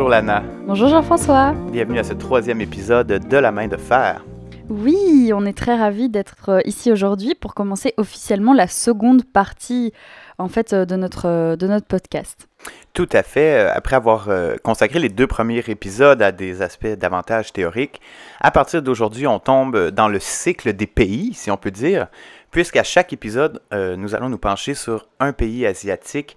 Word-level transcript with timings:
Bonjour 0.00 0.12
Lana. 0.12 0.42
Bonjour 0.66 0.88
Jean-François. 0.88 1.52
Bienvenue 1.72 1.98
à 1.98 2.04
ce 2.04 2.14
troisième 2.14 2.62
épisode 2.62 3.06
de 3.06 3.36
La 3.36 3.52
main 3.52 3.68
de 3.68 3.76
fer. 3.76 4.24
Oui, 4.70 5.30
on 5.34 5.44
est 5.44 5.52
très 5.52 5.76
ravis 5.76 6.08
d'être 6.08 6.48
euh, 6.48 6.60
ici 6.64 6.90
aujourd'hui 6.90 7.34
pour 7.34 7.52
commencer 7.52 7.92
officiellement 7.98 8.54
la 8.54 8.66
seconde 8.66 9.24
partie 9.30 9.92
en 10.38 10.48
fait 10.48 10.72
euh, 10.72 10.86
de 10.86 10.96
notre, 10.96 11.28
euh, 11.28 11.54
de 11.54 11.66
notre 11.66 11.86
podcast. 11.86 12.48
Tout 12.94 13.10
à 13.12 13.22
fait. 13.22 13.68
Après 13.68 13.94
avoir 13.94 14.30
consacré 14.62 15.00
les 15.00 15.10
deux 15.10 15.26
premiers 15.26 15.62
épisodes 15.68 16.22
à 16.22 16.32
des 16.32 16.62
aspects 16.62 16.86
davantage 16.86 17.52
théoriques, 17.52 18.00
à 18.40 18.50
partir 18.50 18.80
d'aujourd'hui, 18.80 19.26
on 19.26 19.38
tombe 19.38 19.90
dans 19.90 20.08
le 20.08 20.18
cycle 20.18 20.72
des 20.72 20.86
pays, 20.86 21.34
si 21.34 21.50
on 21.50 21.58
peut 21.58 21.70
dire, 21.70 22.06
puisqu'à 22.50 22.84
chaque 22.84 23.12
épisode, 23.12 23.60
nous 23.72 24.14
allons 24.14 24.28
nous 24.28 24.38
pencher 24.38 24.74
sur 24.74 25.08
un 25.20 25.32
pays 25.32 25.66
asiatique, 25.66 26.36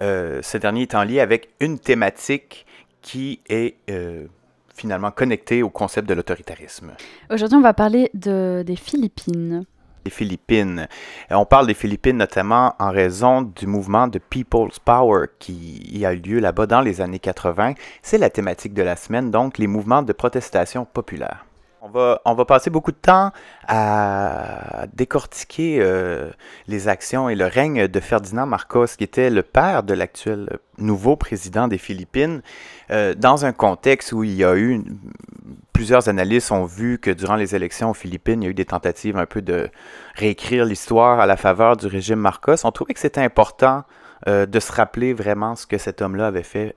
ce 0.00 0.58
dernier 0.58 0.82
étant 0.82 1.02
lié 1.02 1.18
avec 1.18 1.48
une 1.58 1.80
thématique 1.80 2.66
qui 3.04 3.40
est 3.48 3.76
finalement 4.74 5.12
connecté 5.12 5.62
au 5.62 5.70
concept 5.70 6.08
de 6.08 6.14
l'autoritarisme. 6.14 6.94
Aujourd'hui, 7.30 7.56
on 7.56 7.60
va 7.60 7.74
parler 7.74 8.10
de, 8.14 8.64
des 8.66 8.76
Philippines. 8.76 9.64
Les 10.04 10.10
Philippines. 10.10 10.88
On 11.30 11.46
parle 11.46 11.66
des 11.66 11.74
Philippines 11.74 12.16
notamment 12.16 12.74
en 12.78 12.90
raison 12.90 13.42
du 13.42 13.66
mouvement 13.66 14.08
de 14.08 14.18
People's 14.18 14.78
Power 14.78 15.26
qui 15.38 16.04
a 16.04 16.12
eu 16.12 16.18
lieu 16.18 16.40
là-bas 16.40 16.66
dans 16.66 16.80
les 16.80 17.00
années 17.00 17.18
80. 17.18 17.74
C'est 18.02 18.18
la 18.18 18.30
thématique 18.30 18.74
de 18.74 18.82
la 18.82 18.96
semaine, 18.96 19.30
donc 19.30 19.58
les 19.58 19.66
mouvements 19.66 20.02
de 20.02 20.12
protestation 20.12 20.84
populaire. 20.84 21.46
On 21.86 21.90
va, 21.90 22.44
passer 22.46 22.70
beaucoup 22.70 22.92
de 22.92 22.96
temps 22.96 23.30
à 23.68 24.86
décortiquer 24.94 25.80
euh, 25.82 26.30
les 26.66 26.88
actions 26.88 27.28
et 27.28 27.34
le 27.34 27.44
règne 27.44 27.88
de 27.88 28.00
Ferdinand 28.00 28.46
Marcos, 28.46 28.86
qui 28.96 29.04
était 29.04 29.28
le 29.28 29.42
père 29.42 29.82
de 29.82 29.92
l'actuel 29.92 30.48
nouveau 30.78 31.16
président 31.16 31.68
des 31.68 31.76
Philippines, 31.76 32.40
euh, 32.90 33.12
dans 33.12 33.44
un 33.44 33.52
contexte 33.52 34.12
où 34.12 34.24
il 34.24 34.32
y 34.32 34.44
a 34.44 34.56
eu 34.56 34.82
plusieurs 35.74 36.08
analystes 36.08 36.52
ont 36.52 36.64
vu 36.64 36.98
que 36.98 37.10
durant 37.10 37.36
les 37.36 37.54
élections 37.54 37.90
aux 37.90 37.94
Philippines, 37.94 38.42
il 38.42 38.46
y 38.46 38.48
a 38.48 38.50
eu 38.52 38.54
des 38.54 38.64
tentatives 38.64 39.18
un 39.18 39.26
peu 39.26 39.42
de 39.42 39.68
réécrire 40.14 40.64
l'histoire 40.64 41.20
à 41.20 41.26
la 41.26 41.36
faveur 41.36 41.76
du 41.76 41.86
régime 41.86 42.18
Marcos. 42.18 42.64
On 42.64 42.72
trouvait 42.72 42.94
que 42.94 43.00
c'était 43.00 43.20
important 43.20 43.84
euh, 44.26 44.46
de 44.46 44.58
se 44.58 44.72
rappeler 44.72 45.12
vraiment 45.12 45.54
ce 45.54 45.66
que 45.66 45.76
cet 45.76 46.00
homme-là 46.00 46.28
avait 46.28 46.44
fait, 46.44 46.74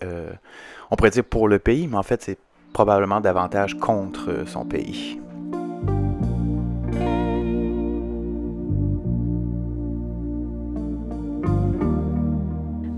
on 0.92 0.98
pourrait 0.98 1.12
dire 1.12 1.24
pour 1.24 1.48
le 1.48 1.60
pays, 1.60 1.88
mais 1.88 1.98
en 1.98 2.04
fait, 2.04 2.22
c'est 2.22 2.38
probablement 2.74 3.22
davantage 3.22 3.78
contre 3.78 4.44
son 4.48 4.66
pays. 4.66 5.20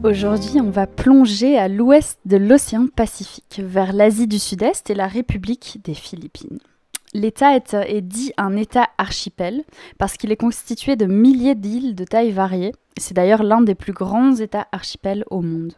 Aujourd'hui, 0.02 0.62
on 0.62 0.70
va 0.70 0.88
plonger 0.88 1.58
à 1.58 1.68
l'ouest 1.68 2.20
de 2.26 2.38
l'océan 2.38 2.88
Pacifique, 2.88 3.62
vers 3.62 3.92
l'Asie 3.92 4.28
du 4.28 4.40
Sud-Est 4.40 4.90
et 4.90 4.96
la 4.96 5.08
République 5.08 5.82
des 5.84 5.94
Philippines. 5.94 6.60
L'État 7.14 7.56
est, 7.56 8.02
dit 8.02 8.32
un 8.38 8.56
État 8.56 8.88
archipel 8.98 9.64
parce 9.98 10.16
qu'il 10.16 10.32
est 10.32 10.38
constitué 10.38 10.96
de 10.96 11.06
milliers 11.06 11.56
d'îles 11.56 11.96
de 11.96 12.06
taille 12.06 12.32
variée. 12.32 12.72
C'est 12.98 13.14
d'ailleurs 13.14 13.44
l'un 13.44 13.62
des 13.62 13.76
plus 13.76 13.94
grands 13.94 14.36
États 14.36 14.68
archipels 14.72 15.26
au 15.32 15.42
monde. 15.42 15.74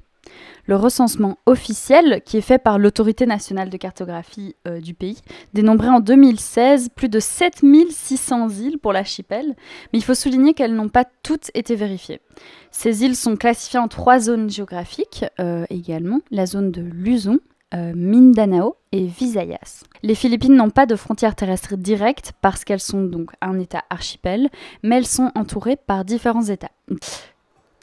Le 0.67 0.75
recensement 0.75 1.37
officiel, 1.45 2.21
qui 2.25 2.37
est 2.37 2.41
fait 2.41 2.59
par 2.59 2.77
l'autorité 2.77 3.25
nationale 3.25 3.69
de 3.69 3.77
cartographie 3.77 4.55
euh, 4.67 4.79
du 4.79 4.93
pays, 4.93 5.21
dénombrait 5.53 5.89
en 5.89 5.99
2016 5.99 6.89
plus 6.95 7.09
de 7.09 7.19
7600 7.19 8.49
îles 8.49 8.77
pour 8.77 8.93
l'archipel, 8.93 9.55
mais 9.91 9.99
il 9.99 10.03
faut 10.03 10.13
souligner 10.13 10.53
qu'elles 10.53 10.75
n'ont 10.75 10.89
pas 10.89 11.05
toutes 11.23 11.51
été 11.55 11.75
vérifiées. 11.75 12.21
Ces 12.69 13.03
îles 13.03 13.15
sont 13.15 13.35
classifiées 13.35 13.79
en 13.79 13.87
trois 13.87 14.19
zones 14.19 14.49
géographiques 14.49 15.25
euh, 15.39 15.65
également, 15.69 16.19
la 16.29 16.45
zone 16.45 16.71
de 16.71 16.81
Luzon, 16.81 17.39
euh, 17.73 17.93
Mindanao 17.95 18.75
et 18.91 19.05
Visayas. 19.05 19.83
Les 20.03 20.15
Philippines 20.15 20.55
n'ont 20.55 20.69
pas 20.69 20.85
de 20.85 20.97
frontières 20.97 21.35
terrestres 21.35 21.77
directes 21.77 22.33
parce 22.41 22.65
qu'elles 22.65 22.81
sont 22.81 23.03
donc 23.03 23.31
un 23.39 23.59
État 23.59 23.83
archipel, 23.89 24.49
mais 24.83 24.97
elles 24.97 25.07
sont 25.07 25.31
entourées 25.35 25.77
par 25.77 26.03
différents 26.03 26.43
États. 26.43 26.71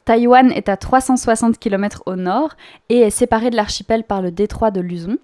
Taïwan 0.09 0.51
est 0.51 0.69
à 0.69 0.75
360 0.75 1.59
km 1.59 2.01
au 2.07 2.15
nord 2.15 2.55
et 2.89 3.01
est 3.01 3.11
séparé 3.11 3.51
de 3.51 3.55
l'archipel 3.55 4.03
par 4.03 4.23
le 4.23 4.31
détroit 4.31 4.71
de 4.71 4.81
Luzon. 4.81 5.19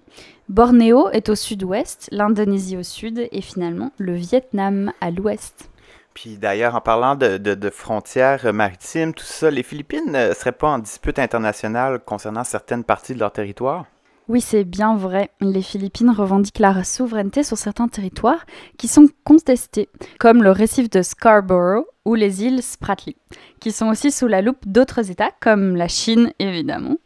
Bornéo 0.48 1.08
est 1.08 1.28
au 1.28 1.34
sud-ouest, 1.34 2.08
l'Indonésie 2.12 2.76
au 2.76 2.84
sud 2.84 3.26
et 3.32 3.40
finalement 3.40 3.90
le 3.98 4.14
Vietnam 4.14 4.92
à 5.00 5.10
l'ouest. 5.10 5.70
Puis 6.14 6.36
d'ailleurs, 6.36 6.76
en 6.76 6.80
parlant 6.80 7.16
de, 7.16 7.70
frontières 7.70 8.54
maritimes, 8.54 9.12
tout 9.12 9.24
ça, 9.24 9.50
les 9.50 9.64
Philippines 9.64 10.06
ne 10.06 10.32
seraient 10.32 10.52
pas 10.52 10.68
en 10.68 10.78
dispute 10.78 11.18
internationale 11.18 11.98
concernant 11.98 12.44
certaines 12.44 12.84
parties 12.84 13.14
de 13.14 13.18
leur 13.18 13.32
territoire? 13.32 13.86
Oui, 14.28 14.40
c'est 14.40 14.64
bien 14.64 14.96
vrai. 14.96 15.30
Les 15.40 15.62
Philippines 15.62 16.10
revendiquent 16.10 16.58
la 16.58 16.82
souveraineté 16.82 17.44
sur 17.44 17.56
certains 17.56 17.86
territoires 17.86 18.44
qui 18.76 18.88
sont 18.88 19.06
contestés, 19.22 19.88
comme 20.18 20.42
le 20.42 20.50
récif 20.50 20.90
de 20.90 21.02
Scarborough 21.02 21.84
ou 22.04 22.16
les 22.16 22.42
îles 22.42 22.60
Spratly, 22.60 23.16
qui 23.60 23.70
sont 23.70 23.88
aussi 23.88 24.10
sous 24.10 24.26
la 24.26 24.42
loupe 24.42 24.66
d'autres 24.66 25.12
États 25.12 25.30
comme 25.40 25.76
la 25.76 25.86
Chine 25.86 26.32
évidemment, 26.40 26.96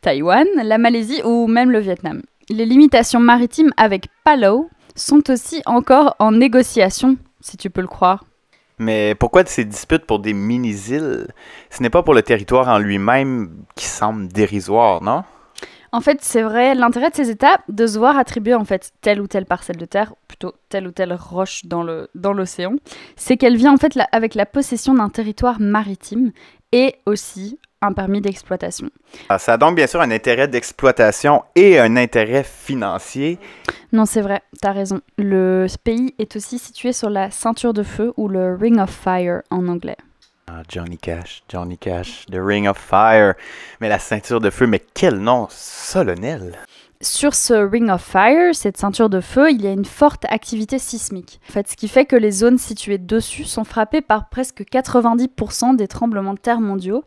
Taïwan, 0.00 0.46
la 0.56 0.78
Malaisie 0.78 1.22
ou 1.24 1.46
même 1.46 1.70
le 1.70 1.78
Vietnam. 1.78 2.22
Les 2.48 2.66
limitations 2.66 3.20
maritimes 3.20 3.72
avec 3.76 4.08
Palau 4.24 4.68
sont 4.96 5.30
aussi 5.30 5.62
encore 5.66 6.16
en 6.18 6.32
négociation, 6.32 7.16
si 7.40 7.56
tu 7.56 7.70
peux 7.70 7.80
le 7.80 7.86
croire. 7.86 8.24
Mais 8.78 9.14
pourquoi 9.14 9.44
ces 9.46 9.64
disputes 9.64 10.04
pour 10.04 10.18
des 10.18 10.32
mini-îles? 10.32 11.28
Ce 11.70 11.82
n'est 11.82 11.90
pas 11.90 12.02
pour 12.02 12.12
le 12.12 12.22
territoire 12.22 12.68
en 12.68 12.78
lui-même 12.78 13.50
qui 13.76 13.86
semble 13.86 14.28
dérisoire, 14.28 15.02
non? 15.02 15.22
En 15.92 16.00
fait, 16.00 16.18
c'est 16.22 16.42
vrai, 16.42 16.74
l'intérêt 16.74 17.10
de 17.10 17.16
ces 17.16 17.30
États, 17.30 17.58
de 17.68 17.86
se 17.86 17.98
voir 17.98 18.16
attribuer 18.16 18.54
en 18.54 18.64
fait 18.64 18.92
telle 19.00 19.20
ou 19.20 19.26
telle 19.26 19.46
parcelle 19.46 19.76
de 19.76 19.84
terre, 19.84 20.14
plutôt 20.28 20.52
telle 20.68 20.86
ou 20.86 20.90
telle 20.90 21.12
roche 21.12 21.64
dans 21.64 21.82
le 21.82 22.08
dans 22.14 22.32
l'océan, 22.32 22.74
c'est 23.16 23.36
qu'elle 23.36 23.56
vient 23.56 23.74
en 23.74 23.78
fait 23.78 23.98
avec 24.12 24.34
la 24.34 24.46
possession 24.46 24.94
d'un 24.94 25.08
territoire 25.08 25.60
maritime 25.60 26.32
et 26.72 26.96
aussi 27.06 27.58
un 27.82 27.92
permis 27.92 28.20
d'exploitation. 28.20 28.90
Ah, 29.28 29.38
ça 29.38 29.54
a 29.54 29.56
donc 29.56 29.76
bien 29.76 29.86
sûr 29.86 30.00
un 30.00 30.10
intérêt 30.10 30.48
d'exploitation 30.48 31.42
et 31.54 31.78
un 31.78 31.96
intérêt 31.96 32.42
financier. 32.42 33.38
Non, 33.92 34.06
c'est 34.06 34.22
vrai, 34.22 34.40
tu 34.60 34.66
as 34.66 34.72
raison. 34.72 35.00
Le 35.18 35.66
pays 35.84 36.14
est 36.18 36.36
aussi 36.36 36.58
situé 36.58 36.92
sur 36.92 37.10
la 37.10 37.30
ceinture 37.30 37.72
de 37.72 37.82
feu 37.82 38.12
ou 38.16 38.28
le 38.28 38.54
Ring 38.54 38.78
of 38.78 38.90
Fire 38.90 39.42
en 39.50 39.68
anglais. 39.68 39.96
Ah, 40.48 40.62
Johnny 40.68 40.96
Cash, 40.96 41.42
Johnny 41.48 41.76
Cash, 41.76 42.24
The 42.26 42.40
Ring 42.40 42.68
of 42.68 42.78
Fire. 42.78 43.34
Mais 43.80 43.88
la 43.88 43.98
ceinture 43.98 44.40
de 44.40 44.50
feu, 44.50 44.68
mais 44.68 44.80
quel 44.94 45.18
nom 45.18 45.48
solennel! 45.50 46.56
Sur 47.02 47.34
ce 47.34 47.52
Ring 47.52 47.90
of 47.90 48.00
Fire, 48.00 48.54
cette 48.54 48.78
ceinture 48.78 49.10
de 49.10 49.20
feu, 49.20 49.50
il 49.50 49.60
y 49.60 49.66
a 49.66 49.72
une 49.72 49.84
forte 49.84 50.24
activité 50.30 50.78
sismique. 50.78 51.40
En 51.50 51.52
fait, 51.52 51.68
ce 51.68 51.76
qui 51.76 51.88
fait 51.88 52.06
que 52.06 52.16
les 52.16 52.30
zones 52.30 52.56
situées 52.56 52.96
dessus 52.96 53.44
sont 53.44 53.64
frappées 53.64 54.00
par 54.00 54.30
presque 54.30 54.62
90% 54.62 55.76
des 55.76 55.88
tremblements 55.88 56.32
de 56.32 56.38
terre 56.38 56.60
mondiaux 56.60 57.04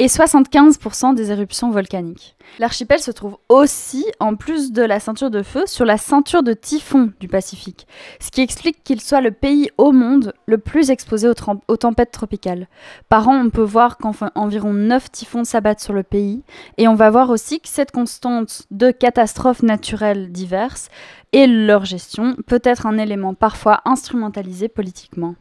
et 0.00 0.08
75% 0.08 1.14
des 1.14 1.30
éruptions 1.30 1.70
volcaniques. 1.70 2.36
L'archipel 2.58 2.98
se 2.98 3.12
trouve 3.12 3.36
aussi, 3.48 4.04
en 4.18 4.34
plus 4.34 4.72
de 4.72 4.82
la 4.82 4.98
ceinture 4.98 5.30
de 5.30 5.42
feu, 5.42 5.64
sur 5.66 5.84
la 5.84 5.98
ceinture 5.98 6.42
de 6.42 6.52
typhon 6.52 7.12
du 7.20 7.28
Pacifique, 7.28 7.86
ce 8.18 8.30
qui 8.30 8.40
explique 8.40 8.82
qu'il 8.82 9.00
soit 9.00 9.20
le 9.20 9.30
pays 9.30 9.70
au 9.78 9.92
monde 9.92 10.32
le 10.46 10.58
plus 10.58 10.90
exposé 10.90 11.28
aux, 11.28 11.76
tempêtes 11.76 12.10
tropicales. 12.10 12.66
Par 13.08 13.28
an, 13.28 13.40
on 13.44 13.50
peut 13.50 13.62
voir 13.62 13.98
qu'environ 13.98 14.72
9 14.72 15.10
typhons 15.12 15.44
s'abattent 15.44 15.80
sur 15.80 15.92
le 15.92 16.02
pays, 16.02 16.42
et 16.78 16.88
on 16.88 16.96
va 16.96 17.10
voir 17.10 17.30
aussi 17.30 17.60
que 17.60 17.68
cette 17.68 17.92
constante 17.92 18.62
de 18.72 18.90
catastrophes 19.28 19.62
naturelles 19.62 20.32
diverses 20.32 20.88
et 21.34 21.46
leur 21.46 21.84
gestion 21.84 22.34
peut 22.46 22.62
être 22.64 22.86
un 22.86 22.96
élément 22.96 23.34
parfois 23.34 23.82
instrumentalisé 23.84 24.68
politiquement. 24.68 25.34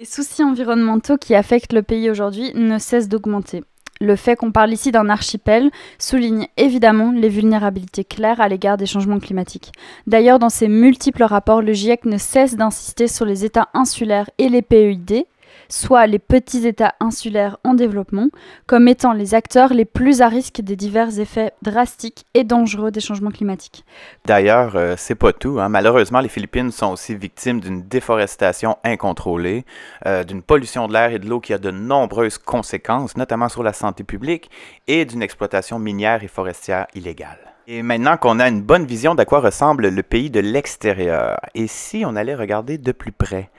Les 0.00 0.04
soucis 0.04 0.42
environnementaux 0.42 1.16
qui 1.16 1.36
affectent 1.36 1.72
le 1.72 1.84
pays 1.84 2.10
aujourd'hui 2.10 2.50
ne 2.56 2.78
cessent 2.78 3.08
d'augmenter. 3.08 3.62
Le 4.00 4.16
fait 4.16 4.34
qu'on 4.34 4.50
parle 4.50 4.72
ici 4.72 4.90
d'un 4.90 5.08
archipel 5.08 5.70
souligne 5.96 6.48
évidemment 6.56 7.12
les 7.12 7.28
vulnérabilités 7.28 8.02
claires 8.02 8.40
à 8.40 8.48
l'égard 8.48 8.76
des 8.76 8.86
changements 8.86 9.20
climatiques. 9.20 9.70
D'ailleurs, 10.08 10.40
dans 10.40 10.48
ses 10.48 10.66
multiples 10.66 11.22
rapports, 11.22 11.62
le 11.62 11.72
GIEC 11.72 12.06
ne 12.06 12.18
cesse 12.18 12.56
d'insister 12.56 13.06
sur 13.06 13.26
les 13.26 13.44
États 13.44 13.68
insulaires 13.74 14.30
et 14.38 14.48
les 14.48 14.62
PEID, 14.62 15.24
soit 15.70 16.06
les 16.06 16.18
petits 16.18 16.66
États 16.66 16.94
insulaires 17.00 17.56
en 17.64 17.74
développement, 17.74 18.28
comme 18.66 18.88
étant 18.88 19.12
les 19.12 19.34
acteurs 19.34 19.72
les 19.72 19.84
plus 19.84 20.20
à 20.20 20.28
risque 20.28 20.60
des 20.60 20.76
divers 20.76 21.18
effets 21.18 21.52
drastiques 21.62 22.26
et 22.34 22.44
dangereux 22.44 22.90
des 22.90 23.00
changements 23.00 23.30
climatiques. 23.30 23.84
D'ailleurs, 24.26 24.76
euh, 24.76 24.94
c'est 24.96 25.14
pas 25.14 25.32
tout. 25.32 25.60
Hein. 25.60 25.68
Malheureusement, 25.68 26.20
les 26.20 26.28
Philippines 26.28 26.70
sont 26.70 26.92
aussi 26.92 27.14
victimes 27.14 27.60
d'une 27.60 27.82
déforestation 27.82 28.76
incontrôlée, 28.84 29.64
euh, 30.06 30.24
d'une 30.24 30.42
pollution 30.42 30.88
de 30.88 30.92
l'air 30.92 31.12
et 31.12 31.18
de 31.18 31.28
l'eau 31.28 31.40
qui 31.40 31.52
a 31.52 31.58
de 31.58 31.70
nombreuses 31.70 32.38
conséquences, 32.38 33.16
notamment 33.16 33.48
sur 33.48 33.62
la 33.62 33.72
santé 33.72 34.04
publique, 34.04 34.50
et 34.86 35.04
d'une 35.04 35.22
exploitation 35.22 35.78
minière 35.78 36.22
et 36.24 36.28
forestière 36.28 36.86
illégale. 36.94 37.38
Et 37.66 37.82
maintenant 37.82 38.16
qu'on 38.16 38.40
a 38.40 38.48
une 38.48 38.62
bonne 38.62 38.84
vision 38.84 39.14
d'à 39.14 39.24
quoi 39.24 39.38
ressemble 39.38 39.88
le 39.88 40.02
pays 40.02 40.28
de 40.28 40.40
l'extérieur, 40.40 41.38
et 41.54 41.68
si 41.68 42.02
on 42.04 42.16
allait 42.16 42.34
regarder 42.34 42.78
de 42.78 42.90
plus 42.90 43.12
près, 43.12 43.50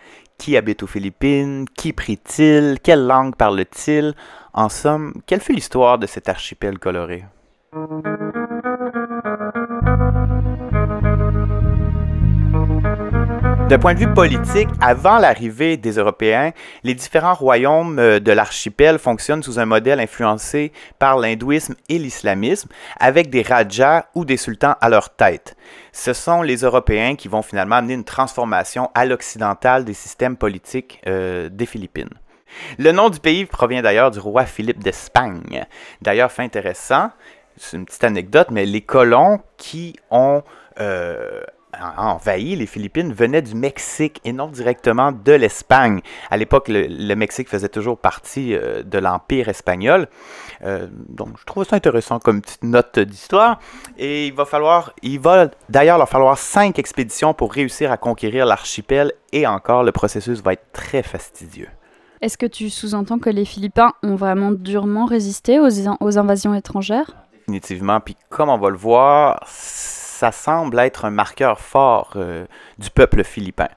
qui 0.41 0.57
habite 0.57 0.81
aux 0.81 0.87
Philippines, 0.87 1.67
qui 1.77 1.93
prie-t-il, 1.93 2.79
quelle 2.81 3.05
langue 3.05 3.35
parle-t-il, 3.35 4.15
en 4.53 4.69
somme, 4.69 5.13
quelle 5.27 5.39
fut 5.39 5.53
l'histoire 5.53 5.99
de 5.99 6.07
cet 6.07 6.29
archipel 6.29 6.79
coloré? 6.79 7.25
D'un 13.71 13.79
point 13.79 13.93
de 13.93 13.99
vue 13.99 14.13
politique, 14.13 14.67
avant 14.81 15.17
l'arrivée 15.17 15.77
des 15.77 15.93
Européens, 15.93 16.51
les 16.83 16.93
différents 16.93 17.33
royaumes 17.33 17.99
euh, 17.99 18.19
de 18.19 18.33
l'archipel 18.33 18.99
fonctionnent 18.99 19.43
sous 19.43 19.59
un 19.59 19.65
modèle 19.65 20.01
influencé 20.01 20.73
par 20.99 21.17
l'hindouisme 21.17 21.75
et 21.87 21.97
l'islamisme, 21.97 22.67
avec 22.99 23.29
des 23.29 23.43
rajas 23.43 24.07
ou 24.13 24.25
des 24.25 24.35
sultans 24.35 24.75
à 24.81 24.89
leur 24.89 25.15
tête. 25.15 25.55
Ce 25.93 26.11
sont 26.11 26.41
les 26.41 26.57
Européens 26.63 27.15
qui 27.15 27.29
vont 27.29 27.41
finalement 27.41 27.77
amener 27.77 27.93
une 27.93 28.03
transformation 28.03 28.91
à 28.93 29.05
l'occidental 29.05 29.85
des 29.85 29.93
systèmes 29.93 30.35
politiques 30.35 30.99
euh, 31.07 31.47
des 31.47 31.65
Philippines. 31.65 32.11
Le 32.77 32.91
nom 32.91 33.09
du 33.09 33.21
pays 33.21 33.45
provient 33.45 33.81
d'ailleurs 33.81 34.11
du 34.11 34.19
roi 34.19 34.43
Philippe 34.43 34.83
d'Espagne. 34.83 35.63
D'ailleurs, 36.01 36.33
fait 36.33 36.43
intéressant, 36.43 37.09
c'est 37.55 37.77
une 37.77 37.85
petite 37.85 38.03
anecdote, 38.03 38.47
mais 38.51 38.65
les 38.65 38.81
colons 38.81 39.39
qui 39.55 39.95
ont 40.09 40.43
euh, 40.81 41.41
envahi 41.97 42.55
les 42.55 42.65
Philippines 42.65 43.13
venaient 43.13 43.41
du 43.41 43.55
Mexique 43.55 44.21
et 44.25 44.33
non 44.33 44.47
directement 44.47 45.11
de 45.11 45.31
l'Espagne. 45.31 46.01
À 46.29 46.37
l'époque, 46.37 46.67
le, 46.67 47.15
Mexique 47.15 47.49
faisait 47.49 47.69
toujours 47.69 47.97
partie 47.97 48.55
euh, 48.55 48.83
de 48.83 48.97
l'Empire 48.97 49.49
espagnol. 49.49 50.07
Euh, 50.63 50.87
donc, 51.09 51.29
je 51.39 51.45
trouve 51.45 51.65
ça 51.65 51.75
intéressant 51.75 52.19
comme 52.19 52.41
petite 52.41 52.63
note 52.63 52.99
d'histoire. 52.99 53.59
Et 53.97 54.27
il 54.27 54.33
va 54.33 54.45
falloir, 54.45 54.93
il 55.01 55.19
va 55.19 55.49
d'ailleurs 55.69 55.97
leur 55.97 56.09
falloir 56.09 56.37
cinq 56.37 56.79
expéditions 56.79 57.33
pour 57.33 57.53
réussir 57.53 57.91
à 57.91 57.97
conquérir 57.97 58.45
l'archipel 58.45 59.13
et 59.31 59.47
encore, 59.47 59.83
le 59.83 59.91
processus 59.91 60.41
va 60.41 60.53
être 60.53 60.71
très 60.73 61.03
fastidieux. 61.03 61.69
Est-ce 62.21 62.37
que 62.37 62.45
tu 62.45 62.69
sous-entends 62.69 63.17
que 63.17 63.29
les 63.29 63.45
Philippins 63.45 63.93
ont 64.03 64.15
vraiment 64.15 64.51
durement 64.51 65.05
résisté 65.05 65.59
aux, 65.59 65.69
aux 65.99 66.17
invasions 66.19 66.53
étrangères? 66.53 67.15
Définitivement. 67.33 67.99
Puis 67.99 68.15
comme 68.29 68.49
on 68.49 68.57
va 68.57 68.69
le 68.69 68.77
voir, 68.77 69.39
ça 70.21 70.31
semble 70.31 70.77
être 70.77 71.05
un 71.05 71.09
marqueur 71.09 71.59
fort 71.59 72.11
euh, 72.15 72.45
du 72.77 72.91
peuple 72.91 73.23
philippin. 73.23 73.69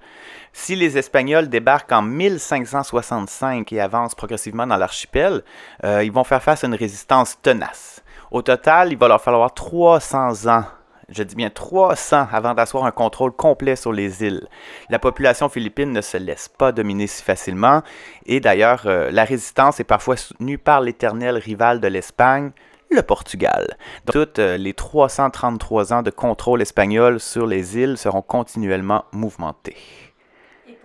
Si 0.52 0.76
les 0.76 0.98
Espagnols 0.98 1.48
débarquent 1.48 1.92
en 1.92 2.02
1565 2.02 3.72
et 3.72 3.80
avancent 3.80 4.14
progressivement 4.14 4.66
dans 4.66 4.76
l'archipel, 4.76 5.42
euh, 5.84 6.04
ils 6.04 6.12
vont 6.12 6.22
faire 6.22 6.42
face 6.42 6.62
à 6.62 6.66
une 6.66 6.74
résistance 6.74 7.40
tenace. 7.40 8.02
Au 8.30 8.42
total, 8.42 8.92
il 8.92 8.98
va 8.98 9.08
leur 9.08 9.22
falloir 9.22 9.54
300 9.54 10.46
ans 10.48 10.64
je 11.10 11.22
dis 11.22 11.34
bien 11.34 11.50
300 11.50 12.28
avant 12.32 12.54
d'asseoir 12.54 12.86
un 12.86 12.90
contrôle 12.90 13.32
complet 13.32 13.76
sur 13.76 13.92
les 13.92 14.24
îles. 14.24 14.48
La 14.88 14.98
population 14.98 15.50
philippine 15.50 15.92
ne 15.92 16.00
se 16.00 16.16
laisse 16.16 16.48
pas 16.48 16.72
dominer 16.72 17.06
si 17.06 17.22
facilement 17.22 17.82
et 18.24 18.40
d'ailleurs 18.40 18.84
euh, 18.86 19.10
la 19.10 19.24
résistance 19.24 19.80
est 19.80 19.84
parfois 19.84 20.16
soutenue 20.16 20.56
par 20.56 20.80
l'éternel 20.80 21.36
rival 21.36 21.80
de 21.80 21.88
l'Espagne, 21.88 22.52
le 22.90 23.02
Portugal. 23.02 23.76
toutes 24.10 24.38
euh, 24.38 24.56
les 24.56 24.72
333 24.72 25.92
ans 25.92 26.02
de 26.02 26.10
contrôle 26.10 26.62
espagnol 26.62 27.20
sur 27.20 27.46
les 27.46 27.78
îles 27.78 27.98
seront 27.98 28.22
continuellement 28.22 29.04
mouvementés. 29.12 29.76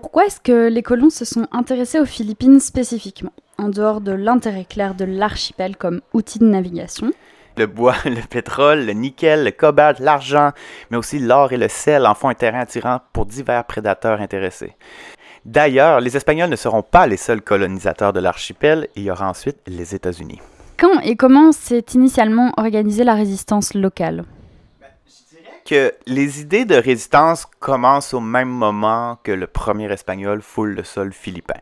Pourquoi 0.01 0.25
est-ce 0.25 0.39
que 0.39 0.69
les 0.69 0.81
colons 0.81 1.09
se 1.09 1.25
sont 1.25 1.47
intéressés 1.51 1.99
aux 1.99 2.05
Philippines 2.05 2.59
spécifiquement, 2.59 3.33
en 3.57 3.67
dehors 3.67 3.99
de 3.99 4.13
l'intérêt 4.13 4.65
clair 4.65 4.95
de 4.95 5.03
l'archipel 5.03 5.75
comme 5.75 6.01
outil 6.13 6.39
de 6.39 6.45
navigation? 6.45 7.11
Le 7.57 7.67
bois, 7.67 7.95
le 8.05 8.25
pétrole, 8.25 8.85
le 8.85 8.93
nickel, 8.93 9.43
le 9.43 9.51
cobalt, 9.51 9.99
l'argent, 9.99 10.51
mais 10.89 10.97
aussi 10.97 11.19
l'or 11.19 11.51
et 11.51 11.57
le 11.57 11.67
sel 11.67 12.05
en 12.05 12.13
font 12.13 12.29
un 12.29 12.33
terrain 12.33 12.61
attirant 12.61 13.01
pour 13.11 13.25
divers 13.25 13.65
prédateurs 13.65 14.21
intéressés. 14.21 14.77
D'ailleurs, 15.45 15.99
les 15.99 16.15
Espagnols 16.15 16.49
ne 16.49 16.55
seront 16.55 16.83
pas 16.83 17.07
les 17.07 17.17
seuls 17.17 17.41
colonisateurs 17.41 18.13
de 18.13 18.19
l'archipel, 18.19 18.87
il 18.95 19.03
y 19.03 19.11
aura 19.11 19.29
ensuite 19.29 19.57
les 19.67 19.95
États-Unis. 19.95 20.39
Quand 20.79 21.01
et 21.01 21.17
comment 21.17 21.51
s'est 21.51 21.83
initialement 21.93 22.53
organisée 22.55 23.03
la 23.03 23.13
résistance 23.13 23.73
locale? 23.73 24.23
Que 25.65 25.93
les 26.07 26.39
idées 26.39 26.63
de 26.63 26.75
résistance 26.75 27.45
commencent 27.59 28.13
au 28.13 28.21
même 28.21 28.47
moment 28.47 29.19
que 29.21 29.33
le 29.33 29.45
premier 29.45 29.91
espagnol 29.91 30.41
foule 30.41 30.75
le 30.75 30.85
sol 30.85 31.11
philippin. 31.11 31.59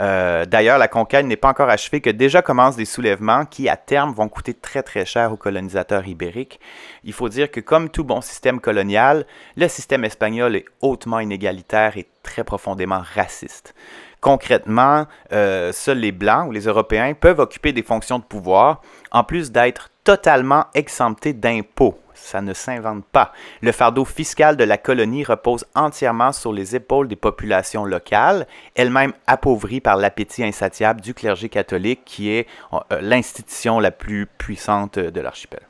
Euh, 0.00 0.44
d'ailleurs, 0.46 0.78
la 0.78 0.88
conquête 0.88 1.24
n'est 1.24 1.36
pas 1.36 1.50
encore 1.50 1.70
achevée, 1.70 2.00
que 2.00 2.10
déjà 2.10 2.42
commencent 2.42 2.76
des 2.76 2.84
soulèvements 2.84 3.46
qui, 3.46 3.68
à 3.68 3.76
terme, 3.76 4.12
vont 4.12 4.28
coûter 4.28 4.52
très 4.52 4.82
très 4.82 5.06
cher 5.06 5.32
aux 5.32 5.36
colonisateurs 5.36 6.06
ibériques. 6.08 6.58
Il 7.04 7.12
faut 7.12 7.28
dire 7.28 7.50
que, 7.52 7.60
comme 7.60 7.88
tout 7.88 8.04
bon 8.04 8.20
système 8.20 8.60
colonial, 8.60 9.26
le 9.56 9.68
système 9.68 10.04
espagnol 10.04 10.56
est 10.56 10.64
hautement 10.82 11.20
inégalitaire 11.20 11.96
et 11.96 12.08
très 12.24 12.42
profondément 12.42 13.00
raciste. 13.14 13.74
Concrètement, 14.20 15.06
euh, 15.32 15.72
seuls 15.72 15.98
les 15.98 16.12
Blancs 16.12 16.48
ou 16.48 16.52
les 16.52 16.64
Européens 16.64 17.14
peuvent 17.14 17.38
occuper 17.38 17.72
des 17.72 17.82
fonctions 17.82 18.18
de 18.18 18.24
pouvoir, 18.24 18.82
en 19.12 19.24
plus 19.24 19.52
d'être 19.52 19.90
totalement 20.04 20.66
exemptés 20.74 21.32
d'impôts 21.32 21.98
ça 22.16 22.40
ne 22.40 22.52
s'invente 22.52 23.04
pas. 23.04 23.32
Le 23.60 23.72
fardeau 23.72 24.04
fiscal 24.04 24.56
de 24.56 24.64
la 24.64 24.78
colonie 24.78 25.24
repose 25.24 25.64
entièrement 25.74 26.32
sur 26.32 26.52
les 26.52 26.74
épaules 26.74 27.08
des 27.08 27.16
populations 27.16 27.84
locales, 27.84 28.46
elles-mêmes 28.74 29.12
appauvries 29.26 29.80
par 29.80 29.96
l'appétit 29.96 30.44
insatiable 30.44 31.00
du 31.00 31.14
clergé 31.14 31.48
catholique 31.48 32.02
qui 32.04 32.30
est 32.30 32.46
euh, 32.72 32.78
l'institution 33.00 33.78
la 33.80 33.90
plus 33.90 34.26
puissante 34.26 34.98
de 34.98 35.20
l'archipel. 35.20 35.60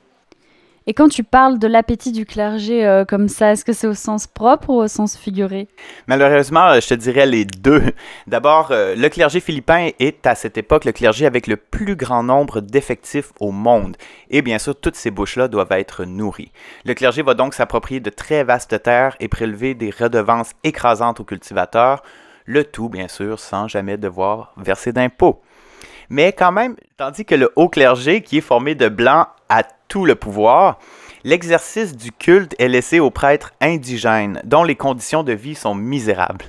Et 0.88 0.94
quand 0.94 1.08
tu 1.08 1.24
parles 1.24 1.58
de 1.58 1.66
l'appétit 1.66 2.12
du 2.12 2.24
clergé 2.24 2.86
euh, 2.86 3.04
comme 3.04 3.28
ça, 3.28 3.50
est-ce 3.50 3.64
que 3.64 3.72
c'est 3.72 3.88
au 3.88 3.94
sens 3.94 4.28
propre 4.28 4.70
ou 4.70 4.74
au 4.74 4.86
sens 4.86 5.16
figuré? 5.16 5.66
Malheureusement, 6.06 6.74
je 6.74 6.86
te 6.86 6.94
dirais 6.94 7.26
les 7.26 7.44
deux. 7.44 7.82
D'abord, 8.28 8.68
euh, 8.70 8.94
le 8.94 9.08
clergé 9.08 9.40
philippin 9.40 9.90
est 9.98 10.24
à 10.28 10.36
cette 10.36 10.56
époque 10.56 10.84
le 10.84 10.92
clergé 10.92 11.26
avec 11.26 11.48
le 11.48 11.56
plus 11.56 11.96
grand 11.96 12.22
nombre 12.22 12.60
d'effectifs 12.60 13.32
au 13.40 13.50
monde. 13.50 13.96
Et 14.30 14.42
bien 14.42 14.60
sûr, 14.60 14.78
toutes 14.78 14.94
ces 14.94 15.10
bouches-là 15.10 15.48
doivent 15.48 15.72
être 15.72 16.04
nourries. 16.04 16.52
Le 16.84 16.94
clergé 16.94 17.22
va 17.22 17.34
donc 17.34 17.54
s'approprier 17.54 17.98
de 17.98 18.10
très 18.10 18.44
vastes 18.44 18.80
terres 18.80 19.16
et 19.18 19.26
prélever 19.26 19.74
des 19.74 19.90
redevances 19.90 20.52
écrasantes 20.62 21.18
aux 21.18 21.24
cultivateurs, 21.24 22.04
le 22.44 22.62
tout 22.62 22.88
bien 22.88 23.08
sûr 23.08 23.40
sans 23.40 23.66
jamais 23.66 23.96
devoir 23.96 24.54
verser 24.56 24.92
d'impôts. 24.92 25.42
Mais 26.10 26.32
quand 26.32 26.52
même, 26.52 26.76
tandis 26.96 27.24
que 27.24 27.34
le 27.34 27.50
haut 27.56 27.68
clergé, 27.68 28.22
qui 28.22 28.38
est 28.38 28.40
formé 28.40 28.76
de 28.76 28.88
blancs, 28.88 29.26
a 29.48 29.64
tout 29.88 30.04
le 30.04 30.14
pouvoir, 30.14 30.78
l'exercice 31.24 31.96
du 31.96 32.12
culte 32.12 32.54
est 32.58 32.68
laissé 32.68 33.00
aux 33.00 33.10
prêtres 33.10 33.52
indigènes, 33.61 34.40
dont 34.44 34.62
les 34.62 34.76
conditions 34.76 35.22
de 35.22 35.32
vie 35.32 35.54
sont 35.54 35.75
misérables. 35.75 36.44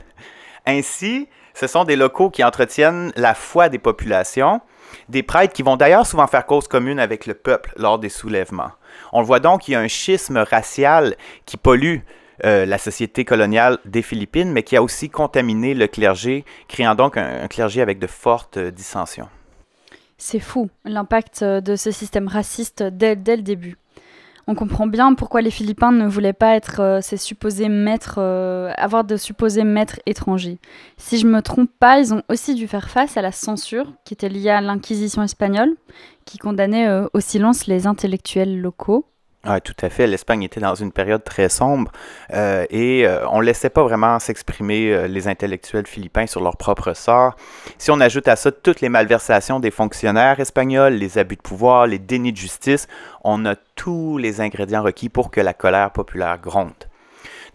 Ainsi, 0.65 1.27
ce 1.53 1.65
sont 1.65 1.85
des 1.85 1.95
locaux 1.95 2.29
qui 2.29 2.43
entretiennent 2.43 3.11
la 3.15 3.33
foi 3.33 3.69
des 3.69 3.79
populations, 3.79 4.61
des 5.09 5.23
prêtres 5.23 5.53
qui 5.53 5.63
vont 5.63 5.75
d'ailleurs 5.75 6.05
souvent 6.05 6.27
faire 6.27 6.45
cause 6.45 6.67
commune 6.67 6.99
avec 6.99 7.25
le 7.25 7.33
peuple 7.33 7.73
lors 7.77 7.99
des 7.99 8.09
soulèvements. 8.09 8.71
On 9.11 9.23
voit 9.23 9.39
donc, 9.39 9.67
il 9.67 9.71
y 9.71 9.75
a 9.75 9.79
un 9.79 9.87
schisme 9.87 10.37
racial 10.37 11.15
qui 11.45 11.57
pollue 11.57 11.99
euh, 12.45 12.65
la 12.65 12.77
société 12.77 13.25
coloniale 13.25 13.79
des 13.85 14.03
Philippines, 14.03 14.51
mais 14.51 14.61
qui 14.61 14.77
a 14.77 14.83
aussi 14.83 15.09
contaminé 15.09 15.73
le 15.73 15.87
clergé, 15.87 16.45
créant 16.67 16.93
donc 16.93 17.17
un 17.17 17.47
clergé 17.47 17.81
avec 17.81 17.97
de 17.97 18.07
fortes 18.07 18.59
dissensions. 18.59 19.29
C'est 20.17 20.39
fou, 20.39 20.69
l'impact 20.83 21.43
euh, 21.43 21.61
de 21.61 21.75
ce 21.75 21.91
système 21.91 22.27
raciste 22.27 22.81
dès, 22.81 23.15
le 23.15 23.41
début. 23.43 23.77
On 24.47 24.55
comprend 24.55 24.87
bien 24.87 25.13
pourquoi 25.13 25.41
les 25.41 25.51
Philippins 25.51 25.91
ne 25.91 26.07
voulaient 26.07 26.33
pas 26.33 26.55
être 26.55 26.81
euh, 26.81 27.01
ces 27.01 27.17
supposés 27.17 27.69
maîtres, 27.69 28.15
euh, 28.17 28.71
avoir 28.77 29.03
de 29.03 29.15
supposés 29.15 29.63
maîtres 29.63 29.99
étrangers. 30.07 30.57
Si 30.97 31.19
je 31.19 31.27
me 31.27 31.41
trompe 31.41 31.69
pas, 31.79 31.99
ils 31.99 32.15
ont 32.15 32.23
aussi 32.29 32.55
dû 32.55 32.67
faire 32.67 32.89
face 32.89 33.15
à 33.15 33.21
la 33.21 33.31
censure 33.31 33.93
qui 34.05 34.15
était 34.15 34.29
liée 34.29 34.49
à 34.49 34.61
l'Inquisition 34.61 35.21
espagnole, 35.21 35.75
qui 36.25 36.39
condamnait 36.39 36.89
au 37.13 37.19
silence 37.19 37.67
les 37.67 37.85
intellectuels 37.85 38.59
locaux. 38.59 39.05
Tout 39.63 39.75
à 39.81 39.89
fait. 39.89 40.07
L'Espagne 40.07 40.43
était 40.43 40.59
dans 40.59 40.75
une 40.75 40.91
période 40.91 41.23
très 41.23 41.49
sombre 41.49 41.91
euh, 42.33 42.65
et 42.69 43.07
euh, 43.07 43.25
on 43.29 43.39
ne 43.39 43.45
laissait 43.45 43.69
pas 43.69 43.83
vraiment 43.83 44.19
s'exprimer 44.19 44.91
euh, 44.91 45.07
les 45.07 45.27
intellectuels 45.27 45.87
philippins 45.87 46.27
sur 46.27 46.41
leur 46.41 46.57
propre 46.57 46.93
sort. 46.93 47.35
Si 47.77 47.89
on 47.89 47.99
ajoute 48.01 48.27
à 48.27 48.35
ça 48.35 48.51
toutes 48.51 48.81
les 48.81 48.89
malversations 48.89 49.59
des 49.59 49.71
fonctionnaires 49.71 50.39
espagnols, 50.39 50.93
les 50.93 51.17
abus 51.17 51.37
de 51.37 51.41
pouvoir, 51.41 51.87
les 51.87 51.99
dénis 51.99 52.33
de 52.33 52.37
justice, 52.37 52.87
on 53.23 53.45
a 53.45 53.55
tous 53.75 54.17
les 54.17 54.41
ingrédients 54.41 54.83
requis 54.83 55.09
pour 55.09 55.31
que 55.31 55.39
la 55.39 55.53
colère 55.53 55.91
populaire 55.91 56.37
gronde. 56.39 56.73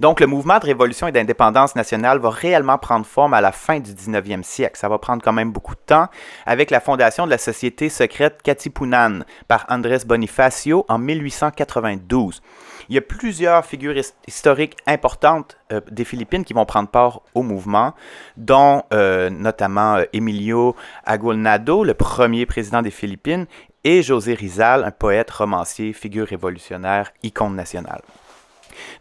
Donc, 0.02 0.18
le 0.18 0.26
mouvement 0.26 0.58
de 0.58 0.66
révolution 0.66 1.06
et 1.06 1.12
d'indépendance 1.12 1.76
nationale 1.76 2.18
va 2.18 2.28
réellement 2.28 2.76
prendre 2.76 3.06
forme 3.06 3.34
à 3.34 3.40
la 3.40 3.52
fin 3.52 3.78
du 3.78 3.92
19e 3.92 4.42
siècle. 4.42 4.76
Ça 4.76 4.88
va 4.88 4.98
prendre 4.98 5.22
quand 5.22 5.32
même 5.32 5.52
beaucoup 5.52 5.76
de 5.76 5.80
temps 5.86 6.08
avec 6.44 6.72
la 6.72 6.80
fondation 6.80 7.24
de 7.24 7.30
la 7.30 7.38
société 7.38 7.88
secrète 7.88 8.42
Katipunan 8.42 9.20
par 9.46 9.64
Andrés 9.68 10.00
Bonifacio 10.04 10.84
en 10.88 10.98
1892. 10.98 12.42
Il 12.88 12.96
y 12.96 12.98
a 12.98 13.00
plusieurs 13.00 13.64
figures 13.64 13.94
historiques 14.26 14.76
importantes 14.88 15.56
euh, 15.72 15.80
des 15.88 16.04
Philippines 16.04 16.44
qui 16.44 16.52
vont 16.52 16.66
prendre 16.66 16.88
part 16.88 17.20
au 17.36 17.44
mouvement, 17.44 17.94
dont 18.36 18.82
euh, 18.92 19.30
notamment 19.30 19.98
euh, 19.98 20.04
Emilio 20.12 20.74
Aguinaldo, 21.04 21.84
le 21.84 21.94
premier 21.94 22.44
président 22.44 22.82
des 22.82 22.90
Philippines, 22.90 23.46
et 23.84 24.02
José 24.02 24.34
Rizal, 24.34 24.82
un 24.82 24.90
poète, 24.90 25.30
romancier, 25.30 25.92
figure 25.92 26.26
révolutionnaire, 26.26 27.12
icône 27.22 27.54
nationale. 27.54 28.02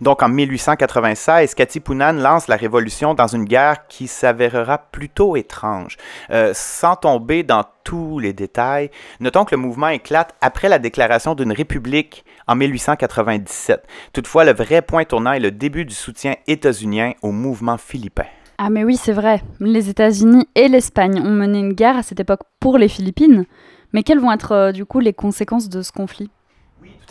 Donc 0.01 0.24
en 0.24 0.30
1896, 0.30 1.56
Katipunan 1.56 2.13
lance 2.13 2.48
la 2.48 2.56
révolution 2.56 3.13
dans 3.13 3.28
une 3.28 3.46
guerre 3.46 3.88
qui 3.88 4.08
s'avérera 4.08 4.78
plutôt 4.78 5.36
étrange. 5.36 5.98
Euh, 6.30 6.51
sans 6.54 6.96
tomber 6.96 7.44
dans 7.44 7.63
tous 7.84 8.20
les 8.20 8.34
détails, 8.34 8.92
notons 9.20 9.46
que 9.46 9.56
le 9.56 9.62
mouvement 9.62 9.90
éclate 9.90 10.36
après 10.42 10.70
la 10.70 10.80
déclaration 10.80 11.36
d'une 11.36 11.51
république 11.51 12.25
en 12.48 12.56
1897. 12.56 13.84
Toutefois, 14.13 14.46
le 14.46 14.54
vrai 14.54 14.82
point 14.82 15.04
tournant 15.04 15.34
est 15.34 15.40
le 15.40 15.51
début 15.51 15.86
du 15.86 15.94
soutien 15.94 16.36
états-unien 16.48 17.13
au 17.22 17.32
mouvement 17.32 17.78
philippin. 17.78 18.25
Ah 18.58 18.70
mais 18.70 18.84
oui, 18.84 18.96
c'est 18.96 19.13
vrai. 19.13 19.42
Les 19.60 19.90
États-Unis 19.90 20.48
et 20.54 20.68
l'Espagne 20.68 21.20
ont 21.20 21.32
mené 21.32 21.60
une 21.60 21.74
guerre 21.74 21.98
à 21.98 22.04
cette 22.04 22.20
époque 22.20 22.42
pour 22.60 22.78
les 22.78 22.88
Philippines. 22.88 23.46
Mais 23.94 24.04
quelles 24.04 24.20
vont 24.20 24.32
être 24.32 24.51
euh, 24.51 24.72
du 24.72 24.86
coup 24.86 25.00
les 25.00 25.13
conséquences 25.13 25.68
de 25.68 25.82
ce 25.82 25.92
conflit? 25.92 26.30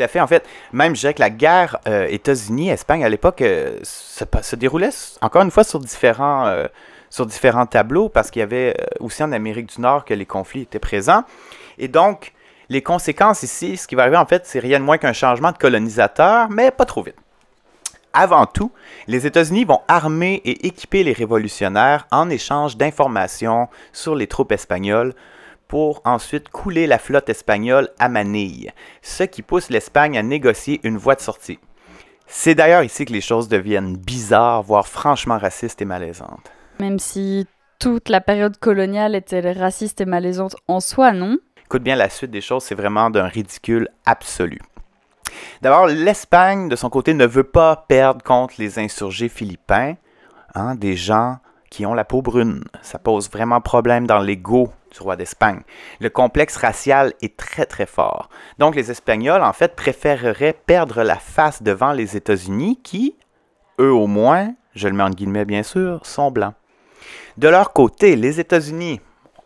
Tout 0.01 0.05
à 0.05 0.09
fait. 0.09 0.21
En 0.21 0.27
fait, 0.27 0.47
même 0.73 0.95
je 0.95 1.01
dirais 1.01 1.15
que 1.15 1.21
la 1.21 1.31
guerre 1.31 1.79
euh, 1.87 2.07
États-Unis-Espagne 2.09 3.05
à 3.05 3.09
l'époque 3.09 3.43
euh, 3.43 3.79
se, 3.83 4.57
déroulait 4.57 4.91
encore 5.21 5.43
une 5.43 5.51
fois 5.51 5.65
sur 5.65 5.79
différents, 5.79 6.67
sur 7.11 7.27
différents 7.27 7.67
tableaux 7.67 8.09
parce 8.09 8.31
qu'il 8.31 8.41
y 8.41 8.43
avait 8.43 8.77
aussi 8.99 9.23
en 9.23 9.33
Amérique 9.33 9.75
du 9.75 9.81
Nord 9.81 10.05
que 10.05 10.15
les 10.15 10.27
conflits 10.27 10.63
étaient 10.63 10.79
présents. 10.79 11.25
Et 11.79 11.89
donc, 11.89 12.33
les 12.69 12.83
conséquences 12.83 13.43
ici, 13.43 13.77
ce 13.77 13.87
qui 13.87 13.95
va 13.95 14.03
arriver 14.03 14.17
en 14.17 14.27
fait, 14.27 14.47
c'est 14.47 14.61
rien 14.61 14.79
de 14.79 14.85
moins 14.85 14.99
qu'un 14.99 15.13
changement 15.13 15.53
de 15.53 15.59
colonisateur, 15.59 16.49
mais 16.51 16.71
pas 16.71 16.85
trop 16.85 17.03
vite. 17.03 17.17
Avant 18.13 18.47
tout, 18.47 18.73
les 19.07 19.27
États-Unis 19.27 19.65
vont 19.65 19.81
armer 19.87 20.41
et 20.45 20.67
équiper 20.67 21.05
les 21.05 21.13
révolutionnaires 21.13 22.09
en 22.11 22.29
échange 22.29 22.77
d'informations 22.77 23.69
sur 23.93 24.17
les 24.17 24.27
troupes 24.27 24.51
espagnoles 24.51 25.15
pour 25.71 26.03
ensuite 26.05 26.49
couler 26.49 26.89
la 26.89 26.99
flotte 26.99 27.29
espagnole 27.29 27.91
à 28.01 28.09
Manille, 28.09 28.73
ce 29.03 29.23
qui 29.23 29.41
pousse 29.41 29.71
l'Espagne 29.71 30.19
à 30.19 30.23
négocier 30.25 30.81
une 30.83 30.99
voie 30.99 31.15
de 31.15 31.21
sortie. 31.21 31.61
C'est 32.27 32.57
d'ailleurs 32.57 32.83
ici 32.83 33.05
que 33.05 33.13
les 33.13 33.21
choses 33.21 33.49
deviennent 33.49 33.97
bizarres, 33.97 34.65
voire 34.65 34.89
franchement 34.89 35.39
racistes 35.39 35.81
et 35.81 35.85
malaisantes. 35.85 36.51
Même 36.81 36.99
si 36.99 37.47
toute 37.79 38.09
la 38.09 38.21
période 38.21 38.59
coloniale 38.59 39.15
était 39.15 39.53
raciste 39.53 40.01
et 40.01 40.07
malaisante 40.07 40.57
en 40.67 40.81
soi, 40.81 41.13
non? 41.13 41.39
Écoute 41.65 41.85
bien, 41.85 41.95
la 41.95 42.11
suite 42.11 42.33
des 42.33 42.41
choses, 42.41 42.65
c'est 42.65 42.75
vraiment 42.75 43.09
d'un 43.09 43.29
ridicule 43.29 43.89
absolu. 44.07 44.59
D'abord, 45.63 45.87
l'Espagne, 45.87 46.69
de 46.69 46.75
son 46.75 46.91
côté, 46.91 47.15
ne 47.15 47.27
veut 47.27 47.45
pas 47.45 47.85
perdre 47.89 48.25
contre 48.25 48.55
les 48.59 48.81
insurgés 48.81 49.29
philippins, 49.29 49.95
hein, 50.57 50.75
des 50.75 50.97
gens 50.97 51.39
qui 51.71 51.87
ont 51.87 51.95
la 51.95 52.05
peau 52.05 52.21
brune. 52.21 52.65
Ça 52.83 52.99
pose 52.99 53.31
vraiment 53.31 53.61
problème 53.61 54.07
dans 54.07 54.19
l'ego 54.19 54.73
du 54.93 55.01
roi 55.01 55.17
d'Espagne. 55.17 55.63
Le 56.01 56.11
complexe 56.11 56.57
racial 56.57 57.15
est 57.23 57.37
très 57.37 57.65
très 57.65 57.87
fort. 57.87 58.29
Donc 58.59 58.75
les 58.75 58.91
Espagnols, 58.91 59.43
en 59.43 59.53
fait, 59.53 59.77
préféreraient 59.77 60.53
perdre 60.67 61.03
la 61.03 61.17
face 61.17 61.63
devant 61.63 61.93
les 61.93 62.17
États-Unis 62.17 62.81
qui, 62.83 63.17
eux 63.81 63.93
au 63.93 64.09
moins, 64.09 64.53
je 64.75 64.89
le 64.89 64.95
mets 64.95 65.05
en 65.05 65.11
guillemets 65.11 65.45
bien 65.45 65.63
sûr, 65.63 66.05
sont 66.05 66.31
blancs. 66.31 66.55
De 67.39 67.49
leur 67.49 67.73
côté, 67.73 68.17
les 68.17 68.41
États-Unis, 68.41 69.01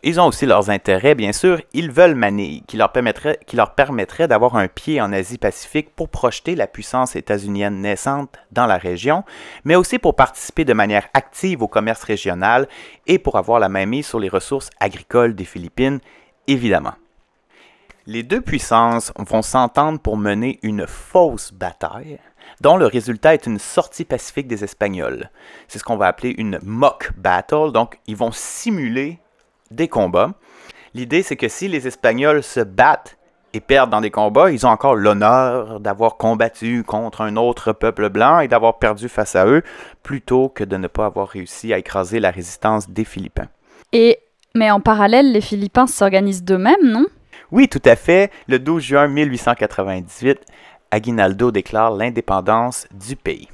ils 0.07 0.19
ont 0.19 0.27
aussi 0.27 0.45
leurs 0.45 0.69
intérêts, 0.69 1.15
bien 1.15 1.33
sûr. 1.33 1.59
Ils 1.73 1.91
veulent 1.91 2.13
Manille, 2.13 2.61
qui 2.67 2.77
leur 2.77 2.91
permettrait, 2.91 3.39
qui 3.47 3.55
leur 3.55 3.73
permettrait 3.73 4.27
d'avoir 4.27 4.55
un 4.55 4.67
pied 4.67 5.01
en 5.01 5.11
Asie-Pacifique 5.11 5.95
pour 5.95 6.09
projeter 6.09 6.53
la 6.53 6.67
puissance 6.67 7.15
états-unienne 7.15 7.81
naissante 7.81 8.37
dans 8.51 8.67
la 8.67 8.77
région, 8.77 9.23
mais 9.63 9.75
aussi 9.75 9.97
pour 9.97 10.15
participer 10.15 10.63
de 10.63 10.73
manière 10.73 11.07
active 11.15 11.63
au 11.63 11.67
commerce 11.67 12.03
régional 12.03 12.67
et 13.07 13.17
pour 13.17 13.35
avoir 13.35 13.59
la 13.59 13.67
main 13.67 13.87
mise 13.87 14.05
sur 14.05 14.19
les 14.19 14.29
ressources 14.29 14.69
agricoles 14.79 15.33
des 15.33 15.43
Philippines, 15.43 15.99
évidemment. 16.45 16.93
Les 18.05 18.21
deux 18.21 18.41
puissances 18.41 19.11
vont 19.17 19.41
s'entendre 19.41 19.99
pour 19.99 20.17
mener 20.17 20.59
une 20.61 20.85
fausse 20.85 21.51
bataille, 21.51 22.19
dont 22.61 22.77
le 22.77 22.85
résultat 22.85 23.33
est 23.33 23.47
une 23.47 23.57
sortie 23.57 24.05
pacifique 24.05 24.47
des 24.47 24.63
Espagnols. 24.63 25.31
C'est 25.67 25.79
ce 25.79 25.83
qu'on 25.83 25.97
va 25.97 26.05
appeler 26.05 26.35
une 26.37 26.59
mock 26.61 27.11
battle, 27.17 27.71
donc 27.71 27.97
ils 28.05 28.15
vont 28.15 28.31
simuler 28.31 29.19
des 29.71 29.87
combats. 29.87 30.33
L'idée, 30.93 31.23
c'est 31.23 31.35
que 31.35 31.47
si 31.47 31.67
les 31.67 31.87
Espagnols 31.87 32.43
se 32.43 32.59
battent 32.59 33.17
et 33.53 33.59
perdent 33.59 33.89
dans 33.89 34.01
des 34.01 34.11
combats, 34.11 34.51
ils 34.51 34.65
ont 34.65 34.69
encore 34.69 34.95
l'honneur 34.95 35.79
d'avoir 35.79 36.17
combattu 36.17 36.83
contre 36.83 37.21
un 37.21 37.35
autre 37.37 37.73
peuple 37.73 38.09
blanc 38.09 38.39
et 38.39 38.47
d'avoir 38.47 38.79
perdu 38.79 39.09
face 39.09 39.35
à 39.35 39.45
eux, 39.45 39.63
plutôt 40.03 40.49
que 40.49 40.63
de 40.63 40.77
ne 40.77 40.87
pas 40.87 41.05
avoir 41.05 41.27
réussi 41.27 41.73
à 41.73 41.77
écraser 41.77 42.19
la 42.19 42.31
résistance 42.31 42.89
des 42.89 43.05
Philippins. 43.05 43.47
Et 43.93 44.19
mais 44.55 44.71
en 44.71 44.79
parallèle, 44.79 45.33
les 45.33 45.41
Philippins 45.41 45.85
s'organisent 45.85 46.43
d'eux-mêmes, 46.43 46.83
non? 46.83 47.05
Oui, 47.51 47.67
tout 47.67 47.81
à 47.83 47.97
fait. 47.97 48.31
Le 48.47 48.57
12 48.57 48.81
juin 48.81 49.07
1898, 49.07 50.39
Aguinaldo 50.91 51.51
déclare 51.51 51.91
l'indépendance 51.91 52.87
du 52.93 53.17
pays. 53.17 53.49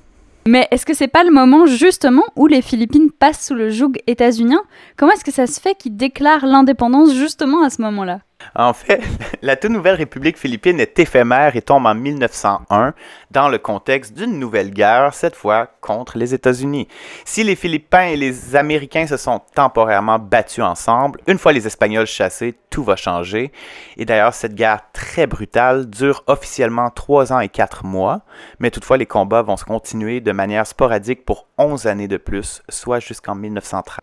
Mais 0.48 0.67
est-ce 0.71 0.86
que 0.86 0.93
c'est 0.93 1.07
pas 1.07 1.24
le 1.24 1.31
moment 1.31 1.65
justement 1.65 2.24
où 2.36 2.48
les 2.48 2.62
Philippines 2.62 3.12
passent 3.12 3.45
sous 3.48 3.53
le 3.53 3.69
joug 3.69 3.93
états-unien? 4.07 4.62
Comment 4.98 5.12
est-ce 5.12 5.24
que 5.24 5.31
ça 5.31 5.45
se 5.45 5.60
fait 5.60 5.75
qu'ils 5.75 5.95
déclarent 5.95 6.45
l'indépendance 6.45 7.13
justement 7.13 7.63
à 7.63 7.69
ce 7.69 7.81
moment-là? 7.83 8.21
En 8.55 8.74
fait, 8.74 9.01
la 9.41 9.55
toute 9.55 9.71
nouvelle 9.71 9.95
République 9.95 10.38
philippine 10.38 10.79
est 10.79 11.00
éphémère 11.00 11.55
et 11.55 11.62
tombe 11.62 11.86
en 11.86 11.95
1901 11.95 12.93
dans 13.31 13.50
le 13.50 13.57
contexte 13.57 14.13
d'une 14.13 14.39
nouvelle 14.39 14.71
guerre, 14.71 15.13
cette 15.13 15.36
fois 15.36 15.67
contre 15.81 16.17
les 16.17 16.33
États-Unis. 16.33 16.88
Si 17.25 17.43
les 17.43 17.55
Philippins 17.55 18.03
et 18.03 18.17
les 18.17 18.55
Américains 18.55 19.07
se 19.07 19.17
sont 19.17 19.41
temporairement 19.55 20.19
battus 20.19 20.63
ensemble, 20.63 21.19
une 21.27 21.38
fois 21.38 21.51
les 21.53 21.67
Espagnols 21.67 22.07
chassés, 22.07 22.55
tout 22.69 22.83
va 22.83 22.95
changer. 22.95 23.51
Et 23.98 24.05
d'ailleurs, 24.05 24.33
cette 24.33 24.55
guerre 24.55 24.81
très 24.93 25.27
brutale 25.27 25.89
dure 25.89 26.24
officiellement 26.27 26.89
trois 26.89 27.33
ans 27.33 27.39
et 27.39 27.50
quatre 27.50 27.86
mois, 27.86 28.21
mais 28.60 28.71
toutefois 28.71 28.98
les 28.98 29.05
combats 29.05 29.41
vont 29.41 29.57
se 29.57 29.65
continuer 29.65 30.21
de 30.21 30.31
manière 30.31 30.67
sporadique 30.67 31.25
pour 31.25 31.48
11 31.57 31.88
années 31.88 32.07
de 32.07 32.17
plus, 32.17 32.62
soit 32.69 33.00
jusqu'en 33.00 33.36
1930. 33.36 34.00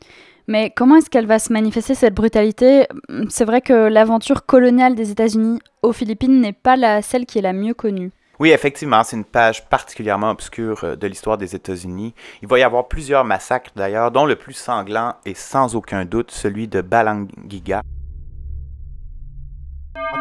Mais 0.48 0.72
comment 0.74 0.96
est-ce 0.96 1.10
qu'elle 1.10 1.26
va 1.26 1.38
se 1.38 1.52
manifester, 1.52 1.94
cette 1.94 2.14
brutalité? 2.14 2.86
C'est 3.28 3.44
vrai 3.44 3.60
que 3.60 3.74
l'aventure 3.74 4.46
coloniale 4.46 4.94
des 4.94 5.10
États-Unis 5.10 5.58
aux 5.82 5.92
Philippines 5.92 6.40
n'est 6.40 6.54
pas 6.54 6.74
la, 6.74 7.02
celle 7.02 7.26
qui 7.26 7.38
est 7.38 7.42
la 7.42 7.52
mieux 7.52 7.74
connue. 7.74 8.10
Oui, 8.40 8.50
effectivement, 8.50 9.04
c'est 9.04 9.16
une 9.16 9.26
page 9.26 9.68
particulièrement 9.68 10.30
obscure 10.30 10.84
euh, 10.84 10.96
de 10.96 11.06
l'histoire 11.06 11.36
des 11.36 11.54
États-Unis. 11.54 12.14
Il 12.40 12.48
va 12.48 12.58
y 12.58 12.62
avoir 12.62 12.88
plusieurs 12.88 13.24
massacres 13.24 13.72
d'ailleurs, 13.76 14.10
dont 14.10 14.24
le 14.24 14.36
plus 14.36 14.54
sanglant 14.54 15.16
est 15.26 15.36
sans 15.36 15.74
aucun 15.74 16.06
doute 16.06 16.30
celui 16.30 16.66
de 16.66 16.80
Balangiga. 16.80 17.82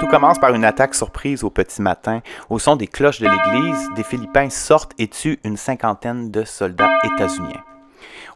Tout 0.01 0.07
commence 0.07 0.39
par 0.39 0.53
une 0.53 0.65
attaque 0.65 0.93
surprise 0.93 1.43
au 1.43 1.49
petit 1.49 1.81
matin. 1.81 2.21
Au 2.49 2.59
son 2.59 2.75
des 2.75 2.87
cloches 2.87 3.21
de 3.21 3.27
l'église, 3.29 3.87
des 3.95 4.03
Philippins 4.03 4.49
sortent 4.49 4.93
et 4.97 5.07
tuent 5.07 5.39
une 5.45 5.57
cinquantaine 5.57 6.31
de 6.31 6.43
soldats 6.43 6.89
états-uniens. 7.03 7.63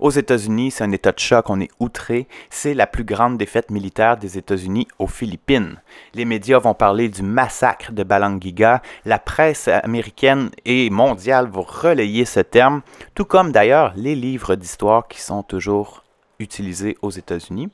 Aux 0.02 0.10
États-Unis, 0.10 0.72
c'est 0.72 0.84
un 0.84 0.92
état 0.92 1.12
de 1.12 1.20
choc, 1.20 1.52
on 1.52 1.62
est 1.62 1.70
outré. 1.80 2.28
C'est 2.50 2.74
la 2.74 2.88
plus 2.88 3.04
grande 3.04 3.38
défaite 3.38 3.70
militaire 3.70 4.18
des 4.18 4.40
États-Unis 4.40 4.88
aux 4.98 5.06
Philippines. 5.06 5.80
Les 6.16 6.26
médias 6.26 6.58
vont 6.58 6.74
parler 6.74 7.08
du 7.08 7.22
massacre 7.22 7.92
de 7.92 8.02
Balangiga. 8.02 8.82
La 9.06 9.20
presse 9.20 9.68
américaine 9.68 10.50
et 10.66 10.90
mondiale 10.90 11.48
vont 11.48 11.62
relayer 11.62 12.26
ce 12.26 12.40
terme, 12.40 12.82
tout 13.14 13.26
comme 13.26 13.52
d'ailleurs 13.52 13.94
les 13.96 14.16
livres 14.16 14.56
d'histoire 14.56 15.08
qui 15.08 15.22
sont 15.22 15.44
toujours 15.44 16.04
utilisés 16.40 16.98
aux 17.04 17.12
États-Unis. 17.12 17.70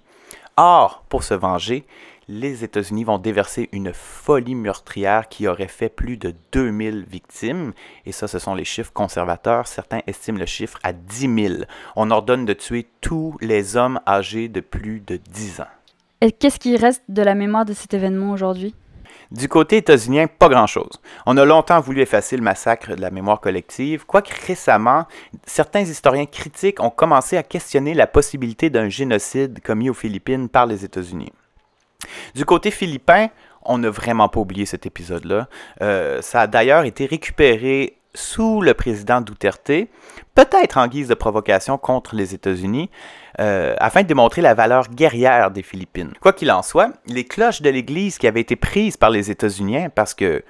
Or, 0.57 1.05
pour 1.07 1.23
se 1.23 1.33
venger, 1.33 1.85
les 2.29 2.65
États-Unis 2.65 3.05
vont 3.05 3.19
déverser 3.19 3.69
une 3.71 3.93
folie 3.93 4.55
meurtrière 4.55 5.29
qui 5.29 5.47
aurait 5.47 5.69
fait 5.69 5.89
plus 5.89 6.17
de 6.17 6.33
2000 6.51 7.05
victimes. 7.09 7.71
Et 8.05 8.11
ça, 8.11 8.27
ce 8.27 8.37
sont 8.37 8.53
les 8.53 8.65
chiffres 8.65 8.91
conservateurs. 8.91 9.67
Certains 9.67 10.01
estiment 10.07 10.39
le 10.39 10.45
chiffre 10.45 10.77
à 10.83 10.91
10 10.91 11.47
000. 11.49 11.55
On 11.95 12.11
ordonne 12.11 12.45
de 12.45 12.53
tuer 12.53 12.87
tous 12.99 13.37
les 13.39 13.77
hommes 13.77 14.01
âgés 14.05 14.49
de 14.49 14.59
plus 14.59 14.99
de 14.99 15.15
10 15.15 15.61
ans. 15.61 15.67
Et 16.19 16.31
qu'est-ce 16.31 16.59
qui 16.59 16.75
reste 16.75 17.03
de 17.07 17.21
la 17.21 17.33
mémoire 17.35 17.63
de 17.63 17.73
cet 17.73 17.93
événement 17.93 18.31
aujourd'hui? 18.31 18.75
Du 19.31 19.47
côté 19.47 19.77
états-unien, 19.77 20.27
pas 20.27 20.49
grand-chose. 20.49 21.01
On 21.25 21.37
a 21.37 21.45
longtemps 21.45 21.79
voulu 21.79 22.01
effacer 22.01 22.35
le 22.37 22.43
massacre 22.43 22.95
de 22.95 23.01
la 23.01 23.11
mémoire 23.11 23.39
collective, 23.39 24.05
quoique 24.05 24.31
récemment, 24.45 25.05
certains 25.45 25.81
historiens 25.81 26.25
critiques 26.25 26.81
ont 26.81 26.89
commencé 26.89 27.37
à 27.37 27.43
questionner 27.43 27.93
la 27.93 28.07
possibilité 28.07 28.69
d'un 28.69 28.89
génocide 28.89 29.59
commis 29.61 29.89
aux 29.89 29.93
Philippines 29.93 30.49
par 30.49 30.65
les 30.65 30.85
États-Unis. 30.85 31.31
Du 32.35 32.45
côté 32.45 32.71
philippin, 32.71 33.29
on 33.63 33.77
n'a 33.77 33.89
vraiment 33.89 34.29
pas 34.29 34.39
oublié 34.39 34.65
cet 34.65 34.85
épisode-là. 34.85 35.47
Euh, 35.81 36.21
ça 36.21 36.41
a 36.41 36.47
d'ailleurs 36.47 36.83
été 36.83 37.05
récupéré 37.05 37.97
sous 38.13 38.61
le 38.61 38.73
président 38.73 39.21
Duterte, 39.21 39.71
peut-être 40.33 40.77
en 40.77 40.87
guise 40.87 41.07
de 41.07 41.13
provocation 41.13 41.77
contre 41.77 42.15
les 42.15 42.33
États-Unis, 42.33 42.89
euh, 43.39 43.75
afin 43.77 44.01
de 44.01 44.07
démontrer 44.07 44.41
la 44.41 44.55
valeur 44.55 44.89
guerrière 44.89 45.51
des 45.51 45.61
Philippines. 45.61 46.13
Quoi 46.19 46.33
qu'il 46.33 46.51
en 46.51 46.63
soit, 46.63 46.91
les 47.05 47.25
cloches 47.25 47.61
de 47.61 47.69
l'Église 47.69 48.17
qui 48.17 48.25
avaient 48.25 48.41
été 48.41 48.55
prises 48.55 48.97
par 48.97 49.11
les 49.11 49.29
États-Unis, 49.29 49.89
parce 49.93 50.15
que 50.15 50.43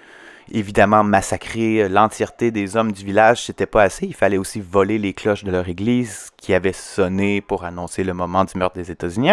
évidemment, 0.52 1.04
massacrer 1.04 1.84
euh, 1.84 1.90
l'entièreté 1.90 2.52
des 2.52 2.76
hommes 2.76 2.92
du 2.92 3.06
village, 3.06 3.46
c'était 3.46 3.66
pas 3.66 3.84
assez. 3.84 4.06
Il 4.06 4.14
fallait 4.14 4.38
aussi 4.38 4.62
voler 4.62 4.98
les 4.98 5.14
cloches 5.14 5.44
de 5.44 5.52
leur 5.52 5.68
église 5.68 6.30
qui 6.38 6.54
avaient 6.54 6.74
sonné 6.74 7.42
pour 7.42 7.64
annoncer 7.64 8.04
le 8.04 8.14
moment 8.14 8.46
du 8.46 8.58
meurtre 8.58 8.76
des 8.76 8.92
États-Unis. 8.92 9.32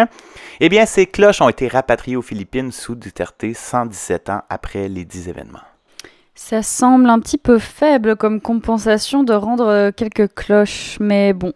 Eh 0.59 0.69
bien, 0.69 0.85
ces 0.85 1.05
cloches 1.05 1.41
ont 1.41 1.49
été 1.49 1.67
rapatriées 1.67 2.17
aux 2.17 2.21
Philippines 2.21 2.71
sous 2.71 2.95
Duterte 2.95 3.45
117 3.53 4.29
ans 4.29 4.41
après 4.49 4.87
les 4.87 5.05
dix 5.05 5.29
événements. 5.29 5.59
Ça 6.37 6.61
semble 6.61 7.09
un 7.09 7.19
petit 7.19 7.37
peu 7.37 7.59
faible 7.59 8.17
comme 8.17 8.41
compensation 8.41 9.23
de 9.23 9.33
rendre 9.33 9.67
euh, 9.67 9.91
quelques 9.95 10.33
cloches, 10.33 10.97
mais 10.99 11.31
bon. 11.33 11.53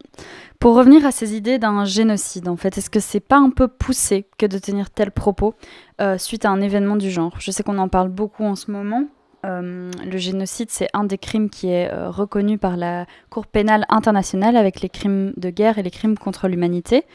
Pour 0.59 0.75
revenir 0.75 1.05
à 1.05 1.11
ces 1.11 1.35
idées 1.35 1.57
d'un 1.57 1.85
génocide, 1.85 2.47
en 2.49 2.57
fait, 2.57 2.77
est-ce 2.77 2.89
que 2.89 2.99
c'est 2.99 3.19
pas 3.19 3.37
un 3.37 3.49
peu 3.49 3.67
poussé 3.67 4.25
que 4.37 4.45
de 4.45 4.57
tenir 4.57 4.89
tel 4.89 5.11
propos 5.11 5.53
euh, 6.01 6.17
suite 6.17 6.43
à 6.45 6.49
un 6.49 6.61
événement 6.61 6.95
du 6.95 7.11
genre? 7.11 7.35
Je 7.39 7.51
sais 7.51 7.63
qu'on 7.63 7.77
en 7.77 7.87
parle 7.87 8.09
beaucoup 8.09 8.43
en 8.43 8.55
ce 8.55 8.71
moment. 8.71 9.05
Euh, 9.45 9.89
le 10.05 10.17
génocide, 10.17 10.69
c'est 10.69 10.89
un 10.93 11.03
des 11.03 11.17
crimes 11.17 11.49
qui 11.49 11.69
est 11.69 11.89
reconnu 11.93 12.57
par 12.57 12.77
la 12.77 13.05
Cour 13.29 13.47
pénale 13.47 13.85
internationale 13.89 14.57
avec 14.57 14.81
les 14.81 14.89
crimes 14.89 15.33
de 15.37 15.49
guerre 15.49 15.77
et 15.77 15.83
les 15.83 15.91
crimes 15.91 16.17
contre 16.17 16.47
l'humanité. 16.47 17.05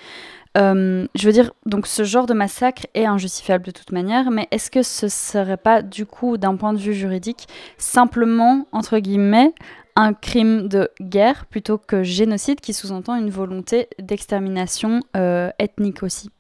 Euh, 0.56 1.06
je 1.14 1.26
veux 1.26 1.32
dire, 1.32 1.52
donc 1.66 1.86
ce 1.86 2.04
genre 2.04 2.26
de 2.26 2.34
massacre 2.34 2.86
est 2.94 3.06
injustifiable 3.06 3.64
de 3.64 3.70
toute 3.72 3.90
manière, 3.92 4.30
mais 4.30 4.46
est-ce 4.50 4.70
que 4.70 4.82
ce 4.82 5.08
serait 5.08 5.56
pas, 5.56 5.82
du 5.82 6.06
coup, 6.06 6.36
d'un 6.36 6.56
point 6.56 6.72
de 6.72 6.78
vue 6.78 6.94
juridique, 6.94 7.48
simplement, 7.76 8.66
entre 8.70 8.98
guillemets, 8.98 9.52
un 9.96 10.12
crime 10.12 10.68
de 10.68 10.90
guerre 11.00 11.46
plutôt 11.46 11.78
que 11.78 12.02
génocide 12.02 12.60
qui 12.60 12.72
sous-entend 12.72 13.16
une 13.16 13.30
volonté 13.30 13.88
d'extermination 14.00 15.00
euh, 15.16 15.50
ethnique 15.58 16.02
aussi? 16.02 16.30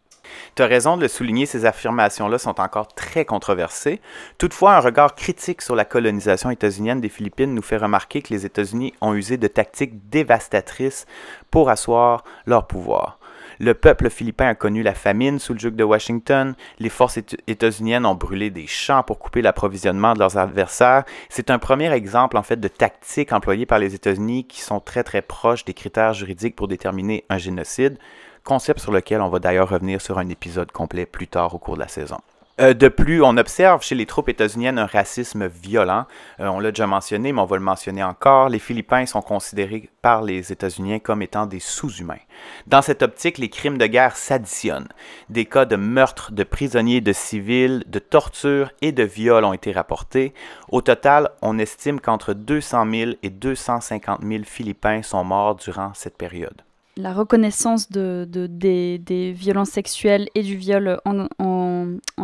Tu 0.54 0.62
as 0.62 0.66
raison 0.66 0.96
de 0.96 1.02
le 1.02 1.08
souligner, 1.08 1.46
ces 1.46 1.64
affirmations-là 1.64 2.38
sont 2.38 2.60
encore 2.60 2.88
très 2.88 3.24
controversées. 3.24 4.00
Toutefois, 4.38 4.76
un 4.76 4.80
regard 4.80 5.14
critique 5.14 5.62
sur 5.62 5.74
la 5.74 5.84
colonisation 5.84 6.50
états-unienne 6.50 7.00
des 7.00 7.08
Philippines 7.08 7.54
nous 7.54 7.62
fait 7.62 7.76
remarquer 7.76 8.22
que 8.22 8.32
les 8.32 8.46
États-Unis 8.46 8.94
ont 9.00 9.14
usé 9.14 9.36
de 9.36 9.48
tactiques 9.48 10.08
dévastatrices 10.10 11.06
pour 11.50 11.70
asseoir 11.70 12.24
leur 12.46 12.66
pouvoir. 12.66 13.18
Le 13.60 13.74
peuple 13.74 14.10
philippin 14.10 14.48
a 14.48 14.54
connu 14.54 14.82
la 14.82 14.94
famine 14.94 15.38
sous 15.38 15.52
le 15.52 15.58
joug 15.58 15.70
de 15.70 15.84
Washington. 15.84 16.54
Les 16.78 16.88
forces 16.88 17.18
états-uniennes 17.46 18.06
ont 18.06 18.14
brûlé 18.14 18.50
des 18.50 18.66
champs 18.66 19.02
pour 19.02 19.18
couper 19.18 19.42
l'approvisionnement 19.42 20.14
de 20.14 20.18
leurs 20.18 20.38
adversaires. 20.38 21.04
C'est 21.28 21.50
un 21.50 21.58
premier 21.58 21.92
exemple 21.92 22.36
en 22.36 22.42
fait 22.42 22.58
de 22.58 22.68
tactiques 22.68 23.32
employées 23.32 23.66
par 23.66 23.78
les 23.78 23.94
États-Unis 23.94 24.44
qui 24.44 24.60
sont 24.60 24.80
très 24.80 25.04
très 25.04 25.22
proches 25.22 25.64
des 25.64 25.74
critères 25.74 26.14
juridiques 26.14 26.56
pour 26.56 26.68
déterminer 26.68 27.24
un 27.28 27.38
génocide, 27.38 27.98
concept 28.44 28.80
sur 28.80 28.92
lequel 28.92 29.20
on 29.20 29.28
va 29.28 29.38
d'ailleurs 29.38 29.70
revenir 29.70 30.00
sur 30.00 30.18
un 30.18 30.28
épisode 30.28 30.70
complet 30.70 31.06
plus 31.06 31.28
tard 31.28 31.54
au 31.54 31.58
cours 31.58 31.74
de 31.74 31.80
la 31.80 31.88
saison. 31.88 32.18
Euh, 32.60 32.72
de 32.72 32.86
plus, 32.86 33.20
on 33.20 33.36
observe 33.36 33.82
chez 33.82 33.96
les 33.96 34.06
troupes 34.06 34.28
états-uniennes 34.28 34.78
un 34.78 34.86
racisme 34.86 35.48
violent. 35.48 36.06
Euh, 36.38 36.46
on 36.46 36.60
l'a 36.60 36.70
déjà 36.70 36.86
mentionné, 36.86 37.32
mais 37.32 37.40
on 37.40 37.46
va 37.46 37.56
le 37.56 37.62
mentionner 37.64 38.04
encore. 38.04 38.48
Les 38.48 38.60
Philippins 38.60 39.06
sont 39.06 39.22
considérés 39.22 39.90
par 40.02 40.22
les 40.22 40.52
États-Unis 40.52 41.00
comme 41.00 41.22
étant 41.22 41.46
des 41.46 41.58
sous-humains. 41.58 42.20
Dans 42.68 42.80
cette 42.80 43.02
optique, 43.02 43.38
les 43.38 43.48
crimes 43.48 43.76
de 43.76 43.86
guerre 43.86 44.16
s'additionnent. 44.16 44.88
Des 45.30 45.46
cas 45.46 45.64
de 45.64 45.74
meurtre 45.74 46.30
de 46.30 46.44
prisonniers, 46.44 47.00
de 47.00 47.12
civils, 47.12 47.82
de 47.88 47.98
torture 47.98 48.70
et 48.82 48.92
de 48.92 49.02
viol 49.02 49.44
ont 49.44 49.52
été 49.52 49.72
rapportés. 49.72 50.32
Au 50.68 50.80
total, 50.80 51.30
on 51.42 51.58
estime 51.58 51.98
qu'entre 51.98 52.34
200 52.34 52.86
000 52.88 53.10
et 53.24 53.30
250 53.30 54.20
000 54.22 54.44
Philippins 54.44 55.02
sont 55.02 55.24
morts 55.24 55.56
durant 55.56 55.92
cette 55.94 56.16
période 56.16 56.62
la 56.96 57.12
reconnaissance 57.12 57.90
de, 57.90 58.26
des, 58.28 59.32
violences 59.32 59.70
sexuelles 59.70 60.28
et 60.34 60.42
du 60.42 60.56
viol 60.56 61.00
en, 61.04 61.26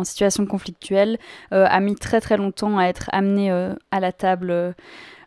situation 0.03 0.45
conflictuelle 0.45 1.19
euh, 1.53 1.65
a 1.69 1.79
mis 1.79 1.95
très 1.95 2.21
très 2.21 2.37
longtemps 2.37 2.77
à 2.77 2.85
être 2.85 3.09
amené 3.11 3.51
euh, 3.51 3.73
à 3.91 3.99
la 3.99 4.11
table 4.11 4.73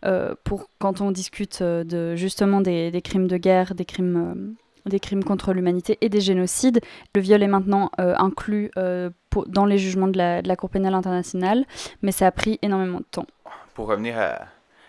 euh, 0.04 0.34
pour 0.44 0.68
quand 0.78 1.00
on 1.00 1.10
discute 1.10 1.62
de 1.62 2.16
justement 2.16 2.60
des, 2.60 3.00
crimes 3.02 3.28
de 3.28 3.36
guerre, 3.36 3.74
des 3.74 3.84
crimes, 3.84 4.54
des 4.86 5.00
crimes 5.00 5.24
contre 5.24 5.52
l'humanité 5.52 5.98
et 6.00 6.08
des 6.08 6.20
génocides. 6.20 6.80
Le 7.14 7.20
viol 7.20 7.42
est 7.42 7.48
maintenant 7.48 7.90
inclus 7.98 8.70
dans 8.76 9.66
les 9.66 9.78
jugements 9.78 10.08
de 10.08 10.18
la, 10.18 10.42
de 10.42 10.48
la 10.48 10.56
Cour 10.56 10.70
pénale 10.70 10.94
internationale, 10.94 11.64
mais 12.02 12.12
ça 12.12 12.26
a 12.26 12.32
pris 12.32 12.58
énormément 12.62 12.98
de 12.98 13.06
temps. 13.10 13.26
Pour 13.74 13.86
revenir 13.86 14.18
à, 14.18 14.46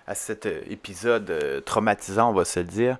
à 0.08 0.16
cet 0.16 0.46
épisode 0.46 1.64
traumatisant, 1.66 2.32
on 2.32 2.34
va 2.34 2.46
se 2.46 2.60
le 2.60 2.66
dire, 2.66 2.98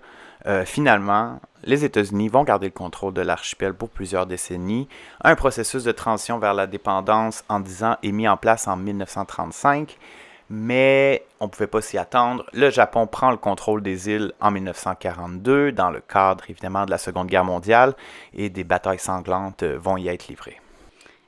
euh, 0.48 0.66
finalement, 0.66 1.39
les 1.63 1.86
États-Unis 1.86 2.30
vont 2.30 2.43
garder 2.43 2.67
le 2.67 2.74
contrôle 2.74 3.13
de 3.13 3.22
l'archipel 3.22 3.74
pour 3.74 3.89
plusieurs 3.89 4.28
décennies. 4.28 4.88
Un 5.22 5.36
processus 5.36 5.84
de 5.84 5.91
transition 5.91 6.38
vers 6.38 6.54
la 6.54 6.67
dépendance 6.67 7.43
en 7.50 7.60
10 7.60 7.84
ans 7.84 7.98
est 8.04 8.12
mis 8.12 8.28
en 8.28 8.38
place 8.38 8.67
en 8.67 8.76
1935, 8.78 9.98
mais 10.50 11.26
on 11.39 11.46
ne 11.46 11.50
pouvait 11.50 11.67
pas 11.67 11.82
s'y 11.82 11.98
attendre. 11.98 12.46
Le 12.54 12.69
Japon 12.69 13.08
prend 13.08 13.32
le 13.32 13.38
contrôle 13.38 13.82
des 13.82 14.10
îles 14.10 14.34
en 14.39 14.52
1942, 14.52 15.72
dans 15.72 15.89
le 15.89 16.02
cadre 16.02 16.43
évidemment 16.50 16.86
de 16.86 16.91
la 16.91 17.00
Seconde 17.00 17.28
Guerre 17.28 17.46
mondiale, 17.46 17.96
et 18.34 18.50
des 18.50 18.63
batailles 18.63 19.00
sanglantes 19.00 19.63
vont 19.63 19.98
y 19.98 20.08
être 20.08 20.28
livrées 20.28 20.60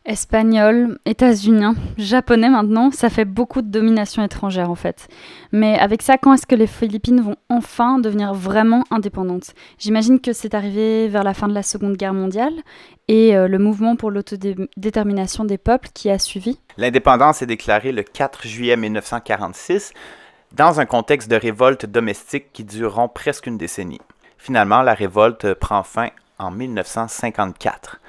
espagnol, 0.08 0.98
états-unien, 1.06 1.76
japonais 1.98 2.50
maintenant, 2.50 2.92
ça 2.92 3.10
fait 3.10 3.26
beaucoup 3.26 3.62
de 3.62 3.70
domination 3.70 4.24
étrangère 4.24 4.72
en 4.72 4.76
fait. 4.76 5.08
Mais 5.52 5.78
avec 5.78 6.02
ça, 6.02 6.18
quand 6.18 6.34
est-ce 6.34 6.48
que 6.48 6.56
les 6.56 6.66
Philippines 6.66 7.22
vont 7.22 7.36
enfin 7.50 8.00
devenir 8.00 8.34
vraiment 8.34 8.86
indépendantes? 8.90 9.54
J'imagine 9.78 10.20
que 10.22 10.32
c'est 10.34 10.56
arrivé 10.56 11.10
vers 11.10 11.24
la 11.24 11.34
fin 11.34 11.50
de 11.50 11.54
la 11.54 11.62
Seconde 11.62 11.98
Guerre 11.98 12.14
mondiale 12.14 12.54
et 13.10 13.36
euh, 13.36 13.48
le 13.48 13.60
mouvement 13.60 13.98
pour 13.98 14.10
l'autodétermination 14.10 15.44
des 15.44 15.58
peuples 15.58 15.90
qui 15.94 16.10
a 16.10 16.18
suivi. 16.18 16.58
L'indépendance 16.78 17.42
est 17.42 17.48
déclarée 17.48 17.92
le 17.92 18.04
4 18.04 18.48
juillet 18.48 18.78
1946 18.78 19.94
dans 20.54 20.80
un 20.80 20.86
contexte 20.86 21.30
de 21.30 21.36
révolte 21.36 21.86
domestique 21.86 22.54
qui 22.54 22.64
dureront 22.64 23.10
presque 23.10 23.48
une 23.48 23.58
décennie. 23.58 24.02
Finalement, 24.38 24.82
la 24.82 24.94
révolte 24.94 25.54
prend 25.56 25.84
fin 25.84 26.08
en 26.40 26.52
1954. 26.52 28.00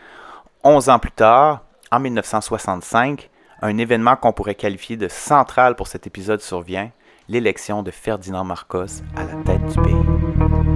Onze 0.63 0.89
ans 0.89 0.99
plus 0.99 1.11
tard, 1.11 1.63
en 1.91 2.01
1965, 2.01 3.31
un 3.63 3.79
événement 3.79 4.17
qu'on 4.17 4.33
pourrait 4.33 4.55
qualifier 4.55 4.97
de 4.97 5.09
central 5.09 5.75
pour 5.75 5.87
cet 5.87 6.07
épisode 6.07 6.41
survient, 6.41 6.91
l'élection 7.29 7.83
de 7.83 7.91
Ferdinand 7.91 8.45
Marcos 8.45 9.03
à 9.17 9.25
la 9.25 9.35
tête 9.45 9.67
du 9.67 9.81
pays. 9.81 10.68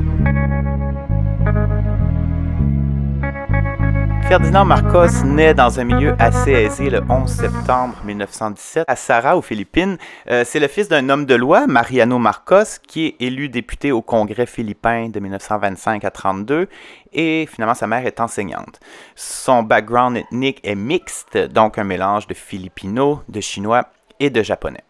Ferdinand 4.32 4.64
Marcos 4.64 5.26
naît 5.26 5.52
dans 5.52 5.78
un 5.78 5.84
milieu 5.84 6.16
assez 6.18 6.52
aisé 6.52 6.88
le 6.88 7.02
11 7.06 7.30
septembre 7.30 7.94
1917 8.06 8.84
à 8.88 8.96
Sarah, 8.96 9.36
aux 9.36 9.42
Philippines. 9.42 9.98
Euh, 10.30 10.42
c'est 10.46 10.58
le 10.58 10.68
fils 10.68 10.88
d'un 10.88 11.10
homme 11.10 11.26
de 11.26 11.34
loi, 11.34 11.66
Mariano 11.66 12.18
Marcos, 12.18 12.78
qui 12.88 13.08
est 13.08 13.16
élu 13.20 13.50
député 13.50 13.92
au 13.92 14.00
Congrès 14.00 14.46
philippin 14.46 15.10
de 15.10 15.20
1925 15.20 16.06
à 16.06 16.10
32 16.10 16.66
et 17.12 17.46
finalement 17.46 17.74
sa 17.74 17.86
mère 17.86 18.06
est 18.06 18.20
enseignante. 18.20 18.80
Son 19.16 19.62
background 19.62 20.16
ethnique 20.16 20.60
est 20.64 20.76
mixte, 20.76 21.36
donc 21.36 21.76
un 21.76 21.84
mélange 21.84 22.26
de 22.26 22.32
Filipino, 22.32 23.20
de 23.28 23.42
Chinois 23.42 23.82
et 24.18 24.30
de 24.30 24.42
Japonais. 24.42 24.84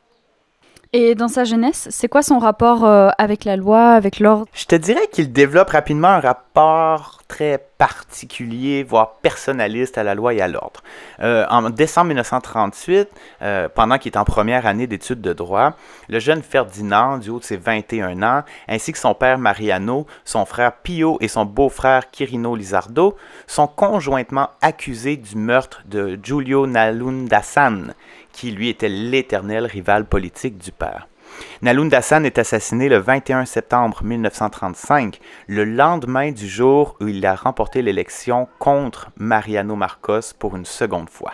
Et 0.94 1.14
dans 1.14 1.28
sa 1.28 1.44
jeunesse, 1.44 1.88
c'est 1.90 2.06
quoi 2.06 2.22
son 2.22 2.38
rapport 2.38 2.84
euh, 2.84 3.08
avec 3.16 3.46
la 3.46 3.56
loi, 3.56 3.92
avec 3.92 4.20
l'ordre? 4.20 4.44
Je 4.52 4.66
te 4.66 4.74
dirais 4.74 5.08
qu'il 5.10 5.32
développe 5.32 5.70
rapidement 5.70 6.08
un 6.08 6.20
rapport 6.20 7.22
très 7.28 7.64
particulier, 7.78 8.84
voire 8.84 9.14
personnaliste 9.22 9.96
à 9.96 10.02
la 10.02 10.14
loi 10.14 10.34
et 10.34 10.42
à 10.42 10.48
l'ordre. 10.48 10.82
Euh, 11.20 11.46
en 11.48 11.70
décembre 11.70 12.08
1938, 12.08 13.08
euh, 13.40 13.68
pendant 13.74 13.96
qu'il 13.96 14.12
est 14.12 14.18
en 14.18 14.24
première 14.24 14.66
année 14.66 14.86
d'études 14.86 15.22
de 15.22 15.32
droit, 15.32 15.72
le 16.10 16.20
jeune 16.20 16.42
Ferdinand, 16.42 17.16
du 17.16 17.30
haut 17.30 17.38
de 17.38 17.44
ses 17.44 17.56
21 17.56 18.22
ans, 18.22 18.42
ainsi 18.68 18.92
que 18.92 18.98
son 18.98 19.14
père 19.14 19.38
Mariano, 19.38 20.06
son 20.26 20.44
frère 20.44 20.72
Pio 20.82 21.16
et 21.22 21.28
son 21.28 21.46
beau-frère 21.46 22.10
Quirino 22.10 22.54
Lizardo, 22.54 23.16
sont 23.46 23.66
conjointement 23.66 24.50
accusés 24.60 25.16
du 25.16 25.36
meurtre 25.36 25.82
de 25.86 26.20
Giulio 26.22 26.66
Nalundasan, 26.66 27.94
qui 28.32 28.50
lui 28.50 28.68
était 28.68 28.88
l'éternel 28.88 29.66
rival 29.66 30.06
politique 30.06 30.58
du 30.58 30.72
père. 30.72 31.08
Nalunda 31.62 32.02
San 32.02 32.26
est 32.26 32.38
assassiné 32.38 32.88
le 32.88 32.98
21 32.98 33.44
septembre 33.44 34.02
1935, 34.02 35.18
le 35.46 35.64
lendemain 35.64 36.32
du 36.32 36.48
jour 36.48 36.96
où 37.00 37.08
il 37.08 37.24
a 37.24 37.34
remporté 37.34 37.82
l'élection 37.82 38.48
contre 38.58 39.10
Mariano 39.16 39.76
Marcos 39.76 40.34
pour 40.38 40.56
une 40.56 40.64
seconde 40.64 41.08
fois. 41.08 41.32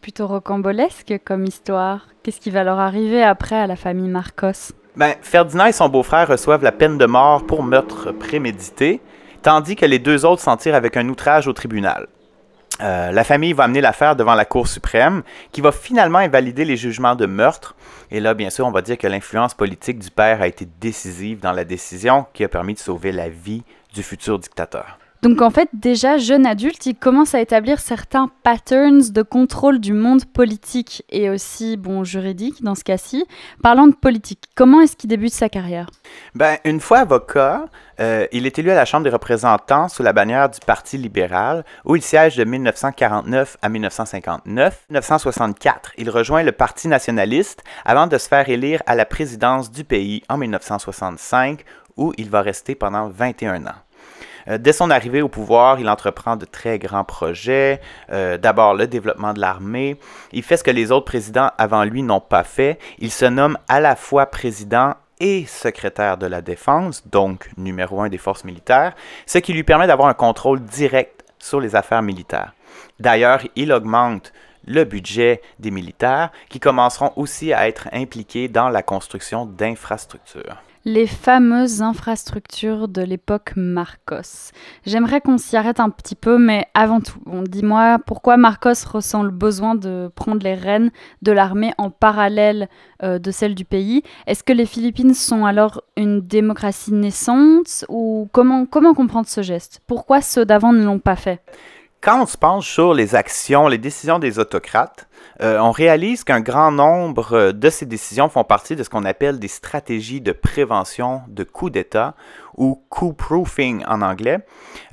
Plutôt 0.00 0.26
rocambolesque 0.26 1.14
comme 1.24 1.44
histoire. 1.44 2.06
Qu'est-ce 2.22 2.40
qui 2.40 2.50
va 2.50 2.62
leur 2.62 2.78
arriver 2.78 3.22
après 3.22 3.56
à 3.56 3.66
la 3.66 3.76
famille 3.76 4.08
Marcos? 4.08 4.72
Ben, 4.94 5.14
Ferdinand 5.20 5.66
et 5.66 5.72
son 5.72 5.88
beau-frère 5.88 6.28
reçoivent 6.28 6.62
la 6.62 6.72
peine 6.72 6.96
de 6.96 7.06
mort 7.06 7.44
pour 7.44 7.62
meurtre 7.62 8.12
prémédité, 8.12 9.00
tandis 9.42 9.76
que 9.76 9.84
les 9.84 9.98
deux 9.98 10.24
autres 10.24 10.42
s'en 10.42 10.56
tirent 10.56 10.74
avec 10.74 10.96
un 10.96 11.08
outrage 11.08 11.48
au 11.48 11.52
tribunal. 11.52 12.06
Euh, 12.80 13.10
la 13.10 13.24
famille 13.24 13.52
va 13.52 13.64
amener 13.64 13.80
l'affaire 13.80 14.16
devant 14.16 14.34
la 14.34 14.44
Cour 14.44 14.68
suprême, 14.68 15.22
qui 15.52 15.60
va 15.60 15.72
finalement 15.72 16.18
invalider 16.18 16.64
les 16.64 16.76
jugements 16.76 17.14
de 17.14 17.26
meurtre. 17.26 17.74
Et 18.10 18.20
là, 18.20 18.34
bien 18.34 18.50
sûr, 18.50 18.66
on 18.66 18.70
va 18.70 18.82
dire 18.82 18.98
que 18.98 19.06
l'influence 19.06 19.54
politique 19.54 19.98
du 19.98 20.10
père 20.10 20.42
a 20.42 20.46
été 20.46 20.68
décisive 20.80 21.40
dans 21.40 21.52
la 21.52 21.64
décision 21.64 22.26
qui 22.32 22.44
a 22.44 22.48
permis 22.48 22.74
de 22.74 22.78
sauver 22.78 23.12
la 23.12 23.28
vie 23.28 23.62
du 23.94 24.02
futur 24.02 24.38
dictateur. 24.38 24.98
Donc 25.26 25.42
en 25.42 25.50
fait, 25.50 25.68
déjà 25.72 26.18
jeune 26.18 26.46
adulte, 26.46 26.86
il 26.86 26.94
commence 26.94 27.34
à 27.34 27.40
établir 27.40 27.80
certains 27.80 28.30
patterns 28.44 29.10
de 29.10 29.22
contrôle 29.22 29.80
du 29.80 29.92
monde 29.92 30.24
politique 30.24 31.02
et 31.10 31.28
aussi 31.30 31.76
bon 31.76 32.04
juridique 32.04 32.62
dans 32.62 32.76
ce 32.76 32.84
cas-ci. 32.84 33.26
Parlant 33.60 33.88
de 33.88 33.94
politique, 33.96 34.44
comment 34.54 34.82
est-ce 34.82 34.94
qu'il 34.94 35.10
débute 35.10 35.32
sa 35.32 35.48
carrière? 35.48 35.90
Ben, 36.36 36.58
une 36.64 36.78
fois 36.78 36.98
avocat, 36.98 37.64
euh, 37.98 38.28
il 38.30 38.46
est 38.46 38.56
élu 38.60 38.70
à 38.70 38.76
la 38.76 38.84
Chambre 38.84 39.02
des 39.02 39.10
représentants 39.10 39.88
sous 39.88 40.04
la 40.04 40.12
bannière 40.12 40.48
du 40.48 40.60
Parti 40.64 40.96
libéral, 40.96 41.64
où 41.84 41.96
il 41.96 42.02
siège 42.02 42.36
de 42.36 42.44
1949 42.44 43.56
à 43.62 43.68
1959. 43.68 44.84
1964, 44.90 45.90
il 45.98 46.08
rejoint 46.08 46.44
le 46.44 46.52
Parti 46.52 46.86
nationaliste 46.86 47.64
avant 47.84 48.06
de 48.06 48.16
se 48.16 48.28
faire 48.28 48.48
élire 48.48 48.80
à 48.86 48.94
la 48.94 49.04
présidence 49.04 49.72
du 49.72 49.82
pays 49.82 50.22
en 50.28 50.36
1965, 50.36 51.64
où 51.96 52.12
il 52.16 52.30
va 52.30 52.42
rester 52.42 52.76
pendant 52.76 53.08
21 53.08 53.66
ans. 53.66 53.85
Euh, 54.48 54.58
dès 54.58 54.72
son 54.72 54.90
arrivée 54.90 55.22
au 55.22 55.28
pouvoir, 55.28 55.80
il 55.80 55.88
entreprend 55.88 56.36
de 56.36 56.44
très 56.44 56.78
grands 56.78 57.04
projets. 57.04 57.80
Euh, 58.10 58.38
d'abord, 58.38 58.74
le 58.74 58.86
développement 58.86 59.34
de 59.34 59.40
l'armée. 59.40 59.98
Il 60.32 60.42
fait 60.42 60.56
ce 60.56 60.64
que 60.64 60.70
les 60.70 60.92
autres 60.92 61.06
présidents 61.06 61.50
avant 61.58 61.84
lui 61.84 62.02
n'ont 62.02 62.20
pas 62.20 62.44
fait. 62.44 62.78
Il 62.98 63.10
se 63.10 63.24
nomme 63.24 63.58
à 63.68 63.80
la 63.80 63.96
fois 63.96 64.26
président 64.26 64.94
et 65.18 65.46
secrétaire 65.46 66.18
de 66.18 66.26
la 66.26 66.42
Défense, 66.42 67.06
donc 67.08 67.48
numéro 67.56 68.02
un 68.02 68.08
des 68.08 68.18
forces 68.18 68.44
militaires, 68.44 68.94
ce 69.24 69.38
qui 69.38 69.54
lui 69.54 69.62
permet 69.62 69.86
d'avoir 69.86 70.08
un 70.08 70.14
contrôle 70.14 70.60
direct 70.60 71.24
sur 71.38 71.60
les 71.60 71.74
affaires 71.74 72.02
militaires. 72.02 72.52
D'ailleurs, 73.00 73.40
il 73.56 73.72
augmente 73.72 74.32
le 74.66 74.84
budget 74.84 75.40
des 75.58 75.70
militaires 75.70 76.30
qui 76.48 76.60
commenceront 76.60 77.12
aussi 77.16 77.52
à 77.52 77.68
être 77.68 77.88
impliqués 77.92 78.48
dans 78.48 78.68
la 78.68 78.82
construction 78.82 79.46
d'infrastructures 79.46 80.56
les 80.86 81.08
fameuses 81.08 81.82
infrastructures 81.82 82.86
de 82.86 83.02
l'époque 83.02 83.54
Marcos. 83.56 84.52
J'aimerais 84.86 85.20
qu'on 85.20 85.36
s'y 85.36 85.56
arrête 85.56 85.80
un 85.80 85.90
petit 85.90 86.14
peu, 86.14 86.38
mais 86.38 86.64
avant 86.74 87.00
tout, 87.00 87.18
dis-moi 87.48 87.98
pourquoi 88.06 88.36
Marcos 88.36 88.86
ressent 88.88 89.24
le 89.24 89.32
besoin 89.32 89.74
de 89.74 90.08
prendre 90.14 90.44
les 90.44 90.54
rênes 90.54 90.92
de 91.22 91.32
l'armée 91.32 91.72
en 91.76 91.90
parallèle 91.90 92.68
euh, 93.02 93.18
de 93.18 93.32
celle 93.32 93.56
du 93.56 93.64
pays. 93.64 94.04
Est-ce 94.28 94.44
que 94.44 94.52
les 94.52 94.64
Philippines 94.64 95.12
sont 95.12 95.44
alors 95.44 95.82
une 95.96 96.20
démocratie 96.20 96.94
naissante 96.94 97.84
ou 97.88 98.28
comment, 98.30 98.64
comment 98.64 98.94
comprendre 98.94 99.26
ce 99.26 99.42
geste? 99.42 99.82
Pourquoi 99.88 100.20
ceux 100.20 100.44
d'avant 100.44 100.72
ne 100.72 100.84
l'ont 100.84 101.00
pas 101.00 101.16
fait? 101.16 101.40
Quand 102.06 102.22
on 102.22 102.26
se 102.26 102.38
penche 102.38 102.70
sur 102.70 102.94
les 102.94 103.16
actions, 103.16 103.66
les 103.66 103.78
décisions 103.78 104.20
des 104.20 104.38
autocrates, 104.38 105.08
euh, 105.42 105.58
on 105.58 105.72
réalise 105.72 106.22
qu'un 106.22 106.40
grand 106.40 106.70
nombre 106.70 107.50
de 107.50 107.68
ces 107.68 107.84
décisions 107.84 108.28
font 108.28 108.44
partie 108.44 108.76
de 108.76 108.84
ce 108.84 108.88
qu'on 108.88 109.04
appelle 109.04 109.40
des 109.40 109.48
stratégies 109.48 110.20
de 110.20 110.30
prévention 110.30 111.22
de 111.26 111.42
coups 111.42 111.72
d'État 111.72 112.14
ou 112.56 112.80
coup-proofing 112.90 113.84
en 113.86 114.02
anglais. 114.02 114.38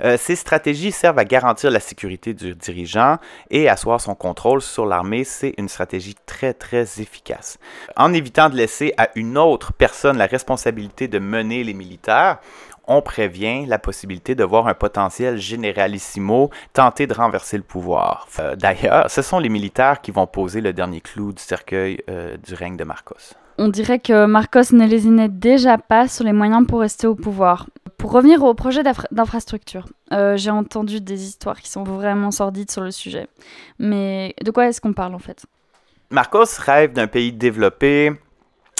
Euh, 0.02 0.16
ces 0.18 0.34
stratégies 0.34 0.90
servent 0.90 1.20
à 1.20 1.24
garantir 1.24 1.70
la 1.70 1.78
sécurité 1.78 2.34
du 2.34 2.56
dirigeant 2.56 3.18
et 3.48 3.68
asseoir 3.68 4.00
son 4.00 4.16
contrôle 4.16 4.60
sur 4.60 4.84
l'armée. 4.84 5.22
C'est 5.22 5.54
une 5.56 5.68
stratégie 5.68 6.16
très, 6.26 6.52
très 6.52 7.00
efficace. 7.00 7.58
En 7.96 8.12
évitant 8.12 8.50
de 8.50 8.56
laisser 8.56 8.92
à 8.98 9.08
une 9.14 9.38
autre 9.38 9.72
personne 9.72 10.18
la 10.18 10.26
responsabilité 10.26 11.06
de 11.06 11.20
mener 11.20 11.62
les 11.62 11.74
militaires, 11.74 12.38
on 12.86 13.02
prévient 13.02 13.66
la 13.66 13.78
possibilité 13.78 14.34
de 14.34 14.44
voir 14.44 14.66
un 14.66 14.74
potentiel 14.74 15.38
généralissimo 15.38 16.50
tenter 16.72 17.06
de 17.06 17.14
renverser 17.14 17.56
le 17.56 17.62
pouvoir. 17.62 18.28
Euh, 18.38 18.56
d'ailleurs, 18.56 19.10
ce 19.10 19.22
sont 19.22 19.38
les 19.38 19.48
militaires 19.48 20.00
qui 20.00 20.10
vont 20.10 20.26
poser 20.26 20.60
le 20.60 20.72
dernier 20.72 21.00
clou 21.00 21.32
du 21.32 21.42
cercueil 21.42 22.02
euh, 22.08 22.36
du 22.36 22.54
règne 22.54 22.76
de 22.76 22.84
Marcos. 22.84 23.34
On 23.58 23.68
dirait 23.68 24.00
que 24.00 24.26
Marcos 24.26 24.72
ne 24.72 24.86
lésinait 24.86 25.28
déjà 25.28 25.78
pas 25.78 26.08
sur 26.08 26.24
les 26.24 26.32
moyens 26.32 26.66
pour 26.66 26.80
rester 26.80 27.06
au 27.06 27.14
pouvoir. 27.14 27.68
Pour 27.98 28.12
revenir 28.12 28.42
au 28.42 28.52
projet 28.54 28.82
d'infrastructure, 28.82 29.86
euh, 30.12 30.36
j'ai 30.36 30.50
entendu 30.50 31.00
des 31.00 31.24
histoires 31.24 31.60
qui 31.60 31.70
sont 31.70 31.84
vraiment 31.84 32.32
sordides 32.32 32.70
sur 32.70 32.82
le 32.82 32.90
sujet. 32.90 33.28
Mais 33.78 34.34
de 34.42 34.50
quoi 34.50 34.66
est-ce 34.66 34.80
qu'on 34.80 34.92
parle 34.92 35.14
en 35.14 35.20
fait? 35.20 35.46
Marcos 36.10 36.44
rêve 36.58 36.92
d'un 36.92 37.06
pays 37.06 37.32
développé 37.32 38.12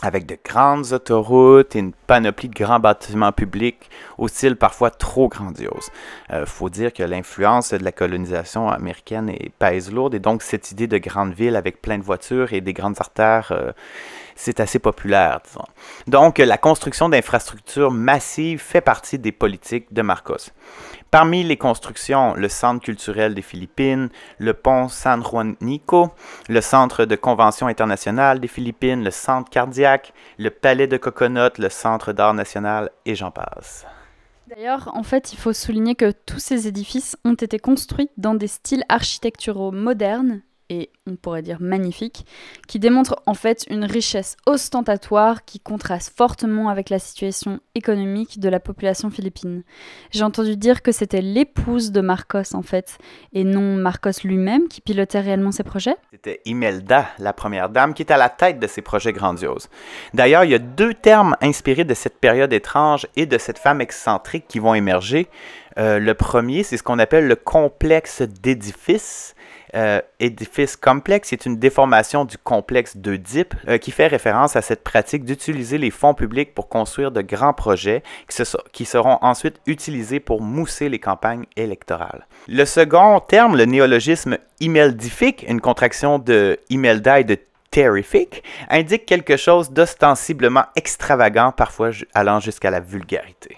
avec 0.02 0.26
de 0.26 0.36
grandes 0.44 0.92
autoroutes 0.92 1.76
et 1.76 1.78
une 1.78 1.92
panoplie 1.92 2.48
de 2.48 2.54
grands 2.54 2.80
bâtiments 2.80 3.32
publics 3.32 3.90
au 4.18 4.28
parfois 4.58 4.90
trop 4.90 5.28
grandiose. 5.28 5.90
Il 6.28 6.34
euh, 6.36 6.46
faut 6.46 6.68
dire 6.68 6.92
que 6.92 7.02
l'influence 7.02 7.72
de 7.72 7.82
la 7.82 7.92
colonisation 7.92 8.68
américaine 8.68 9.30
est 9.30 9.50
pèse 9.58 9.90
lourde 9.90 10.14
et 10.14 10.18
donc 10.18 10.42
cette 10.42 10.70
idée 10.72 10.86
de 10.86 10.98
grande 10.98 11.32
ville 11.32 11.56
avec 11.56 11.80
plein 11.80 11.98
de 11.98 12.02
voitures 12.02 12.52
et 12.52 12.60
des 12.60 12.72
grandes 12.72 12.96
artères, 12.98 13.52
euh, 13.52 13.72
c'est 14.36 14.60
assez 14.60 14.78
populaire. 14.78 15.40
Disons. 15.46 15.64
Donc 16.06 16.38
la 16.38 16.58
construction 16.58 17.08
d'infrastructures 17.08 17.90
massives 17.90 18.60
fait 18.60 18.80
partie 18.80 19.18
des 19.18 19.32
politiques 19.32 19.92
de 19.92 20.02
Marcos. 20.02 20.50
Parmi 21.14 21.44
les 21.44 21.56
constructions, 21.56 22.34
le 22.34 22.48
Centre 22.48 22.82
culturel 22.82 23.36
des 23.36 23.42
Philippines, 23.42 24.08
le 24.38 24.52
pont 24.52 24.88
San 24.88 25.22
Juanico, 25.22 26.10
le 26.48 26.60
Centre 26.60 27.04
de 27.04 27.14
convention 27.14 27.68
internationale 27.68 28.40
des 28.40 28.48
Philippines, 28.48 29.04
le 29.04 29.12
Centre 29.12 29.48
cardiaque, 29.48 30.12
le 30.38 30.50
Palais 30.50 30.88
de 30.88 30.96
Coconut, 30.96 31.56
le 31.58 31.68
Centre 31.68 32.12
d'art 32.12 32.34
national 32.34 32.90
et 33.06 33.14
j'en 33.14 33.30
passe. 33.30 33.86
D'ailleurs, 34.48 34.90
en 34.92 35.04
fait, 35.04 35.32
il 35.32 35.38
faut 35.38 35.52
souligner 35.52 35.94
que 35.94 36.10
tous 36.10 36.40
ces 36.40 36.66
édifices 36.66 37.16
ont 37.24 37.34
été 37.34 37.60
construits 37.60 38.10
dans 38.16 38.34
des 38.34 38.48
styles 38.48 38.82
architecturaux 38.88 39.70
modernes 39.70 40.42
et 40.74 40.90
on 41.06 41.16
pourrait 41.16 41.42
dire 41.42 41.58
magnifique, 41.60 42.26
qui 42.66 42.78
démontre 42.78 43.22
en 43.26 43.34
fait 43.34 43.64
une 43.70 43.84
richesse 43.84 44.36
ostentatoire 44.46 45.44
qui 45.44 45.60
contraste 45.60 46.12
fortement 46.16 46.68
avec 46.68 46.90
la 46.90 46.98
situation 46.98 47.60
économique 47.74 48.40
de 48.40 48.48
la 48.48 48.58
population 48.58 49.10
philippine. 49.10 49.62
J'ai 50.10 50.24
entendu 50.24 50.56
dire 50.56 50.82
que 50.82 50.92
c'était 50.92 51.20
l'épouse 51.20 51.92
de 51.92 52.00
Marcos 52.00 52.54
en 52.54 52.62
fait, 52.62 52.98
et 53.32 53.44
non 53.44 53.76
Marcos 53.76 54.22
lui-même 54.24 54.68
qui 54.68 54.80
pilotait 54.80 55.20
réellement 55.20 55.52
ses 55.52 55.62
projets. 55.62 55.96
C'était 56.10 56.40
Imelda, 56.44 57.06
la 57.18 57.32
première 57.32 57.68
dame, 57.68 57.94
qui 57.94 58.02
est 58.02 58.12
à 58.12 58.16
la 58.16 58.28
tête 58.28 58.58
de 58.58 58.66
ces 58.66 58.82
projets 58.82 59.12
grandioses. 59.12 59.68
D'ailleurs, 60.14 60.44
il 60.44 60.50
y 60.50 60.54
a 60.54 60.58
deux 60.58 60.94
termes 60.94 61.36
inspirés 61.40 61.84
de 61.84 61.94
cette 61.94 62.18
période 62.18 62.52
étrange 62.52 63.06
et 63.14 63.26
de 63.26 63.38
cette 63.38 63.58
femme 63.58 63.80
excentrique 63.80 64.46
qui 64.48 64.58
vont 64.58 64.74
émerger. 64.74 65.28
Euh, 65.78 65.98
le 65.98 66.14
premier, 66.14 66.62
c'est 66.62 66.76
ce 66.76 66.82
qu'on 66.82 66.98
appelle 66.98 67.26
le 67.26 67.36
complexe 67.36 68.22
d'édifice 68.22 69.34
euh, 69.74 70.00
édifice 70.20 70.76
complexe 70.76 71.28
c'est 71.28 71.46
une 71.46 71.58
déformation 71.58 72.24
du 72.24 72.38
complexe 72.38 72.96
d'Oedipe 72.96 73.54
euh, 73.68 73.78
qui 73.78 73.90
fait 73.90 74.06
référence 74.06 74.56
à 74.56 74.62
cette 74.62 74.84
pratique 74.84 75.24
d'utiliser 75.24 75.78
les 75.78 75.90
fonds 75.90 76.14
publics 76.14 76.54
pour 76.54 76.68
construire 76.68 77.10
de 77.10 77.22
grands 77.22 77.52
projets 77.52 78.02
qui, 78.72 78.84
seront 78.84 79.18
ensuite 79.22 79.60
utilisés 79.66 80.20
pour 80.20 80.40
mousser 80.40 80.88
les 80.88 80.98
campagnes 80.98 81.44
électorales. 81.56 82.26
Le 82.48 82.64
second 82.64 83.20
terme, 83.20 83.56
le 83.56 83.64
néologisme 83.64 84.38
imeldifique, 84.60 85.44
une 85.48 85.60
contraction 85.60 86.18
de 86.18 86.58
imelda 86.70 87.20
et 87.20 87.24
de 87.24 87.38
terrific, 87.70 88.42
indique 88.70 89.06
quelque 89.06 89.36
chose 89.36 89.70
d'ostensiblement 89.70 90.64
extravagant, 90.76 91.50
parfois 91.50 91.90
allant 92.14 92.38
jusqu'à 92.38 92.70
la 92.70 92.80
vulgarité. 92.80 93.56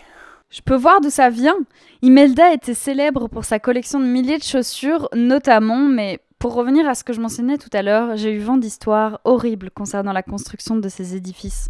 Je 0.56 0.62
peux 0.62 0.74
voir 0.74 1.02
d'où 1.02 1.10
ça 1.10 1.28
vient. 1.28 1.58
Imelda 2.00 2.54
était 2.54 2.72
célèbre 2.72 3.28
pour 3.28 3.44
sa 3.44 3.58
collection 3.58 4.00
de 4.00 4.06
milliers 4.06 4.38
de 4.38 4.42
chaussures, 4.42 5.06
notamment, 5.14 5.80
mais 5.80 6.18
pour 6.38 6.54
revenir 6.54 6.88
à 6.88 6.94
ce 6.94 7.04
que 7.04 7.12
je 7.12 7.20
mentionnais 7.20 7.58
tout 7.58 7.68
à 7.74 7.82
l'heure, 7.82 8.16
j'ai 8.16 8.32
eu 8.32 8.38
vent 8.38 8.56
d'histoires 8.56 9.20
horribles 9.24 9.70
concernant 9.70 10.14
la 10.14 10.22
construction 10.22 10.76
de 10.76 10.88
ces 10.88 11.14
édifices. 11.14 11.68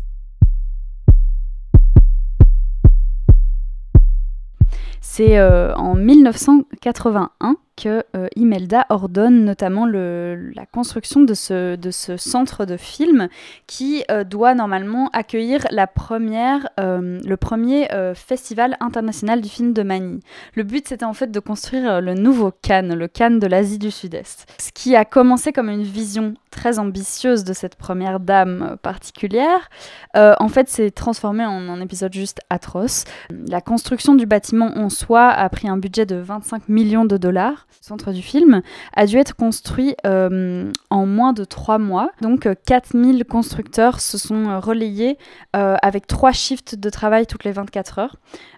C'est 5.01 5.37
euh, 5.37 5.75
en 5.75 5.96
1981 5.96 7.57
que 7.76 8.04
euh, 8.16 8.28
Imelda 8.36 8.86
ordonne 8.88 9.44
notamment 9.44 9.86
la 9.86 10.66
construction 10.72 11.20
de 11.20 11.34
ce, 11.34 11.76
centre 12.16 12.64
de 12.64 12.76
film 12.76 13.28
qui 13.66 14.04
euh, 14.10 14.24
doit 14.24 14.54
normalement 14.54 15.10
accueillir 15.12 15.66
euh, 15.70 17.20
le 17.22 17.36
premier 17.36 17.88
festival 18.14 18.76
international 18.80 19.40
du 19.40 19.48
film 19.48 19.72
de 19.72 19.82
Manille. 19.82 20.20
Le 20.54 20.62
but 20.62 20.88
c'était 20.88 21.04
en 21.04 21.12
fait 21.12 21.30
de 21.30 21.40
construire 21.40 22.00
le 22.00 22.14
nouveau 22.14 22.50
Cannes, 22.50 22.94
le 22.94 23.08
Cannes 23.08 23.38
de 23.38 23.46
l'Asie 23.46 23.78
du 23.78 23.90
Sud-Est. 23.90 24.46
Ce 24.58 24.72
qui 24.72 24.96
a 24.96 25.04
commencé 25.04 25.52
comme 25.52 25.68
une 25.68 25.82
vision 25.82 26.34
très 26.50 26.78
ambitieuse 26.78 27.44
de 27.44 27.52
cette 27.52 27.76
première 27.76 28.20
dame 28.20 28.76
particulière, 28.82 29.68
en 30.14 30.48
fait 30.48 30.68
s'est 30.68 30.90
transformé 30.90 31.44
en 31.44 31.68
un 31.68 31.80
épisode 31.80 32.12
juste 32.12 32.40
atroce. 32.50 33.04
La 33.30 33.60
construction 33.60 34.14
du 34.14 34.26
bâtiment 34.26 34.72
en 34.76 34.88
soi 34.88 35.28
a 35.28 35.48
pris 35.48 35.68
un 35.68 35.76
budget 35.76 36.06
de 36.06 36.16
25 36.16 36.68
millions 36.68 37.04
de 37.04 37.16
dollars 37.16 37.65
centre 37.81 38.12
du 38.12 38.22
film, 38.22 38.62
a 38.94 39.07
dû 39.07 39.16
être 39.16 39.37
construit 39.37 39.94
euh, 40.07 40.70
en 40.90 41.07
moins 41.07 41.33
de 41.33 41.44
trois 41.44 41.79
mois. 41.79 42.11
Donc 42.20 42.48
4000 42.66 43.20
euh, 43.20 43.24
constructeurs 43.24 44.00
se 44.00 44.18
sont 44.18 44.48
euh, 44.48 44.59
relayés 44.59 45.18
avec 45.52 46.07
trois 46.07 46.33
shifts 46.33 46.74
de 46.74 46.90
travail 46.90 47.26
toutes 47.26 47.44
les 47.44 47.52
24 47.52 47.98
heures. 47.98 48.16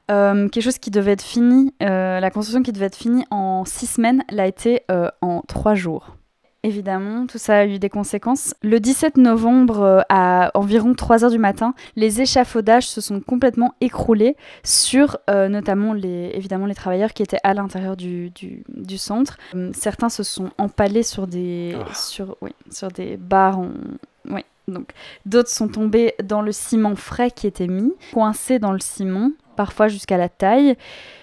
quelque 0.08 0.60
chose 0.60 0.78
qui 0.78 0.90
devait 0.90 1.12
être 1.12 1.22
fini, 1.22 1.72
la 1.80 2.30
construction 2.30 2.62
qui 2.62 2.72
devait 2.72 2.86
être 2.86 2.96
finie 2.96 3.24
en 3.30 3.64
six 3.64 3.86
semaines 3.86 4.24
l'a 4.30 4.46
été 4.46 4.82
en 5.20 5.42
trois 5.46 5.74
jours. 5.74 6.17
Évidemment, 6.62 7.26
tout 7.26 7.38
ça 7.38 7.58
a 7.58 7.66
eu 7.66 7.78
des 7.78 7.88
conséquences. 7.88 8.54
Le 8.62 8.80
17 8.80 9.16
novembre, 9.16 9.80
euh, 9.80 10.00
à 10.08 10.50
environ 10.54 10.94
3 10.94 11.24
heures 11.24 11.30
du 11.30 11.38
matin, 11.38 11.74
les 11.96 12.20
échafaudages 12.20 12.88
se 12.88 13.00
sont 13.00 13.20
complètement 13.20 13.74
écroulés 13.80 14.36
sur 14.64 15.18
euh, 15.30 15.48
notamment 15.48 15.92
les, 15.92 16.30
évidemment 16.34 16.66
les 16.66 16.74
travailleurs 16.74 17.12
qui 17.12 17.22
étaient 17.22 17.40
à 17.44 17.54
l'intérieur 17.54 17.96
du, 17.96 18.30
du, 18.30 18.64
du, 18.68 18.98
centre. 18.98 19.38
Euh, 19.54 19.70
certains 19.72 20.08
se 20.08 20.22
sont 20.22 20.50
empalés 20.58 21.02
sur 21.02 21.26
des, 21.26 21.76
oh. 21.78 21.84
sur, 21.94 22.36
oui, 22.40 22.50
sur 22.70 22.88
des 22.88 23.16
barres. 23.16 23.60
En, 23.60 23.70
oui. 24.30 24.44
Donc, 24.66 24.90
d'autres 25.24 25.48
sont 25.48 25.68
tombés 25.68 26.14
dans 26.22 26.42
le 26.42 26.52
ciment 26.52 26.96
frais 26.96 27.30
qui 27.30 27.46
était 27.46 27.68
mis, 27.68 27.94
coincés 28.12 28.58
dans 28.58 28.72
le 28.72 28.80
ciment, 28.80 29.30
parfois 29.56 29.88
jusqu'à 29.88 30.18
la 30.18 30.28
taille. 30.28 30.76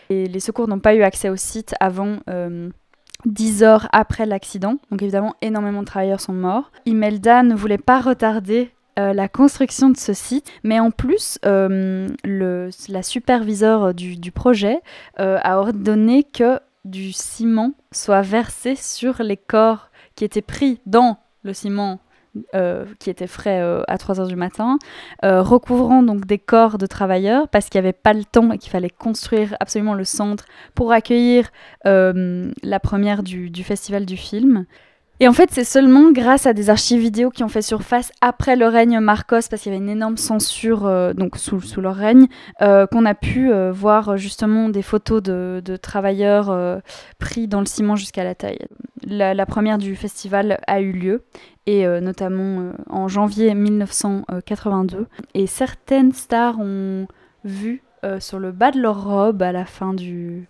Et 0.10 0.28
les 0.28 0.40
secours 0.40 0.68
n'ont 0.68 0.80
pas 0.80 0.96
eu 0.96 1.04
accès 1.04 1.30
au 1.30 1.36
site 1.36 1.76
avant 1.80 2.18
10 3.26 3.64
heures 3.64 3.88
après 3.92 4.26
l'accident. 4.26 4.78
Donc 4.92 5.02
évidemment, 5.02 5.36
énormément 5.42 5.82
de 5.82 5.88
travailleurs 5.88 6.22
sont 6.22 6.34
morts. 6.34 6.72
Imelda 6.86 7.44
ne 7.44 7.56
voulait 7.56 7.78
pas 7.78 8.00
retarder 8.00 8.72
euh, 8.98 9.14
la 9.14 9.28
construction 9.28 9.90
de 9.90 9.98
ce 9.98 10.14
site, 10.14 10.50
mais 10.64 10.80
en 10.80 10.90
plus, 10.92 11.38
euh, 11.46 12.08
le, 12.24 12.70
la 12.88 13.04
superviseure 13.04 13.94
du, 13.94 14.16
du 14.16 14.32
projet 14.32 14.80
euh, 15.20 15.38
a 15.44 15.60
ordonné 15.60 16.24
que 16.24 16.60
du 16.86 17.12
ciment 17.12 17.74
soit 17.92 18.22
versé 18.22 18.76
sur 18.76 19.22
les 19.22 19.38
corps 19.38 19.90
qui 20.16 20.24
étaient 20.24 20.42
pris 20.42 20.80
dans 20.86 21.18
le 21.44 21.54
ciment 21.54 22.00
euh, 22.54 22.86
qui 23.00 23.10
était 23.10 23.28
frais 23.28 23.62
euh, 23.62 23.84
à 23.88 23.98
3 23.98 24.20
heures 24.20 24.28
du 24.28 24.36
matin, 24.36 24.78
euh, 25.24 25.42
recouvrant 25.42 26.04
donc 26.04 26.26
des 26.26 26.38
corps 26.38 26.78
de 26.78 26.86
travailleurs 26.86 27.48
parce 27.48 27.70
qu'il 27.70 27.80
n'y 27.80 27.88
avait 27.88 27.94
pas 27.94 28.14
le 28.14 28.26
temps 28.26 28.52
et 28.52 28.58
qu'il 28.58 28.72
fallait 28.72 28.90
construire 28.90 29.56
absolument 29.60 29.94
le 29.94 30.04
centre 30.04 30.46
pour 30.74 30.92
accueillir 30.92 31.50
la 31.86 32.80
première 32.82 33.24
du 33.24 33.64
festival 33.64 34.06
du 34.06 34.18
film. 34.18 34.66
Et 35.22 35.30
en 35.30 35.34
fait, 35.34 35.50
c'est 35.52 35.64
seulement 35.64 36.12
grâce 36.12 36.46
à 36.46 36.52
des 36.52 36.70
archives 36.70 37.00
vidéo 37.00 37.30
qui 37.30 37.44
ont 37.44 37.48
fait 37.48 37.62
surface 37.62 38.12
après 38.20 38.58
le 38.58 38.68
règne 38.68 39.00
Marcos, 39.00 39.48
parce 39.50 39.62
qu'il 39.62 39.72
y 39.72 39.76
avait 39.76 39.84
une 39.84 39.90
énorme 39.90 40.18
censure 40.18 40.86
euh, 40.86 41.14
donc 41.14 41.38
sous, 41.38 41.62
leur 41.80 41.96
règne, 41.96 42.28
euh, 42.62 42.86
qu'on 42.86 43.06
a 43.06 43.16
pu 43.16 43.50
euh, 43.52 43.72
voir 43.72 44.18
justement 44.18 44.68
des 44.68 44.82
photos 44.82 45.24
de, 45.24 45.78
travailleurs 45.82 46.82
pris 47.20 47.48
dans 47.48 47.60
le 47.60 47.66
ciment 47.66 47.96
jusqu'à 47.96 48.24
la 48.24 48.36
taille. 48.36 48.60
La, 49.06 49.46
première 49.46 49.78
du 49.78 49.96
festival 49.96 50.60
a 50.68 50.82
eu 50.82 50.92
lieu, 50.92 51.24
et 51.66 51.86
notamment 52.00 52.72
en 52.90 53.08
janvier 53.08 53.54
1982. 53.54 55.08
Et 55.34 55.48
certaines 55.48 56.14
stars 56.14 56.60
ont 56.60 57.08
vu 57.44 57.84
sur 58.20 58.40
le 58.40 58.52
bas 58.52 58.72
de 58.72 58.80
leur 58.80 59.04
robe 59.04 59.42
à 59.42 59.52
la 59.52 59.66
fin 59.66 59.94
du 59.94 60.48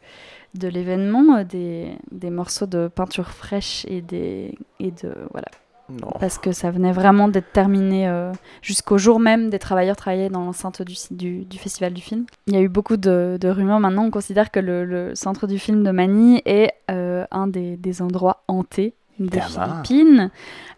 de 0.57 0.67
l'événement 0.67 1.37
euh, 1.37 1.43
des, 1.43 1.97
des, 2.11 2.29
morceaux 2.29 2.65
de 2.65 2.87
peinture 2.87 3.29
fraîche 3.29 3.85
et, 3.87 4.01
des, 4.01 4.57
et 4.79 4.91
de. 4.91 5.13
Voilà. 5.31 5.47
Non. 5.87 6.09
Parce 6.19 6.39
que 6.39 6.51
ça 6.51 6.71
venait 6.71 6.91
vraiment 6.91 7.27
d'être 7.27 7.51
terminé 7.51 8.07
euh, 8.07 8.31
jusqu'au 8.63 8.97
jour 8.97 9.19
même 9.19 9.51
des 9.51 9.59
travailleurs 9.59 9.95
travaillaient 9.95 10.29
dans 10.29 10.43
l'enceinte 10.43 10.81
du, 10.81 10.95
du, 11.11 11.45
du, 11.45 11.57
festival 11.59 11.93
du 11.93 12.01
film. 12.01 12.25
Il 12.47 12.55
y 12.55 12.57
a 12.57 12.61
eu 12.61 12.69
beaucoup 12.69 12.97
de, 12.97 13.37
de 13.39 13.47
rumeurs. 13.49 13.79
Maintenant, 13.79 14.05
on 14.05 14.09
considère 14.09 14.49
que 14.49 14.59
le, 14.59 14.83
le, 14.83 15.13
centre 15.13 15.45
du 15.45 15.59
film 15.59 15.83
de 15.83 15.91
Manille 15.91 16.41
est 16.45 16.73
euh, 16.89 17.25
un 17.29 17.45
des, 17.45 17.77
des 17.77 18.01
endroits 18.01 18.43
hantés 18.47 18.95
des 19.19 19.41
Philippines. 19.41 20.29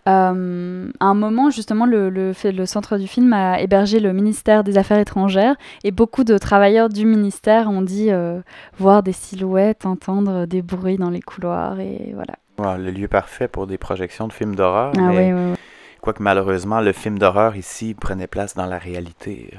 Euh, 0.07 0.89
à 1.01 1.05
un 1.05 1.13
moment, 1.13 1.49
justement, 1.49 1.85
le, 1.85 2.09
le, 2.09 2.31
le, 2.43 2.65
centre 2.65 2.97
du 2.97 3.07
film 3.07 3.33
a 3.33 3.59
hébergé 3.59 3.99
le 3.99 4.13
ministère 4.13 4.63
des 4.63 4.77
Affaires 4.77 4.99
étrangères 4.99 5.55
et 5.83 5.91
beaucoup 5.91 6.23
de 6.23 6.37
travailleurs 6.37 6.87
du 6.87 7.05
ministère 7.05 7.69
ont 7.69 7.81
dit 7.81 8.09
euh, 8.09 8.39
voir 8.77 9.03
des 9.03 9.11
silhouettes, 9.11 9.85
entendre 9.85 10.45
des 10.45 10.61
bruits 10.61 10.97
dans 10.97 11.09
les 11.09 11.21
couloirs 11.21 11.81
et 11.81 12.13
voilà. 12.13 12.35
Wow, 12.57 12.81
le 12.81 12.91
lieu 12.91 13.09
parfait 13.09 13.49
pour 13.49 13.67
des 13.67 13.77
projections 13.77 14.27
de 14.27 14.33
films 14.33 14.55
d'horreur. 14.55 14.93
Ah, 14.97 15.01
mais... 15.09 15.33
oui, 15.33 15.39
oui, 15.39 15.51
oui. 15.51 15.57
Quoique 15.99 16.23
malheureusement, 16.23 16.79
le 16.79 16.93
film 16.93 17.19
d'horreur 17.19 17.57
ici 17.57 17.93
prenait 17.93 18.27
place 18.27 18.55
dans 18.55 18.65
la 18.65 18.77
réalité. 18.77 19.51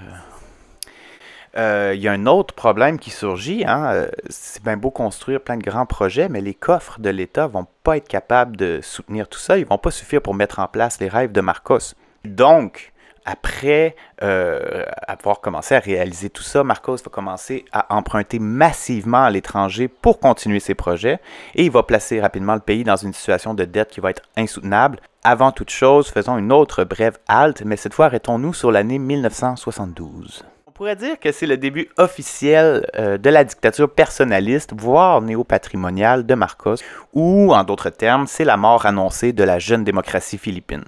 Euh. 1.58 1.92
Il 1.94 2.00
y 2.00 2.08
a 2.08 2.12
un 2.12 2.26
autre 2.26 2.54
problème 2.54 2.98
qui 2.98 3.10
surgit. 3.10 3.64
Hein. 3.66 3.90
Euh, 3.92 4.08
c'est 4.28 4.62
bien 4.62 4.76
beau 4.76 4.90
construire 4.90 5.40
plein 5.40 5.56
de 5.56 5.62
grands 5.62 5.86
projets, 5.86 6.28
mais 6.28 6.40
les 6.40 6.54
coffres 6.54 7.00
de 7.00 7.10
l'État 7.10 7.46
vont 7.46 7.66
pas 7.82 7.96
être 7.96 8.08
capables 8.08 8.56
de 8.56 8.80
soutenir 8.82 9.28
tout 9.28 9.38
ça. 9.38 9.58
Ils 9.58 9.66
vont 9.66 9.78
pas 9.78 9.90
suffire 9.90 10.22
pour 10.22 10.34
mettre 10.34 10.58
en 10.58 10.68
place 10.68 11.00
les 11.00 11.08
rêves 11.08 11.32
de 11.32 11.40
Marcos. 11.40 11.94
Donc, 12.24 12.92
après 13.24 13.94
euh, 14.22 14.84
avoir 15.06 15.40
commencé 15.40 15.74
à 15.74 15.80
réaliser 15.80 16.30
tout 16.30 16.42
ça, 16.42 16.64
Marcos 16.64 16.96
va 16.96 17.10
commencer 17.10 17.66
à 17.72 17.94
emprunter 17.94 18.38
massivement 18.38 19.24
à 19.24 19.30
l'étranger 19.30 19.88
pour 19.88 20.18
continuer 20.18 20.60
ses 20.60 20.74
projets 20.74 21.18
et 21.54 21.64
il 21.64 21.70
va 21.70 21.82
placer 21.82 22.22
rapidement 22.22 22.54
le 22.54 22.60
pays 22.60 22.84
dans 22.84 22.96
une 22.96 23.12
situation 23.12 23.52
de 23.52 23.66
dette 23.66 23.90
qui 23.90 24.00
va 24.00 24.10
être 24.10 24.22
insoutenable. 24.36 25.00
Avant 25.24 25.52
toute 25.52 25.68
chose, 25.68 26.08
faisons 26.08 26.38
une 26.38 26.52
autre 26.52 26.84
brève 26.84 27.18
halte, 27.28 27.62
mais 27.66 27.76
cette 27.76 27.92
fois 27.92 28.06
arrêtons-nous 28.06 28.54
sur 28.54 28.72
l'année 28.72 28.98
1972 28.98 30.44
pourrait 30.78 30.94
dire 30.94 31.18
que 31.18 31.32
c'est 31.32 31.48
le 31.48 31.56
début 31.56 31.88
officiel 31.96 32.86
euh, 32.96 33.18
de 33.18 33.30
la 33.30 33.42
dictature 33.42 33.90
personnaliste, 33.90 34.74
voire 34.76 35.20
néo-patrimoniale 35.20 36.24
de 36.24 36.34
Marcos, 36.36 36.76
ou, 37.12 37.52
en 37.52 37.64
d'autres 37.64 37.90
termes, 37.90 38.28
c'est 38.28 38.44
la 38.44 38.56
mort 38.56 38.86
annoncée 38.86 39.32
de 39.32 39.42
la 39.42 39.58
jeune 39.58 39.82
démocratie 39.82 40.38
philippine. 40.38 40.84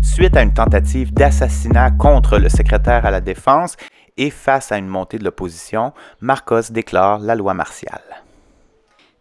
Suite 0.00 0.36
à 0.36 0.42
une 0.42 0.54
tentative 0.54 1.12
d'assassinat 1.12 1.90
contre 1.90 2.38
le 2.38 2.48
secrétaire 2.48 3.04
à 3.04 3.10
la 3.10 3.20
défense 3.20 3.76
et 4.16 4.30
face 4.30 4.70
à 4.70 4.78
une 4.78 4.86
montée 4.86 5.18
de 5.18 5.24
l'opposition, 5.24 5.92
Marcos 6.20 6.70
déclare 6.70 7.18
la 7.18 7.34
loi 7.34 7.54
martiale. 7.54 8.22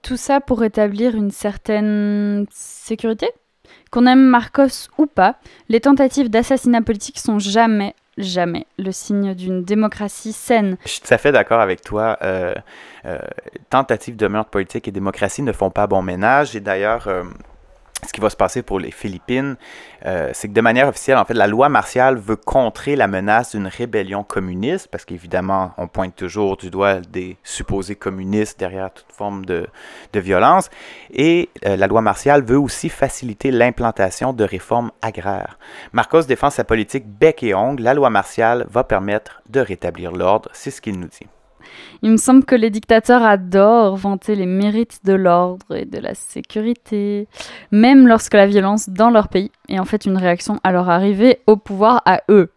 Tout 0.03 0.17
ça 0.17 0.39
pour 0.39 0.63
établir 0.63 1.15
une 1.15 1.31
certaine 1.31 2.45
sécurité? 2.51 3.27
Qu'on 3.89 4.05
aime 4.05 4.27
Marcos 4.27 4.89
ou 4.97 5.05
pas, 5.05 5.35
les 5.69 5.79
tentatives 5.79 6.29
d'assassinat 6.29 6.81
politique 6.81 7.19
sont 7.19 7.39
jamais, 7.39 7.95
jamais 8.17 8.65
le 8.77 8.91
signe 8.91 9.33
d'une 9.33 9.63
démocratie 9.63 10.33
saine. 10.33 10.77
Je 10.83 10.89
suis 10.89 11.01
tout 11.01 11.13
à 11.13 11.17
fait 11.17 11.31
d'accord 11.31 11.61
avec 11.61 11.81
toi. 11.81 12.17
Euh, 12.21 12.53
euh, 13.05 13.19
tentatives 13.69 14.15
de 14.15 14.27
meurtre 14.27 14.49
politique 14.49 14.87
et 14.87 14.91
démocratie 14.91 15.41
ne 15.41 15.51
font 15.51 15.69
pas 15.69 15.87
bon 15.87 16.01
ménage. 16.01 16.55
Et 16.55 16.59
d'ailleurs, 16.59 17.07
euh, 17.07 17.23
ce 18.05 18.13
qui 18.13 18.21
va 18.21 18.29
se 18.29 18.35
passer 18.35 18.61
pour 18.61 18.79
les 18.79 18.91
Philippines, 18.91 19.55
euh, 20.05 20.29
c'est 20.33 20.47
que 20.47 20.53
de 20.53 20.61
manière 20.61 20.87
officielle, 20.87 21.17
en 21.17 21.25
fait, 21.25 21.33
la 21.33 21.47
loi 21.47 21.67
martiale 21.69 22.17
veut 22.17 22.35
contrer 22.35 22.95
la 22.95 23.07
menace 23.07 23.55
d'une 23.55 23.67
rébellion 23.67 24.23
communiste, 24.23 24.87
parce 24.87 25.03
qu'évidemment, 25.03 25.71
on 25.77 25.87
pointe 25.87 26.15
toujours 26.15 26.57
du 26.57 26.69
doigt 26.69 26.99
des 26.99 27.37
supposés 27.43 27.95
communistes 27.95 28.59
derrière 28.59 28.93
toute 28.93 29.11
forme 29.11 29.45
de, 29.45 29.67
violence. 30.13 30.71
Et 31.11 31.49
euh, 31.65 31.75
la 31.75 31.85
loi 31.85 32.01
martiale 32.01 32.43
veut 32.43 32.57
aussi 32.57 32.89
faciliter 32.89 33.51
l'implantation 33.51 34.33
de 34.33 34.43
réformes 34.43 34.91
agraires. 35.03 35.59
Marcos 35.93 36.23
défend 36.23 36.49
sa 36.49 36.63
politique 36.63 37.07
bec 37.07 37.43
et 37.43 37.53
ongle. 37.53 37.83
La 37.83 37.93
loi 37.93 38.09
martiale 38.09 38.65
va 38.71 38.83
permettre 38.83 39.43
de 39.47 39.59
rétablir 39.59 40.11
l'ordre, 40.11 40.49
c'est 40.53 40.71
ce 40.71 40.81
qu'il 40.81 40.99
nous 40.99 41.07
dit. 41.07 41.27
Il 42.01 42.11
me 42.11 42.17
semble 42.17 42.45
que 42.45 42.55
les 42.55 42.69
dictateurs 42.69 43.23
adorent 43.23 43.95
vanter 43.95 44.35
les 44.35 44.45
mérites 44.45 44.99
de 45.03 45.13
l'ordre 45.13 45.75
et 45.75 45.85
de 45.85 45.99
la 45.99 46.13
sécurité, 46.13 47.27
même 47.71 48.07
lorsque 48.07 48.33
la 48.33 48.45
violence 48.45 48.89
dans 48.89 49.09
leur 49.09 49.27
pays 49.27 49.51
est 49.69 49.79
en 49.79 49.85
fait 49.85 50.05
une 50.05 50.17
réaction 50.17 50.59
à 50.63 50.71
leur 50.71 50.89
arrivée 50.89 51.39
au 51.47 51.57
pouvoir 51.57 52.01
à 52.05 52.21
eux. 52.29 52.51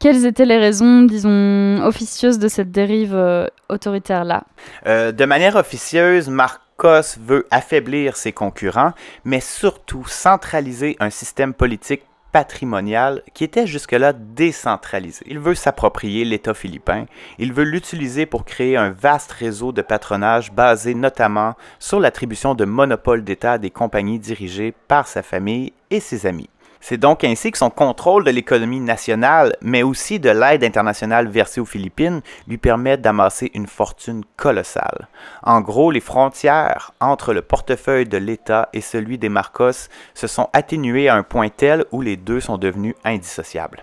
Quelles 0.00 0.26
étaient 0.26 0.44
les 0.44 0.58
raisons, 0.58 1.02
disons, 1.02 1.82
officieuses 1.84 2.38
de 2.38 2.46
cette 2.46 2.70
dérive 2.70 3.16
euh, 3.16 3.48
autoritaire-là? 3.68 4.44
Euh, 4.86 5.10
De 5.10 5.24
manière 5.24 5.56
officieuse, 5.56 6.28
Marcos 6.28 7.18
veut 7.20 7.48
affaiblir 7.50 8.16
ses 8.16 8.30
concurrents, 8.30 8.92
mais 9.24 9.40
surtout 9.40 10.04
centraliser 10.06 10.96
un 11.00 11.10
système 11.10 11.52
politique 11.52 12.02
patrimonial 12.32 13.22
qui 13.34 13.44
était 13.44 13.66
jusque-là 13.66 14.12
décentralisé. 14.12 15.24
Il 15.28 15.38
veut 15.38 15.54
s'approprier 15.54 16.24
l'État 16.24 16.54
philippin, 16.54 17.06
il 17.38 17.52
veut 17.52 17.64
l'utiliser 17.64 18.26
pour 18.26 18.44
créer 18.44 18.76
un 18.76 18.90
vaste 18.90 19.32
réseau 19.32 19.72
de 19.72 19.82
patronage 19.82 20.52
basé 20.52 20.94
notamment 20.94 21.54
sur 21.78 22.00
l'attribution 22.00 22.54
de 22.54 22.64
monopoles 22.64 23.24
d'État 23.24 23.52
à 23.52 23.58
des 23.58 23.70
compagnies 23.70 24.18
dirigées 24.18 24.74
par 24.88 25.08
sa 25.08 25.22
famille 25.22 25.72
et 25.90 26.00
ses 26.00 26.26
amis. 26.26 26.50
C'est 26.80 26.96
donc 26.96 27.24
ainsi 27.24 27.50
que 27.50 27.58
son 27.58 27.70
contrôle 27.70 28.24
de 28.24 28.30
l'économie 28.30 28.80
nationale, 28.80 29.56
mais 29.60 29.82
aussi 29.82 30.20
de 30.20 30.30
l'aide 30.30 30.64
internationale 30.64 31.28
versée 31.28 31.60
aux 31.60 31.66
Philippines, 31.66 32.20
lui 32.46 32.58
permet 32.58 32.96
d'amasser 32.96 33.50
une 33.54 33.66
fortune 33.66 34.24
colossale. 34.36 35.08
En 35.42 35.60
gros, 35.60 35.90
les 35.90 36.00
frontières 36.00 36.92
entre 37.00 37.32
le 37.32 37.42
portefeuille 37.42 38.06
de 38.06 38.18
l'État 38.18 38.68
et 38.72 38.80
celui 38.80 39.18
des 39.18 39.28
Marcos 39.28 39.88
se 40.14 40.26
sont 40.26 40.48
atténuées 40.52 41.08
à 41.08 41.16
un 41.16 41.22
point 41.22 41.48
tel 41.48 41.84
où 41.92 42.00
les 42.00 42.16
deux 42.16 42.40
sont 42.40 42.58
devenus 42.58 42.94
indissociables. 43.04 43.82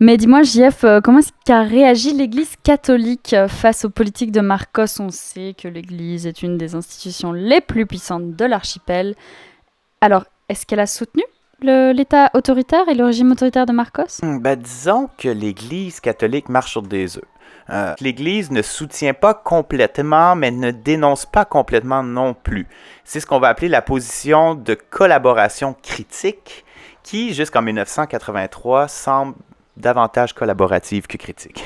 Mais 0.00 0.16
dis-moi, 0.16 0.42
JF, 0.42 0.84
euh, 0.84 1.00
comment 1.00 1.20
est-ce 1.20 1.30
qu'a 1.44 1.62
réagi 1.62 2.12
l'Église 2.12 2.56
catholique 2.62 3.32
euh, 3.32 3.46
face 3.46 3.84
aux 3.84 3.90
politiques 3.90 4.32
de 4.32 4.40
Marcos? 4.40 5.00
On 5.00 5.10
sait 5.10 5.54
que 5.56 5.68
l'Église 5.68 6.26
est 6.26 6.42
une 6.42 6.58
des 6.58 6.74
institutions 6.74 7.32
les 7.32 7.60
plus 7.60 7.86
puissantes 7.86 8.34
de 8.34 8.44
l'archipel. 8.44 9.14
Alors, 10.00 10.24
est-ce 10.48 10.66
qu'elle 10.66 10.80
a 10.80 10.86
soutenu? 10.86 11.22
l'État 11.92 12.30
autoritaire 12.34 12.88
et 12.88 12.94
le 12.94 13.04
régime 13.04 13.32
autoritaire 13.32 13.66
de 13.66 13.72
Marcos? 13.72 14.20
Ben, 14.22 14.56
Disons 14.56 15.08
que 15.18 15.28
l'Église 15.28 16.00
catholique 16.00 16.48
marche 16.48 16.72
sur 16.72 16.82
des 16.82 17.16
œufs. 17.16 17.24
Euh, 17.70 17.94
L'Église 18.00 18.50
ne 18.50 18.62
soutient 18.62 19.14
pas 19.14 19.34
complètement, 19.34 20.36
mais 20.36 20.50
ne 20.50 20.70
dénonce 20.70 21.26
pas 21.26 21.44
complètement 21.44 22.02
non 22.02 22.34
plus. 22.34 22.66
C'est 23.04 23.20
ce 23.20 23.26
qu'on 23.26 23.40
va 23.40 23.48
appeler 23.48 23.68
la 23.68 23.82
position 23.82 24.54
de 24.54 24.74
collaboration 24.74 25.74
critique, 25.82 26.64
qui, 27.02 27.34
jusqu'en 27.34 27.62
1983, 27.62 28.88
semble 28.88 29.34
davantage 29.76 30.34
collaborative 30.34 31.06
que 31.06 31.16
critique. 31.16 31.64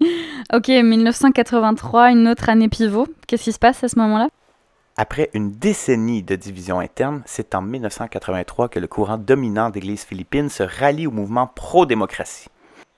ok, 0.52 0.68
1983, 0.68 2.10
une 2.10 2.28
autre 2.28 2.48
année 2.48 2.68
pivot. 2.68 3.06
Qu'est-ce 3.26 3.44
qui 3.44 3.52
se 3.52 3.58
passe 3.58 3.82
à 3.84 3.88
ce 3.88 3.98
moment-là? 3.98 4.28
Après 5.00 5.30
une 5.32 5.52
décennie 5.52 6.24
de 6.24 6.34
division 6.34 6.80
interne, 6.80 7.22
c'est 7.24 7.54
en 7.54 7.62
1983 7.62 8.68
que 8.68 8.80
le 8.80 8.88
courant 8.88 9.16
dominant 9.16 9.70
d'Église 9.70 10.02
philippine 10.02 10.48
se 10.48 10.64
rallie 10.64 11.06
au 11.06 11.12
mouvement 11.12 11.46
pro-démocratie. 11.46 12.48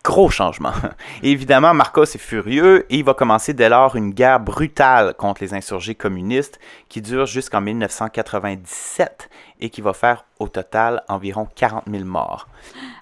Gros 0.03 0.31
changement. 0.31 0.73
évidemment, 1.23 1.75
Marcos 1.75 2.05
est 2.05 2.19
furieux 2.19 2.87
et 2.91 2.97
il 2.97 3.05
va 3.05 3.13
commencer 3.13 3.53
dès 3.53 3.69
lors 3.69 3.97
une 3.97 4.13
guerre 4.13 4.41
brutale 4.41 5.13
contre 5.13 5.43
les 5.43 5.53
insurgés 5.53 5.95
communistes 5.95 6.59
qui 6.89 7.03
dure 7.03 7.27
jusqu'en 7.27 7.61
1997 7.61 9.29
et 9.61 9.69
qui 9.69 9.83
va 9.83 9.93
faire 9.93 10.25
au 10.39 10.49
total 10.49 11.03
environ 11.09 11.47
40 11.55 11.85
000 11.91 12.05
morts. 12.05 12.49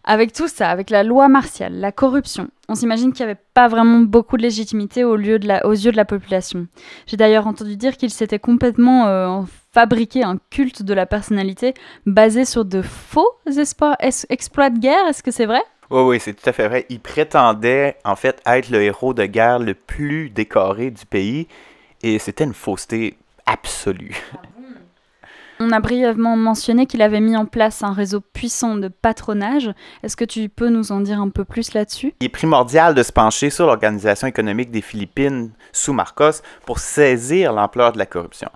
Avec 0.02 0.32
tout 0.32 0.48
ça, 0.48 0.70
avec 0.70 0.90
la 0.90 1.04
loi 1.04 1.28
martiale, 1.28 1.74
la 1.74 1.92
corruption, 1.92 2.48
on 2.68 2.74
s'imagine 2.74 3.12
qu'il 3.12 3.24
n'y 3.24 3.30
avait 3.30 3.40
pas 3.54 3.68
vraiment 3.68 4.00
beaucoup 4.00 4.36
de 4.36 4.42
légitimité 4.42 5.04
aux 5.04 5.16
yeux 5.16 5.38
de 5.38 5.96
la 5.96 6.04
population. 6.04 6.66
J'ai 7.06 7.16
d'ailleurs 7.16 7.46
entendu 7.46 7.76
dire 7.76 7.96
qu'il 7.96 8.10
s'était 8.10 8.40
complètement 8.40 9.06
euh, 9.06 9.42
fabriqué 9.72 10.24
un 10.24 10.38
culte 10.50 10.82
de 10.82 10.94
la 10.94 11.06
personnalité 11.06 11.74
basé 12.06 12.44
sur 12.44 12.64
de 12.64 12.82
faux 12.82 13.30
exploits 13.46 14.70
de 14.70 14.78
guerre. 14.80 15.06
Est-ce 15.08 15.22
que 15.22 15.30
c'est 15.30 15.46
vrai? 15.46 15.62
Oui, 15.90 16.02
oui, 16.02 16.20
c'est 16.20 16.34
tout 16.34 16.48
à 16.48 16.52
fait 16.52 16.68
vrai. 16.68 16.86
Il 16.88 17.00
prétendait 17.00 17.96
en 18.04 18.16
fait 18.16 18.40
être 18.46 18.70
le 18.70 18.82
héros 18.82 19.14
de 19.14 19.24
guerre 19.24 19.58
le 19.58 19.74
plus 19.74 20.30
décoré 20.30 20.90
du 20.90 21.06
pays 21.06 21.48
et 22.02 22.18
c'était 22.18 22.44
une 22.44 22.54
fausseté 22.54 23.16
absolue. 23.46 24.16
On 25.60 25.72
a 25.72 25.80
brièvement 25.80 26.36
mentionné 26.36 26.86
qu'il 26.86 27.02
avait 27.02 27.20
mis 27.20 27.36
en 27.36 27.44
place 27.44 27.82
un 27.82 27.92
réseau 27.92 28.20
puissant 28.20 28.76
de 28.76 28.86
patronage. 28.86 29.72
Est-ce 30.04 30.16
que 30.16 30.24
tu 30.24 30.48
peux 30.48 30.68
nous 30.68 30.92
en 30.92 31.00
dire 31.00 31.20
un 31.20 31.30
peu 31.30 31.44
plus 31.44 31.74
là-dessus? 31.74 32.14
Il 32.20 32.26
est 32.26 32.28
primordial 32.28 32.94
de 32.94 33.02
se 33.02 33.10
pencher 33.10 33.50
sur 33.50 33.66
l'organisation 33.66 34.28
économique 34.28 34.70
des 34.70 34.82
Philippines 34.82 35.50
sous 35.72 35.92
Marcos 35.92 36.42
pour 36.64 36.78
saisir 36.78 37.52
l'ampleur 37.52 37.90
de 37.92 37.98
la 37.98 38.06
corruption. 38.06 38.50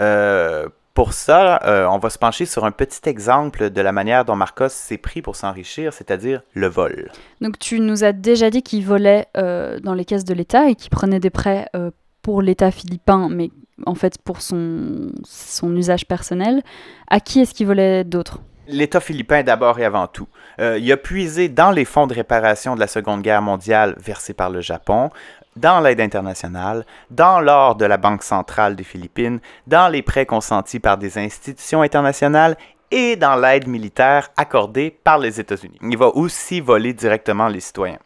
Euh, 0.00 0.68
pour 0.98 1.12
ça, 1.12 1.60
euh, 1.62 1.86
on 1.86 1.98
va 1.98 2.10
se 2.10 2.18
pencher 2.18 2.44
sur 2.44 2.64
un 2.64 2.72
petit 2.72 3.08
exemple 3.08 3.70
de 3.70 3.80
la 3.80 3.92
manière 3.92 4.24
dont 4.24 4.34
Marcos 4.34 4.70
s'est 4.70 4.98
pris 4.98 5.22
pour 5.22 5.36
s'enrichir, 5.36 5.92
c'est-à-dire 5.92 6.42
le 6.54 6.66
vol. 6.66 7.12
Donc 7.40 7.56
tu 7.60 7.78
nous 7.78 8.02
as 8.02 8.10
déjà 8.10 8.50
dit 8.50 8.64
qu'il 8.64 8.84
volait 8.84 9.26
euh, 9.36 9.78
dans 9.78 9.94
les 9.94 10.04
caisses 10.04 10.24
de 10.24 10.34
l'État 10.34 10.68
et 10.68 10.74
qu'il 10.74 10.90
prenait 10.90 11.20
des 11.20 11.30
prêts 11.30 11.68
euh, 11.76 11.92
pour 12.20 12.42
l'État 12.42 12.72
philippin, 12.72 13.28
mais 13.28 13.52
en 13.86 13.94
fait 13.94 14.18
pour 14.20 14.42
son, 14.42 15.12
son 15.22 15.76
usage 15.76 16.04
personnel. 16.04 16.64
À 17.08 17.20
qui 17.20 17.42
est-ce 17.42 17.54
qu'il 17.54 17.68
volait 17.68 18.02
d'autre 18.02 18.40
L'État 18.66 18.98
philippin 18.98 19.44
d'abord 19.44 19.78
et 19.78 19.84
avant 19.84 20.08
tout. 20.08 20.26
il 20.58 20.92
a 20.92 20.96
puisé 20.96 21.48
dans 21.48 21.70
les 21.70 21.84
fonds 21.84 22.08
de 22.08 22.12
réparation 22.12 22.74
de 22.74 22.80
la 22.80 22.88
Seconde 22.88 23.22
Guerre 23.22 23.40
mondiale 23.40 23.94
versés 24.04 24.34
par 24.34 24.50
le 24.50 24.60
Japon, 24.60 25.10
dans 25.58 25.80
l'aide 25.80 26.00
internationale, 26.00 26.84
dans 27.10 27.40
l'or 27.40 27.74
de 27.76 27.84
la 27.84 27.96
Banque 27.96 28.22
centrale 28.22 28.76
des 28.76 28.84
Philippines, 28.84 29.40
dans 29.66 29.88
les 29.88 30.02
prêts 30.02 30.26
consentis 30.26 30.80
par 30.80 30.98
des 30.98 31.18
institutions 31.18 31.82
internationales 31.82 32.56
et 32.90 33.16
dans 33.16 33.36
l'aide 33.36 33.66
militaire 33.66 34.30
accordée 34.36 34.90
par 34.90 35.18
les 35.18 35.40
États-Unis. 35.40 35.78
Il 35.82 35.98
va 35.98 36.08
aussi 36.08 36.60
voler 36.60 36.92
directement 36.92 37.48
les 37.48 37.60
citoyens. 37.60 37.98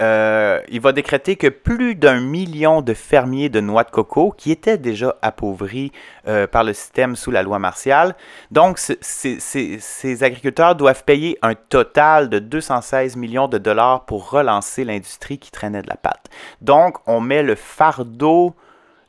Euh, 0.00 0.60
il 0.68 0.80
va 0.80 0.92
décréter 0.92 1.36
que 1.36 1.48
plus 1.48 1.94
d'un 1.94 2.20
million 2.20 2.82
de 2.82 2.94
fermiers 2.94 3.48
de 3.48 3.60
noix 3.60 3.84
de 3.84 3.90
coco, 3.90 4.32
qui 4.36 4.50
étaient 4.50 4.78
déjà 4.78 5.16
appauvris 5.22 5.92
euh, 6.26 6.46
par 6.46 6.64
le 6.64 6.72
système 6.72 7.16
sous 7.16 7.30
la 7.30 7.42
loi 7.42 7.58
martiale, 7.58 8.14
donc 8.50 8.78
ces 8.78 10.22
agriculteurs 10.22 10.74
doivent 10.74 11.04
payer 11.04 11.38
un 11.42 11.54
total 11.54 12.28
de 12.28 12.38
216 12.38 13.16
millions 13.16 13.48
de 13.48 13.58
dollars 13.58 14.04
pour 14.04 14.30
relancer 14.30 14.84
l'industrie 14.84 15.38
qui 15.38 15.50
traînait 15.50 15.82
de 15.82 15.88
la 15.88 15.96
patte. 15.96 16.28
Donc, 16.60 16.96
on 17.06 17.20
met 17.20 17.42
le 17.42 17.54
fardeau 17.54 18.54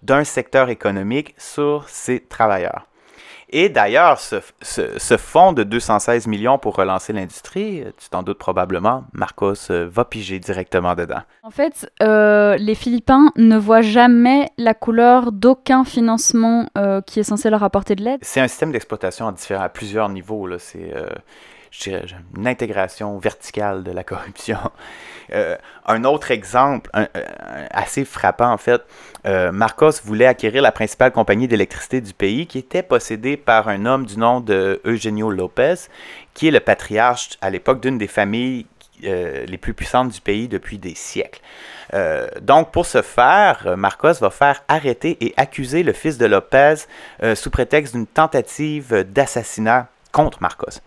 d'un 0.02 0.24
secteur 0.24 0.70
économique 0.70 1.36
sur 1.38 1.88
ces 1.90 2.20
travailleurs. 2.20 2.89
Et 3.52 3.70
d'ailleurs, 3.70 4.20
ce, 4.20 5.18
fonds 5.18 5.54
de 5.54 5.64
216 5.64 6.28
millions 6.28 6.60
pour 6.60 6.76
relancer 6.76 7.14
l'industrie, 7.14 7.84
tu 7.98 8.10
t'en 8.10 8.22
doutes 8.22 8.38
probablement, 8.38 9.06
Marcos 9.14 9.72
euh, 9.72 9.90
va 9.92 10.06
piger 10.06 10.40
directement 10.40 10.94
dedans. 10.94 11.22
En 11.42 11.50
fait, 11.50 11.92
euh, 12.04 12.58
les 12.58 12.76
Philippins 12.76 13.32
ne 13.38 13.58
voient 13.58 13.82
jamais 13.82 14.50
la 14.58 14.76
couleur 14.76 15.32
d'aucun 15.32 15.84
financement 15.84 16.68
euh, 16.78 17.02
qui 17.02 17.20
est 17.20 17.24
censé 17.24 17.50
leur 17.50 17.64
apporter 17.64 17.96
de 17.96 18.04
l'aide. 18.04 18.20
C'est 18.22 18.40
un 18.40 18.48
système 18.48 18.72
d'exploitation 18.72 19.28
à, 19.28 19.64
à, 19.64 19.70
plusieurs 19.70 20.10
niveaux. 20.10 20.48
C'est 20.60 20.94
je 20.94 20.96
dirais, 20.96 21.20
une 22.38 22.48
intégration 22.48 23.18
verticale 23.20 23.84
de 23.84 23.92
la 23.92 24.04
corruption. 24.04 24.60
Euh, 25.32 25.56
un 25.86 26.06
autre 26.06 26.32
exemple 26.32 26.90
assez 27.70 28.04
frappant, 28.04 28.52
en 28.52 28.58
fait, 28.58 28.82
euh, 29.28 29.52
Marcos 29.52 29.92
voulait 30.04 30.26
acquérir 30.26 30.64
la 30.64 30.72
principale 30.72 31.12
compagnie 31.12 31.48
d'électricité 31.48 32.02
du 32.02 32.14
pays 32.14 32.48
qui 32.48 32.58
était 32.58 32.82
possédée 32.82 33.38
par 33.38 33.68
un 33.68 33.86
homme 33.86 34.08
du 34.08 34.18
nom 34.18 34.40
de 34.40 34.82
Eugenio 34.86 35.30
Lopez, 35.30 35.76
qui 36.34 36.48
est 36.48 36.52
le 36.52 36.60
patriarche 36.60 37.38
à 37.42 37.52
l'époque 37.52 37.80
d'une 37.80 38.00
des 38.00 38.08
familles 38.08 38.66
euh, 39.04 39.46
les 39.46 39.60
plus 39.60 39.76
puissantes 39.76 40.10
du 40.10 40.20
pays 40.20 40.48
depuis 40.48 40.80
des 40.80 40.96
siècles. 40.96 41.42
donc, 42.42 42.72
pour 42.72 42.88
ce 42.88 43.04
faire, 43.04 43.76
Marcos 43.78 44.14
va 44.22 44.32
faire 44.32 44.64
arrêter 44.68 45.16
et 45.22 45.36
accuser 45.38 45.84
le 45.84 45.94
fils 45.94 46.18
de 46.18 46.26
Lopez 46.26 46.86
sous 47.36 47.52
prétexte 47.52 47.94
d'une 47.94 48.08
tentative 48.08 49.04
d'assassinat 49.04 49.90
contre 50.12 50.42
Marcos. 50.42 50.82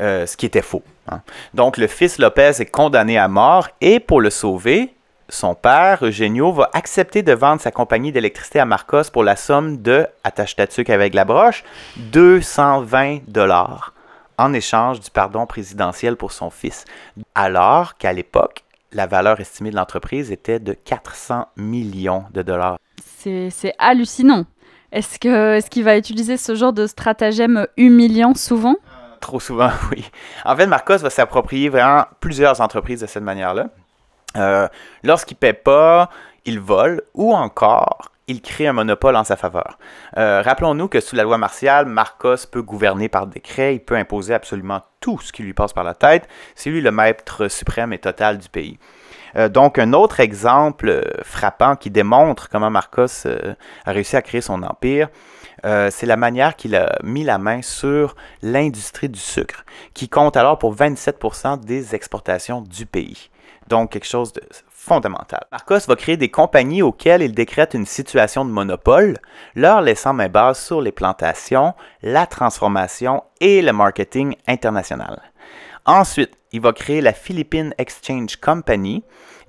Euh, 0.00 0.24
ce 0.24 0.36
qui 0.36 0.46
était 0.46 0.62
faux. 0.62 0.82
Hein. 1.08 1.20
Donc 1.52 1.76
le 1.76 1.86
fils 1.86 2.18
Lopez 2.18 2.52
est 2.58 2.70
condamné 2.70 3.18
à 3.18 3.28
mort 3.28 3.68
et 3.82 4.00
pour 4.00 4.22
le 4.22 4.30
sauver, 4.30 4.94
son 5.28 5.54
père, 5.54 5.98
Eugenio, 6.02 6.52
va 6.52 6.70
accepter 6.72 7.22
de 7.22 7.32
vendre 7.32 7.60
sa 7.60 7.70
compagnie 7.70 8.10
d'électricité 8.10 8.60
à 8.60 8.64
Marcos 8.64 9.10
pour 9.12 9.24
la 9.24 9.36
somme 9.36 9.82
de, 9.82 10.06
attache 10.24 10.56
ta 10.56 10.64
avec 10.88 11.12
la 11.12 11.26
broche, 11.26 11.64
220 11.98 13.28
dollars 13.28 13.92
en 14.38 14.54
échange 14.54 15.00
du 15.00 15.10
pardon 15.10 15.44
présidentiel 15.44 16.16
pour 16.16 16.32
son 16.32 16.48
fils. 16.48 16.86
Alors 17.34 17.98
qu'à 17.98 18.14
l'époque, 18.14 18.64
la 18.92 19.06
valeur 19.06 19.38
estimée 19.38 19.70
de 19.70 19.76
l'entreprise 19.76 20.32
était 20.32 20.58
de 20.58 20.72
400 20.72 21.46
millions 21.56 22.24
de 22.32 22.40
dollars. 22.40 22.78
C'est 23.18 23.74
hallucinant. 23.78 24.46
Est-ce 24.92 25.18
qu'il 25.18 25.30
est 25.30 25.68
qu'il 25.68 25.84
va 25.84 25.96
utiliser 25.98 26.38
ce 26.38 26.54
genre 26.54 26.72
de 26.72 26.86
stratagème 26.86 27.66
humiliant 27.76 28.34
souvent? 28.34 28.76
Trop 29.20 29.40
souvent, 29.40 29.70
oui. 29.90 30.10
En 30.44 30.56
fait, 30.56 30.66
Marcos 30.66 30.98
va 30.98 31.10
s'approprier 31.10 31.68
vraiment 31.68 32.06
plusieurs 32.20 32.60
entreprises 32.60 33.00
de 33.00 33.06
cette 33.06 33.22
manière-là. 33.22 33.68
Euh, 34.36 34.68
Lorsqu'il 35.02 35.34
ne 35.34 35.40
paie 35.40 35.52
pas, 35.52 36.08
il 36.44 36.60
vole 36.60 37.02
ou 37.14 37.34
encore 37.34 38.10
il 38.28 38.42
crée 38.42 38.68
un 38.68 38.72
monopole 38.72 39.16
en 39.16 39.24
sa 39.24 39.36
faveur. 39.36 39.76
Euh, 40.16 40.40
rappelons-nous 40.42 40.86
que 40.86 41.00
sous 41.00 41.16
la 41.16 41.24
loi 41.24 41.36
martiale, 41.36 41.86
Marcos 41.86 42.46
peut 42.50 42.62
gouverner 42.62 43.08
par 43.08 43.26
décret, 43.26 43.74
il 43.74 43.80
peut 43.80 43.96
imposer 43.96 44.34
absolument 44.34 44.82
tout 45.00 45.18
ce 45.18 45.32
qui 45.32 45.42
lui 45.42 45.52
passe 45.52 45.72
par 45.72 45.82
la 45.82 45.94
tête. 45.94 46.28
C'est 46.54 46.70
lui 46.70 46.80
le 46.80 46.92
maître 46.92 47.48
suprême 47.48 47.92
et 47.92 47.98
total 47.98 48.38
du 48.38 48.48
pays. 48.48 48.78
Euh, 49.34 49.48
donc, 49.48 49.80
un 49.80 49.92
autre 49.92 50.20
exemple 50.20 51.02
frappant 51.24 51.74
qui 51.74 51.90
démontre 51.90 52.48
comment 52.48 52.70
Marcos 52.70 53.26
a 53.26 53.90
réussi 53.90 54.16
à 54.16 54.22
créer 54.22 54.40
son 54.40 54.62
empire, 54.62 55.08
euh, 55.64 55.90
c'est 55.90 56.06
la 56.06 56.16
manière 56.16 56.56
qu'il 56.56 56.74
a 56.74 56.98
mis 57.02 57.24
la 57.24 57.38
main 57.38 57.62
sur 57.62 58.16
l'industrie 58.42 59.08
du 59.08 59.20
sucre, 59.20 59.64
qui 59.94 60.08
compte 60.08 60.36
alors 60.36 60.58
pour 60.58 60.74
27% 60.74 61.60
des 61.60 61.94
exportations 61.94 62.62
du 62.62 62.86
pays. 62.86 63.30
Donc, 63.68 63.90
quelque 63.92 64.06
chose 64.06 64.32
de 64.32 64.42
fondamental. 64.68 65.44
Marcos 65.52 65.86
va 65.86 65.94
créer 65.94 66.16
des 66.16 66.30
compagnies 66.30 66.82
auxquelles 66.82 67.22
il 67.22 67.34
décrète 67.34 67.74
une 67.74 67.84
situation 67.84 68.46
de 68.46 68.50
monopole, 68.50 69.18
leur 69.54 69.82
laissant 69.82 70.14
main 70.14 70.28
basse 70.30 70.64
sur 70.64 70.80
les 70.80 70.90
plantations, 70.90 71.74
la 72.02 72.26
transformation 72.26 73.22
et 73.40 73.60
le 73.60 73.72
marketing 73.72 74.34
international. 74.48 75.20
Ensuite, 75.84 76.34
il 76.52 76.62
va 76.62 76.72
créer 76.72 77.00
la 77.00 77.12
Philippine 77.12 77.74
Exchange 77.78 78.36
Company, 78.36 79.04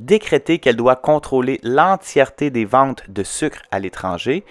décréter 0.06 0.60
qu'elle 0.60 0.76
doit 0.76 0.96
contrôler 0.96 1.60
l'entièreté 1.64 2.50
des 2.50 2.66
ventes 2.66 3.04
de 3.10 3.24
sucre 3.24 3.62
à 3.72 3.80
l'étranger 3.80 4.44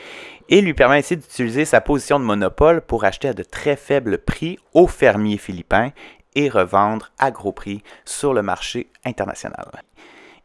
et 0.48 0.60
lui 0.60 0.74
permet 0.74 0.98
ainsi 0.98 1.16
d'utiliser 1.16 1.64
sa 1.64 1.80
position 1.80 2.18
de 2.18 2.24
monopole 2.24 2.80
pour 2.80 3.04
acheter 3.04 3.28
à 3.28 3.32
de 3.34 3.42
très 3.42 3.76
faibles 3.76 4.18
prix 4.18 4.58
aux 4.74 4.86
fermiers 4.86 5.38
philippins 5.38 5.90
et 6.34 6.48
revendre 6.48 7.10
à 7.18 7.30
gros 7.30 7.52
prix 7.52 7.82
sur 8.04 8.34
le 8.34 8.42
marché 8.42 8.88
international. 9.04 9.66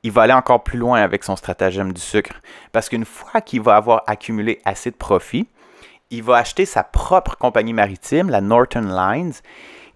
Il 0.04 0.12
va 0.12 0.24
aller 0.24 0.34
encore 0.34 0.64
plus 0.64 0.78
loin 0.78 1.02
avec 1.02 1.24
son 1.24 1.36
stratagème 1.36 1.94
du 1.94 2.02
sucre 2.02 2.42
parce 2.72 2.90
qu'une 2.90 3.06
fois 3.06 3.42
qu'il 3.42 3.62
va 3.62 3.76
avoir 3.76 4.04
accumulé 4.08 4.60
assez 4.66 4.92
de 4.92 4.96
profits, 4.96 5.48
il 6.12 6.22
va 6.22 6.38
acheter 6.38 6.66
sa 6.66 6.84
propre 6.84 7.38
compagnie 7.38 7.74
maritime, 7.74 8.30
la 8.30 8.42
Northern 8.42 8.88
Lines, 8.88 9.34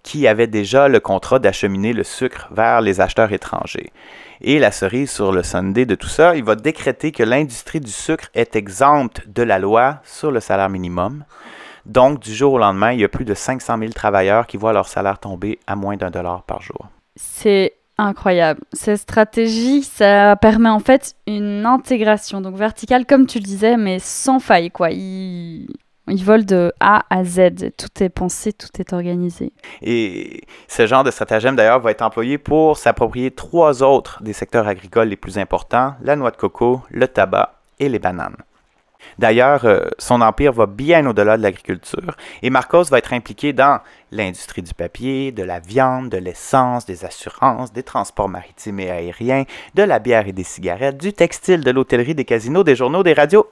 qui 0.04 0.28
avait 0.28 0.48
déjà 0.48 0.88
le 0.88 1.00
contrat 1.00 1.40
d'acheminer 1.40 1.94
le 1.94 2.04
sucre 2.04 2.48
vers 2.52 2.82
les 2.82 3.02
acheteurs 3.02 3.32
étrangers. 3.32 3.92
Et 4.42 4.60
la 4.60 4.72
cerise 4.72 5.12
sur 5.12 5.32
le 5.32 5.44
Sunday 5.44 5.86
de 5.86 5.96
tout 5.96 6.08
ça, 6.08 6.36
il 6.36 6.44
va 6.44 6.56
décréter 6.56 7.12
que 7.12 7.24
l'industrie 7.24 7.82
du 7.82 7.92
sucre 7.92 8.30
est 8.34 8.56
exempte 8.56 9.28
de 9.28 9.44
la 9.44 9.60
loi 9.60 10.00
sur 10.04 10.32
le 10.32 10.40
salaire 10.40 10.70
minimum. 10.70 11.26
Donc, 11.86 12.20
du 12.20 12.34
jour 12.34 12.54
au 12.54 12.58
lendemain, 12.58 12.94
il 12.94 13.00
y 13.00 13.04
a 13.04 13.10
plus 13.10 13.26
de 13.26 13.34
500 13.34 13.78
000 13.80 13.92
travailleurs 13.92 14.48
qui 14.48 14.58
voient 14.58 14.74
leur 14.74 14.88
salaire 14.88 15.20
tomber 15.20 15.60
à 15.68 15.76
moins 15.76 15.98
d'un 15.98 16.12
dollar 16.12 16.44
par 16.44 16.62
jour. 16.62 16.88
C'est 17.16 17.74
incroyable. 17.98 18.62
Cette 18.72 19.02
stratégie, 19.02 19.84
ça 19.84 20.36
permet 20.38 20.70
en 20.70 20.80
fait 20.80 21.16
une 21.28 21.66
intégration, 21.66 22.42
donc 22.42 22.56
verticale, 22.56 23.06
comme 23.06 23.26
tu 23.26 23.40
le 23.40 23.44
disais, 23.44 23.76
mais 23.76 24.00
sans 24.00 24.40
faille, 24.40 24.72
quoi. 24.72 24.90
Ils 26.10 26.24
volent 26.24 26.44
de 26.44 26.74
A 26.80 27.06
à 27.10 27.24
Z. 27.24 27.72
Tout 27.78 28.04
est 28.04 28.10
pensé, 28.10 28.54
tout 28.54 28.70
est 28.80 28.94
organisé. 28.94 29.54
Et 29.82 30.42
ce 30.68 30.88
genre 30.88 31.04
de 31.04 31.12
stratagème, 31.12 31.56
d'ailleurs, 31.56 31.80
va 31.80 31.92
être 31.92 32.02
employé 32.02 32.38
pour 32.38 32.78
s'approprier 32.78 33.32
trois 33.32 33.84
autres 33.84 34.22
des 34.24 34.34
secteurs 34.34 34.68
agricoles 34.68 35.10
les 35.10 35.16
plus 35.16 35.38
importants, 35.38 35.96
la 36.02 36.16
noix 36.16 36.32
de 36.32 36.38
coco, 36.38 36.82
le 36.90 37.08
tabac 37.08 37.56
et 37.80 37.90
les 37.90 38.00
bananes. 38.00 38.38
D'ailleurs, 39.18 39.66
euh, 39.66 39.88
son 39.98 40.22
empire 40.22 40.54
va 40.54 40.66
bien 40.66 41.06
au-delà 41.06 41.38
de 41.38 41.44
l'agriculture 41.44 42.16
et 42.42 42.50
Marcos 42.50 42.84
va 42.86 42.98
être 42.98 43.14
impliqué 43.14 43.54
dans 43.54 43.80
l'industrie 44.12 44.62
du 44.62 44.74
papier, 44.74 45.32
de 45.32 45.44
la 45.44 45.60
viande, 45.60 46.10
de 46.10 46.18
l'essence, 46.18 46.86
des 46.86 47.06
assurances, 47.06 47.72
des 47.72 47.84
transports 47.84 48.30
maritimes 48.30 48.80
et 48.80 48.90
aériens, 48.90 49.44
de 49.76 49.84
la 49.84 50.00
bière 50.00 50.28
et 50.28 50.34
des 50.34 50.44
cigarettes, 50.44 50.98
du 50.98 51.14
textile, 51.14 51.64
de 51.64 51.72
l'hôtellerie, 51.72 52.16
des 52.16 52.26
casinos, 52.26 52.64
des 52.64 52.76
journaux, 52.76 53.04
des 53.04 53.14
radios 53.14 53.48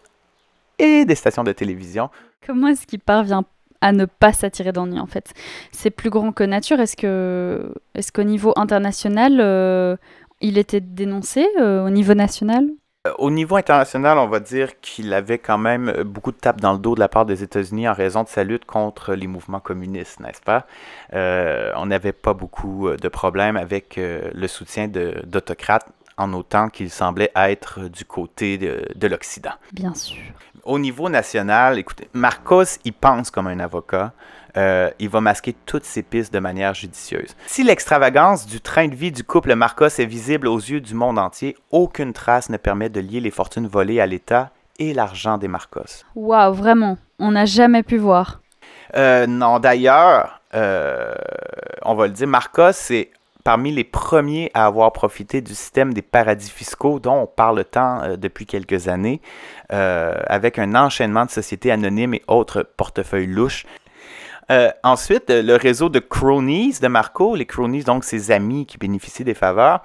et 0.80 1.06
des 1.06 1.16
stations 1.16 1.44
de 1.44 1.52
télévision. 1.52 2.10
Comment 2.48 2.68
est-ce 2.68 2.88
qu'il 2.88 3.02
parvient 3.02 3.44
à 3.82 3.92
ne 3.92 4.06
pas 4.06 4.32
s'attirer 4.32 4.72
d'ennui 4.72 5.02
en 5.02 5.06
fait 5.06 5.34
C'est 5.74 5.90
plus 5.92 6.10
grand 6.10 6.32
que 6.32 6.46
nature. 6.46 6.80
Est-ce 6.80 6.96
que, 6.96 7.74
est-ce 7.94 8.14
qu'au 8.14 8.24
niveau 8.24 8.54
international, 8.56 9.40
euh, 9.42 9.98
il 10.40 10.58
était 10.58 10.80
dénoncé 10.80 11.46
euh, 11.60 11.86
au 11.86 11.90
niveau 11.90 12.14
national? 12.14 12.70
Euh, 13.06 13.12
au 13.20 13.32
niveau 13.32 13.58
international, 13.58 14.18
on 14.18 14.28
va 14.28 14.40
dire 14.40 14.80
qu'il 14.80 15.14
avait 15.14 15.40
quand 15.40 15.58
même 15.58 15.92
beaucoup 16.04 16.32
de 16.32 16.38
tapes 16.38 16.62
dans 16.62 16.72
le 16.72 16.80
dos 16.80 16.96
de 16.96 17.02
la 17.02 17.10
part 17.10 17.26
des 17.26 17.44
États-Unis 17.44 17.90
en 17.90 17.94
raison 17.94 18.24
de 18.24 18.30
sa 18.30 18.46
lutte 18.46 18.64
contre 18.64 19.14
les 19.14 19.28
mouvements 19.28 19.60
communistes, 19.60 20.22
n'est-ce 20.22 20.42
pas? 20.42 20.66
Euh, 21.14 21.74
on 21.76 21.88
n'avait 21.88 22.14
pas 22.14 22.34
beaucoup 22.34 22.90
de 22.90 23.08
problèmes 23.10 23.58
avec 23.58 24.00
le 24.00 24.48
soutien 24.48 24.88
d'autocrates 24.88 25.88
en 26.18 26.34
autant 26.34 26.70
qu'il 26.70 26.90
semblait 26.90 27.32
être 27.36 27.90
du 27.90 28.06
côté 28.06 28.58
de, 28.58 28.86
de 28.96 29.08
l'Occident. 29.08 29.52
Bien 29.74 29.94
sûr. 29.94 30.18
Au 30.68 30.80
niveau 30.80 31.08
national, 31.08 31.80
écoutez, 31.80 32.10
Marcos, 32.12 32.78
il 32.84 32.92
pense 32.92 33.32
comme 33.32 33.48
un 33.48 33.60
avocat. 33.60 34.12
Euh, 34.58 34.90
il 35.00 35.08
va 35.08 35.22
masquer 35.22 35.56
toutes 35.66 35.86
ses 35.86 36.04
pistes 36.04 36.34
de 36.34 36.40
manière 36.40 36.74
judicieuse. 36.74 37.38
Si 37.46 37.64
l'extravagance 37.64 38.46
du 38.46 38.60
train 38.60 38.90
de 38.90 38.96
vie 38.96 39.14
du 39.14 39.24
couple 39.24 39.56
Marcos 39.56 39.86
est 39.86 40.06
visible 40.06 40.46
aux 40.46 40.58
yeux 40.58 40.82
du 40.82 40.94
monde 40.94 41.20
entier, 41.20 41.56
aucune 41.72 42.12
trace 42.12 42.50
ne 42.50 42.58
permet 42.58 42.90
de 42.90 43.00
lier 43.00 43.22
les 43.22 43.32
fortunes 43.32 43.66
volées 43.66 44.02
à 44.02 44.06
l'État 44.06 44.52
et 44.78 44.94
l'argent 44.94 45.38
des 45.38 45.48
Marcos. 45.48 46.04
Waouh, 46.16 46.54
vraiment, 46.54 46.98
on 47.18 47.32
n'a 47.32 47.46
jamais 47.46 47.82
pu 47.84 47.96
voir. 47.96 48.42
Euh, 48.98 49.26
non, 49.26 49.60
d'ailleurs, 49.60 50.42
euh, 50.54 51.16
on 51.84 51.96
va 51.96 52.08
le 52.08 52.14
dire, 52.14 52.28
Marcos, 52.28 52.74
c'est 52.74 53.12
parmi 53.48 53.72
les 53.72 53.86
premiers 53.86 54.52
à 54.54 54.66
avoir 54.66 54.92
profité 54.92 55.40
du 55.40 55.56
système 55.56 55.94
des 55.94 56.02
paradis 56.02 56.50
fiscaux 56.50 57.00
dont 57.00 57.22
on 57.22 57.28
parle 57.28 57.64
tant 57.64 58.18
depuis 58.18 58.46
quelques 58.46 58.90
années, 58.90 59.22
avec 59.70 60.60
un 60.60 60.76
enchaînement 60.76 61.24
de 61.24 61.32
sociétés 61.32 61.72
anonymes 61.72 62.16
et 62.16 62.24
autres 62.28 62.68
portefeuilles 62.76 63.28
louches. 63.28 63.66
Euh, 64.50 64.70
ensuite, 64.84 65.30
le 65.30 65.56
réseau 65.56 65.90
de 65.90 66.00
cronies 66.00 66.78
de 66.82 66.88
Marco, 66.88 67.36
les 67.36 67.46
cronies, 67.46 67.84
donc 67.84 68.04
ses 68.04 68.32
amis 68.32 68.66
qui 68.66 68.78
bénéficient 68.78 69.26
des 69.26 69.34
faveurs. 69.34 69.82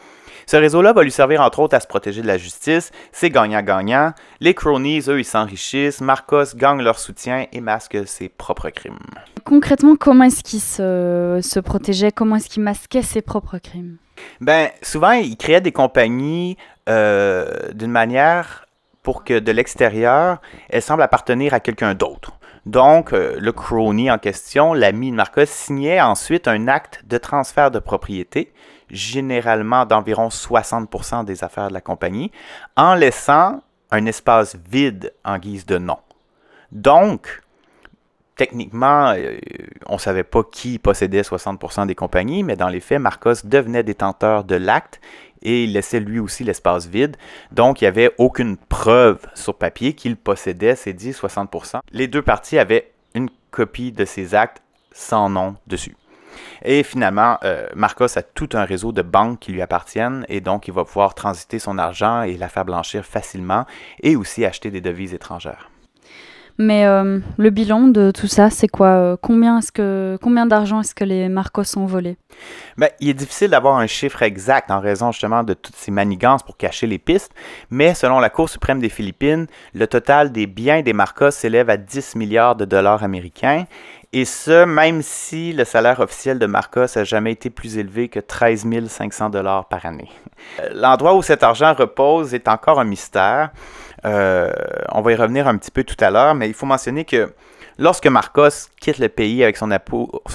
Ce 0.47 0.57
réseau-là 0.57 0.93
va 0.93 1.03
lui 1.03 1.11
servir 1.11 1.41
entre 1.41 1.61
autres 1.61 1.77
à 1.77 1.81
se 1.81 1.87
protéger 1.87 2.23
de 2.23 2.27
la 2.27 2.39
justice. 2.39 2.91
C'est 3.13 3.31
gagnant-gagnant. 3.31 4.13
Les 4.41 4.55
cronies, 4.55 5.03
eux, 5.09 5.21
ils 5.21 5.25
s'enrichissent. 5.25 6.01
Marcos 6.01 6.55
gagne 6.55 6.83
leur 6.83 6.99
soutien 6.99 7.47
et 7.53 7.61
masque 7.61 7.99
ses 8.07 8.29
propres 8.29 8.71
crimes. 8.71 8.99
Concrètement, 9.45 9.97
comment 9.97 10.25
est-ce 10.25 10.43
qu'il 10.43 10.61
se, 10.61 11.41
se 11.43 11.61
protégeait? 11.61 12.13
Comment 12.13 12.37
est-ce 12.37 12.49
qu'il 12.49 12.63
masquait 12.63 13.03
ses 13.03 13.23
propres 13.23 13.59
crimes? 13.59 13.97
Ben, 14.41 14.69
souvent, 14.83 15.13
il 15.13 15.37
créait 15.37 15.61
des 15.61 15.73
compagnies 15.73 16.57
euh, 16.89 17.73
d'une 17.73 17.91
manière 17.91 18.67
pour 19.03 19.25
que 19.25 19.39
de 19.39 19.53
l'extérieur, 19.53 20.41
elles 20.69 20.83
semblent 20.83 21.03
appartenir 21.03 21.55
à 21.55 21.61
quelqu'un 21.61 21.95
d'autre. 21.95 22.39
Donc, 22.67 23.13
euh, 23.13 23.37
le 23.41 23.53
crony 23.53 24.11
en 24.11 24.19
question, 24.19 24.73
l'ami 24.73 25.11
de 25.11 25.17
Marcos, 25.17 25.47
signait 25.47 26.01
ensuite 26.01 26.47
un 26.47 26.69
acte 26.69 27.03
de 27.05 27.19
transfert 27.19 27.73
de 27.73 27.81
propriété, 27.81 28.53
généralement 28.93 29.87
d'environ 29.87 30.29
60% 30.29 31.25
des 31.25 31.43
affaires 31.43 31.69
de 31.69 31.75
la 31.75 31.81
compagnie, 31.81 32.31
en 32.77 32.95
laissant 32.95 33.61
un 33.91 34.07
espace 34.07 34.57
vide 34.71 35.13
en 35.25 35.39
guise 35.39 35.67
de 35.67 35.79
nom. 35.79 35.99
Donc, 36.71 37.43
techniquement, 38.37 39.13
euh, 39.17 39.39
on 39.87 39.95
ne 39.95 39.99
savait 39.99 40.25
pas 40.25 40.43
qui 40.45 40.79
possédait 40.79 41.23
60% 41.23 41.87
des 41.87 41.95
compagnies, 41.95 42.43
mais 42.43 42.57
dans 42.57 42.69
les 42.69 42.81
faits, 42.81 43.01
Marcos 43.01 43.45
devenait 43.45 43.83
détenteur 43.83 44.45
de 44.45 44.57
l'acte 44.57 45.01
et 45.43 45.65
il 45.65 45.73
laissait 45.73 46.01
lui 46.01 46.19
aussi 46.19 46.45
l'espace 46.45 46.87
vide. 46.87 47.17
Donc, 47.51 47.81
il 47.81 47.85
n'y 47.85 47.89
avait 47.89 48.15
aucune 48.19 48.57
preuve 48.57 49.19
sur 49.35 49.55
papier 49.55 49.95
qu'il 49.95 50.17
possédait 50.17 50.77
ces 50.77 50.95
10-60%. 50.95 51.81
Les 51.93 52.09
deux 52.09 52.23
parties 52.23 52.59
avaient 52.59 52.93
une 53.15 53.29
copie 53.51 53.93
de 53.93 54.05
ces 54.05 54.35
actes 54.35 54.63
sans 54.93 55.29
nom 55.29 55.57
dessus. 55.67 55.97
Et 56.65 56.83
finalement, 56.83 57.39
euh, 57.45 57.67
Marcos 57.75 58.19
a 58.19 58.23
tout 58.23 58.49
un 58.55 58.65
réseau 58.65 58.93
de 58.93 59.03
banques 59.03 59.41
qui 59.41 59.53
lui 59.53 59.63
appartiennent 59.63 60.25
et 60.29 60.41
donc 60.41 60.69
il 60.69 60.75
va 60.75 60.85
pouvoir 60.85 61.15
transiter 61.15 61.59
son 61.59 61.79
argent 61.79 62.23
et 62.23 62.37
la 62.37 62.49
faire 62.49 62.65
blanchir 62.65 63.05
facilement 63.05 63.65
et 64.03 64.17
aussi 64.17 64.45
acheter 64.45 64.71
des 64.71 64.81
devises 64.81 65.15
étrangères. 65.15 65.71
Mais 66.59 66.85
euh, 66.87 67.19
le 67.39 67.51
bilan 67.51 67.89
de 67.89 68.11
tout 68.11 68.27
ça, 68.27 68.51
c'est 68.51 68.69
quoi? 68.69 68.89
Euh, 68.89 69.17
Combien, 69.21 69.59
est 69.59 69.71
que, 69.71 70.19
combien 70.21 70.47
d'argent 70.47 70.81
est-ce 70.81 70.95
que 70.95 71.05
les 71.05 71.29
Marcos 71.29 71.77
ont 71.77 71.87
volé? 71.87 72.17
Ben, 72.77 72.91
Il 73.01 73.09
est 73.09 73.15
difficile 73.15 73.51
d'avoir 73.51 73.79
un 73.79 73.87
chiffre 73.87 74.23
exact 74.23 74.71
en 74.71 74.81
raison 74.81 75.13
justement 75.13 75.45
de 75.45 75.55
toutes 75.55 75.77
ces 75.77 75.91
manigances 75.91 76.43
pour 76.43 76.57
cacher 76.57 76.87
les 76.87 76.99
pistes, 76.99 77.33
mais 77.71 77.95
selon 77.95 78.21
la 78.21 78.31
Cour 78.31 78.49
suprême 78.49 78.81
des 78.81 78.91
Philippines, 78.91 79.47
le 79.75 79.87
total 79.87 80.31
des 80.31 80.47
biens 80.47 80.83
des 80.83 80.93
Marcos 80.93 81.31
s'élève 81.31 81.71
à 81.71 81.77
10 81.77 82.17
milliards 82.17 82.57
de 82.57 82.65
dollars 82.65 83.03
américains. 83.03 83.65
Et 84.15 84.27
ce, 84.27 84.67
même 84.67 85.01
si 85.01 85.55
le 85.55 85.65
salaire 85.65 86.01
officiel 86.01 86.39
de 86.39 86.45
Marcos 86.45 86.87
n'a 86.97 87.05
jamais 87.05 87.33
été 87.33 87.49
plus 87.49 87.79
élevé 87.79 88.09
que 88.09 88.21
13 88.21 88.67
500 88.87 89.31
dollars 89.31 89.65
par 89.69 89.87
année. 89.87 90.11
Euh, 90.61 90.69
l'endroit 90.75 91.15
où 91.15 91.23
cet 91.23 91.43
argent 91.43 91.73
repose 91.73 92.35
est 92.35 92.47
encore 92.47 92.79
un 92.79 92.85
mystère. 92.85 93.51
Euh, 94.05 94.53
on 94.91 95.01
va 95.01 95.13
y 95.13 95.15
revenir 95.15 95.49
un 95.49 95.57
petit 95.57 95.71
peu 95.71 95.83
tout 95.83 95.97
à 96.01 96.11
l'heure, 96.11 96.35
mais 96.35 96.49
il 96.49 96.55
faut 96.55 96.67
mentionner 96.67 97.07
que 97.07 97.33
lorsque 97.79 98.07
Marcos 98.07 98.69
quitte 98.79 98.99
le 98.99 99.09
pays 99.09 99.43
avec 99.43 99.57
son, 99.57 99.71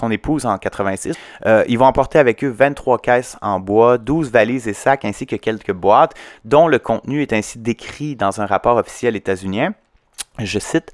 épouse 0.10 0.48
en 0.48 0.58
86, 0.58 1.16
euh, 1.46 1.64
ils 1.68 1.78
vont 1.78 1.86
emporter 1.86 2.18
avec 2.18 2.44
eux 2.44 2.50
23 2.50 2.98
caisses 2.98 3.38
en 3.44 3.60
bois, 3.60 4.00
12 4.00 4.32
valises 4.32 4.68
et 4.68 4.74
sacs 4.74 5.06
ainsi 5.06 5.28
que 5.28 5.36
quelques 5.36 5.74
boîtes, 5.74 6.16
dont 6.46 6.68
le 6.68 6.80
contenu 6.80 7.22
est 7.22 7.32
ainsi 7.32 7.60
décrit 7.60 8.16
dans 8.16 8.42
un 8.42 8.48
rapport 8.48 8.78
officiel 8.78 9.16
états-unien. 9.16 9.74
Je 10.40 10.60
cite 10.60 10.94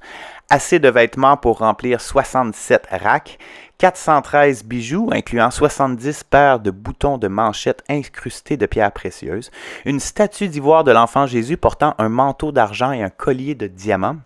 Assez 0.50 0.78
de 0.78 0.88
vêtements 0.88 1.38
pour 1.38 1.58
remplir 1.58 2.00
67 2.00 2.86
racks, 2.90 3.38
413 3.78 4.64
bijoux, 4.64 5.08
incluant 5.10 5.50
70 5.50 6.24
paires 6.24 6.60
de 6.60 6.70
boutons 6.70 7.18
de 7.18 7.28
manchettes 7.28 7.82
incrustés 7.88 8.56
de 8.56 8.66
pierres 8.66 8.92
précieuses, 8.92 9.50
une 9.86 10.00
statue 10.00 10.48
d'ivoire 10.48 10.84
de 10.84 10.92
l'enfant 10.92 11.26
Jésus 11.26 11.56
portant 11.56 11.94
un 11.98 12.10
manteau 12.10 12.52
d'argent 12.52 12.92
et 12.92 13.02
un 13.02 13.10
collier 13.10 13.54
de 13.54 13.66
diamants. 13.66 14.16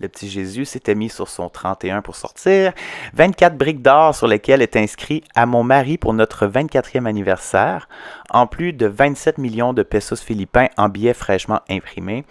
Le 0.00 0.08
petit 0.08 0.30
Jésus 0.30 0.64
s'était 0.64 0.94
mis 0.94 1.10
sur 1.10 1.28
son 1.28 1.50
31 1.50 2.00
pour 2.00 2.16
sortir. 2.16 2.72
24 3.14 3.56
briques 3.56 3.82
d'or 3.82 4.14
sur 4.14 4.26
lesquelles 4.26 4.62
est 4.62 4.76
inscrit 4.76 5.22
à 5.34 5.46
mon 5.46 5.62
mari 5.62 5.98
pour 5.98 6.14
notre 6.14 6.46
24e 6.46 7.06
anniversaire, 7.06 7.88
en 8.30 8.46
plus 8.46 8.72
de 8.72 8.86
27 8.86 9.38
millions 9.38 9.72
de 9.72 9.82
pesos 9.82 10.22
philippins 10.22 10.68
en 10.76 10.88
billets 10.88 11.14
fraîchement 11.14 11.60
imprimés. 11.68 12.24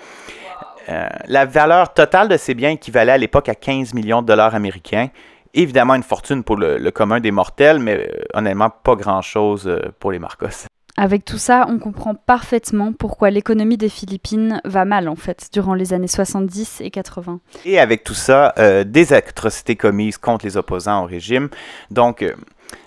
Euh, 0.90 1.08
la 1.28 1.46
valeur 1.46 1.94
totale 1.94 2.28
de 2.28 2.38
ces 2.38 2.54
biens 2.54 2.72
équivalait 2.72 3.14
à 3.14 3.18
l'époque 3.18 3.50
à 3.50 3.56
15 3.56 3.94
millions 3.94 4.22
de 4.22 4.28
dollars 4.28 4.56
américains 4.56 5.10
évidemment 5.56 5.96
une 5.96 6.04
fortune 6.04 6.44
pour 6.44 6.58
le, 6.58 6.90
commun 6.92 7.20
des 7.20 7.32
mortels, 7.32 7.80
mais 7.80 7.98
euh, 7.98 8.24
honnêtement, 8.34 8.70
pas 8.70 8.96
grand-chose 8.96 9.68
euh, 9.68 9.92
pour 10.00 10.12
les 10.12 10.20
Marcos. 10.20 10.68
Avec 10.98 11.26
tout 11.26 11.38
ça, 11.38 11.66
on 11.68 11.78
comprend 11.78 12.16
parfaitement 12.16 12.94
pourquoi 12.94 13.30
l'économie 13.30 13.76
des 13.76 13.90
Philippines 13.90 14.62
va 14.64 14.86
mal, 14.86 15.10
en 15.10 15.16
fait, 15.16 15.50
durant 15.52 15.74
les 15.74 15.94
années 15.94 16.08
70 16.08 16.80
et 16.80 16.90
80. 16.90 17.40
Et 17.66 17.80
avec 17.80 18.06
tout 18.06 18.14
ça, 18.14 18.54
euh, 18.58 18.86
des 18.86 19.12
atrocités 19.12 19.76
commises 19.76 20.18
contre 20.18 20.46
les 20.46 20.56
opposants 20.56 21.04
au 21.04 21.06
régime. 21.06 21.50
Donc, 21.92 22.24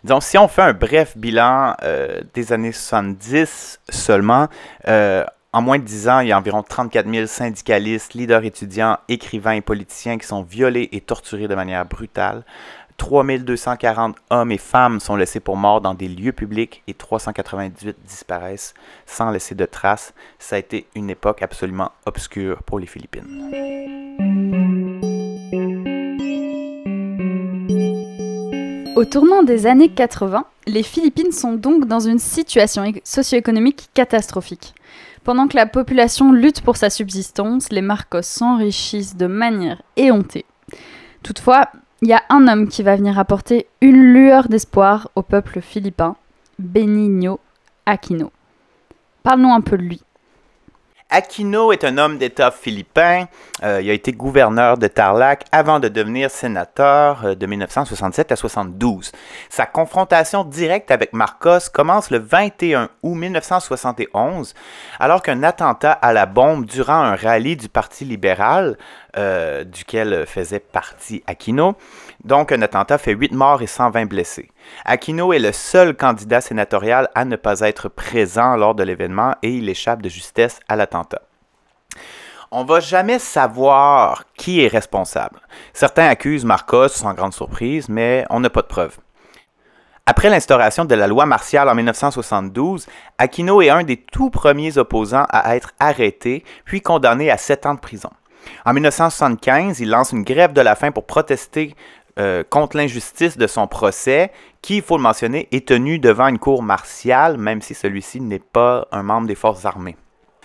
donc 0.05 0.23
si 0.23 0.39
on 0.39 0.49
fait 0.49 0.63
un 0.63 0.73
bref 0.73 1.19
bilan 1.19 1.75
des 2.35 2.53
années 2.53 2.73
70 2.73 3.81
seulement, 3.91 4.49
en 5.53 5.63
moins 5.63 5.79
de 5.79 5.85
10 5.85 6.09
ans, 6.09 6.21
il 6.21 6.29
y 6.29 6.33
a 6.33 6.39
environ 6.39 6.63
34 6.63 7.11
000 7.11 7.27
syndicalistes, 7.27 8.13
leaders 8.15 8.45
étudiants, 8.45 8.99
écrivains 9.09 9.53
et 9.53 9.61
politiciens 9.63 10.19
qui 10.19 10.27
sont 10.27 10.43
violés 10.43 10.91
et 10.93 11.01
torturés 11.01 11.49
de 11.49 11.55
manière 11.55 11.87
brutale. 11.87 12.45
3240 12.99 14.17
hommes 14.31 14.53
et 14.53 14.59
femmes 14.59 15.01
sont 15.01 15.17
laissés 15.17 15.41
pour 15.41 15.57
morts 15.57 15.81
dans 15.81 15.95
des 15.95 16.09
lieux 16.09 16.33
publics 16.33 16.83
et 16.87 16.95
398 16.95 17.97
disparaissent 18.05 18.75
sans 19.07 19.31
laisser 19.31 19.55
de 19.55 19.65
traces. 19.65 20.13
Ça 20.39 20.57
a 20.57 20.59
été 20.59 20.87
une 20.95 21.09
époque 21.09 21.41
absolument 21.43 21.93
obscure 22.05 22.63
pour 22.65 22.79
les 22.79 22.87
Philippines. 22.87 23.25
Au 28.97 29.05
tournant 29.05 29.45
des 29.45 29.67
années 29.67 29.91
80, 29.91 30.45
les 30.67 30.83
Philippines 30.83 31.33
sont 31.33 31.53
donc 31.53 31.87
dans 31.87 32.01
une 32.01 32.19
situation 32.19 32.93
socio-économique 33.05 33.89
catastrophique. 33.95 34.75
Pendant 35.25 35.49
que 35.49 35.57
la 35.57 35.67
population 35.67 36.33
lutte 36.33 36.63
pour 36.63 36.77
sa 36.77 36.91
subsistance, 36.91 37.71
les 37.71 37.83
Marcos 37.83 38.23
s'enrichissent 38.23 39.17
de 39.17 39.27
manière 39.27 39.83
éhontée. 39.97 40.45
Toutefois, 41.23 41.69
il 42.03 42.09
y 42.09 42.13
a 42.13 42.23
un 42.29 42.47
homme 42.47 42.69
qui 42.69 42.83
va 42.83 42.97
venir 42.97 43.19
apporter 43.19 43.67
une 43.81 44.13
lueur 44.13 44.49
d'espoir 44.49 45.11
au 45.17 45.23
peuple 45.23 45.61
philippin, 45.61 46.17
Benigno 46.59 47.41
Aquino. 47.87 48.31
Parle-nous 49.23 49.53
un 49.53 49.61
peu 49.61 49.77
de 49.77 49.83
lui. 49.83 50.01
Aquino 51.11 51.73
est 51.73 51.85
un 51.85 51.97
homme 51.97 52.19
d'État 52.19 52.51
philippin. 52.51 53.29
Euh, 53.63 53.81
il 53.83 53.89
a 53.89 53.95
été 53.95 54.13
gouverneur 54.13 54.77
de 54.77 54.89
Tarlac 54.89 55.47
avant 55.53 55.81
de 55.81 55.89
devenir 55.89 56.31
sénateur 56.31 57.25
euh, 57.25 57.35
de 57.35 57.47
1967 57.47 58.31
à 58.31 58.37
72. 58.37 59.13
Sa 59.49 59.65
confrontation 59.65 60.45
directe 60.45 60.91
avec 60.91 61.15
Marcos 61.15 61.71
commence 61.73 62.11
le 62.11 62.19
21 62.19 62.91
août 63.03 63.15
1971, 63.15 64.55
alors 65.01 65.23
qu'un 65.23 65.43
attentat 65.43 65.93
à 65.93 66.13
la 66.13 66.27
bombe 66.27 66.67
durant 66.67 67.01
un 67.01 67.17
rallye 67.17 67.57
du 67.57 67.71
Parti 67.71 68.05
libéral, 68.05 68.77
euh, 69.17 69.65
duquel 69.65 70.27
faisait 70.27 70.61
partie 70.61 71.25
Aquino, 71.27 71.75
donc 72.23 72.53
un 72.53 72.61
attentat 72.61 72.99
fait 72.99 73.13
8 73.13 73.33
morts 73.33 73.63
et 73.63 73.67
120 73.67 74.05
blessés. 74.05 74.51
Aquino 74.85 75.33
est 75.33 75.39
le 75.39 75.53
seul 75.53 75.97
candidat 75.97 76.41
sénatorial 76.41 77.09
à 77.15 77.25
ne 77.25 77.37
pas 77.37 77.61
être 77.61 77.89
présent 77.89 78.57
lors 78.57 78.75
de 78.75 78.83
l'événement 78.83 79.35
et 79.43 79.51
il 79.51 79.69
échappe 79.69 80.03
de 80.03 80.09
justesse 80.09 80.61
à 80.69 80.77
l'attentat. 80.77 81.23
On 82.51 82.65
va 82.65 82.81
jamais 82.81 83.19
savoir 83.19 84.25
qui 84.37 84.65
est 84.65 84.69
responsable. 84.69 85.41
Certains 85.75 86.07
accusent 86.07 86.47
Marcos 86.47 86.89
sans 86.89 87.13
grande 87.13 87.35
surprise, 87.35 87.89
mais 87.89 88.25
on 88.31 88.41
n'a 88.41 88.49
pas 88.49 88.63
de 88.63 88.67
preuves. 88.67 88.97
Après 90.07 90.31
l'instauration 90.31 90.87
de 90.87 90.95
la 90.95 91.07
loi 91.07 91.27
martiale 91.27 91.69
en 91.69 91.75
1972, 91.75 92.87
Aquino 93.19 93.61
est 93.61 93.69
un 93.69 93.83
des 93.83 93.99
tout 93.99 94.31
premiers 94.31 94.79
opposants 94.79 95.27
à 95.29 95.55
être 95.55 95.73
arrêté 95.79 96.45
puis 96.65 96.81
condamné 96.81 97.31
à 97.31 97.37
7 97.37 97.67
ans 97.67 97.75
de 97.75 97.81
prison. 97.81 98.09
En 98.65 98.73
1975, 98.73 99.81
il 99.81 99.91
lance 99.91 100.13
une 100.13 100.23
grève 100.23 100.55
de 100.55 100.63
la 100.63 100.77
faim 100.77 100.93
pour 100.93 101.05
protester 101.05 101.75
euh, 102.19 102.43
contre 102.49 102.79
l'injustice 102.79 103.37
de 103.37 103.47
son 103.47 103.67
procès, 103.67 104.33
qui, 104.69 104.77
il 104.77 104.83
faut 104.83 104.99
le 104.99 105.03
mentionner, 105.03 105.49
est 105.51 105.69
tenu 105.69 105.99
devant 105.99 106.29
une 106.29 106.39
cour 106.39 106.63
martiale, 106.63 107.39
même 107.39 107.63
si 107.63 107.73
celui-ci 107.73 108.21
n'est 108.21 108.39
pas 108.39 108.87
un 108.93 109.03
membre 109.03 109.27
des 109.27 109.35
forces 109.35 109.65
armées. 109.65 109.97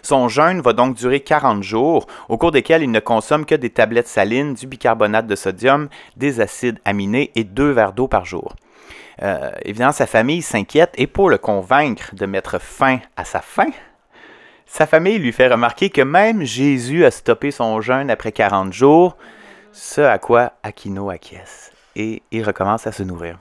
Son 0.02 0.30
jeûne 0.30 0.62
va 0.62 0.72
donc 0.72 0.96
durer 0.96 1.20
40 1.20 1.62
jours, 1.62 2.08
au 2.30 2.38
cours 2.38 2.52
desquels 2.52 2.84
il 2.84 2.92
ne 2.92 3.02
consomme 3.02 3.46
que 3.46 3.54
des 3.54 3.70
tablettes 3.70 4.08
salines, 4.08 4.54
du 4.54 4.66
bicarbonate 4.66 5.28
de 5.28 5.36
sodium, 5.36 5.90
des 6.16 6.40
acides 6.40 6.80
aminés 6.86 7.32
et 7.36 7.44
deux 7.44 7.72
verres 7.72 7.92
d'eau 7.92 8.08
par 8.08 8.24
jour. 8.24 8.56
Euh, 9.22 9.52
évidemment, 9.66 9.92
sa 9.92 10.08
famille 10.08 10.42
s'inquiète 10.42 10.94
et 10.96 11.08
pour 11.08 11.30
le 11.30 11.38
convaincre 11.38 12.16
de 12.16 12.26
mettre 12.26 12.62
fin 12.62 13.00
à 13.18 13.26
sa 13.26 13.42
faim, 13.42 13.72
sa 14.66 14.88
famille 14.88 15.18
lui 15.18 15.34
fait 15.34 15.50
remarquer 15.50 15.90
que 15.90 16.02
même 16.02 16.44
Jésus 16.44 17.04
a 17.04 17.12
stoppé 17.12 17.52
son 17.52 17.82
jeûne 17.82 18.10
après 18.10 18.32
40 18.32 18.72
jours, 18.72 19.18
ce 19.74 20.00
à 20.00 20.18
quoi 20.18 20.54
Aquino 20.64 21.10
acquiesce 21.10 21.74
et 21.98 22.24
il 22.32 22.44
recommence 22.46 22.88
à 22.88 22.94
se 22.94 23.04
nourrir. 23.04 23.38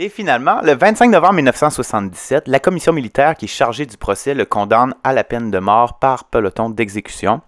Et 0.00 0.08
finalement, 0.08 0.60
le 0.62 0.76
25 0.76 1.10
novembre 1.10 1.34
1977, 1.34 2.46
la 2.46 2.60
commission 2.60 2.92
militaire 2.92 3.34
qui 3.34 3.46
est 3.46 3.48
chargée 3.48 3.84
du 3.84 3.96
procès 3.96 4.32
le 4.32 4.44
condamne 4.44 4.94
à 5.02 5.12
la 5.12 5.24
peine 5.24 5.50
de 5.50 5.58
mort 5.58 5.98
par 5.98 6.22
peloton 6.22 6.70
d'exécution. 6.70 7.40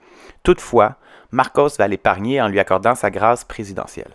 Toutefois, 0.43 0.97
Marcos 1.31 1.69
va 1.79 1.87
l'épargner 1.87 2.43
en 2.43 2.49
lui 2.49 2.59
accordant 2.59 2.97
sa 2.97 3.09
grâce 3.09 3.45
présidentielle. 3.45 4.11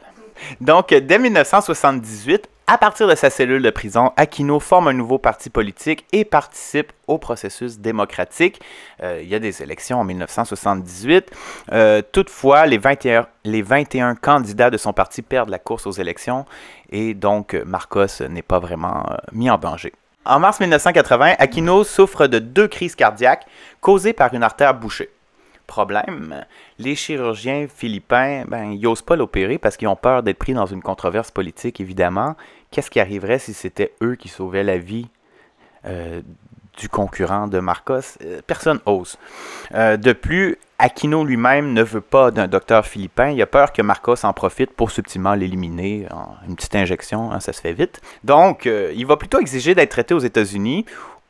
Donc, 0.59 0.93
dès 0.93 1.17
1978, 1.17 2.49
à 2.67 2.79
partir 2.79 3.07
de 3.07 3.13
sa 3.13 3.29
cellule 3.29 3.61
de 3.61 3.69
prison, 3.69 4.11
Aquino 4.17 4.59
forme 4.59 4.87
un 4.87 4.93
nouveau 4.93 5.19
parti 5.19 5.51
politique 5.51 6.03
et 6.11 6.25
participe 6.25 6.91
au 7.05 7.19
processus 7.19 7.77
démocratique. 7.77 8.59
Euh, 9.03 9.19
il 9.21 9.29
y 9.29 9.35
a 9.35 9.39
des 9.39 9.61
élections 9.61 9.99
en 9.99 10.03
1978. 10.03 11.31
Euh, 11.71 12.01
toutefois, 12.11 12.65
les 12.65 12.79
21, 12.79 13.27
les 13.43 13.61
21 13.61 14.15
candidats 14.15 14.71
de 14.71 14.77
son 14.77 14.93
parti 14.93 15.21
perdent 15.21 15.49
la 15.49 15.59
course 15.59 15.85
aux 15.85 15.91
élections 15.91 16.45
et 16.89 17.13
donc 17.13 17.53
Marcos 17.65 18.23
n'est 18.29 18.41
pas 18.41 18.59
vraiment 18.59 19.05
euh, 19.09 19.15
mis 19.31 19.49
en 19.49 19.57
danger. 19.57 19.93
En 20.25 20.39
mars 20.39 20.59
1980, 20.59 21.35
Aquino 21.37 21.83
souffre 21.83 22.25
de 22.27 22.39
deux 22.39 22.67
crises 22.67 22.95
cardiaques 22.95 23.45
causées 23.79 24.13
par 24.13 24.33
une 24.33 24.41
artère 24.41 24.73
bouchée. 24.73 25.09
Problème, 25.67 26.45
les 26.77 26.95
chirurgiens 26.95 27.67
philippins, 27.67 28.43
ben, 28.47 28.79
n'osent 28.79 29.01
pas 29.01 29.15
l'opérer 29.15 29.57
parce 29.57 29.77
qu'ils 29.77 29.87
ont 29.87 29.95
peur 29.95 30.23
d'être 30.23 30.37
pris 30.37 30.53
dans 30.53 30.65
une 30.65 30.81
controverse 30.81 31.31
politique, 31.31 31.79
évidemment. 31.79 32.35
Qu'est-ce 32.71 32.91
qui 32.91 32.99
arriverait 32.99 33.39
si 33.39 33.53
c'était 33.53 33.93
eux 34.01 34.15
qui 34.15 34.27
sauvaient 34.27 34.63
la 34.63 34.77
vie 34.77 35.07
euh, 35.85 36.21
du 36.77 36.89
concurrent 36.89 37.47
de 37.47 37.59
Marcos? 37.59 38.17
Euh, 38.23 38.41
personne 38.45 38.79
ose. 38.85 39.17
Euh, 39.73 39.97
de 39.97 40.13
plus, 40.13 40.57
Aquino 40.79 41.23
lui-même 41.23 41.73
ne 41.73 41.83
veut 41.83 42.01
pas 42.01 42.31
d'un 42.31 42.47
docteur 42.47 42.85
philippin. 42.85 43.29
Il 43.29 43.41
a 43.41 43.45
peur 43.45 43.71
que 43.73 43.81
Marcos 43.81 44.25
en 44.25 44.33
profite 44.33 44.71
pour 44.71 44.91
subtilement 44.91 45.33
l'éliminer. 45.33 46.07
Une 46.47 46.55
petite 46.55 46.75
injection, 46.75 47.31
hein, 47.31 47.39
ça 47.39 47.53
se 47.53 47.61
fait 47.61 47.73
vite. 47.73 48.01
Donc, 48.25 48.65
il 48.65 49.05
va 49.05 49.15
plutôt 49.15 49.39
exiger 49.39 49.73
d'être 49.73 49.91
traité 49.91 50.13
aux 50.13 50.19
États-Unis 50.19 50.85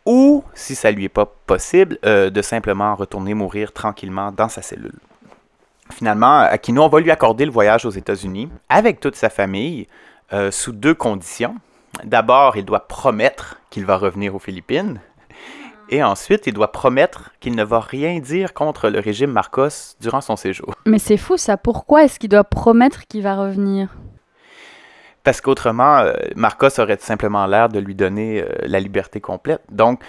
ou, 0.05 0.43
si 0.53 0.75
ça 0.75 0.91
lui 0.91 1.05
est 1.05 1.09
pas 1.09 1.25
possible, 1.25 1.97
euh, 2.05 2.29
de 2.29 2.41
simplement 2.41 2.95
retourner 2.95 3.33
mourir 3.33 3.73
tranquillement 3.73 4.31
dans 4.31 4.49
sa 4.49 4.61
cellule. 4.61 4.99
Finalement, 5.91 6.39
Aquino, 6.39 6.83
on 6.83 6.87
va 6.87 6.99
lui 6.99 7.11
accorder 7.11 7.45
le 7.45 7.51
voyage 7.51 7.85
aux 7.85 7.91
États-Unis 7.91 8.49
avec 8.69 8.99
toute 8.99 9.15
sa 9.15 9.29
famille 9.29 9.87
euh, 10.33 10.51
sous 10.51 10.71
deux 10.71 10.93
conditions. 10.93 11.55
D'abord, 12.03 12.57
il 12.57 12.65
doit 12.65 12.87
promettre 12.87 13.59
qu'il 13.69 13.85
va 13.85 13.97
revenir 13.97 14.35
aux 14.35 14.39
Philippines. 14.39 14.99
Et 15.89 16.03
ensuite, 16.03 16.47
il 16.47 16.53
doit 16.53 16.71
promettre 16.71 17.31
qu'il 17.39 17.55
ne 17.55 17.63
va 17.63 17.79
rien 17.79 18.19
dire 18.19 18.53
contre 18.53 18.89
le 18.89 18.99
régime 18.99 19.31
Marcos 19.31 19.95
durant 20.01 20.21
son 20.21 20.35
séjour. 20.35 20.73
Mais 20.85 20.99
c'est 20.99 21.17
fou 21.17 21.37
ça. 21.37 21.57
Pourquoi 21.57 22.03
est-ce 22.03 22.19
qu'il 22.19 22.29
doit 22.29 22.43
promettre 22.43 23.05
qu'il 23.07 23.21
va 23.21 23.35
revenir? 23.35 23.89
Parce 25.23 25.41
qu'autrement, 25.41 25.97
euh, 25.99 26.13
Marcos 26.35 26.79
aurait 26.79 26.97
simplement 26.99 27.45
l'air 27.45 27.69
de 27.69 27.79
lui 27.79 27.95
donner 27.95 28.41
euh, 28.41 28.47
la 28.63 28.79
liberté 28.79 29.19
complète. 29.21 29.61
Donc, 29.71 30.01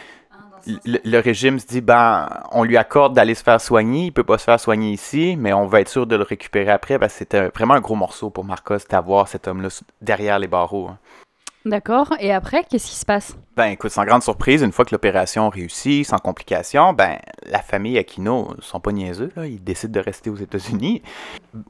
le, 0.84 1.20
régime 1.20 1.58
se 1.58 1.66
dit, 1.66 1.80
ben, 1.80 2.28
on 2.52 2.64
lui 2.64 2.76
accorde 2.76 3.14
d'aller 3.14 3.34
se 3.34 3.42
faire 3.42 3.60
soigner, 3.60 4.06
il 4.06 4.12
peut 4.12 4.24
pas 4.24 4.36
se 4.36 4.44
faire 4.44 4.58
soigner 4.58 4.90
ici, 4.90 5.36
mais 5.38 5.52
on 5.52 5.66
va 5.66 5.80
être 5.80 5.88
sûr 5.88 6.06
de 6.06 6.16
le 6.16 6.22
récupérer 6.22 6.70
après, 6.70 6.98
parce 6.98 7.12
que 7.12 7.18
c'était 7.20 7.48
vraiment 7.48 7.74
un 7.74 7.80
gros 7.80 7.94
morceau 7.94 8.30
pour 8.30 8.44
Marcos 8.44 8.78
d'avoir 8.90 9.28
cet 9.28 9.46
homme-là 9.46 9.68
derrière 10.00 10.38
les 10.38 10.48
barreaux. 10.48 10.88
Hein. 10.88 10.98
D'accord. 11.66 12.14
Et 12.20 12.32
après, 12.32 12.62
qu'est-ce 12.62 12.86
qui 12.86 12.94
se 12.94 13.04
passe? 13.04 13.36
Ben, 13.56 13.66
écoute, 13.66 13.90
sans 13.90 14.04
grande 14.04 14.22
surprise, 14.22 14.62
une 14.62 14.70
fois 14.70 14.84
que 14.84 14.94
l'opération 14.94 15.48
réussit, 15.50 16.06
sans 16.06 16.18
complications, 16.18 16.92
ben, 16.92 17.18
la 17.44 17.58
famille 17.58 17.98
Aquino 17.98 18.54
sont 18.60 18.78
pas 18.78 18.92
niaiseux. 18.92 19.32
Ils 19.38 19.62
décident 19.62 20.00
de 20.00 20.04
rester 20.04 20.30
aux 20.30 20.36
États-Unis. 20.36 21.02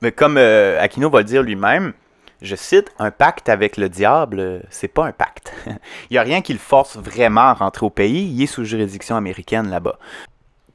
Mais 0.03 0.12
comme 0.12 0.36
euh, 0.36 0.78
Aquino 0.82 1.09
va 1.09 1.20
le 1.20 1.24
dire 1.24 1.42
lui-même, 1.42 1.94
je 2.42 2.55
cite, 2.57 2.92
un 2.99 3.11
pacte 3.11 3.49
avec 3.49 3.78
le 3.78 3.88
diable, 3.88 4.64
c'est 4.68 4.88
pas 4.88 5.07
un 5.07 5.12
pacte. 5.12 5.55
il 5.66 6.12
n'y 6.12 6.18
a 6.18 6.22
rien 6.22 6.42
qui 6.42 6.53
le 6.53 6.59
force 6.59 6.99
vraiment 6.99 7.40
à 7.40 7.55
rentrer 7.55 7.86
au 7.86 7.90
pays, 7.90 8.30
il 8.30 8.42
est 8.42 8.47
sous 8.47 8.64
juridiction 8.64 9.16
américaine 9.16 9.70
là-bas. 9.70 9.99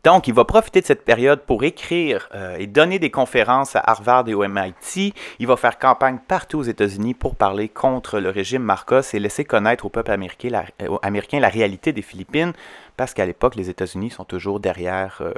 Donc, 0.04 0.28
il 0.28 0.34
va 0.34 0.46
profiter 0.46 0.82
de 0.82 0.86
cette 0.86 1.06
période 1.06 1.42
pour 1.42 1.64
écrire 1.64 2.28
euh, 2.34 2.56
et 2.58 2.66
donner 2.66 2.98
des 2.98 3.12
conférences 3.12 3.76
à 3.76 3.84
Harvard 3.86 4.28
et 4.28 4.34
au 4.34 4.48
MIT. 4.48 5.14
Il 5.38 5.48
va 5.48 5.56
faire 5.58 5.78
campagne 5.78 6.18
partout 6.28 6.58
aux 6.58 6.64
États-Unis 6.64 7.14
pour 7.14 7.36
parler 7.36 7.70
contre 7.70 8.20
le 8.20 8.30
régime 8.30 8.64
Marcos 8.64 9.02
et 9.14 9.20
laisser 9.20 9.46
connaître 9.46 9.86
au 9.86 9.90
peuple 9.90 10.12
américain 10.12 10.50
la, 10.50 10.64
euh, 10.82 10.98
américain 11.04 11.40
la 11.40 11.50
réalité 11.50 11.94
des 11.94 12.02
Philippines, 12.02 12.54
parce 12.98 13.14
qu'à 13.14 13.28
l'époque, 13.28 13.56
les 13.56 13.70
États-Unis 13.70 14.10
sont 14.10 14.24
toujours 14.24 14.60
derrière 14.60 15.22
euh, 15.22 15.34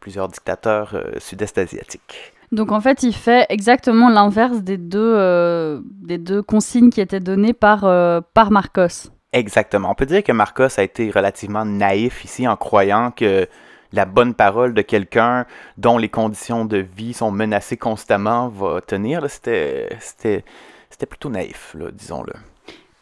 plusieurs 0.00 0.26
dictateurs 0.26 1.00
sud-est 1.18 1.58
asiatiques. 1.58 2.32
Donc 2.50 2.72
en 2.72 2.80
fait, 2.80 3.02
il 3.02 3.14
fait 3.14 3.46
exactement 3.48 4.08
l'inverse 4.08 4.62
des 4.62 4.78
deux, 4.78 5.82
des 6.02 6.18
deux 6.18 6.40
consignes 6.42 6.88
qui 6.88 7.00
étaient 7.00 7.20
données 7.20 7.52
par, 7.52 7.80
par 8.32 8.50
Marcos. 8.50 9.10
Exactement. 9.32 9.90
On 9.90 9.94
peut 9.94 10.06
dire 10.06 10.22
que 10.22 10.32
Marcos 10.32 10.78
a 10.78 10.82
été 10.82 11.10
relativement 11.10 11.64
naïf 11.64 12.24
ici 12.24 12.48
en 12.48 12.56
croyant 12.56 13.10
que 13.10 13.46
la 13.92 14.04
bonne 14.04 14.34
parole 14.34 14.74
de 14.74 14.82
quelqu'un 14.82 15.46
dont 15.76 15.98
les 15.98 16.08
conditions 16.08 16.64
de 16.64 16.78
vie 16.78 17.12
sont 17.12 17.30
menacées 17.30 17.76
constamment 17.76 18.48
va 18.48 18.80
tenir. 18.80 19.26
C'était 19.28 20.42
plutôt 21.08 21.30
naïf, 21.30 21.76
disons-le. 21.92 22.34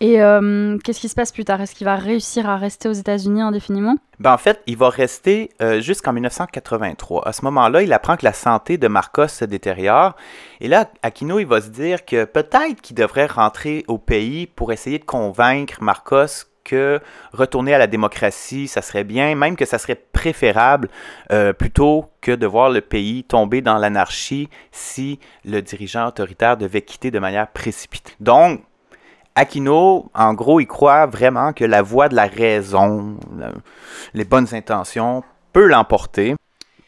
Et 0.00 0.20
euh, 0.20 0.76
qu'est-ce 0.84 1.00
qui 1.00 1.08
se 1.08 1.14
passe 1.14 1.32
plus 1.32 1.46
tard? 1.46 1.60
Est-ce 1.62 1.74
qu'il 1.74 1.86
va 1.86 1.96
réussir 1.96 2.48
à 2.50 2.56
rester 2.56 2.88
aux 2.88 2.92
États-Unis 2.92 3.40
indéfiniment? 3.40 3.96
Ben, 4.20 4.34
En 4.34 4.38
fait, 4.38 4.60
il 4.66 4.76
va 4.76 4.90
rester 4.90 5.50
euh, 5.62 5.80
jusqu'en 5.80 6.12
1983. 6.12 7.26
À 7.26 7.32
ce 7.32 7.42
moment-là, 7.46 7.80
il 7.80 7.92
apprend 7.94 8.16
que 8.16 8.24
la 8.24 8.34
santé 8.34 8.76
de 8.76 8.88
Marcos 8.88 9.28
se 9.28 9.46
détériore. 9.46 10.14
Et 10.60 10.68
là, 10.68 10.90
Aquino, 11.02 11.38
il 11.38 11.46
va 11.46 11.62
se 11.62 11.68
dire 11.68 12.04
que 12.04 12.26
peut-être 12.26 12.82
qu'il 12.82 12.94
devrait 12.94 13.26
rentrer 13.26 13.84
au 13.88 13.96
pays 13.96 14.46
pour 14.46 14.70
essayer 14.70 14.98
de 14.98 15.04
convaincre 15.04 15.82
Marcos 15.82 16.44
que 16.66 17.00
retourner 17.32 17.72
à 17.72 17.78
la 17.78 17.86
démocratie, 17.86 18.66
ça 18.66 18.82
serait 18.82 19.04
bien, 19.04 19.34
même 19.36 19.56
que 19.56 19.64
ça 19.64 19.78
serait 19.78 19.94
préférable 19.94 20.88
euh, 21.32 21.52
plutôt 21.52 22.10
que 22.20 22.32
de 22.32 22.46
voir 22.46 22.70
le 22.70 22.80
pays 22.80 23.22
tomber 23.24 23.62
dans 23.62 23.78
l'anarchie 23.78 24.50
si 24.72 25.20
le 25.44 25.62
dirigeant 25.62 26.08
autoritaire 26.08 26.56
devait 26.56 26.82
quitter 26.82 27.10
de 27.10 27.20
manière 27.20 27.46
précipitée. 27.48 28.14
Donc, 28.18 28.62
Aquino, 29.36 30.10
en 30.14 30.34
gros, 30.34 30.60
il 30.60 30.66
croit 30.66 31.06
vraiment 31.06 31.52
que 31.52 31.64
la 31.64 31.82
voix 31.82 32.08
de 32.08 32.16
la 32.16 32.26
raison, 32.26 33.16
les 34.14 34.24
bonnes 34.24 34.52
intentions, 34.52 35.22
peut 35.52 35.66
l'emporter. 35.66 36.34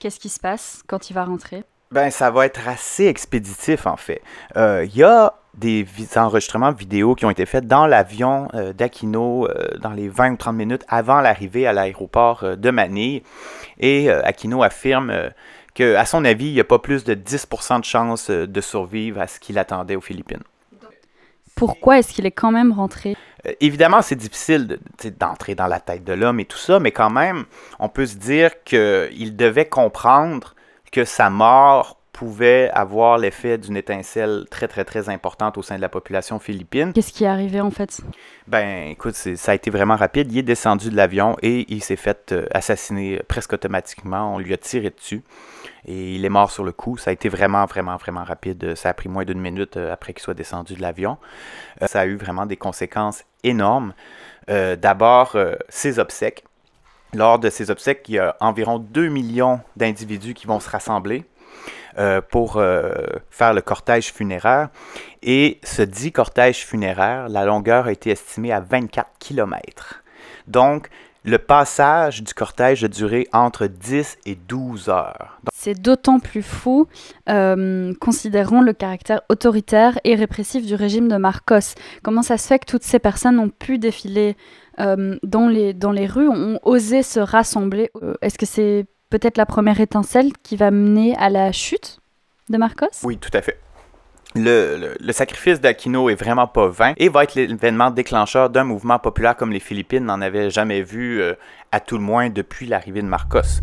Qu'est-ce 0.01 0.19
qui 0.19 0.29
se 0.29 0.41
passe 0.41 0.83
quand 0.87 1.11
il 1.11 1.15
va 1.15 1.25
rentrer? 1.25 1.65
Ben, 1.91 2.11
ça 2.11 2.31
va 2.31 2.47
être 2.47 2.67
assez 2.69 3.07
expéditif, 3.07 3.87
en 3.87 3.97
fait. 3.97 4.23
Euh, 4.57 4.85
il 4.85 4.97
y 4.97 5.03
a 5.03 5.35
des 5.59 5.87
enregistrements 6.17 6.73
vidéo 6.73 7.15
qui 7.15 7.25
ont 7.25 7.31
été 7.31 7.47
faits 7.47 7.67
dans 7.67 7.87
l'avion 7.87 8.49
euh, 8.55 8.73
d'Aquino 8.73 9.47
euh, 9.47 9.77
dans 9.81 9.91
les 9.91 10.09
20 10.09 10.33
ou 10.33 10.37
30 10.37 10.55
minutes 10.55 10.85
avant 10.89 11.21
l'arrivée 11.21 11.67
à 11.67 11.73
l'aéroport 11.73 12.57
de 12.57 12.71
Manille. 12.71 13.23
Et 13.81 14.11
Aquino 14.11 14.63
affirme 14.63 15.31
qu'à 15.75 16.05
son 16.05 16.25
avis, 16.25 16.47
il 16.49 16.55
n'y 16.55 16.61
a 16.61 16.65
pas 16.65 16.79
plus 16.79 17.05
de 17.05 17.15
10% 17.15 17.81
de 17.81 17.85
chances 17.85 18.31
de 18.31 18.61
survivre 18.61 19.21
à 19.21 19.27
ce 19.27 19.39
qu'il 19.39 19.59
attendait 19.59 19.97
aux 19.97 20.01
Philippines 20.01 20.43
pourquoi 21.59 21.99
est-ce 21.99 22.13
qu'il 22.13 22.25
est 22.25 22.31
quand 22.31 22.53
même 22.53 22.73
rentré? 22.73 23.17
Euh, 23.47 23.53
Évidemment, 23.61 24.01
c'est 24.01 24.17
difficile 24.17 24.79
d'entrer 25.19 25.55
dans 25.55 25.67
la 25.67 25.81
tête 25.81 26.05
de 26.05 26.13
l'homme 26.13 26.41
et 26.41 26.45
tout 26.45 26.59
ça, 26.59 26.79
mais 26.79 26.93
quand 26.93 27.11
même, 27.11 27.45
on 27.81 27.89
peut 27.89 28.07
se 28.07 28.17
dire 28.17 28.63
qu'il 28.63 29.37
devait 29.37 29.67
comprendre 29.67 30.55
que 30.93 31.05
sa 31.05 31.31
mort 31.31 31.98
pouvait 32.19 32.69
avoir 32.75 33.17
l'effet 33.17 33.59
d'une 33.59 33.77
étincelle 33.77 34.47
très, 34.51 34.67
très, 34.67 34.85
très 34.85 35.09
importante 35.09 35.57
au 35.57 35.63
sein 35.63 35.77
de 35.77 35.81
la 35.81 35.89
population 35.89 36.41
philippine. 36.41 36.93
Qu'est-ce 36.93 37.13
qui 37.13 37.23
est 37.23 37.29
arrivé 37.29 37.61
en 37.61 37.71
fait? 37.71 38.01
Ben, 38.49 38.89
écoute, 38.89 39.15
ça 39.15 39.53
a 39.53 39.55
été 39.55 39.71
vraiment 39.71 39.95
rapide. 39.95 40.33
Il 40.33 40.39
est 40.39 40.43
descendu 40.43 40.91
de 40.91 40.97
l'avion 40.97 41.37
et 41.43 41.65
il 41.73 41.81
s'est 41.81 41.95
fait 41.95 42.33
euh, 42.33 42.47
assassiner 42.51 43.21
presque 43.29 43.53
automatiquement. 43.53 44.35
On 44.35 44.41
lui 44.41 44.53
a 44.53 44.57
tiré 44.57 44.91
dessus 44.91 45.23
et 45.87 46.17
il 46.17 46.25
est 46.25 46.29
mort 46.29 46.51
sur 46.51 46.65
le 46.65 46.73
coup. 46.73 46.97
Ça 46.97 47.11
a 47.11 47.13
été 47.13 47.29
vraiment, 47.29 47.65
vraiment, 47.67 47.97
vraiment 47.99 48.25
rapide. 48.25 48.75
Ça 48.75 48.89
a 48.89 48.95
pris 48.95 49.09
moins 49.09 49.25
d'une 49.25 49.41
minute 49.41 49.77
euh, 49.77 49.93
après 49.93 50.13
qu'il 50.13 50.23
soit 50.23 50.35
descendu 50.35 50.75
de 50.75 50.83
l'avion. 50.83 51.19
Euh, 51.83 51.87
ça 51.87 52.01
a 52.01 52.07
eu 52.07 52.17
vraiment 52.17 52.47
des 52.47 52.57
conséquences 52.57 53.23
énormes. 53.45 53.95
D'abord, 54.49 55.37
ses 55.69 55.99
obsèques. 55.99 56.43
Lors 57.13 57.39
de 57.39 57.51
ces 57.51 57.71
obsèques, 57.71 58.07
il 58.09 58.15
y 58.15 58.19
a 58.19 58.35
environ 58.41 58.79
2 58.79 59.09
millions 59.09 59.61
d'individus 59.77 60.33
qui 60.33 60.47
vont 60.47 60.59
se 60.59 60.71
rassembler 60.71 61.27
euh, 61.99 62.21
pour 62.21 62.59
euh, 62.59 62.93
faire 63.29 63.53
le 63.53 63.61
cortège 63.61 64.13
funéraire. 64.13 64.69
Et 65.23 65.59
ce 65.65 65.83
dit 65.83 66.13
cortège 66.13 66.65
funéraire, 66.65 67.29
la 67.29 67.45
longueur 67.45 67.87
a 67.87 67.93
été 67.93 68.11
estimée 68.11 68.53
à 68.53 68.61
24 68.61 69.09
km. 69.19 70.05
Donc, 70.47 70.91
le 71.25 71.39
passage 71.39 72.23
du 72.23 72.33
cortège 72.35 72.85
a 72.85 72.89
duré 72.89 73.27
entre 73.33 73.67
10 73.67 74.19
et 74.27 74.37
12 74.37 74.89
heures. 74.89 75.41
C'est 75.53 75.75
d'autant 75.75 76.21
plus 76.21 76.45
fou, 76.45 76.87
euh, 77.29 77.93
considérons 78.01 78.61
le 78.61 78.75
caractère 78.75 79.23
autoritaire 79.29 79.99
et 80.05 80.15
répressif 80.15 80.65
du 80.65 80.77
régime 80.77 81.09
de 81.09 81.17
Marcos. 81.17 81.75
Comment 82.05 82.23
ça 82.23 82.39
se 82.39 82.47
fait 82.47 82.61
que 82.61 82.67
toutes 82.67 82.85
ces 82.85 83.01
personnes 83.01 83.41
ont 83.41 83.51
pu 83.51 83.79
défiler 83.79 84.37
dans, 84.79 85.49
les, 85.49 85.75
dans 85.75 85.91
les 85.91 86.07
rues, 86.07 86.29
ont 86.29 86.61
osé 86.63 87.03
se 87.03 87.19
rassembler? 87.19 87.91
Est-ce 88.23 88.39
que 88.39 88.47
c'est 88.47 88.87
peut-être 89.11 89.39
la 89.39 89.47
première 89.47 89.81
étincelle 89.81 90.33
qui 90.43 90.57
va 90.57 90.71
mener 90.71 91.17
à 91.17 91.31
la 91.31 91.53
chute 91.53 92.01
de 92.49 92.59
Marcos? 92.59 92.87
Oui, 93.03 93.19
tout 93.19 93.31
à 93.33 93.43
fait. 93.43 93.59
Le, 94.35 94.95
sacrifice 95.13 95.61
d'Aquino 95.61 96.11
est 96.11 96.15
vraiment 96.15 96.47
pas 96.47 96.69
vain 96.69 96.93
et 96.99 97.09
va 97.09 97.25
être 97.25 97.35
l'événement 97.35 97.91
déclencheur 97.91 98.51
d'un 98.51 98.65
mouvement 98.65 98.99
populaire 98.99 99.37
comme 99.37 99.53
les 99.53 99.61
Philippines 99.61 100.05
n'en 100.05 100.21
avaient 100.21 100.51
jamais 100.51 100.83
vu, 100.83 101.21
euh, 101.23 101.35
à 101.73 101.81
tout 101.81 101.97
le 101.97 102.03
moins 102.03 102.29
depuis 102.29 102.67
l'arrivée 102.67 103.01
de 103.01 103.07
Marcos. 103.07 103.63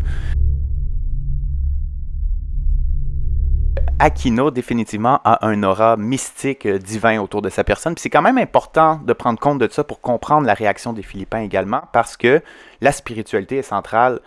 Aquino 3.98 4.50
définitivement 4.50 5.20
a 5.24 5.46
un 5.46 5.62
aura 5.62 5.96
mystique 5.96 6.66
euh, 6.66 6.78
divin 6.78 7.20
autour 7.20 7.40
de 7.40 7.48
sa 7.48 7.64
personne. 7.64 7.94
c'est 7.96 8.10
quand 8.10 8.20
même 8.20 8.36
important 8.36 9.00
de 9.06 9.12
prendre 9.12 9.38
compte 9.38 9.58
de 9.58 9.68
ça 9.70 9.84
pour 9.84 10.00
comprendre 10.00 10.46
la 10.46 10.54
réaction 10.54 10.92
des 10.92 11.02
Philippins 11.02 11.40
également, 11.40 11.82
parce 11.92 12.16
que 12.16 12.42
la 12.80 12.92
spiritualité 12.92 13.58
est 13.58 13.62
centrale 13.62 14.20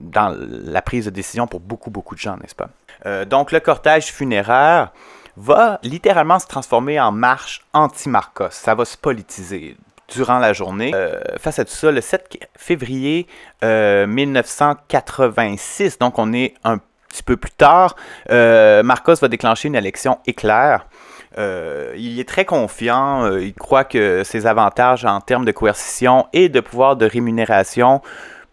dans 0.00 0.36
la 0.38 0.82
prise 0.82 1.06
de 1.06 1.10
décision 1.10 1.46
pour 1.46 1.60
beaucoup, 1.60 1.90
beaucoup 1.90 2.14
de 2.14 2.20
gens, 2.20 2.36
n'est-ce 2.36 2.54
pas? 2.54 2.68
Euh, 3.04 3.24
donc, 3.24 3.52
le 3.52 3.60
cortège 3.60 4.12
funéraire 4.12 4.92
va 5.36 5.78
littéralement 5.82 6.38
se 6.38 6.46
transformer 6.46 7.00
en 7.00 7.12
marche 7.12 7.62
anti-Marcos. 7.72 8.50
Ça 8.50 8.74
va 8.74 8.84
se 8.84 8.96
politiser 8.96 9.76
durant 10.08 10.38
la 10.38 10.52
journée. 10.52 10.92
Euh, 10.94 11.20
face 11.38 11.58
à 11.58 11.64
tout 11.64 11.72
ça, 11.72 11.90
le 11.90 12.00
7 12.00 12.46
février 12.56 13.26
1986, 13.62 15.94
euh, 15.94 15.96
donc 16.00 16.18
on 16.18 16.32
est 16.32 16.54
un 16.64 16.78
petit 17.08 17.22
peu 17.22 17.36
plus 17.36 17.50
tard, 17.50 17.96
Marcos 18.28 19.16
va 19.16 19.28
déclencher 19.28 19.68
une 19.68 19.74
élection 19.74 20.18
éclair. 20.26 20.86
il 21.36 22.20
est 22.20 22.28
très 22.28 22.44
confiant, 22.44 23.36
il 23.36 23.54
croit 23.54 23.84
que 23.84 24.22
ses 24.22 24.46
avantages 24.46 25.04
en 25.04 25.20
termes 25.20 25.44
de 25.44 25.52
coercition 25.52 26.26
et 26.32 26.48
de 26.48 26.60
pouvoir 26.60 26.96
de 26.96 27.06
rémunération 27.06 28.00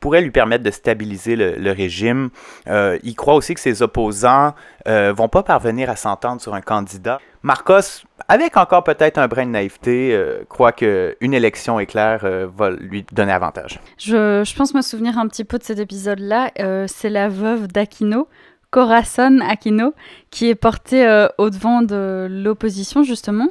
pourrait 0.03 0.21
lui 0.21 0.31
permettre 0.31 0.65
de 0.65 0.69
stabiliser 0.69 1.37
le, 1.37 1.71
régime. 1.71 2.29
Euh, 2.67 2.99
il 3.03 3.15
croit 3.15 3.35
aussi 3.35 3.53
que 3.53 3.61
ses 3.61 3.81
opposants 3.81 4.53
euh, 4.85 5.13
vont 5.15 5.29
pas 5.29 5.43
parvenir 5.43 5.89
à 5.89 5.95
s'entendre 5.95 6.41
sur 6.41 6.53
un 6.53 6.59
candidat. 6.59 7.21
Marcos, 7.41 8.03
avec 8.27 8.57
encore 8.57 8.83
peut-être 8.83 9.17
un 9.17 9.29
brin 9.29 9.45
de 9.45 9.51
naïveté, 9.51 10.13
euh, 10.13 10.43
croit 10.49 10.73
qu'une 10.73 11.33
élection 11.33 11.79
éclair 11.79 12.27
va 12.53 12.71
lui 12.71 13.05
donner 13.13 13.31
avantage. 13.31 13.79
Je, 13.97 14.55
pense 14.57 14.73
me 14.73 14.81
souvenir 14.81 15.17
un 15.17 15.25
petit 15.29 15.45
peu 15.45 15.57
de 15.57 15.63
cet 15.63 15.79
épisode-là. 15.79 16.51
C'est 16.87 17.09
la 17.09 17.29
veuve 17.29 17.69
d'Aquino, 17.69 18.27
Corazon 18.71 19.39
Aquino, 19.39 19.93
qui 20.31 20.49
est 20.49 20.55
portée 20.55 21.27
au 21.37 21.49
devant 21.49 21.81
de 21.81 22.27
l'opposition, 22.29 23.03
justement. 23.03 23.47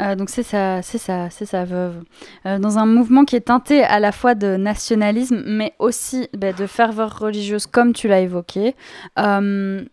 Euh, 0.00 0.14
donc 0.14 0.30
c'est 0.30 0.42
sa, 0.42 0.82
c'est 0.82 0.98
ça, 0.98 1.28
c'est 1.30 1.46
sa 1.46 1.64
veuve. 1.64 2.02
Euh, 2.46 2.58
dans 2.58 2.78
un 2.78 2.86
mouvement 2.86 3.24
qui 3.24 3.36
est 3.36 3.42
teinté 3.42 3.82
à 3.82 3.98
la 4.00 4.12
fois 4.12 4.34
de 4.34 4.56
nationalisme, 4.56 5.42
mais 5.46 5.74
aussi 5.78 6.28
bah, 6.36 6.52
de 6.52 6.66
ferveur 6.66 7.18
religieuse, 7.18 7.66
comme 7.66 7.92
tu 7.92 8.08
l'as 8.08 8.20
évoqué. 8.20 8.76
Euh, 9.18 9.84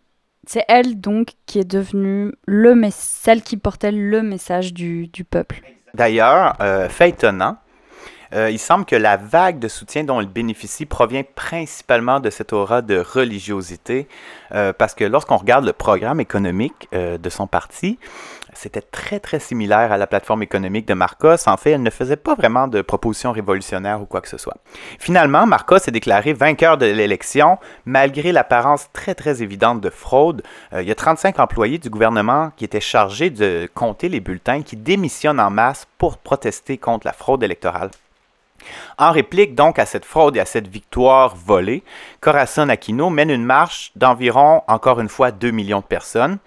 c'est 0.48 0.66
elle 0.68 1.00
donc 1.00 1.34
qui 1.48 1.60
est 1.60 1.70
devenue 1.70 2.32
le 2.46 2.76
celle 2.92 3.42
qui 3.42 3.58
portait 3.58 3.92
le 3.92 4.22
message 4.22 4.74
du, 4.74 5.08
du 5.08 5.24
peuple. 5.24 5.62
D'ailleurs, 5.96 6.56
fait 6.90 7.10
étonnant, 7.10 7.58
il 8.32 8.60
semble 8.60 8.86
que 8.86 8.96
la 8.96 9.18
vague 9.18 9.58
de 9.58 9.68
soutien 9.68 10.04
dont 10.04 10.20
elle 10.20 10.28
bénéficie 10.28 10.86
provient 10.86 11.24
principalement 11.24 12.20
de 12.20 12.30
cette 12.30 12.54
aura 12.54 12.84
de 12.84 13.00
religiosité, 13.00 14.08
parce 14.52 14.94
que 14.94 15.04
lorsqu'on 15.06 15.38
regarde 15.38 15.66
le 15.66 15.74
programme 15.74 16.20
économique 16.20 16.90
de 16.92 17.30
son 17.30 17.48
parti, 17.48 17.98
c'était 18.56 18.82
très 18.82 19.20
très 19.20 19.40
similaire 19.40 19.92
à 19.92 19.98
la 19.98 20.08
plateforme 20.08 20.44
économique 20.44 20.88
de 20.88 20.94
Marcos. 20.94 21.48
En 21.48 21.58
fait, 21.58 21.72
elle 21.72 21.84
ne 21.84 21.90
faisait 21.90 22.16
pas 22.16 22.36
vraiment 22.36 22.68
de 22.68 22.82
propositions 22.82 23.32
révolutionnaires 23.32 24.02
ou 24.02 24.06
quoi 24.06 24.22
que 24.22 24.30
ce 24.30 24.38
soit. 24.38 24.58
Finalement, 25.00 25.46
Marcos 25.46 25.78
est 25.78 25.92
déclaré 25.92 26.34
vainqueur 26.34 26.78
de 26.78 26.86
l'élection 26.86 27.58
malgré 27.86 28.32
l'apparence 28.32 28.90
très 28.94 29.16
très 29.16 29.44
évidente 29.44 29.82
de 29.82 29.90
fraude. 29.90 30.44
Euh, 30.74 30.82
il 30.82 30.88
y 30.88 30.92
a 30.92 30.96
35 30.96 31.40
employés 31.40 31.78
du 31.78 31.90
gouvernement 31.90 32.52
qui 32.58 32.66
étaient 32.66 32.80
chargés 32.80 33.30
de 33.30 33.70
compter 33.74 34.10
les 34.10 34.20
bulletins 34.20 34.62
qui 34.62 34.78
démissionnent 34.78 35.40
en 35.40 35.50
masse 35.50 35.88
pour 35.98 36.18
protester 36.18 36.78
contre 36.78 37.06
la 37.06 37.14
fraude 37.14 37.44
électorale. 37.44 37.92
En 38.98 39.12
réplique 39.12 39.56
donc 39.56 39.80
à 39.80 39.86
cette 39.86 40.06
fraude 40.06 40.38
et 40.38 40.40
à 40.40 40.46
cette 40.46 40.68
victoire 40.68 41.36
volée, 41.36 41.84
Corazon 42.22 42.70
Aquino 42.70 43.10
mène 43.10 43.30
une 43.30 43.44
marche 43.44 43.92
d'environ, 43.96 44.64
encore 44.68 45.00
une 45.00 45.10
fois, 45.10 45.32
2 45.32 45.52
millions 45.52 45.82
de 45.82 45.86
personnes. 45.86 46.38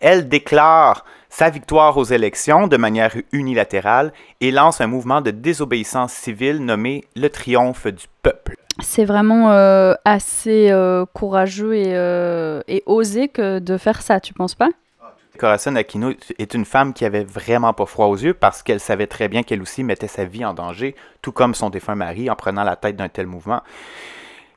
Elle 0.00 0.28
déclare 0.28 1.04
sa 1.36 1.50
victoire 1.50 1.96
aux 1.96 2.04
élections 2.04 2.68
de 2.68 2.76
manière 2.76 3.16
unilatérale 3.32 4.12
et 4.40 4.52
lance 4.52 4.80
un 4.80 4.86
mouvement 4.86 5.20
de 5.20 5.32
désobéissance 5.32 6.12
civile 6.12 6.64
nommé 6.64 7.06
le 7.16 7.28
triomphe 7.28 7.88
du 7.88 8.04
peuple. 8.22 8.54
C'est 8.80 9.04
vraiment 9.04 9.50
euh, 9.50 9.94
assez 10.04 10.70
euh, 10.70 11.04
courageux 11.12 11.74
et, 11.74 11.96
euh, 11.96 12.60
et, 12.68 12.84
osé 12.86 13.26
que 13.26 13.58
de 13.58 13.76
faire 13.78 14.00
ça, 14.02 14.20
tu 14.20 14.32
penses 14.32 14.54
pas? 14.54 14.68
Corazon 15.36 15.74
Aquino 15.74 16.12
est 16.38 16.54
une 16.54 16.64
femme 16.64 16.94
qui 16.94 17.04
avait 17.04 17.24
vraiment 17.24 17.72
pas 17.72 17.86
froid 17.86 18.06
aux 18.06 18.16
yeux 18.16 18.34
parce 18.34 18.62
qu'elle 18.62 18.78
savait 18.78 19.08
très 19.08 19.26
bien 19.26 19.42
qu'elle 19.42 19.60
aussi 19.60 19.82
mettait 19.82 20.06
sa 20.06 20.24
vie 20.24 20.44
en 20.44 20.54
danger, 20.54 20.94
tout 21.20 21.32
comme 21.32 21.56
son 21.56 21.68
défunt 21.68 21.96
mari, 21.96 22.30
en 22.30 22.36
prenant 22.36 22.62
la 22.62 22.76
tête 22.76 22.94
d'un 22.94 23.08
tel 23.08 23.26
mouvement. 23.26 23.62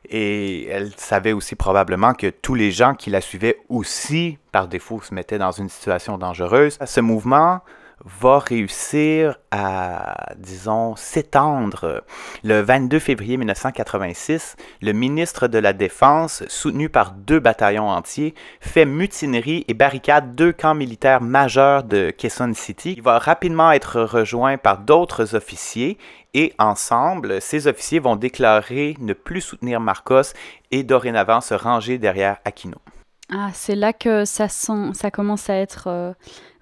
Et 0.10 0.68
elle 0.68 0.92
savait 0.96 1.34
aussi 1.34 1.56
probablement 1.56 2.14
que 2.14 2.28
tous 2.28 2.56
les 2.56 2.72
gens 2.72 2.94
qui 2.94 3.10
la 3.10 3.22
suivaient 3.22 3.58
aussi, 3.70 4.38
par 4.52 4.68
défaut, 4.68 5.02
se 5.02 5.14
mettaient 5.14 5.38
dans 5.38 5.52
une 5.52 5.70
situation 5.70 6.18
dangereuse. 6.18 6.78
Ce 6.86 7.02
mouvement 7.02 7.62
va 8.06 8.40
réussir 8.40 9.38
à, 9.52 10.34
disons, 10.38 10.96
s'étendre. 10.96 12.04
Le 12.44 12.62
22 12.62 13.00
février 13.00 13.38
1986, 13.38 14.56
le 14.82 14.94
ministre 14.94 15.48
de 15.48 15.58
la 15.58 15.74
Défense, 15.74 16.44
soutenu 16.48 16.90
par 16.90 17.12
deux 17.12 17.40
bataillons 17.40 17.90
entiers, 17.90 18.36
fait 18.62 18.86
mutinerie 18.86 19.66
et 19.68 19.74
barricade 19.74 20.36
deux 20.36 20.52
camps 20.52 20.76
militaires 20.76 21.22
majeurs 21.22 21.84
de 21.84 22.12
Quezon 22.12 22.54
City. 22.54 22.94
Il 22.98 23.04
va 23.04 23.20
rapidement 23.20 23.72
être 23.72 24.02
rejoint 24.02 24.58
par 24.58 24.80
d'autres 24.80 25.36
officiers 25.36 25.98
et 26.34 26.54
ensemble, 26.60 27.42
ces 27.42 27.68
officiers 27.68 28.00
vont 28.00 28.16
déclarer 28.16 28.96
ne 29.00 29.14
plus 29.14 29.42
soutenir 29.42 29.80
Marcos 29.80 30.34
et 30.70 30.84
dorénavant 30.84 31.42
se 31.42 31.56
ranger 31.56 31.98
derrière 31.98 32.38
Aquino. 32.46 32.78
Ah, 33.30 33.50
c'est 33.54 33.76
là 33.76 33.92
que 33.92 34.26
ça, 34.26 34.48
sent, 34.48 34.94
ça 34.94 35.12
commence 35.12 35.50
à 35.50 35.56
être 35.56 35.88
euh, 35.88 36.14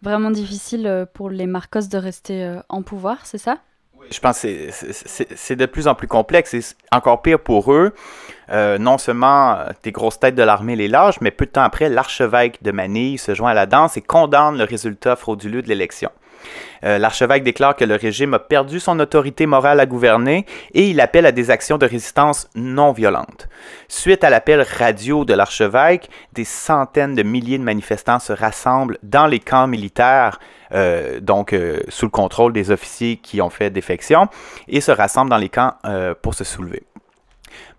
vraiment 0.02 0.32
difficile 0.32 0.88
euh, 0.88 1.06
pour 1.06 1.30
les 1.30 1.46
Marcos 1.46 1.88
de 1.92 1.98
rester 1.98 2.44
euh, 2.44 2.60
en 2.70 2.82
pouvoir, 2.82 3.26
c'est 3.26 3.38
ça? 3.38 3.60
Je 4.12 4.20
pense 4.20 4.42
que 4.42 4.70
c'est 4.72 5.56
de 5.56 5.66
plus 5.66 5.88
en 5.88 5.96
plus 5.96 6.08
complexe 6.08 6.54
et 6.54 6.62
encore 6.92 7.22
pire 7.22 7.40
pour 7.40 7.74
eux. 7.74 7.94
Non 8.52 8.98
seulement 8.98 9.58
des 9.84 9.92
grosses 9.92 10.20
têtes 10.20 10.36
de 10.36 10.44
l'armée 10.44 10.76
les 10.76 10.88
lâchent, 10.88 11.22
mais 11.22 11.32
peu 11.32 11.46
de 11.46 11.52
temps 11.52 11.64
après, 11.64 11.90
l'archevêque 11.90 12.62
de 12.64 12.72
Manille 12.72 13.18
se 13.18 13.34
joint 13.34 13.52
à 13.52 13.54
la 13.54 13.66
danse 13.66 13.98
et 13.98 14.02
condamne 14.02 14.58
le 14.58 14.64
résultat 14.64 15.16
frauduleux 15.16 15.62
de 15.62 15.68
l'élection. 15.68 16.12
Euh, 16.84 16.98
l'archevêque 16.98 17.44
déclare 17.44 17.76
que 17.76 17.86
le 17.86 17.96
régime 17.96 18.34
a 18.34 18.40
perdu 18.40 18.80
son 18.80 19.00
autorité 19.00 19.46
morale 19.46 19.80
à 19.80 19.86
gouverner 19.86 20.46
et 20.74 20.90
il 20.90 21.00
appelle 21.00 21.26
à 21.26 21.32
des 21.32 21.50
actions 21.52 21.78
de 21.78 21.86
résistance 21.86 22.48
non 22.56 22.92
violentes. 22.92 23.48
Suite 23.88 24.24
à 24.24 24.30
l'appel 24.30 24.62
radio 24.62 25.26
de 25.26 25.34
l'archevêque, 25.34 26.10
des 26.34 26.46
centaines 26.46 27.16
de 27.16 27.24
milliers 27.24 27.58
de 27.58 27.64
manifestants 27.64 28.20
se 28.20 28.34
rassemblent 28.34 28.98
dans 29.04 29.28
les 29.28 29.40
camps 29.40 29.68
militaires, 29.68 30.40
euh, 30.74 31.20
donc 31.20 31.54
euh, 31.54 31.80
sous 31.90 32.06
le 32.06 32.12
contrôle 32.12 32.54
des 32.54 32.72
officiers 32.72 33.18
qui 33.18 33.42
ont 33.42 33.50
fait 33.50 33.70
défection, 33.70 34.28
et 34.68 34.82
se 34.82 34.92
rassemblent 34.92 35.30
dans 35.30 35.38
les 35.38 35.50
camps 35.50 35.74
pour 36.22 36.34
se 36.34 36.44
soulever. 36.44 36.84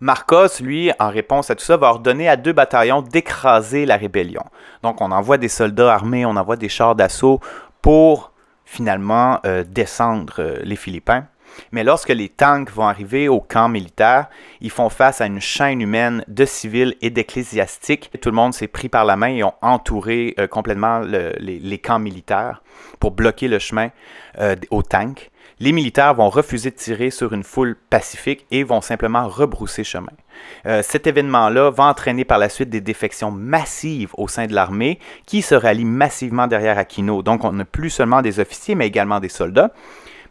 Marcos, 0.00 0.60
lui, 0.60 0.92
en 0.98 1.08
réponse 1.08 1.50
à 1.50 1.54
tout 1.54 1.64
ça, 1.64 1.78
va 1.78 1.88
ordonner 1.88 2.28
à 2.28 2.36
deux 2.36 2.52
bataillons 2.52 3.00
d'écraser 3.00 3.86
la 3.86 3.96
rébellion. 3.96 4.42
Donc 4.82 5.00
on 5.00 5.10
envoie 5.10 5.38
des 5.38 5.48
soldats 5.48 5.94
armés, 5.94 6.26
on 6.26 6.36
envoie 6.36 6.56
des 6.56 6.68
chars 6.68 6.94
d'assaut 6.94 7.40
pour 7.80 8.32
finalement 8.66 9.40
euh, 9.46 9.64
descendre 9.66 10.34
euh, 10.40 10.58
les 10.64 10.76
Philippins. 10.76 11.26
Mais 11.72 11.84
lorsque 11.84 12.10
les 12.10 12.28
tanks 12.28 12.70
vont 12.70 12.86
arriver 12.86 13.28
au 13.28 13.40
camp 13.40 13.70
militaire, 13.70 14.26
ils 14.60 14.70
font 14.70 14.90
face 14.90 15.22
à 15.22 15.26
une 15.26 15.40
chaîne 15.40 15.80
humaine 15.80 16.22
de 16.28 16.44
civils 16.44 16.96
et 17.00 17.08
d'ecclésiastiques. 17.08 18.10
Tout 18.20 18.28
le 18.28 18.36
monde 18.36 18.52
s'est 18.52 18.68
pris 18.68 18.90
par 18.90 19.06
la 19.06 19.16
main 19.16 19.28
et 19.28 19.44
ont 19.44 19.54
entouré 19.62 20.34
euh, 20.38 20.46
complètement 20.46 20.98
les, 20.98 21.78
camps 21.78 21.98
militaires 21.98 22.62
pour 23.00 23.12
bloquer 23.12 23.48
le 23.48 23.58
chemin 23.58 23.88
aux 24.70 24.82
tanks 24.82 25.30
les 25.58 25.72
militaires 25.72 26.14
vont 26.14 26.28
refuser 26.28 26.70
de 26.70 26.76
tirer 26.76 27.10
sur 27.10 27.32
une 27.32 27.42
foule 27.42 27.76
pacifique 27.88 28.46
et 28.50 28.62
vont 28.62 28.82
simplement 28.82 29.26
rebrousser 29.26 29.84
chemin. 29.84 30.12
Euh, 30.66 30.82
cet 30.82 31.06
événement-là 31.06 31.70
va 31.70 31.84
entraîner 31.84 32.26
par 32.26 32.38
la 32.38 32.50
suite 32.50 32.68
des 32.68 32.82
défections 32.82 33.30
massives 33.30 34.10
au 34.18 34.28
sein 34.28 34.46
de 34.46 34.54
l'armée 34.54 34.98
qui 35.24 35.40
se 35.40 35.54
rallient 35.54 35.86
massivement 35.86 36.46
derrière 36.46 36.76
Aquino. 36.76 37.22
Donc 37.22 37.44
on 37.44 37.52
n'a 37.52 37.64
plus 37.64 37.90
seulement 37.90 38.20
des 38.20 38.38
officiers, 38.38 38.74
mais 38.74 38.86
également 38.86 39.18
des 39.18 39.30
soldats. 39.30 39.72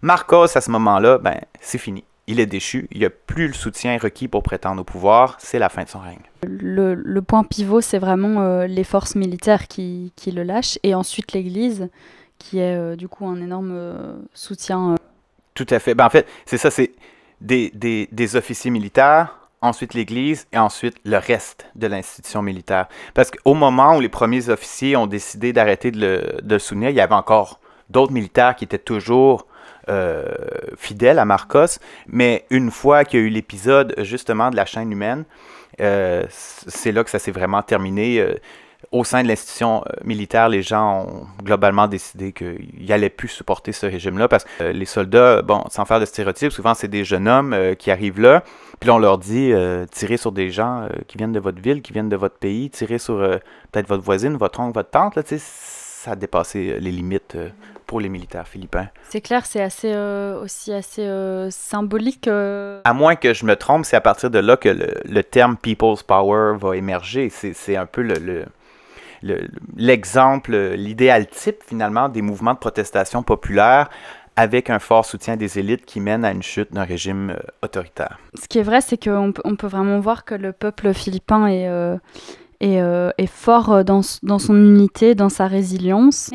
Marcos, 0.01 0.55
à 0.55 0.61
ce 0.61 0.69
moment-là, 0.69 1.17
ben, 1.17 1.39
c'est 1.59 1.79
fini. 1.79 2.03
Il 2.27 2.39
est 2.39 2.45
déchu, 2.45 2.87
il 2.91 2.99
n'y 2.99 3.05
a 3.05 3.11
plus 3.11 3.47
le 3.47 3.53
soutien 3.53 3.97
requis 4.01 4.27
pour 4.27 4.43
prétendre 4.43 4.81
au 4.81 4.83
pouvoir, 4.83 5.37
c'est 5.39 5.59
la 5.59 5.69
fin 5.69 5.83
de 5.83 5.89
son 5.89 5.99
règne. 5.99 6.21
Le, 6.43 7.19
point 7.21 7.43
pivot, 7.43 7.81
c'est 7.81 7.99
vraiment 7.99 8.41
euh, 8.41 8.65
les 8.65 8.83
forces 8.83 9.15
militaires 9.15 9.67
qui, 9.67 10.11
le 10.27 10.41
lâchent, 10.41 10.79
et 10.81 10.95
ensuite 10.95 11.33
l'Église, 11.33 11.87
qui 12.39 12.57
est 12.59 12.75
euh, 12.75 12.95
du 12.95 13.07
coup 13.07 13.27
un 13.27 13.39
énorme 13.41 13.79
soutien 14.33 14.95
tout 15.55 15.65
à 15.69 15.79
fait. 15.79 15.95
Ben, 15.95 16.05
en 16.05 16.09
fait, 16.09 16.27
c'est 16.45 16.57
ça, 16.57 16.69
c'est 16.69 16.91
des, 17.41 17.71
des, 17.73 18.07
des, 18.11 18.35
officiers 18.35 18.71
militaires, 18.71 19.39
ensuite 19.61 19.93
l'Église 19.93 20.47
et 20.53 20.57
ensuite 20.57 20.95
le 21.03 21.17
reste 21.17 21.65
de 21.75 21.87
l'institution 21.87 22.41
militaire. 22.41 22.87
Parce 23.13 23.31
qu'au 23.31 23.53
moment 23.53 23.97
où 23.97 23.99
les 23.99 24.09
premiers 24.09 24.49
officiers 24.49 24.95
ont 24.95 25.07
décidé 25.07 25.53
d'arrêter 25.53 25.91
de 25.91 25.99
le, 25.99 26.41
de 26.43 26.55
le 26.55 26.59
soutenir, 26.59 26.89
il 26.89 26.95
y 26.95 27.01
avait 27.01 27.15
encore 27.15 27.59
d'autres 27.89 28.13
militaires 28.13 28.55
qui 28.55 28.65
étaient 28.65 28.77
toujours 28.77 29.47
euh, 29.89 30.25
fidèles 30.77 31.19
à 31.19 31.25
Marcos. 31.25 31.79
Mais 32.07 32.45
une 32.49 32.71
fois 32.71 33.05
qu'il 33.05 33.19
y 33.19 33.23
a 33.23 33.25
eu 33.25 33.29
l'épisode 33.29 33.93
justement 33.99 34.49
de 34.49 34.55
la 34.55 34.65
chaîne 34.65 34.91
humaine, 34.91 35.25
euh, 35.79 36.25
c'est 36.29 36.91
là 36.91 37.03
que 37.03 37.09
ça 37.09 37.19
s'est 37.19 37.31
vraiment 37.31 37.61
terminé. 37.61 38.19
Euh, 38.19 38.35
au 38.95 39.03
sein 39.03 39.23
de 39.23 39.27
l'institution 39.27 39.83
euh, 39.85 39.91
militaire, 40.05 40.47
les 40.47 40.61
gens 40.61 41.05
ont 41.05 41.27
globalement 41.43 41.87
décidé 41.87 42.31
qu'ils 42.31 42.85
n'allaient 42.87 43.09
plus 43.09 43.27
supporter 43.27 43.73
ce 43.73 43.85
régime-là 43.85 44.29
parce 44.29 44.45
que 44.45 44.63
euh, 44.63 44.71
les 44.71 44.85
soldats, 44.85 45.41
bon, 45.41 45.63
sans 45.69 45.83
faire 45.83 45.99
de 45.99 46.05
stéréotypes, 46.05 46.51
souvent 46.51 46.73
c'est 46.73 46.87
des 46.87 47.03
jeunes 47.03 47.27
hommes 47.27 47.53
euh, 47.53 47.75
qui 47.75 47.91
arrivent 47.91 48.21
là, 48.21 48.43
puis 48.79 48.89
on 48.89 48.97
leur 48.97 49.17
dit 49.17 49.53
tirez 49.91 50.17
sur 50.17 50.31
des 50.31 50.49
gens 50.49 50.87
qui 51.07 51.17
viennent 51.17 51.31
de 51.31 51.39
votre 51.39 51.61
ville, 51.61 51.81
qui 51.81 51.93
viennent 51.93 52.09
de 52.09 52.15
votre 52.15 52.35
pays, 52.35 52.69
tirez 52.69 52.97
sur 52.97 53.17
peut-être 53.71 53.87
votre 53.87 54.03
voisine, 54.03 54.35
votre 54.35 54.59
oncle, 54.59 54.73
votre 54.73 54.89
tante, 54.89 55.15
là, 55.15 55.21
ça 55.37 56.11
a 56.11 56.15
dépassé 56.15 56.77
les 56.79 56.91
limites 56.91 57.37
pour 57.87 58.01
les 58.01 58.09
militaires 58.09 58.47
philippins. 58.47 58.87
C'est 59.09 59.21
clair, 59.21 59.45
c'est 59.45 59.61
assez 59.61 59.95
aussi 59.95 60.73
assez 60.73 61.07
symbolique. 61.51 62.27
À 62.27 62.93
moins 62.93 63.15
que 63.15 63.33
je 63.33 63.45
me 63.45 63.55
trompe, 63.55 63.85
c'est 63.85 63.95
à 63.95 64.01
partir 64.01 64.29
de 64.29 64.39
là 64.39 64.57
que 64.57 64.69
le, 64.69 65.23
terme 65.23 65.55
People's 65.55 66.03
Power 66.03 66.57
va 66.59 66.75
émerger. 66.75 67.29
C'est 67.29 67.77
un 67.77 67.85
peu 67.85 68.01
le 68.01 68.45
l'exemple, 69.75 70.55
l'idéal 70.75 71.27
type 71.27 71.63
finalement 71.65 72.09
des 72.09 72.21
mouvements 72.21 72.53
de 72.53 72.59
protestation 72.59 73.23
populaire 73.23 73.89
avec 74.35 74.69
un 74.69 74.79
fort 74.79 75.05
soutien 75.05 75.37
des 75.37 75.59
élites 75.59 75.85
qui 75.85 75.99
mène 75.99 76.25
à 76.25 76.31
une 76.31 76.43
chute 76.43 76.73
d'un 76.73 76.83
régime 76.83 77.31
euh, 77.31 77.39
autoritaire. 77.61 78.19
Ce 78.39 78.47
qui 78.47 78.59
est 78.59 78.63
vrai, 78.63 78.81
c'est 78.81 79.01
qu'on 79.01 79.33
on 79.43 79.55
peut 79.55 79.67
vraiment 79.67 79.99
voir 79.99 80.25
que 80.25 80.35
le 80.35 80.51
peuple 80.51 80.93
philippin 80.93 81.47
est, 81.47 81.67
euh, 81.69 81.97
euh, 82.63 83.11
est, 83.17 83.27
fort 83.27 83.83
dans, 83.85 84.01
son 84.01 84.55
unité, 84.55 85.15
dans 85.15 85.29
sa 85.29 85.47
résilience. 85.47 86.31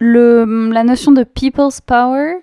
Le, 0.00 0.70
la 0.72 0.84
notion 0.84 1.10
de 1.10 1.24
people's 1.24 1.80
power, 1.80 2.34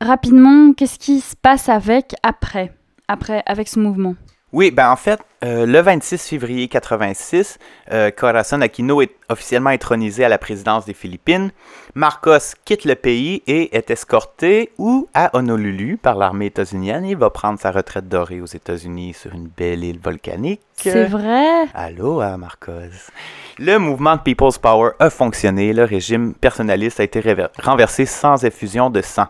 rapidement, 0.00 0.72
qu'est-ce 0.72 0.98
qui 0.98 1.20
se 1.20 1.34
passe 1.34 1.68
avec 1.68 2.14
après, 2.22 2.72
après 3.08 3.42
avec 3.46 3.66
ce 3.66 3.80
mouvement? 3.80 4.14
Oui, 4.52 4.72
ben 4.72 4.90
en 4.90 4.96
fait, 4.96 5.20
euh, 5.44 5.64
le 5.64 5.80
26 5.80 6.26
février 6.28 6.66
86, 6.66 7.58
euh, 7.92 8.10
Corazon 8.10 8.60
Aquino 8.60 9.00
est 9.00 9.14
officiellement 9.28 9.70
intronisé 9.70 10.24
à 10.24 10.28
la 10.28 10.38
présidence 10.38 10.86
des 10.86 10.92
Philippines. 10.92 11.52
Marcos 11.94 12.56
quitte 12.64 12.84
le 12.84 12.96
pays 12.96 13.42
et 13.46 13.76
est 13.76 13.90
escorté 13.90 14.72
ou 14.76 15.08
à 15.14 15.36
Honolulu 15.36 15.98
par 15.98 16.16
l'armée 16.16 16.46
états-unienne. 16.46 17.04
Il 17.04 17.16
va 17.16 17.30
prendre 17.30 17.60
sa 17.60 17.70
retraite 17.70 18.08
dorée 18.08 18.40
aux 18.40 18.46
États-Unis 18.46 19.14
sur 19.14 19.32
une 19.32 19.46
belle 19.46 19.84
île 19.84 20.00
volcanique. 20.00 20.62
C'est 20.76 21.06
vrai? 21.06 21.66
Allô, 21.74 22.20
Marcos? 22.36 23.12
Le 23.58 23.78
mouvement 23.78 24.16
de 24.16 24.22
People's 24.22 24.58
Power 24.58 24.92
a 24.98 25.10
fonctionné. 25.10 25.72
Le 25.72 25.84
régime 25.84 26.34
personnaliste 26.34 26.98
a 26.98 27.04
été 27.04 27.22
renversé 27.62 28.04
sans 28.04 28.44
effusion 28.44 28.90
de 28.90 29.00
sang. 29.00 29.26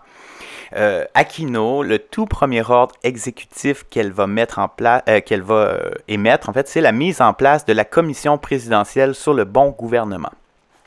Euh, 0.77 1.05
Aquino, 1.15 1.83
le 1.83 1.99
tout 1.99 2.27
premier 2.27 2.63
ordre 2.69 2.95
exécutif 3.03 3.85
qu'elle 3.91 4.13
va 4.13 4.27
mettre 4.27 4.59
en 4.59 4.69
place, 4.69 5.03
euh, 5.09 5.21
qu'elle 5.21 5.43
va 5.43 5.55
euh, 5.55 5.91
émettre, 6.07 6.49
en 6.49 6.53
fait, 6.53 6.69
c'est 6.69 6.81
la 6.81 6.93
mise 6.93 7.21
en 7.21 7.33
place 7.33 7.65
de 7.65 7.73
la 7.73 7.85
commission 7.85 8.39
présidentielle 8.39 9.15
sur 9.15 9.35
le 9.35 9.45
bon 9.45 9.71
gouvernement. 9.71 10.31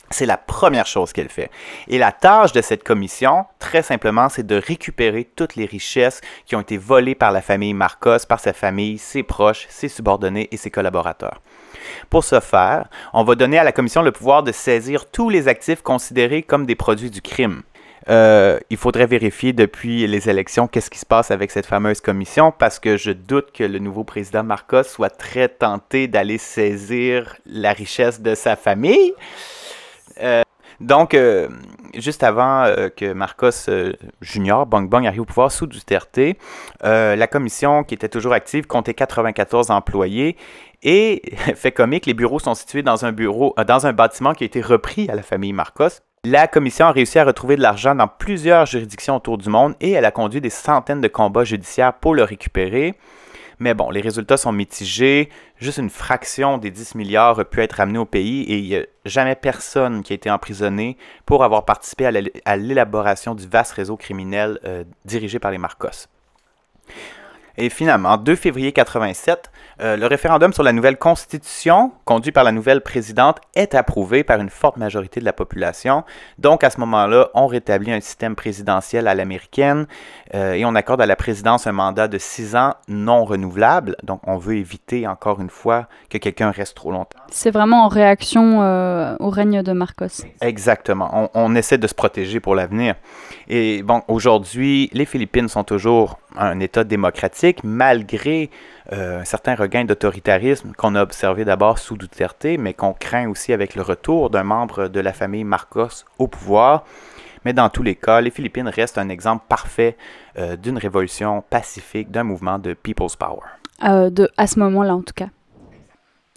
C'est 0.09 0.25
la 0.25 0.37
première 0.37 0.85
chose 0.85 1.11
qu'elle 1.11 1.29
fait. 1.29 1.49
Et 1.87 1.97
la 1.97 2.11
tâche 2.11 2.51
de 2.51 2.61
cette 2.61 2.83
commission, 2.83 3.45
très 3.57 3.81
simplement, 3.81 4.29
c'est 4.29 4.45
de 4.45 4.55
récupérer 4.55 5.27
toutes 5.35 5.55
les 5.55 5.65
richesses 5.65 6.21
qui 6.45 6.55
ont 6.55 6.61
été 6.61 6.77
volées 6.77 7.15
par 7.15 7.31
la 7.31 7.41
famille 7.41 7.73
Marcos, 7.73 8.19
par 8.29 8.39
sa 8.39 8.53
famille, 8.53 8.99
ses 8.99 9.23
proches, 9.23 9.65
ses 9.69 9.89
subordonnés 9.89 10.49
et 10.51 10.57
ses 10.57 10.69
collaborateurs. 10.69 11.41
Pour 12.11 12.23
ce 12.23 12.39
faire, 12.39 12.89
on 13.11 13.23
va 13.23 13.35
donner 13.35 13.57
à 13.57 13.63
la 13.63 13.71
commission 13.71 14.03
le 14.03 14.11
pouvoir 14.11 14.43
de 14.43 14.51
saisir 14.51 15.09
tous 15.09 15.29
les 15.29 15.47
actifs 15.47 15.81
considérés 15.81 16.43
comme 16.43 16.67
des 16.67 16.75
produits 16.75 17.09
du 17.09 17.21
crime. 17.21 17.63
Euh, 18.09 18.59
il 18.69 18.77
faudrait 18.77 19.05
vérifier 19.05 19.53
depuis 19.53 20.05
les 20.07 20.29
élections 20.29 20.67
qu'est-ce 20.67 20.89
qui 20.89 20.99
se 20.99 21.05
passe 21.05 21.31
avec 21.31 21.51
cette 21.51 21.65
fameuse 21.65 22.01
commission 22.01 22.51
parce 22.51 22.79
que 22.79 22.97
je 22.97 23.11
doute 23.11 23.51
que 23.53 23.63
le 23.63 23.79
nouveau 23.79 24.03
président 24.03 24.43
Marcos 24.43 24.83
soit 24.83 25.09
très 25.09 25.47
tenté 25.47 26.07
d'aller 26.07 26.37
saisir 26.37 27.37
la 27.45 27.71
richesse 27.71 28.21
de 28.21 28.35
sa 28.35 28.55
famille. 28.55 29.13
Euh, 30.21 30.41
donc, 30.79 31.13
euh, 31.13 31.47
juste 31.95 32.23
avant 32.23 32.65
que 32.97 33.13
Marcos 33.13 33.69
Junior, 34.21 34.65
Bang 34.65 34.89
Bang, 34.89 35.05
arrive 35.05 35.21
au 35.21 35.25
pouvoir 35.25 35.51
sous 35.51 35.67
Duterte, 35.67 36.19
la 36.81 37.27
commission, 37.27 37.83
qui 37.83 37.93
était 37.93 38.09
toujours 38.09 38.33
active, 38.33 38.65
comptait 38.65 38.93
94 38.93 39.69
employés. 39.71 40.35
Et, 40.81 41.21
fait 41.55 41.71
comique, 41.71 42.05
les 42.05 42.13
bureaux 42.13 42.39
sont 42.39 42.55
situés 42.55 42.81
dans 42.81 43.05
un 43.05 43.11
bureau, 43.11 43.55
dans 43.65 43.87
un 43.87 43.93
bâtiment 43.93 44.33
qui 44.33 44.43
a 44.43 44.47
été 44.47 44.61
repris 44.61 45.09
à 45.09 45.15
la 45.15 45.23
famille 45.23 45.53
Marcos. 45.53 46.01
La 46.25 46.47
commission 46.47 46.85
a 46.85 46.93
réussi 46.93 47.19
à 47.19 47.25
retrouver 47.25 47.57
de 47.57 47.61
l'argent 47.61 47.95
dans 47.95 48.07
plusieurs 48.07 48.65
juridictions 48.65 49.17
autour 49.17 49.37
du 49.37 49.49
monde 49.49 49.75
et 49.81 49.91
elle 49.91 50.05
a 50.05 50.11
conduit 50.11 50.39
des 50.39 50.49
centaines 50.49 51.01
de 51.01 51.09
combats 51.09 51.43
judiciaires 51.43 51.93
pour 51.93 52.15
le 52.15 52.23
récupérer. 52.23 52.97
Mais 53.59 53.73
bon, 53.73 53.89
les 53.89 53.99
résultats 53.99 54.37
sont 54.37 54.53
mitigés. 54.53 55.27
Juste 55.57 55.79
une 55.79 55.89
fraction 55.89 56.57
des 56.57 56.71
10 56.71 56.95
milliards 56.95 57.41
a 57.41 57.43
pu 57.43 57.61
être 57.61 57.81
amenée 57.81 57.99
au 57.99 58.05
pays 58.05 58.43
et 58.43 58.57
il 58.57 58.63
n'y 58.63 58.77
a 58.77 58.85
jamais 59.03 59.35
personne 59.35 60.01
qui 60.01 60.13
a 60.13 60.15
été 60.15 60.31
emprisonné 60.31 60.95
pour 61.25 61.43
avoir 61.43 61.65
participé 61.65 62.05
à 62.45 62.55
l'élaboration 62.55 63.35
du 63.35 63.45
vaste 63.45 63.73
réseau 63.73 63.97
criminel 63.97 64.59
euh, 64.63 64.85
dirigé 65.03 65.39
par 65.39 65.51
les 65.51 65.57
Marcos. 65.57 66.07
Et 67.57 67.69
finalement, 67.69 68.09
en 68.09 68.17
2 68.17 68.35
février 68.35 68.71
87, 68.71 69.51
euh, 69.81 69.97
le 69.97 70.07
référendum 70.07 70.53
sur 70.53 70.63
la 70.63 70.73
nouvelle 70.73 70.97
constitution, 70.97 71.91
conduit 72.05 72.31
par 72.31 72.43
la 72.43 72.51
nouvelle 72.51 72.81
présidente, 72.81 73.39
est 73.55 73.75
approuvé 73.75 74.23
par 74.23 74.39
une 74.39 74.49
forte 74.49 74.77
majorité 74.77 75.19
de 75.19 75.25
la 75.25 75.33
population. 75.33 76.03
Donc, 76.39 76.63
à 76.63 76.69
ce 76.69 76.79
moment-là, 76.79 77.29
on 77.33 77.47
rétablit 77.47 77.91
un 77.91 77.99
système 77.99 78.35
présidentiel 78.35 79.07
à 79.07 79.13
l'américaine 79.13 79.87
euh, 80.33 80.53
et 80.53 80.65
on 80.65 80.73
accorde 80.75 81.01
à 81.01 81.05
la 81.05 81.15
présidence 81.15 81.67
un 81.67 81.71
mandat 81.71 82.07
de 82.07 82.17
six 82.17 82.55
ans 82.55 82.73
non 82.87 83.23
renouvelable. 83.23 83.97
Donc, 84.03 84.21
on 84.25 84.37
veut 84.37 84.55
éviter, 84.55 85.07
encore 85.07 85.39
une 85.39 85.49
fois, 85.49 85.87
que 86.09 86.17
quelqu'un 86.17 86.51
reste 86.51 86.75
trop 86.75 86.91
longtemps. 86.91 87.19
C'est 87.31 87.51
vraiment 87.51 87.85
en 87.85 87.87
réaction 87.87 88.61
euh, 88.61 89.15
au 89.19 89.29
règne 89.29 89.61
de 89.61 89.73
Marcos. 89.73 90.23
Exactement. 90.41 91.09
On, 91.13 91.29
on 91.33 91.55
essaie 91.55 91.77
de 91.77 91.87
se 91.87 91.95
protéger 91.95 92.39
pour 92.39 92.55
l'avenir. 92.55 92.95
Et 93.47 93.83
bon, 93.83 94.01
aujourd'hui, 94.07 94.89
les 94.93 95.05
Philippines 95.05 95.47
sont 95.47 95.63
toujours 95.63 96.17
un 96.37 96.59
État 96.59 96.83
démocratique, 96.83 97.63
malgré 97.63 98.49
euh, 98.91 99.21
un 99.21 99.25
certain 99.25 99.55
regain 99.55 99.85
d'autoritarisme 99.85 100.73
qu'on 100.77 100.95
a 100.95 101.01
observé 101.01 101.45
d'abord 101.45 101.79
sous 101.79 101.97
Duterte, 101.97 102.45
mais 102.59 102.73
qu'on 102.73 102.93
craint 102.93 103.29
aussi 103.29 103.53
avec 103.53 103.75
le 103.75 103.81
retour 103.81 104.29
d'un 104.29 104.43
membre 104.43 104.87
de 104.87 104.99
la 104.99 105.13
famille 105.13 105.43
Marcos 105.43 106.05
au 106.19 106.27
pouvoir. 106.27 106.83
Mais 107.45 107.53
dans 107.53 107.69
tous 107.69 107.83
les 107.83 107.95
cas, 107.95 108.21
les 108.21 108.31
Philippines 108.31 108.67
restent 108.67 108.97
un 108.97 109.09
exemple 109.09 109.45
parfait 109.49 109.97
euh, 110.37 110.55
d'une 110.55 110.77
révolution 110.77 111.43
pacifique, 111.49 112.09
d'un 112.09 112.23
mouvement 112.23 112.57
de 112.57 112.73
People's 112.73 113.15
Power. 113.15 113.41
Euh, 113.83 114.09
de, 114.09 114.29
à 114.37 114.47
ce 114.47 114.59
moment-là, 114.59 114.95
en 114.95 115.01
tout 115.01 115.13
cas. 115.15 115.27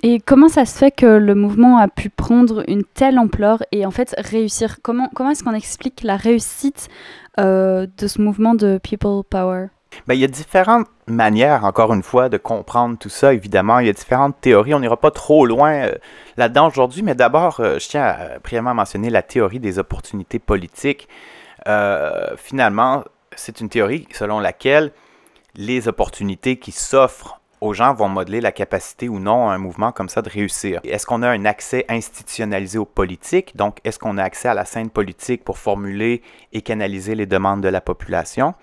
Et 0.03 0.20
comment 0.20 0.49
ça 0.49 0.66
se 0.66 0.76
fait 0.76 0.90
que 0.90 1.07
le 1.07 1.34
mouvement 1.34 1.78
a 1.78 1.88
pu 1.88 2.11
prendre 2.11 2.64
une 2.68 2.84
telle 2.84 3.18
ampleur 3.18 3.62
et 3.72 3.86
en 3.86 3.90
fait 3.90 4.14
réussir? 4.18 4.78
Comment, 4.82 5.09
comment 5.14 5.30
est-ce 5.30 5.42
qu'on 5.42 5.55
explique 5.55 6.03
la 6.03 6.16
réussite 6.16 6.88
de 7.38 8.07
ce 8.07 8.20
mouvement 8.20 8.55
de 8.55 8.78
People 8.82 9.22
Power? 9.28 9.68
Ben, 10.07 10.14
il 10.14 10.20
y 10.20 10.24
a 10.24 10.28
différentes 10.28 10.88
manières, 11.07 11.64
encore 11.64 11.92
une 11.92 12.03
fois, 12.03 12.28
de 12.28 12.36
comprendre 12.36 12.99
tout 12.99 13.09
ça, 13.09 13.32
évidemment. 13.32 13.78
Il 13.78 13.86
y 13.86 13.90
a 13.90 13.92
différentes 13.92 14.40
théories. 14.40 14.74
On 14.74 14.80
n'ira 14.80 14.97
pas 14.97 15.11
trop 15.11 15.47
loin 15.47 15.72
euh, 15.72 15.94
là-dedans 16.36 16.68
aujourd'hui, 16.68 17.03
mais 17.03 17.14
d'abord, 17.14 17.61
euh, 17.61 17.78
je 17.78 17.88
tiens 17.88 18.03
à, 18.03 18.16
euh, 18.53 18.62
mentionner 18.62 19.11
la 19.11 19.22
théorie 19.22 19.61
des 19.61 19.78
opportunités 19.78 20.38
politiques. 20.38 21.09
finalement, 22.36 23.03
c'est 23.34 23.61
une 23.61 23.68
théorie 23.68 24.07
selon 24.12 24.38
laquelle 24.38 24.92
les 25.57 25.88
opportunités 25.88 26.59
qui 26.59 26.70
s'offrent 26.70 27.40
aux 27.61 27.72
gens 27.72 27.94
vont 27.94 28.09
modeler 28.09 28.40
la 28.40 28.53
capacité 28.53 29.09
ou 29.09 29.18
non 29.18 29.49
à 29.49 29.55
un 29.55 29.59
mouvement 29.59 29.92
comme 29.92 30.09
ça 30.09 30.22
de 30.22 30.28
réussir. 30.28 30.80
Est-ce 30.84 31.07
qu'on 31.07 31.22
a 31.22 31.28
un 31.28 31.44
accès 31.44 31.84
institutionnalisé 31.88 32.78
aux 32.78 32.84
politiques? 32.84 33.57
Donc, 33.57 33.78
est-ce 33.84 33.99
qu'on 33.99 34.18
a 34.18 34.22
accès 34.22 34.49
à 34.49 34.55
la 34.55 34.64
scène 34.64 34.90
politique 34.90 35.44
pour 35.44 35.59
formuler 35.59 36.22
et 36.53 36.62
canaliser 36.62 37.14
les 37.14 37.26
demandes 37.26 37.62
de 37.62 37.68
la 37.68 37.80
population? 37.80 38.55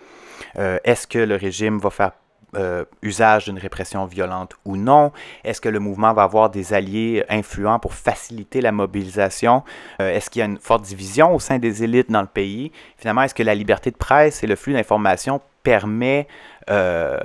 Euh, 0.57 0.77
est-ce 0.83 1.07
que 1.07 1.19
le 1.19 1.35
régime 1.35 1.79
va 1.79 1.89
faire 1.89 2.11
euh, 2.55 2.85
usage 3.01 3.45
d'une 3.45 3.57
répression 3.57 4.05
violente 4.05 4.53
ou 4.63 4.77
non? 4.77 5.11
Est-ce 5.43 5.59
que 5.59 5.69
le 5.69 5.79
mouvement 5.79 6.13
va 6.13 6.23
avoir 6.23 6.51
des 6.51 6.73
alliés 6.73 7.23
influents 7.27 7.79
pour 7.79 7.93
faciliter 7.93 8.61
la 8.61 8.71
mobilisation? 8.71 9.63
Euh, 9.99 10.13
est-ce 10.13 10.29
qu'il 10.29 10.41
y 10.41 10.43
a 10.43 10.45
une 10.45 10.59
forte 10.59 10.83
division 10.83 11.33
au 11.33 11.39
sein 11.39 11.57
des 11.57 11.83
élites 11.83 12.11
dans 12.11 12.21
le 12.21 12.27
pays? 12.27 12.71
Finalement, 12.97 13.23
est-ce 13.23 13.33
que 13.33 13.41
la 13.41 13.55
liberté 13.55 13.89
de 13.89 13.95
presse 13.95 14.43
et 14.43 14.47
le 14.47 14.55
flux 14.55 14.73
d'informations 14.73 15.41
permet 15.63 16.27
euh, 16.69 17.17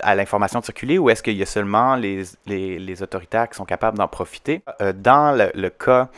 à 0.00 0.14
l'information 0.14 0.62
circuler 0.62 0.98
ou 0.98 1.10
est-ce 1.10 1.22
qu'il 1.22 1.36
y 1.36 1.42
a 1.42 1.46
seulement 1.46 1.94
les, 1.94 2.24
les, 2.46 3.02
autoritaires 3.02 3.48
qui 3.48 3.56
sont 3.56 3.64
capables 3.64 3.98
d'en 3.98 4.08
profiter? 4.08 4.62
Euh, 4.80 4.92
dans 4.92 5.36
le, 5.54 5.68
cas 5.68 6.08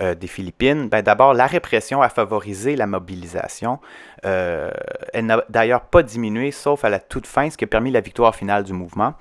euh, 0.00 0.14
des 0.14 0.26
Philippines, 0.26 0.88
ben 0.88 1.02
d'abord, 1.02 1.34
la 1.34 1.46
répression 1.46 2.02
a 2.02 2.08
favorisé 2.08 2.76
la 2.76 2.86
mobilisation. 2.86 3.78
elle 4.22 5.26
n'a 5.26 5.42
d'ailleurs 5.48 5.80
pas 5.80 6.02
diminué, 6.02 6.52
sauf 6.52 6.84
à 6.84 6.90
la 6.90 7.00
toute 7.00 7.26
fin, 7.26 7.50
ce 7.50 7.56
qui 7.56 7.64
a 7.64 7.66
permis 7.66 7.90
la 7.90 8.00
victoire 8.00 8.36
finale 8.36 8.62
du 8.62 8.72
mouvement. 8.72 9.14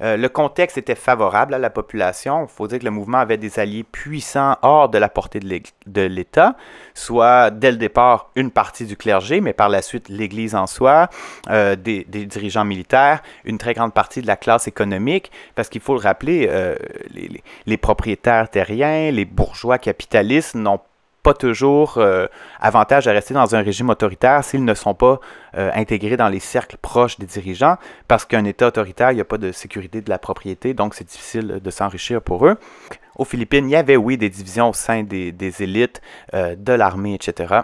le 0.00 0.28
contexte 0.28 0.78
était 0.78 0.94
favorable 0.94 1.52
à 1.52 1.58
la 1.58 1.68
population. 1.68 2.44
Il 2.44 2.48
faut 2.48 2.66
dire 2.66 2.78
que 2.78 2.84
le 2.84 2.90
mouvement 2.90 3.18
avait 3.18 3.36
des 3.36 3.58
alliés 3.58 3.84
puissants 3.84 4.56
hors 4.62 4.88
de 4.88 4.96
la 4.98 5.10
portée 5.10 5.40
de 5.40 6.00
l'État, 6.00 6.56
soit 6.94 7.50
dès 7.50 7.70
le 7.70 7.76
départ 7.76 8.30
une 8.34 8.50
partie 8.50 8.86
du 8.86 8.96
clergé, 8.96 9.42
mais 9.42 9.52
par 9.52 9.68
la 9.68 9.82
suite 9.82 10.08
l'Église 10.08 10.54
en 10.54 10.66
soi, 10.66 11.10
des, 11.48 12.06
des 12.08 12.35
dirigeants 12.36 12.64
militaires, 12.64 13.22
une 13.44 13.58
très 13.58 13.74
grande 13.74 13.92
partie 13.92 14.20
de 14.22 14.26
la 14.26 14.36
classe 14.36 14.68
économique, 14.68 15.30
parce 15.54 15.68
qu'il 15.68 15.80
faut 15.80 15.94
le 15.94 16.00
rappeler, 16.00 16.46
euh, 16.50 16.74
les, 17.66 17.76
propriétaires 17.76 18.48
terriens, 18.50 19.10
les 19.10 19.24
bourgeois 19.24 19.78
capitalistes 19.78 20.54
n'ont 20.54 20.80
pas 21.22 21.34
toujours 21.34 21.98
euh, 21.98 22.26
avantage 22.60 23.08
à 23.08 23.12
rester 23.12 23.34
dans 23.34 23.56
un 23.56 23.62
régime 23.62 23.90
autoritaire 23.90 24.44
s'ils 24.44 24.64
ne 24.64 24.74
sont 24.74 24.94
pas 24.94 25.18
euh, 25.56 25.70
intégrés 25.74 26.16
dans 26.16 26.28
les 26.28 26.38
cercles 26.38 26.76
proches 26.76 27.18
des 27.18 27.26
dirigeants, 27.26 27.76
parce 28.06 28.24
qu'un 28.24 28.44
État 28.44 28.68
autoritaire, 28.68 29.10
il 29.10 29.16
n'y 29.16 29.20
a 29.20 29.24
pas 29.24 29.38
de 29.38 29.50
sécurité 29.50 30.00
de 30.02 30.10
la 30.10 30.18
propriété, 30.18 30.74
donc 30.74 30.94
c'est 30.94 31.08
difficile 31.08 31.60
de 31.62 31.70
s'enrichir 31.70 32.22
pour 32.22 32.46
eux. 32.46 32.56
Aux 33.16 33.24
Philippines, 33.24 33.66
il 33.68 33.72
y 33.72 33.76
avait, 33.76 33.96
oui, 33.96 34.18
des 34.18 34.28
divisions 34.28 34.68
au 34.68 34.74
sein 34.74 35.02
des, 35.02 35.32
des 35.32 35.62
élites, 35.62 36.02
de 36.34 36.72
l'armée, 36.72 37.14
etc. 37.14 37.62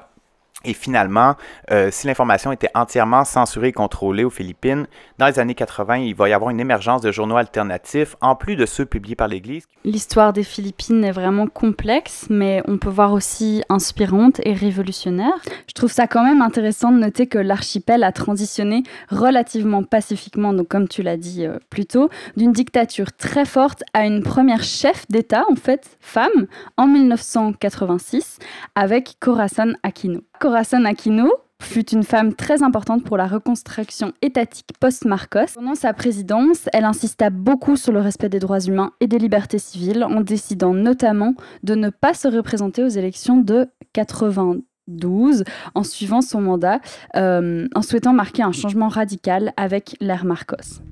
Et 0.64 0.74
finalement, 0.74 1.34
euh, 1.70 1.90
si 1.90 2.06
l'information 2.06 2.52
était 2.52 2.70
entièrement 2.74 3.24
censurée 3.24 3.68
et 3.68 3.72
contrôlée 3.72 4.24
aux 4.24 4.30
Philippines, 4.30 4.86
dans 5.18 5.26
les 5.26 5.38
années 5.38 5.54
80, 5.54 5.96
il 5.98 6.14
va 6.14 6.28
y 6.28 6.32
avoir 6.32 6.50
une 6.50 6.60
émergence 6.60 7.02
de 7.02 7.12
journaux 7.12 7.36
alternatifs, 7.36 8.16
en 8.20 8.34
plus 8.36 8.56
de 8.56 8.66
ceux 8.66 8.86
publiés 8.86 9.16
par 9.16 9.28
l'Église. 9.28 9.64
L'histoire 9.84 10.32
des 10.32 10.44
Philippines 10.44 11.04
est 11.04 11.12
vraiment 11.12 11.46
complexe, 11.46 12.26
mais 12.30 12.62
on 12.68 12.78
peut 12.78 12.88
voir 12.88 13.12
aussi 13.12 13.62
inspirante 13.68 14.40
et 14.44 14.52
révolutionnaire. 14.52 15.34
Je 15.66 15.74
trouve 15.74 15.90
ça 15.90 16.06
quand 16.06 16.24
même 16.24 16.42
intéressant 16.42 16.92
de 16.92 16.98
noter 16.98 17.26
que 17.26 17.38
l'archipel 17.38 18.04
a 18.04 18.12
transitionné 18.12 18.82
relativement 19.10 19.82
pacifiquement, 19.82 20.52
donc 20.52 20.68
comme 20.68 20.88
tu 20.88 21.02
l'as 21.02 21.16
dit 21.16 21.46
euh, 21.46 21.58
plus 21.70 21.86
tôt, 21.86 22.08
d'une 22.36 22.52
dictature 22.52 23.12
très 23.12 23.44
forte 23.44 23.82
à 23.94 24.06
une 24.06 24.22
première 24.22 24.62
chef 24.62 25.06
d'État, 25.08 25.44
en 25.50 25.56
fait, 25.56 25.96
femme, 26.00 26.46
en 26.76 26.86
1986, 26.86 28.38
avec 28.74 29.16
Corazon 29.20 29.74
Aquino. 29.82 30.20
Corazon 30.42 30.84
Aquino 30.86 31.30
fut 31.62 31.90
une 31.90 32.02
femme 32.02 32.34
très 32.34 32.64
importante 32.64 33.04
pour 33.04 33.16
la 33.16 33.28
reconstruction 33.28 34.12
étatique 34.22 34.70
post-Marcos. 34.80 35.54
Pendant 35.54 35.76
sa 35.76 35.92
présidence, 35.92 36.68
elle 36.72 36.84
insista 36.84 37.30
beaucoup 37.30 37.76
sur 37.76 37.92
le 37.92 38.00
respect 38.00 38.28
des 38.28 38.40
droits 38.40 38.58
humains 38.58 38.90
et 38.98 39.06
des 39.06 39.18
libertés 39.18 39.60
civiles, 39.60 40.02
en 40.02 40.20
décidant 40.20 40.74
notamment 40.74 41.34
de 41.62 41.76
ne 41.76 41.90
pas 41.90 42.12
se 42.12 42.26
représenter 42.26 42.82
aux 42.82 42.88
élections 42.88 43.36
de 43.36 43.68
92 43.92 45.44
en 45.76 45.84
suivant 45.84 46.22
son 46.22 46.40
mandat, 46.40 46.80
euh, 47.14 47.68
en 47.76 47.82
souhaitant 47.82 48.12
marquer 48.12 48.42
un 48.42 48.50
changement 48.50 48.88
radical 48.88 49.52
avec 49.56 49.94
l'ère 50.00 50.24
Marcos. 50.24 50.82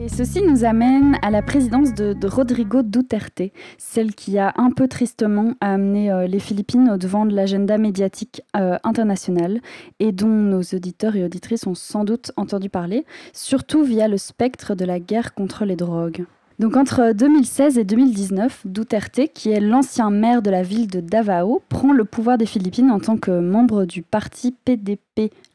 Et 0.00 0.08
ceci 0.08 0.42
nous 0.42 0.64
amène 0.64 1.16
à 1.22 1.30
la 1.30 1.42
présidence 1.42 1.92
de, 1.92 2.14
Rodrigo 2.28 2.82
Duterte, 2.82 3.42
celle 3.78 4.14
qui 4.14 4.38
a 4.38 4.52
un 4.56 4.70
peu 4.70 4.86
tristement 4.86 5.54
amené 5.60 6.12
euh, 6.12 6.28
les 6.28 6.38
Philippines 6.38 6.88
au 6.90 6.96
devant 6.98 7.26
de 7.26 7.34
l'agenda 7.34 7.78
médiatique 7.78 8.42
euh, 8.56 8.78
international 8.84 9.60
et 9.98 10.12
dont 10.12 10.28
nos 10.28 10.62
auditeurs 10.62 11.16
et 11.16 11.24
auditrices 11.24 11.66
ont 11.66 11.74
sans 11.74 12.04
doute 12.04 12.30
entendu 12.36 12.70
parler, 12.70 13.04
surtout 13.32 13.82
via 13.82 14.06
le 14.06 14.18
spectre 14.18 14.76
de 14.76 14.84
la 14.84 15.00
guerre 15.00 15.34
contre 15.34 15.64
les 15.64 15.76
drogues. 15.76 16.26
Donc 16.60 16.76
entre 16.76 17.12
2016 17.12 17.78
et 17.78 17.84
2019, 17.84 18.62
Duterte, 18.66 19.32
qui 19.32 19.50
est 19.50 19.60
l'ancien 19.60 20.10
maire 20.10 20.42
de 20.42 20.50
la 20.50 20.62
ville 20.62 20.88
de 20.88 21.00
Davao, 21.00 21.62
prend 21.68 21.92
le 21.92 22.04
pouvoir 22.04 22.36
des 22.36 22.46
Philippines 22.46 22.90
en 22.90 22.98
tant 22.98 23.16
que 23.16 23.30
membre 23.30 23.84
du 23.84 24.02
parti 24.02 24.54
PDP 24.64 25.00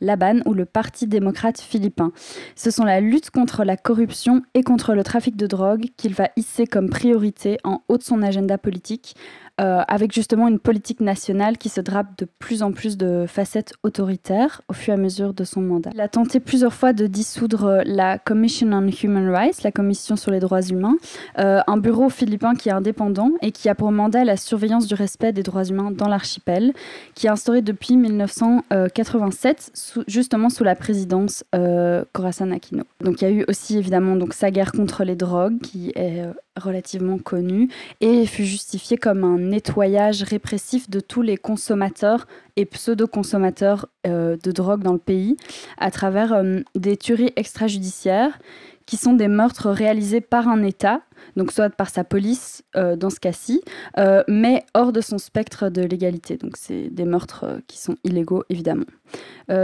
Laban 0.02 0.40
ou 0.46 0.54
le 0.54 0.66
Parti 0.66 1.08
démocrate 1.08 1.60
philippin. 1.60 2.12
Ce 2.56 2.72
sont 2.72 2.84
la 2.84 3.00
lutte 3.00 3.30
contre 3.30 3.64
la 3.64 3.78
corruption 3.78 4.42
et 4.54 4.64
contre 4.64 4.94
le 4.94 5.04
trafic 5.04 5.36
de 5.36 5.48
drogue 5.48 5.86
qu'il 5.98 6.14
va 6.14 6.30
hisser 6.36 6.68
comme 6.68 6.90
priorité 6.90 7.58
en 7.64 7.82
haut 7.88 7.98
de 7.98 8.04
son 8.04 8.22
agenda 8.22 8.58
politique, 8.58 9.16
euh, 9.62 9.84
avec 9.88 10.12
justement 10.12 10.48
une 10.48 10.58
politique 10.58 11.00
nationale 11.00 11.60
qui 11.60 11.70
se 11.70 11.80
drape 11.80 12.18
de 12.18 12.28
plus 12.40 12.64
en 12.64 12.72
plus 12.72 12.98
de 12.98 13.26
facettes 13.28 13.74
autoritaires 13.84 14.62
au 14.68 14.74
fur 14.74 14.94
et 14.94 14.98
à 14.98 15.00
mesure 15.00 15.34
de 15.36 15.44
son 15.44 15.62
mandat. 15.62 15.92
Il 15.94 16.02
a 16.02 16.08
tenté 16.08 16.40
plusieurs 16.40 16.74
fois 16.74 16.92
de 16.92 17.06
dissoudre 17.06 17.84
la 17.86 18.18
Commission 18.18 18.72
on 18.74 18.88
Human 18.88 19.30
Rights, 19.30 19.62
la 19.62 19.72
Commission 19.72 20.16
sur 20.16 20.32
les 20.32 20.40
droits 20.40 20.64
humains, 20.64 20.96
euh, 21.38 21.62
un 21.68 21.78
bureau 21.78 22.10
philippin 22.10 22.56
qui 22.56 22.70
est 22.70 22.72
indépendant 22.72 23.30
et 23.44 23.52
qui 23.52 23.70
a 23.70 23.76
pour 23.76 23.92
mandat 23.92 24.24
la 24.24 24.38
surveillance 24.38 24.88
du 24.88 24.96
respect 24.96 25.34
des 25.34 25.44
droits 25.44 25.66
humains 25.66 25.92
dans 25.92 26.08
l'archipel, 26.08 26.74
qui 27.14 27.28
est 27.28 27.30
instauré 27.30 27.62
depuis 27.62 27.96
1987 27.96 29.53
2017, 29.54 30.04
justement 30.08 30.50
sous 30.50 30.64
la 30.64 30.76
présidence 30.76 31.44
euh, 31.56 32.04
Khorasan 32.14 32.52
Aquino. 32.52 32.84
Donc 33.02 33.22
il 33.22 33.26
y 33.26 33.28
a 33.28 33.32
eu 33.32 33.46
aussi 33.48 33.78
évidemment 33.78 34.16
donc, 34.16 34.34
sa 34.34 34.52
guerre 34.52 34.72
contre 34.72 35.04
les 35.04 35.16
drogues, 35.16 35.60
qui 35.62 35.92
est 35.96 36.22
euh, 36.22 36.34
relativement 36.60 37.18
connue, 37.18 37.70
et 38.02 38.26
fut 38.26 38.46
justifiée 38.46 38.98
comme 38.98 39.24
un 39.24 39.40
nettoyage 39.40 40.24
répressif 40.24 40.90
de 40.90 41.00
tous 41.00 41.22
les 41.22 41.38
consommateurs 41.38 42.28
et 42.56 42.66
pseudo-consommateurs 42.66 43.88
euh, 44.06 44.38
de 44.44 44.52
drogue 44.52 44.84
dans 44.84 44.94
le 44.94 45.00
pays, 45.00 45.38
à 45.78 45.92
travers 45.92 46.44
des 46.76 46.98
tueries 46.98 47.34
extrajudiciaires 47.36 48.40
qui 48.86 48.98
sont 48.98 49.14
des 49.14 49.28
meurtres 49.28 49.70
réalisés 49.70 50.22
par 50.22 50.48
un 50.48 50.64
État, 50.64 51.02
donc 51.36 51.52
soit 51.52 51.70
par 51.70 51.90
sa 51.90 52.04
police 52.04 52.64
euh, 52.76 52.96
dans 52.96 53.10
ce 53.10 53.20
cas-ci, 53.20 53.62
euh, 53.98 54.24
mais 54.28 54.66
hors 54.74 54.92
de 54.92 55.02
son 55.02 55.18
spectre 55.18 55.70
de 55.70 55.82
légalité. 55.82 56.38
Donc 56.38 56.58
c'est 56.58 56.90
des 56.90 57.06
meurtres 57.06 57.46
euh, 57.46 57.60
qui 57.68 57.78
sont 57.78 57.96
illégaux, 58.04 58.44
évidemment. 58.50 58.86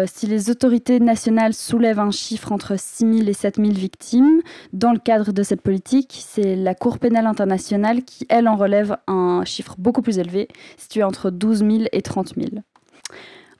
si 0.06 0.28
les 0.28 0.50
autorités 0.50 1.00
nationales 1.00 1.54
soulèvent 1.54 2.00
un 2.00 2.12
chiffre 2.12 2.52
entre 2.52 2.78
6 2.78 3.18
000 3.20 3.30
et 3.30 3.34
7 3.34 3.56
000 3.58 3.70
victimes, 3.70 4.42
dans 4.74 4.92
le 4.92 5.00
cadre 5.00 5.32
de 5.32 5.44
cette 5.44 5.62
politique, 5.62 6.18
c'est 6.26 6.56
la 6.56 6.76
Cour 6.76 7.00
pénale 7.00 7.26
internationale 7.26 8.04
qui, 8.04 8.26
elle, 8.30 8.48
en 8.48 8.56
relève 8.56 8.98
un 9.08 9.44
chiffre 9.46 9.76
beaucoup 9.78 10.02
plus 10.02 10.20
élevé, 10.20 10.48
situé 10.78 11.04
entre 11.04 11.30
12 11.32 11.60
000 11.60 11.72
et 11.92 12.02
30 12.02 12.36
000. 12.36 12.48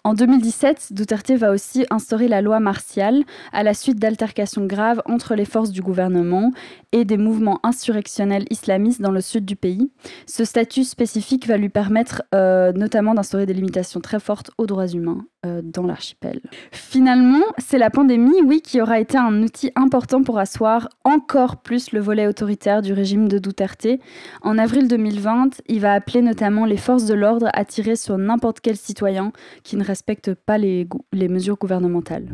En 0.06 0.14
2017, 0.14 0.94
Duterte 0.94 1.32
va 1.32 1.52
aussi 1.52 1.86
instaurer 1.90 2.30
la 2.30 2.42
loi 2.42 2.62
martiale 2.62 3.24
à 3.52 3.64
la 3.64 3.74
suite 3.74 4.00
d'altercations 4.00 4.66
graves 4.66 5.02
entre 5.06 5.36
les 5.36 5.44
forces 5.44 5.72
du 5.72 5.82
gouvernement 5.82 6.52
et 6.94 7.04
des 7.04 7.18
mouvements 7.18 7.60
insurrectionnels 7.64 8.46
islamistes 8.50 9.02
dans 9.02 9.12
le 9.12 9.20
sud 9.20 9.44
du 9.44 9.58
pays. 9.58 9.92
Ce 10.26 10.46
statut 10.46 10.86
spécifique 10.86 11.48
va 11.48 11.58
lui 11.58 11.70
permettre 11.70 12.24
euh, 12.34 12.72
notamment 12.72 13.14
d'instaurer 13.14 13.46
des 13.46 13.54
limitations 13.54 14.00
très 14.00 14.22
fortes 14.22 14.52
aux 14.58 14.68
droits 14.68 14.88
humains 14.88 15.26
euh, 15.46 15.62
dans 15.64 15.84
l'archipel. 15.84 16.42
Finalement, 16.72 17.46
c'est 17.58 17.78
la 17.78 17.90
pandémie, 17.90 18.42
oui, 18.46 18.62
qui 18.62 18.82
aura 18.82 19.00
été 19.00 19.18
un 19.18 19.42
outil 19.42 19.72
important 19.76 20.22
pour 20.22 20.38
asseoir 20.38 20.90
encore 21.04 21.58
plus 21.58 21.92
le 21.92 22.00
volet 22.00 22.28
autoritaire 22.28 22.82
du 22.82 22.92
régime 22.92 23.28
de 23.30 23.38
Duterte. 23.38 23.88
En 24.42 24.58
avril 24.58 24.88
2020, 24.88 25.62
il 25.68 25.80
va 25.80 25.94
appeler 25.94 26.22
notamment 26.22 26.66
les 26.66 26.78
forces 26.78 27.06
de 27.06 27.14
l'ordre 27.14 27.50
à 27.54 27.64
tirer 27.64 27.96
sur 27.96 28.18
n'importe 28.18 28.60
quel 28.60 28.76
citoyen 28.76 29.32
qui 29.64 29.78
ne 29.78 29.84
respecte 29.84 30.34
pas 30.34 30.58
les, 30.58 30.88
les 31.14 31.30
mesures 31.30 31.58
gouvernementales. 31.58 32.28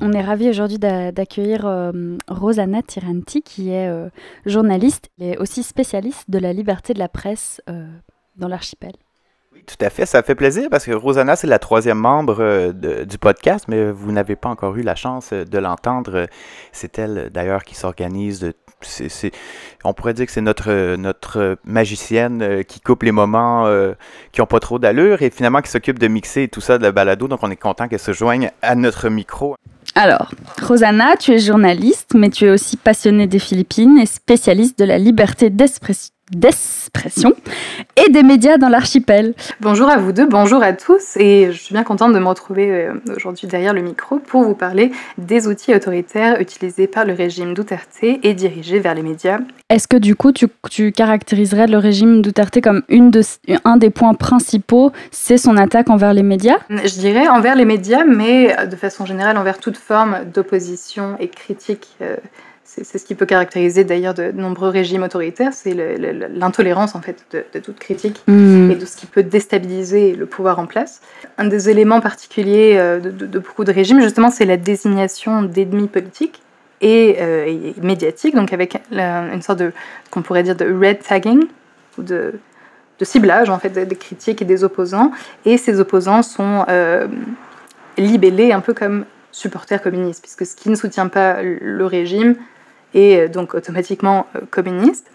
On 0.00 0.12
est 0.12 0.22
ravis 0.22 0.48
aujourd'hui 0.48 0.78
d'accueillir 0.78 1.66
euh, 1.66 2.16
Rosanna 2.28 2.82
Tiranti, 2.82 3.42
qui 3.42 3.70
est 3.70 3.88
euh, 3.88 4.08
journaliste 4.46 5.10
et 5.18 5.36
aussi 5.38 5.64
spécialiste 5.64 6.30
de 6.30 6.38
la 6.38 6.52
liberté 6.52 6.94
de 6.94 7.00
la 7.00 7.08
presse 7.08 7.60
euh, 7.68 7.84
dans 8.36 8.46
l'archipel. 8.46 8.92
Tout 9.66 9.84
à 9.84 9.90
fait, 9.90 10.06
ça 10.06 10.22
fait 10.22 10.36
plaisir 10.36 10.68
parce 10.70 10.84
que 10.84 10.92
Rosanna, 10.92 11.34
c'est 11.34 11.48
la 11.48 11.58
troisième 11.58 11.98
membre 11.98 12.72
du 12.72 13.18
podcast, 13.18 13.66
mais 13.66 13.90
vous 13.90 14.12
n'avez 14.12 14.36
pas 14.36 14.48
encore 14.48 14.76
eu 14.76 14.82
la 14.82 14.94
chance 14.94 15.32
de 15.32 15.58
l'entendre. 15.58 16.26
C'est 16.70 16.96
elle 16.98 17.30
d'ailleurs 17.34 17.64
qui 17.64 17.74
s'organise. 17.74 18.52
on 19.84 19.92
pourrait 19.92 20.14
dire 20.14 20.26
que 20.26 20.32
c'est 20.32 20.40
notre, 20.40 21.58
magicienne 21.64 22.64
qui 22.64 22.80
coupe 22.80 23.02
les 23.02 23.12
moments 23.12 23.66
qui 24.32 24.40
n'ont 24.40 24.46
pas 24.46 24.60
trop 24.60 24.78
d'allure 24.78 25.22
et 25.22 25.28
finalement 25.28 25.60
qui 25.60 25.70
s'occupe 25.70 25.98
de 25.98 26.06
mixer 26.06 26.48
tout 26.48 26.62
ça 26.62 26.78
de 26.78 26.84
la 26.84 26.92
balado. 26.92 27.26
Donc 27.28 27.40
on 27.42 27.50
est 27.50 27.56
content 27.56 27.88
qu'elle 27.88 27.98
se 27.98 28.12
joigne 28.12 28.52
à 28.62 28.74
notre 28.74 29.10
micro. 29.10 29.56
Alors, 30.00 30.30
Rosanna, 30.62 31.16
tu 31.16 31.32
es 31.32 31.40
journaliste, 31.40 32.12
mais 32.14 32.30
tu 32.30 32.44
es 32.44 32.50
aussi 32.50 32.76
passionnée 32.76 33.26
des 33.26 33.40
Philippines 33.40 33.98
et 33.98 34.06
spécialiste 34.06 34.78
de 34.78 34.84
la 34.84 34.96
liberté 34.96 35.50
d'expression 35.50 36.12
d'expression 36.30 37.32
et 37.96 38.10
des 38.10 38.22
médias 38.22 38.58
dans 38.58 38.68
l'archipel. 38.68 39.34
Bonjour 39.60 39.88
à 39.88 39.96
vous 39.96 40.12
deux, 40.12 40.26
bonjour 40.26 40.62
à 40.62 40.72
tous 40.72 41.16
et 41.16 41.48
je 41.52 41.58
suis 41.58 41.72
bien 41.72 41.84
contente 41.84 42.12
de 42.12 42.18
me 42.18 42.26
retrouver 42.26 42.70
euh, 42.70 42.94
aujourd'hui 43.16 43.48
derrière 43.48 43.74
le 43.74 43.82
micro 43.82 44.18
pour 44.18 44.42
vous 44.42 44.54
parler 44.54 44.92
des 45.16 45.46
outils 45.46 45.74
autoritaires 45.74 46.40
utilisés 46.40 46.86
par 46.86 47.04
le 47.04 47.12
régime 47.12 47.54
Duterte 47.54 47.88
et 48.02 48.34
dirigés 48.34 48.78
vers 48.78 48.94
les 48.94 49.02
médias. 49.02 49.38
Est-ce 49.70 49.88
que 49.88 49.96
du 49.96 50.14
coup 50.14 50.32
tu, 50.32 50.46
tu, 50.70 50.92
caractériserais 50.92 51.66
le 51.66 51.78
régime 51.78 52.22
Duterte 52.22 52.60
comme 52.60 52.82
une 52.88 53.10
de, 53.10 53.22
un 53.64 53.76
des 53.76 53.90
points 53.90 54.14
principaux, 54.14 54.92
c'est 55.10 55.38
son 55.38 55.56
attaque 55.56 55.90
envers 55.90 56.14
les 56.14 56.22
médias? 56.22 56.58
Je 56.70 56.98
dirais 56.98 57.28
envers 57.28 57.54
les 57.54 57.64
médias 57.64 58.04
mais 58.04 58.66
de 58.66 58.76
façon 58.76 59.06
générale 59.06 59.36
envers 59.36 59.58
toute 59.58 59.76
forme 59.76 60.18
d'opposition 60.32 61.16
et 61.20 61.28
critique. 61.28 61.88
Euh, 62.02 62.16
c'est 62.68 62.98
ce 62.98 63.04
qui 63.04 63.14
peut 63.14 63.24
caractériser 63.24 63.82
d'ailleurs 63.82 64.12
de 64.12 64.30
nombreux 64.30 64.68
régimes 64.68 65.02
autoritaires, 65.02 65.54
c'est 65.54 65.72
l'intolérance 65.72 66.94
en 66.94 67.00
fait 67.00 67.24
de, 67.32 67.60
toute 67.60 67.78
critique 67.78 68.22
hmm. 68.26 68.70
et 68.70 68.74
de 68.74 68.84
ce 68.84 68.96
qui 68.96 69.06
peut 69.06 69.22
déstabiliser 69.22 70.14
le 70.14 70.26
pouvoir 70.26 70.58
en 70.58 70.66
place. 70.66 71.00
Un 71.38 71.46
des 71.46 71.70
éléments 71.70 72.00
particuliers 72.00 72.74
euh, 72.76 73.00
de, 73.00 73.38
beaucoup 73.38 73.64
de 73.64 73.72
régimes, 73.72 74.02
justement, 74.02 74.30
c'est 74.30 74.44
la 74.44 74.58
désignation 74.58 75.42
d'ennemis 75.42 75.88
politiques 75.88 76.42
et, 76.82 77.16
euh, 77.20 77.72
médiatiques, 77.82 78.34
donc 78.34 78.52
avec 78.52 78.78
une 78.92 79.42
sorte 79.42 79.60
de, 79.60 79.72
qu'on 80.10 80.20
pourrait 80.20 80.42
dire 80.42 80.54
de 80.54 80.66
red 80.66 81.00
tagging, 81.00 81.46
ou 81.96 82.02
de, 82.02 82.34
ciblage 83.00 83.48
en 83.48 83.58
fait 83.58 83.70
des 83.70 83.96
critiques 83.96 84.42
et 84.42 84.44
des 84.44 84.62
opposants. 84.62 85.12
Et 85.46 85.56
ces 85.56 85.80
opposants 85.80 86.22
sont 86.22 86.66
euh, 86.68 87.06
libellés 87.96 88.52
un 88.52 88.60
peu 88.60 88.74
comme 88.74 89.06
supporters 89.32 89.80
communistes, 89.80 90.20
puisque 90.20 90.44
ce 90.44 90.54
qui 90.54 90.68
ne 90.68 90.74
soutient 90.74 91.08
pas 91.08 91.40
le 91.42 91.86
régime 91.86 92.34
et 92.94 93.18
euh, 93.18 93.28
donc 93.28 93.54
automatiquement 93.54 94.26
euh, 94.36 94.40
communiste. 94.50 95.10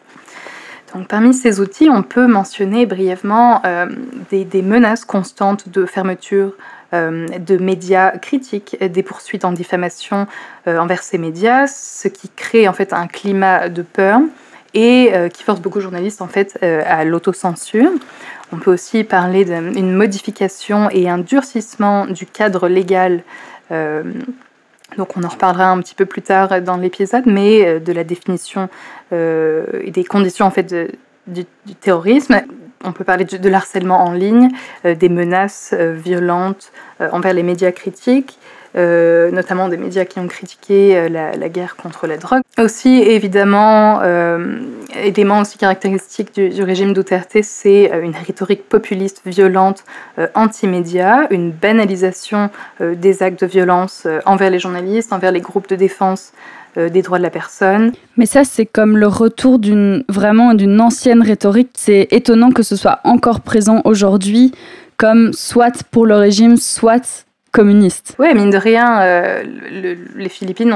Donc, 0.94 1.08
parmi 1.08 1.34
ces 1.34 1.60
outils, 1.60 1.90
on 1.90 2.04
peut 2.04 2.28
mentionner 2.28 2.86
brièvement 2.86 3.64
euh, 3.66 3.88
des, 4.30 4.62
menaces 4.62 5.06
constantes 5.06 5.70
de 5.70 5.86
fermeture 5.86 6.54
de 6.92 7.58
médias 7.58 8.12
critiques, 8.20 8.78
des 8.80 9.02
poursuites 9.02 9.46
en 9.46 9.52
diffamation 9.52 10.28
envers 10.68 11.02
ces 11.02 11.18
médias, 11.18 11.66
ce 11.66 12.08
qui 12.08 12.30
crée 12.30 12.68
en 12.68 12.74
fait 12.74 12.94
un 12.94 13.08
climat 13.08 13.68
de 13.68 13.82
peur 13.82 14.20
et 14.76 15.12
qui 15.34 15.42
force 15.42 15.60
beaucoup 15.60 15.80
de 15.80 15.84
journalistes 15.86 16.22
en 16.22 16.28
fait 16.28 16.60
à 16.62 17.04
l'autocensure. 17.04 17.90
On 18.52 18.58
peut 18.58 18.72
aussi 18.72 19.04
parler 19.04 19.44
d'une 19.44 19.92
modification 19.92 20.88
et 20.92 21.10
un 21.10 21.18
durcissement 21.18 22.06
du 22.06 22.28
cadre 22.28 22.68
légal 22.68 23.24
donc 24.98 25.18
on 25.18 25.24
en 25.24 25.30
reparlera 25.30 25.70
un 25.70 25.80
petit 25.80 25.96
peu 25.96 26.06
plus 26.06 26.22
tard 26.22 26.62
dans 26.62 26.78
l'épisode, 26.78 27.24
mais 27.26 27.66
euh, 27.66 27.80
de 27.80 27.92
la 27.92 28.04
définition 28.04 28.70
euh, 29.12 29.66
et 29.82 29.92
des 29.92 30.04
conditions 30.04 30.46
en 30.46 30.52
fait 30.52 30.74
du, 31.28 31.46
terrorisme. 31.80 32.42
On 32.84 32.92
peut 32.92 33.06
parler 33.06 33.24
de, 33.24 33.50
l'harcèlement 33.50 34.04
en 34.04 34.12
ligne, 34.12 34.50
euh, 34.86 34.94
des 34.94 35.10
menaces 35.10 35.74
violentes 35.74 36.72
envers 37.00 37.34
les 37.34 37.44
médias 37.44 37.72
critiques, 37.72 38.38
euh, 38.76 39.30
notamment 39.30 39.70
des 39.70 39.78
médias 39.78 40.04
qui 40.04 40.20
ont 40.20 40.28
critiqué 40.28 40.98
euh, 40.98 41.08
la, 41.10 41.50
guerre 41.50 41.76
contre 41.76 42.08
la 42.08 42.18
drogue. 42.18 42.42
Aussi, 42.58 43.04
évidemment, 43.04 44.00
euh, 44.02 44.62
élément 45.04 45.42
aussi 45.42 45.60
caractéristique 45.60 46.34
du, 46.34 46.64
régime 46.64 46.94
Duterte, 46.94 47.38
c'est 47.44 47.92
une 48.04 48.16
rhétorique 48.16 48.68
populiste, 48.68 49.22
violente, 49.26 49.84
anti-média, 50.34 51.28
une 51.30 51.52
banalisation 51.52 52.50
des 52.80 53.22
actes 53.22 53.42
de 53.42 53.48
violence 53.48 54.08
envers 54.26 54.50
les 54.50 54.60
journalistes, 54.60 55.14
envers 55.14 55.32
les 55.32 55.42
groupes 55.42 55.70
de 55.70 55.76
défense 55.76 56.32
des 56.76 57.02
droits 57.02 57.18
de 57.18 57.24
la 57.24 57.30
personne. 57.30 57.92
Mais 58.18 58.26
ça, 58.26 58.44
c'est 58.44 58.66
comme 58.66 58.98
le 58.98 59.08
retour 59.08 59.60
d'une 59.60 60.04
vraiment 60.10 60.54
d'une 60.54 60.80
ancienne 60.82 61.22
rhétorique. 61.22 61.72
C'est 61.76 62.08
étonnant 62.12 62.52
que 62.52 62.64
ce 62.64 62.76
soit 62.76 63.00
encore 63.04 63.42
présent 63.42 63.82
aujourd'hui, 63.86 64.52
comme 64.98 65.34
soit 65.34 65.84
pour 65.92 66.06
le 66.06 66.16
régime, 66.16 66.58
soit 66.58 67.26
communiste. 67.54 68.16
Oui, 68.20 68.34
mine 68.34 68.50
de 68.50 68.58
rien, 68.58 69.02
euh, 69.02 69.44
les 70.16 70.30
Philippines, 70.30 70.76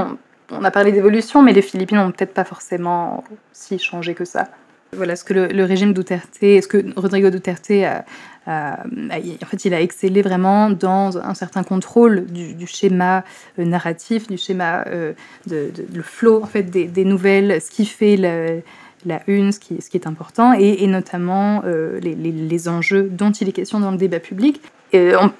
on 0.52 0.64
a 0.64 0.72
parlé 0.72 0.94
d'évolution, 0.94 1.42
mais 1.42 1.52
les 1.52 1.64
Philippines 1.64 1.98
n'ont 1.98 2.12
peut-être 2.12 2.34
pas 2.34 2.46
forcément 2.46 3.24
si 3.52 3.80
changé 3.80 4.14
que 4.14 4.24
ça. 4.24 4.48
Voilà 4.94 5.18
ce 5.18 5.26
que 5.26 5.34
le, 5.34 5.64
régime 5.66 5.92
Duterte, 5.92 6.38
ce 6.40 6.66
que 6.68 6.86
Rodrigo 6.96 7.30
Duterte 7.30 7.72
a, 7.72 8.06
en 8.48 9.46
fait, 9.48 9.66
il 9.66 9.74
a 9.74 9.82
excellé 9.82 10.22
vraiment 10.22 10.70
dans 10.70 11.18
un 11.18 11.34
certain 11.34 11.64
contrôle 11.64 12.26
du, 12.28 12.68
schéma 12.68 13.26
euh, 13.60 13.66
narratif, 13.66 14.28
du 14.28 14.38
schéma 14.38 14.86
euh, 14.88 15.12
de, 15.48 15.74
le 15.94 16.02
flow 16.04 16.42
en 16.42 16.46
fait 16.46 16.64
des, 16.64 17.06
nouvelles, 17.06 17.60
ce 17.60 17.72
qui 17.72 17.86
fait 17.86 18.16
la, 18.16 19.22
une, 19.28 19.52
ce 19.52 19.60
qui, 19.60 19.76
est 19.96 20.08
important, 20.08 20.54
et, 20.54 20.86
notamment 20.86 21.64
les, 21.66 22.70
enjeux 22.70 23.10
dont 23.12 23.32
il 23.32 23.50
est 23.50 23.54
question 23.54 23.80
dans 23.80 23.92
le 23.92 23.98
débat 23.98 24.20
public 24.20 24.62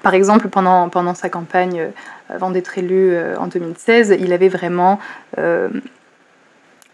par 0.02 0.14
exemple, 0.14 0.48
pendant, 0.48 0.88
pendant 0.88 1.14
sa 1.14 1.28
campagne, 1.28 1.80
euh, 1.80 1.90
avant 2.28 2.50
d'être 2.50 2.76
élu 2.78 3.12
euh, 3.12 3.36
en 3.38 3.46
2016, 3.46 4.16
il 4.20 4.32
avait 4.32 4.48
vraiment 4.48 4.98
euh, 5.38 5.68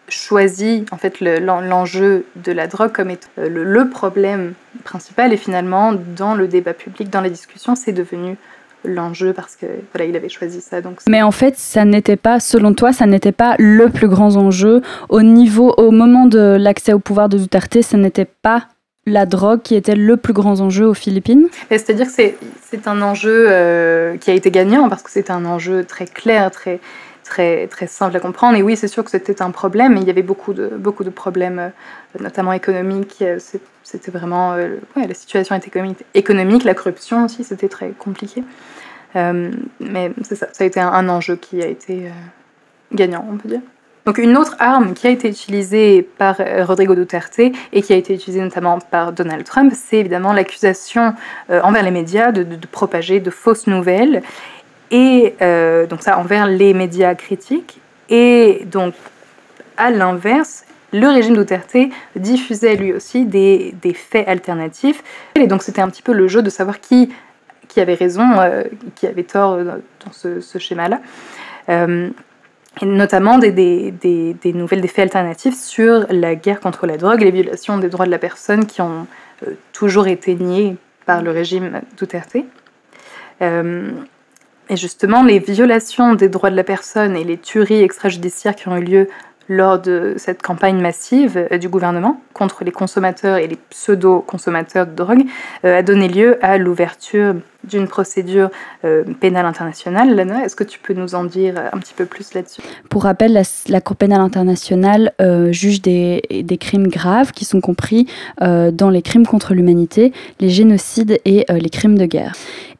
choisi 0.08 0.84
en 0.90 0.96
fait 0.96 1.20
l'enjeu 1.20 2.26
de 2.36 2.52
la 2.52 2.66
drogue 2.66 2.92
comme 2.92 3.10
étant 3.10 3.28
le, 3.36 3.88
problème 3.88 4.54
principal 4.84 5.32
et 5.32 5.36
finalement 5.36 5.92
dans 5.92 6.34
le 6.34 6.46
débat 6.46 6.74
public, 6.74 7.10
dans 7.10 7.20
la 7.20 7.30
discussion, 7.30 7.74
c'est 7.74 7.92
devenu 7.92 8.36
l'enjeu 8.84 9.32
parce 9.32 9.56
que 9.56 9.66
voilà, 9.92 10.08
il 10.08 10.14
avait 10.14 10.28
choisi 10.28 10.60
ça. 10.60 10.82
Donc 10.82 10.98
Mais 11.08 11.22
en 11.22 11.30
fait, 11.30 11.56
ça 11.56 11.86
n'était 11.86 12.16
pas, 12.16 12.38
selon 12.38 12.74
toi, 12.74 12.92
ça 12.92 13.06
n'était 13.06 13.32
pas 13.32 13.56
le 13.58 13.88
plus 13.88 14.08
grand 14.08 14.36
enjeu 14.36 14.82
au 15.08 15.22
niveau, 15.22 15.72
au 15.78 15.90
moment 15.90 16.26
de 16.26 16.56
l'accès 16.60 16.92
au 16.92 16.98
pouvoir 16.98 17.30
de 17.30 17.38
Duterte, 17.38 17.80
ce 17.80 17.96
n'était 17.96 18.26
pas 18.26 18.66
la 19.06 19.26
drogue 19.26 19.62
qui 19.62 19.74
était 19.74 19.94
le 19.94 20.16
plus 20.16 20.32
grand 20.32 20.60
enjeu 20.60 20.86
aux 20.86 20.94
Philippines 20.94 21.48
C'est-à-dire 21.68 22.06
que 22.06 22.12
c'est 22.12 22.88
un 22.88 23.02
enjeu 23.02 23.46
euh, 23.48 24.16
qui 24.16 24.30
a 24.30 24.34
été 24.34 24.50
gagnant 24.50 24.88
parce 24.88 25.02
que 25.02 25.10
c'était 25.10 25.30
un 25.30 25.44
enjeu 25.44 25.84
très 25.84 26.06
clair, 26.06 26.50
très, 26.50 26.80
très, 27.22 27.66
très 27.66 27.86
simple 27.86 28.16
à 28.16 28.20
comprendre. 28.20 28.56
Et 28.56 28.62
oui, 28.62 28.76
c'est 28.76 28.88
sûr 28.88 29.04
que 29.04 29.10
c'était 29.10 29.42
un 29.42 29.50
problème, 29.50 29.94
mais 29.94 30.00
il 30.00 30.06
y 30.06 30.10
avait 30.10 30.22
beaucoup 30.22 30.54
de, 30.54 30.68
beaucoup 30.68 31.04
de 31.04 31.10
problèmes, 31.10 31.58
euh, 31.58 31.68
notamment 32.20 32.52
économiques. 32.52 33.18
Euh, 33.20 33.38
c'était 33.82 34.10
vraiment. 34.10 34.56
la 34.96 35.14
situation 35.14 35.54
économique, 35.54 35.98
économique, 36.14 36.64
la 36.64 36.74
corruption 36.74 37.26
aussi, 37.26 37.44
c'était 37.44 37.68
très 37.68 37.90
compliqué. 37.90 38.42
mais 39.14 40.12
ça, 40.22 40.36
ça 40.36 40.46
a 40.60 40.64
été 40.64 40.80
un 40.80 41.08
enjeu 41.10 41.36
qui 41.36 41.62
a 41.62 41.66
été 41.66 42.10
gagnant, 42.92 43.28
on 43.30 43.36
peut 43.36 43.50
dire. 43.50 43.60
Donc 44.06 44.18
une 44.18 44.36
autre 44.36 44.54
arme 44.58 44.92
qui 44.92 45.06
a 45.06 45.10
été 45.10 45.28
utilisée 45.28 46.02
par 46.02 46.36
euh, 46.40 46.64
Rodrigo 46.64 46.94
Duterte 46.94 47.38
et 47.72 47.82
qui 47.82 47.92
a 47.92 47.96
été 47.96 48.14
utilisée 48.14 48.42
notamment 48.42 48.78
par 48.78 49.12
Donald 49.12 49.44
Trump, 49.44 49.72
c'est 49.74 49.96
évidemment 49.96 50.34
l'accusation 50.34 51.14
euh, 51.48 51.60
envers 51.62 51.82
les 51.82 51.90
médias 51.90 52.30
de, 52.30 52.44
propager 52.70 53.20
de 53.20 53.30
fausses 53.30 53.66
nouvelles 53.66 54.22
et 54.90 55.34
euh, 55.40 55.86
donc 55.86 56.02
ça 56.02 56.18
envers 56.18 56.46
les 56.46 56.74
médias 56.74 57.14
critiques. 57.14 57.80
Et 58.10 58.66
donc 58.70 58.94
à 59.78 59.90
l'inverse 59.90 60.64
le 60.92 61.08
régime 61.08 61.36
Duterte 61.36 61.76
diffusait 62.14 62.76
lui 62.76 62.92
aussi 62.92 63.24
des, 63.24 63.74
faits 63.94 64.28
alternatifs. 64.28 65.02
Et 65.34 65.46
donc 65.46 65.62
c'était 65.62 65.80
un 65.80 65.88
petit 65.88 66.02
peu 66.02 66.12
le 66.12 66.28
jeu 66.28 66.42
de 66.42 66.50
savoir 66.50 66.78
qui, 66.78 67.10
avait 67.76 67.94
raison, 67.94 68.24
qui 68.94 69.08
avait 69.08 69.24
tort 69.24 69.56
dans 69.56 70.12
ce 70.12 70.58
schéma-là 70.58 71.00
et 72.80 72.86
notamment 72.86 73.38
des, 73.38 73.94
nouvelles, 74.44 74.80
des 74.80 74.88
faits 74.88 75.04
alternatifs 75.04 75.56
sur 75.56 76.06
la 76.10 76.34
guerre 76.34 76.60
contre 76.60 76.86
la 76.86 76.96
drogue 76.96 77.20
les 77.20 77.30
violations 77.30 77.78
des 77.78 77.88
droits 77.88 78.06
de 78.06 78.10
la 78.10 78.18
personne 78.18 78.66
qui 78.66 78.80
ont 78.80 79.06
euh, 79.46 79.52
toujours 79.72 80.08
été 80.08 80.34
niées 80.34 80.76
par 81.06 81.22
le 81.22 81.30
régime 81.30 81.82
Duterte. 81.96 82.36
Euh, 83.42 83.90
et 84.70 84.76
justement, 84.76 85.22
les 85.22 85.38
violations 85.38 86.14
des 86.14 86.28
droits 86.28 86.50
de 86.50 86.56
la 86.56 86.64
personne 86.64 87.16
et 87.16 87.24
les 87.24 87.36
tueries 87.36 87.82
extrajudiciaires 87.82 88.56
qui 88.56 88.68
ont 88.68 88.76
eu 88.76 88.84
lieu 88.84 89.08
lors 89.48 89.80
de 89.80 90.14
cette 90.16 90.42
campagne 90.42 90.80
massive 90.80 91.48
euh, 91.50 91.58
du 91.58 91.68
gouvernement 91.68 92.20
contre 92.32 92.64
les 92.64 92.72
consommateurs 92.72 93.36
et 93.36 93.46
les 93.46 93.58
pseudo-consommateurs 93.70 94.86
de 94.86 94.94
drogue 94.94 95.24
euh, 95.64 95.78
a 95.78 95.82
donné 95.82 96.08
lieu 96.08 96.38
à 96.44 96.58
l'ouverture 96.58 97.34
d'une 97.62 97.88
procédure 97.88 98.50
euh, 98.84 99.04
pénale 99.20 99.46
internationale. 99.46 100.14
Lana, 100.14 100.44
est-ce 100.44 100.56
que 100.56 100.64
tu 100.64 100.78
peux 100.78 100.92
nous 100.92 101.14
en 101.14 101.24
dire 101.24 101.54
un 101.72 101.78
petit 101.78 101.94
peu 101.94 102.04
plus 102.04 102.34
là-dessus? 102.34 102.60
Pour 102.90 103.04
rappel, 103.04 103.42
la, 103.68 103.80
Cour 103.80 103.96
pénale 103.96 104.20
internationale 104.20 105.12
juge 105.50 105.80
des, 105.80 106.22
des, 106.44 106.58
crimes 106.58 106.88
graves 106.88 107.32
qui 107.32 107.46
sont 107.46 107.60
compris 107.60 108.06
dans 108.40 108.90
les 108.90 109.00
crimes 109.00 109.26
contre 109.26 109.54
l'humanité, 109.54 110.12
les 110.40 110.50
génocides 110.50 111.18
et 111.24 111.46
les 111.48 111.70
crimes 111.70 111.96
de 111.96 112.06
guerre. 112.06 112.34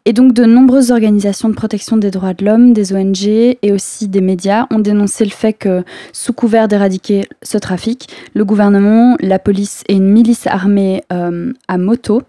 Et 0.07 0.13
donc 0.13 0.35
de 0.35 0.45
nombreuses 0.45 0.91
organisations 0.91 1.49
de 1.49 1.55
protection 1.55 1.97
des 1.97 2.11
droits 2.11 2.35
de 2.35 2.45
l'homme, 2.45 2.75
des 2.75 2.93
ONG 2.93 3.27
et 3.27 3.73
aussi 3.73 4.07
des 4.07 4.21
médias 4.21 4.67
ont 4.71 4.79
dénoncé 4.79 5.25
le 5.25 5.31
fait 5.31 5.55
que, 5.55 5.83
sous 6.13 6.35
couvert 6.35 6.69
d'éradiquer 6.69 7.27
ce 7.43 7.57
trafic, 7.57 8.11
le 8.35 8.45
gouvernement, 8.45 9.17
la 9.21 9.39
police 9.39 9.83
et 9.89 9.95
une 9.95 10.11
milice 10.11 10.47
armée 10.47 11.03
euh, 11.11 11.55
à 11.69 11.79
moto 11.79 12.21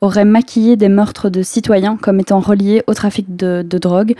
auraient 0.00 0.24
maquillé 0.24 0.76
des 0.76 0.88
meurtres 0.88 1.28
de 1.28 1.42
citoyens 1.42 1.96
comme 1.96 2.20
étant 2.20 2.38
reliés 2.38 2.84
au 2.86 2.94
trafic 2.94 3.34
de, 3.34 3.66
de 3.68 3.78
drogue, 3.78 4.14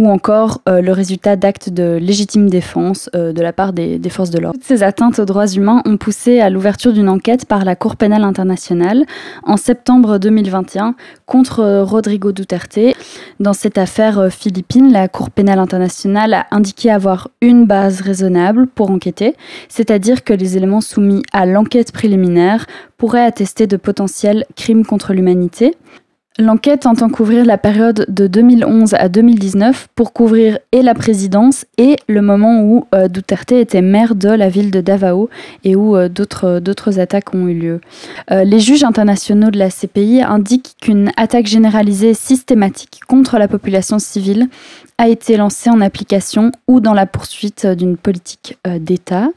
ou 0.00 0.08
encore 0.08 0.62
euh, 0.66 0.80
le 0.80 0.92
résultat 0.92 1.36
d'actes 1.36 1.68
de 1.68 1.98
légitime 2.00 2.48
défense 2.48 3.10
euh, 3.14 3.34
de 3.34 3.42
la 3.42 3.52
part 3.52 3.74
des, 3.74 4.00
forces 4.08 4.30
de 4.30 4.38
l'ordre. 4.38 4.58
Ces 4.62 4.82
atteintes 4.82 5.18
aux 5.18 5.26
droits 5.26 5.46
humains 5.46 5.82
ont 5.84 5.98
poussé 5.98 6.40
à 6.40 6.48
l'ouverture 6.48 6.94
d'une 6.94 7.10
enquête 7.10 7.44
par 7.44 7.66
la 7.66 7.76
Cour 7.76 7.96
pénale 7.96 8.24
internationale 8.24 9.04
en 9.42 9.58
septembre 9.58 10.16
2021 10.16 10.94
contre 11.26 11.60
euh, 11.60 11.84
Rodrigo 11.84 12.32
Duterte. 12.32 12.96
Dans 13.40 13.52
cette 13.52 13.76
affaire 13.76 14.32
philippine, 14.32 14.90
la 14.90 15.06
Cour 15.06 15.28
pénale 15.28 15.58
internationale 15.58 16.32
a 16.32 16.46
indiqué 16.50 16.90
avoir 16.90 17.28
une 17.42 17.66
base 17.66 18.00
raisonnable 18.00 18.68
pour 18.68 18.90
enquêter, 18.90 19.36
c'est-à-dire 19.68 20.24
que 20.24 20.32
les 20.32 20.56
éléments 20.56 20.80
soumis 20.80 21.22
à 21.34 21.44
l'enquête 21.44 21.92
préliminaire 21.92 22.64
pourraient 22.96 23.24
attester 23.24 23.66
de 23.66 23.76
potentiels 23.76 24.46
crimes 24.56 24.86
contre 24.86 25.12
l'humanité. 25.12 25.74
L'enquête 26.40 26.86
entend 26.86 27.10
couvrir 27.10 27.44
la 27.44 27.58
période 27.58 28.06
de 28.08 28.26
2011 28.26 28.94
à 28.94 29.10
2019 29.10 29.88
pour 29.94 30.14
couvrir 30.14 30.58
et 30.72 30.80
la 30.80 30.94
présidence 30.94 31.66
et 31.76 31.96
le 32.08 32.22
moment 32.22 32.62
où 32.62 32.86
euh, 32.94 33.08
Duterte 33.08 33.52
était 33.52 33.82
maire 33.82 34.14
de 34.14 34.30
la 34.30 34.48
ville 34.48 34.70
de 34.70 34.80
Davao 34.80 35.28
et 35.64 35.76
où 35.76 35.96
euh, 35.96 36.08
d'autres 36.08 36.98
attaques 36.98 37.34
ont 37.34 37.46
eu 37.46 37.52
lieu. 37.52 37.80
Euh, 38.30 38.44
les 38.44 38.58
juges 38.58 38.84
internationaux 38.84 39.50
de 39.50 39.58
la 39.58 39.68
CPI 39.68 40.22
indiquent 40.22 40.76
qu'une 40.80 41.10
attaque 41.18 41.46
généralisée 41.46 42.14
systématique 42.14 43.00
contre 43.06 43.36
la 43.36 43.46
population 43.46 43.98
civile 43.98 44.48
a 45.00 45.08
été 45.08 45.38
lancé 45.38 45.70
en 45.70 45.80
application 45.80 46.52
ou 46.68 46.80
dans 46.80 46.92
la 46.92 47.06
poursuite 47.06 47.66
d'une 47.66 47.96
politique 47.96 48.58
euh, 48.66 48.78
d'État. 48.78 49.28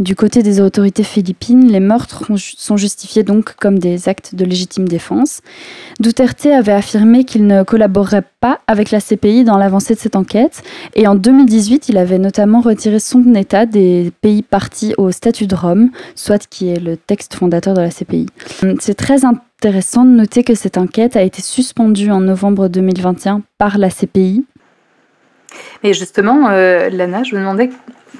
Du 0.00 0.16
côté 0.16 0.42
des 0.42 0.60
autorités 0.60 1.04
philippines, 1.04 1.70
les 1.70 1.78
meurtres 1.78 2.24
sont 2.36 2.76
justifiés 2.76 3.22
donc 3.22 3.54
comme 3.54 3.78
des 3.78 4.08
actes 4.08 4.34
de 4.34 4.44
légitime 4.44 4.88
défense. 4.88 5.40
Duterte 6.00 6.46
avait 6.46 6.72
affirmé 6.72 7.22
qu'il 7.22 7.46
ne 7.46 7.62
collaborerait 7.62 8.24
pas 8.40 8.60
avec 8.66 8.90
la 8.90 9.00
CPI 9.00 9.44
dans 9.44 9.56
l'avancée 9.56 9.94
de 9.94 10.00
cette 10.00 10.16
enquête 10.16 10.64
et 10.96 11.06
en 11.06 11.14
2018, 11.14 11.88
il 11.90 11.96
avait 11.96 12.18
notamment 12.18 12.60
retiré 12.60 12.98
son 12.98 13.34
État 13.34 13.66
des 13.66 14.10
pays 14.20 14.42
partis 14.42 14.94
au 14.98 15.12
statut 15.12 15.46
de 15.46 15.54
Rome, 15.54 15.90
soit 16.16 16.44
qui 16.48 16.70
est 16.70 16.80
le 16.80 16.96
texte 16.96 17.34
fondateur 17.34 17.74
de 17.74 17.80
la 17.80 17.90
CPI. 17.90 18.26
C'est 18.80 18.94
très 18.96 19.24
intéressant 19.24 20.04
de 20.04 20.10
noter 20.10 20.42
que 20.42 20.56
cette 20.56 20.76
enquête 20.76 21.14
a 21.14 21.22
été 21.22 21.40
suspendue 21.40 22.10
en 22.10 22.20
novembre 22.20 22.66
2021 22.66 23.42
par 23.58 23.78
la 23.78 23.90
CPI 23.90 24.44
et 25.82 25.92
justement, 25.92 26.48
euh, 26.48 26.88
Lana, 26.90 27.22
je 27.22 27.34
me 27.34 27.40
demandais, 27.40 27.70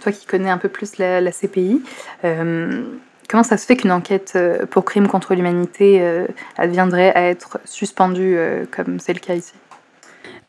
toi 0.01 0.13
qui 0.13 0.27
connais 0.27 0.51
un 0.51 0.59
peu 0.59 0.69
plus 0.69 0.99
la, 0.99 1.31
CPI, 1.31 1.83
euh, 2.25 2.83
comment 3.29 3.43
ça 3.43 3.57
se 3.57 3.67
fait 3.67 3.77
qu'une 3.77 3.93
enquête 3.93 4.33
euh, 4.37 4.67
pour 4.67 4.85
crime 4.85 5.09
contre 5.09 5.35
l'humanité 5.35 6.03
adviendrait 6.57 7.15
à 7.15 7.23
être 7.23 7.59
suspendue 7.65 8.39
comme 8.71 8.99
c'est 9.01 9.15
le 9.15 9.21
cas 9.21 9.35
ici? 9.35 9.55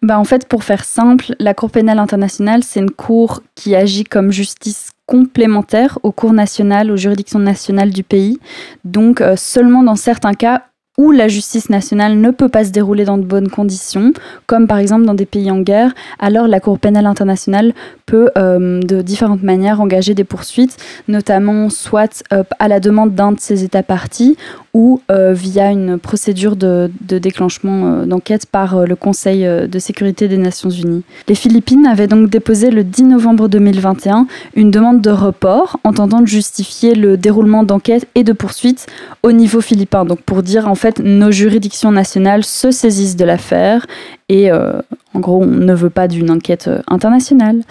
Bah, 0.01 0.19
en 0.19 0.23
fait, 0.23 0.47
pour 0.47 0.63
faire 0.63 0.83
simple, 0.83 1.33
la 1.39 1.53
Cour 1.53 1.71
pénale 1.71 1.99
internationale, 1.99 2.63
c'est 2.63 2.79
une 2.79 2.91
cour 2.91 3.41
qui 3.55 3.75
agit 3.75 4.03
comme 4.03 4.31
justice 4.31 4.91
complémentaire 5.07 5.97
aux 6.03 6.11
cours 6.11 6.33
nationales, 6.33 6.91
aux 6.91 6.97
juridictions 6.97 7.39
nationales 7.39 7.91
du 7.91 8.03
pays. 8.03 8.39
Donc, 8.83 9.23
seulement 9.35 9.81
dans 9.83 9.95
certains 9.95 10.33
cas 10.33 10.63
où 10.97 11.11
la 11.11 11.27
justice 11.27 11.69
nationale 11.69 12.17
ne 12.17 12.31
peut 12.31 12.49
pas 12.49 12.63
se 12.63 12.69
dérouler 12.69 13.05
dans 13.05 13.17
de 13.17 13.23
bonnes 13.23 13.49
conditions, 13.49 14.13
comme 14.47 14.67
par 14.67 14.77
exemple 14.77 15.05
dans 15.05 15.13
des 15.13 15.25
pays 15.25 15.51
en 15.51 15.59
guerre, 15.59 15.93
alors 16.19 16.47
la 16.47 16.59
Cour 16.59 16.79
pénale 16.79 17.05
internationale 17.05 17.73
peut 18.05 18.29
euh, 18.37 18.81
de 18.81 19.01
différentes 19.01 19.43
manières 19.43 19.81
engager 19.81 20.13
des 20.13 20.23
poursuites, 20.23 20.77
notamment 21.07 21.69
soit 21.69 22.23
euh, 22.31 22.43
à 22.59 22.67
la 22.67 22.79
demande 22.79 23.15
d'un 23.15 23.31
de 23.31 23.39
ses 23.39 23.63
États 23.63 23.83
partis 23.83 24.37
ou 24.73 25.01
euh, 25.11 25.33
via 25.33 25.71
une 25.71 25.97
procédure 25.97 26.55
de, 26.55 26.91
déclenchement 27.01 28.05
d'enquête 28.05 28.45
par 28.45 28.85
le 28.85 28.95
Conseil 28.95 29.45
de 29.45 29.79
sécurité 29.79 30.27
des 30.27 30.37
Nations 30.37 30.69
Unies. 30.69 31.03
Les 31.27 31.35
Philippines 31.35 31.85
avaient 31.85 32.07
donc 32.07 32.29
déposé 32.29 32.71
le 32.71 32.83
10 32.83 33.03
novembre 33.03 33.47
2021 33.47 34.27
une 34.55 34.71
demande 34.71 35.01
de 35.01 35.09
report 35.09 35.79
en 35.83 35.93
tentant 35.93 36.21
de 36.21 36.27
justifier 36.27 36.93
le 36.93 37.17
déroulement 37.17 37.63
d'enquête 37.63 38.07
et 38.15 38.23
de 38.23 38.33
poursuites 38.33 38.87
au 39.23 39.31
niveau 39.31 39.61
philippin. 39.61 40.05
Donc 40.05 40.21
pour 40.21 40.43
dire 40.43 40.67
en 40.67 40.75
fait 40.75 40.84
nos 40.99 41.31
juridictions 41.31 41.91
nationales 41.91 42.43
se 42.43 42.71
saisissent 42.71 43.15
de 43.15 43.25
l'affaire 43.25 43.85
et 44.29 44.51
en 44.51 45.19
gros 45.19 45.41
on 45.43 45.47
ne 45.47 45.73
veut 45.73 45.89
pas 45.89 46.07
d'une 46.07 46.31
enquête 46.31 46.69
internationale. 46.87 47.61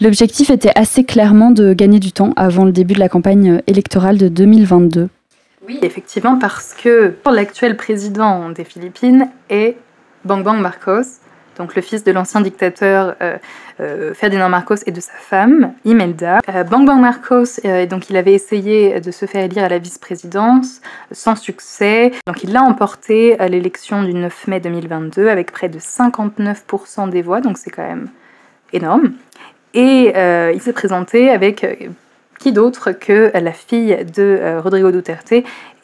L'objectif 0.00 0.48
était 0.48 0.72
assez 0.76 1.04
clairement 1.04 1.50
de 1.50 1.74
gagner 1.74 1.98
du 1.98 2.12
temps 2.12 2.32
avant 2.36 2.64
le 2.64 2.72
début 2.72 2.94
de 2.94 3.00
la 3.00 3.10
campagne 3.10 3.60
électorale 3.66 4.16
de 4.16 4.28
2022. 4.28 5.10
Oui, 5.68 5.78
effectivement, 5.82 6.38
parce 6.38 6.74
que 6.74 7.14
l'actuel 7.30 7.76
président 7.76 8.48
des 8.48 8.64
Philippines 8.64 9.28
est 9.50 9.76
Bang 10.24 10.42
Bang 10.42 10.60
Marcos, 10.60 11.20
donc 11.60 11.74
le 11.74 11.82
fils 11.82 12.04
de 12.04 12.10
l'ancien 12.10 12.40
dictateur 12.40 13.14
euh, 13.20 13.36
euh, 13.80 14.14
Ferdinand 14.14 14.48
Marcos 14.48 14.76
et 14.86 14.92
de 14.92 15.00
sa 15.00 15.12
femme, 15.12 15.74
Imelda. 15.84 16.38
Euh, 16.48 16.64
Bang 16.64 16.86
Bang 16.86 17.00
Marcos, 17.00 17.60
donc 17.88 18.08
il 18.08 18.16
avait 18.16 18.32
essayé 18.32 18.98
de 18.98 19.10
se 19.10 19.26
faire 19.26 19.44
élire 19.44 19.64
à 19.64 19.68
la 19.68 19.78
vice-présidence 19.78 20.80
sans 21.12 21.36
succès. 21.36 22.12
Donc 22.26 22.42
il 22.42 22.52
l'a 22.52 22.62
emporté 22.62 23.38
à 23.38 23.46
l'élection 23.48 24.02
du 24.02 24.14
9 24.14 24.46
mai 24.48 24.60
2022 24.60 25.28
avec 25.28 25.52
près 25.52 25.68
de 25.68 25.78
59% 25.78 27.10
des 27.10 27.20
voix, 27.20 27.42
donc 27.42 27.58
c'est 27.58 27.70
quand 27.70 27.86
même 27.86 28.08
énorme. 28.72 29.12
Et 29.74 30.14
il 30.54 30.60
s'est 30.62 30.72
présenté 30.72 31.30
avec 31.30 31.64
qui 32.38 32.52
d'autre 32.52 32.92
que 32.92 33.30
la 33.34 33.52
fille 33.52 33.98
de 34.16 34.58
Rodrigo 34.62 34.90
Duterte 34.90 35.34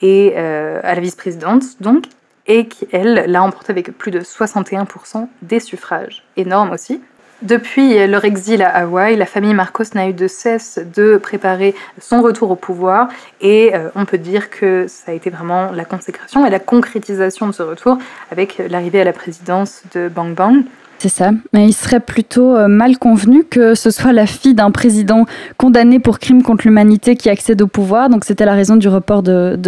et 0.00 0.36
à 0.36 0.94
la 0.94 1.00
vice-présidente, 1.00 1.80
donc, 1.80 2.04
et 2.46 2.66
qui, 2.66 2.86
elle, 2.92 3.24
l'a 3.26 3.42
emporté 3.42 3.72
avec 3.72 3.96
plus 3.96 4.10
de 4.10 4.20
61% 4.20 5.28
des 5.42 5.60
suffrages. 5.60 6.22
Énorme 6.36 6.70
aussi. 6.70 7.00
Depuis 7.42 8.06
leur 8.06 8.24
exil 8.24 8.62
à 8.62 8.70
Hawaï, 8.70 9.14
la 9.14 9.26
famille 9.26 9.52
Marcos 9.52 9.84
n'a 9.94 10.08
eu 10.08 10.14
de 10.14 10.26
cesse 10.26 10.80
de 10.94 11.18
préparer 11.18 11.74
son 12.00 12.22
retour 12.22 12.50
au 12.50 12.56
pouvoir 12.56 13.08
et 13.42 13.74
euh, 13.74 13.90
on 13.94 14.06
peut 14.06 14.16
dire 14.16 14.48
que 14.48 14.86
ça 14.88 15.12
a 15.12 15.14
été 15.14 15.28
vraiment 15.28 15.70
la 15.70 15.84
consécration 15.84 16.46
et 16.46 16.50
la 16.50 16.60
concrétisation 16.60 17.46
de 17.46 17.52
ce 17.52 17.62
retour 17.62 17.98
avec 18.32 18.62
l'arrivée 18.70 19.02
à 19.02 19.04
la 19.04 19.12
présidence 19.12 19.82
de 19.92 20.08
Bang 20.08 20.34
Bang. 20.34 20.64
C'est 20.98 21.10
ça. 21.10 21.30
Il 21.52 21.74
serait 21.74 22.00
plutôt 22.00 22.56
euh, 22.56 22.68
mal 22.68 22.98
convenu 22.98 23.44
que 23.44 23.74
ce 23.74 23.90
soit 23.90 24.12
la 24.12 24.26
fille 24.26 24.54
d'un 24.54 24.70
président 24.70 25.26
condamné 25.58 25.98
pour 25.98 26.18
crime 26.18 26.42
contre 26.42 26.66
l'humanité 26.66 27.16
qui 27.16 27.28
accède 27.28 27.60
au 27.60 27.66
pouvoir. 27.66 28.08
Donc 28.08 28.24
c'était 28.24 28.46
la 28.46 28.54
raison 28.54 28.76
du 28.76 28.88
report 28.88 29.22
de, 29.22 29.58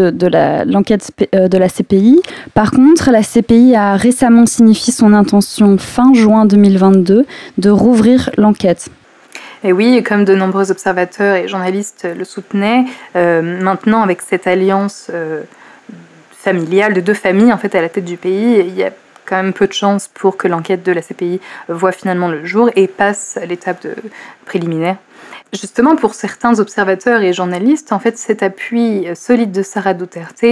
l'enquête 0.65 1.11
euh, 1.35 1.49
de 1.49 1.59
la 1.59 1.69
CPI. 1.69 2.21
Par 2.55 2.71
contre, 2.71 3.11
la 3.11 3.23
CPI 3.23 3.77
a 3.77 3.97
récemment 3.97 4.47
signifié 4.47 4.93
son 4.93 5.13
intention 5.13 5.77
fin 5.77 6.15
juin 6.15 6.47
2022 6.47 7.27
de 7.59 7.71
rouvrir 7.71 8.31
l'enquête. 8.39 8.89
Et 9.65 9.73
oui, 9.73 10.03
comme 10.03 10.25
de 10.25 10.35
nombreux 10.35 10.71
observateurs 10.71 11.35
et 11.35 11.49
journalistes 11.49 12.07
le 12.17 12.25
soutenaient, 12.25 12.85
euh, 13.17 13.43
maintenant 13.61 14.03
avec 14.03 14.23
cette 14.23 14.47
alliance 14.47 15.11
familiale 16.33 16.95
de 16.95 17.01
deux 17.01 17.15
familles 17.15 17.53
en 17.53 17.59
fait 17.59 17.75
à 17.75 17.83
la 17.83 17.89
tête 17.89 18.05
du 18.05 18.17
pays, 18.17 18.61
il 18.61 18.75
y 18.75 18.85
a 18.85 18.91
quand 19.29 19.37
même 19.37 19.53
peu 19.53 19.67
de 19.67 19.73
chances 19.73 20.09
pour 20.09 20.37
que 20.37 20.49
l'enquête 20.49 20.83
de 20.83 20.93
la 20.93 21.03
CPI 21.03 21.41
voit 21.69 21.93
finalement 21.93 22.29
le 22.29 22.45
jour 22.45 22.71
et 22.77 22.87
passe 22.87 23.39
l'étape 23.47 23.87
préliminaire. 24.47 24.97
Justement, 25.53 25.97
pour 25.97 26.13
certains 26.13 26.61
observateurs 26.61 27.23
et 27.23 27.33
journalistes, 27.33 27.93
en 27.93 27.99
fait, 27.99 28.19
cet 28.19 28.43
appui 28.43 29.07
solide 29.15 29.51
de 29.51 29.63
Sarah 29.63 29.95
Duterte 29.95 30.45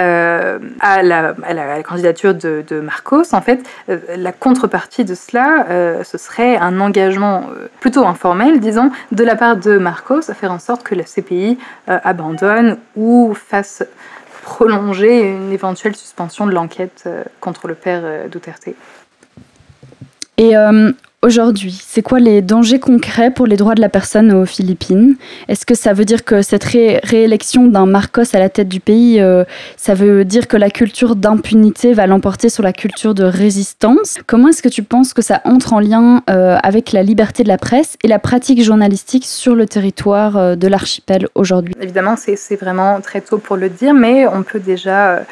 euh, 0.00 0.58
à, 0.80 1.02
la, 1.04 1.82
candidature 1.84 2.34
de, 2.34 2.80
Marcos, 2.80 3.32
en 3.32 3.40
fait, 3.40 3.64
euh, 3.88 3.98
la 4.16 4.32
contrepartie 4.32 5.04
de 5.04 5.14
cela, 5.14 5.66
euh, 5.70 6.02
ce 6.02 6.18
serait 6.18 6.56
un 6.56 6.80
engagement 6.80 7.44
plutôt 7.78 8.04
informel, 8.04 8.58
disons, 8.58 8.90
de 9.12 9.22
la 9.22 9.36
part 9.36 9.56
de 9.56 9.78
Marcos 9.78 10.28
à 10.28 10.34
faire 10.34 10.50
en 10.50 10.58
sorte 10.58 10.82
que 10.82 10.96
la 10.96 11.04
CPI 11.04 11.58
abandonne 11.86 12.78
ou 12.96 13.34
fasse 13.34 13.84
prolonger 14.44 15.22
une 15.22 15.52
éventuelle 15.52 15.96
suspension 15.96 16.46
de 16.46 16.52
l'enquête 16.52 17.04
euh, 17.06 17.24
contre 17.40 17.66
le 17.66 17.74
père 17.74 18.02
euh, 18.04 18.28
Duterte. 18.28 18.68
Et 20.36 20.56
euh, 20.56 20.92
aujourd'hui, 21.24 21.82
c'est 21.86 22.02
quoi 22.02 22.20
les 22.20 22.42
dangers 22.42 22.78
concrets 22.78 23.30
pour 23.30 23.46
les 23.46 23.56
droits 23.56 23.74
de 23.74 23.80
la 23.80 23.88
personne 23.88 24.32
aux 24.32 24.44
Philippines? 24.44 25.16
Est-ce 25.48 25.64
que 25.64 25.74
ça 25.74 25.94
veut 25.94 26.04
dire 26.04 26.24
que 26.24 26.42
cette 26.42 26.64
réélection 26.64 27.66
d'un 27.66 27.86
Marcos 27.86 28.34
à 28.34 28.38
la 28.38 28.50
tête 28.50 28.68
du 28.68 28.78
pays, 28.78 29.20
euh, 29.20 29.44
ça 29.76 29.94
veut 29.94 30.24
dire 30.24 30.46
que 30.46 30.56
la 30.56 30.68
culture 30.68 31.16
d'impunité 31.16 31.94
va 31.94 32.06
l'emporter 32.06 32.50
sur 32.50 32.62
la 32.62 32.72
culture 32.72 33.14
de 33.14 33.24
résistance? 33.24 34.18
Comment 34.26 34.48
est-ce 34.48 34.62
que 34.62 34.68
tu 34.68 34.82
penses 34.82 35.14
que 35.14 35.22
ça 35.22 35.40
entre 35.44 35.72
en 35.72 35.80
lien 35.80 36.22
euh, 36.28 36.58
avec 36.62 36.92
la 36.92 37.02
liberté 37.02 37.42
de 37.42 37.48
la 37.48 37.58
presse 37.58 37.96
et 38.02 38.08
la 38.08 38.18
pratique 38.18 38.62
journalistique 38.62 39.24
sur 39.24 39.54
le 39.54 39.66
territoire 39.66 40.36
euh, 40.36 40.56
de 40.56 40.68
l'archipel 40.68 41.28
aujourd'hui? 41.34 41.74
Évidemment, 41.80 42.16
c'est 42.16 42.56
vraiment 42.56 43.00
très 43.00 43.22
tôt 43.22 43.38
pour 43.38 43.56
le 43.56 43.70
dire, 43.70 43.94
mais 43.94 44.26
on 44.26 44.42
peut 44.42 44.60
déjà 44.60 45.24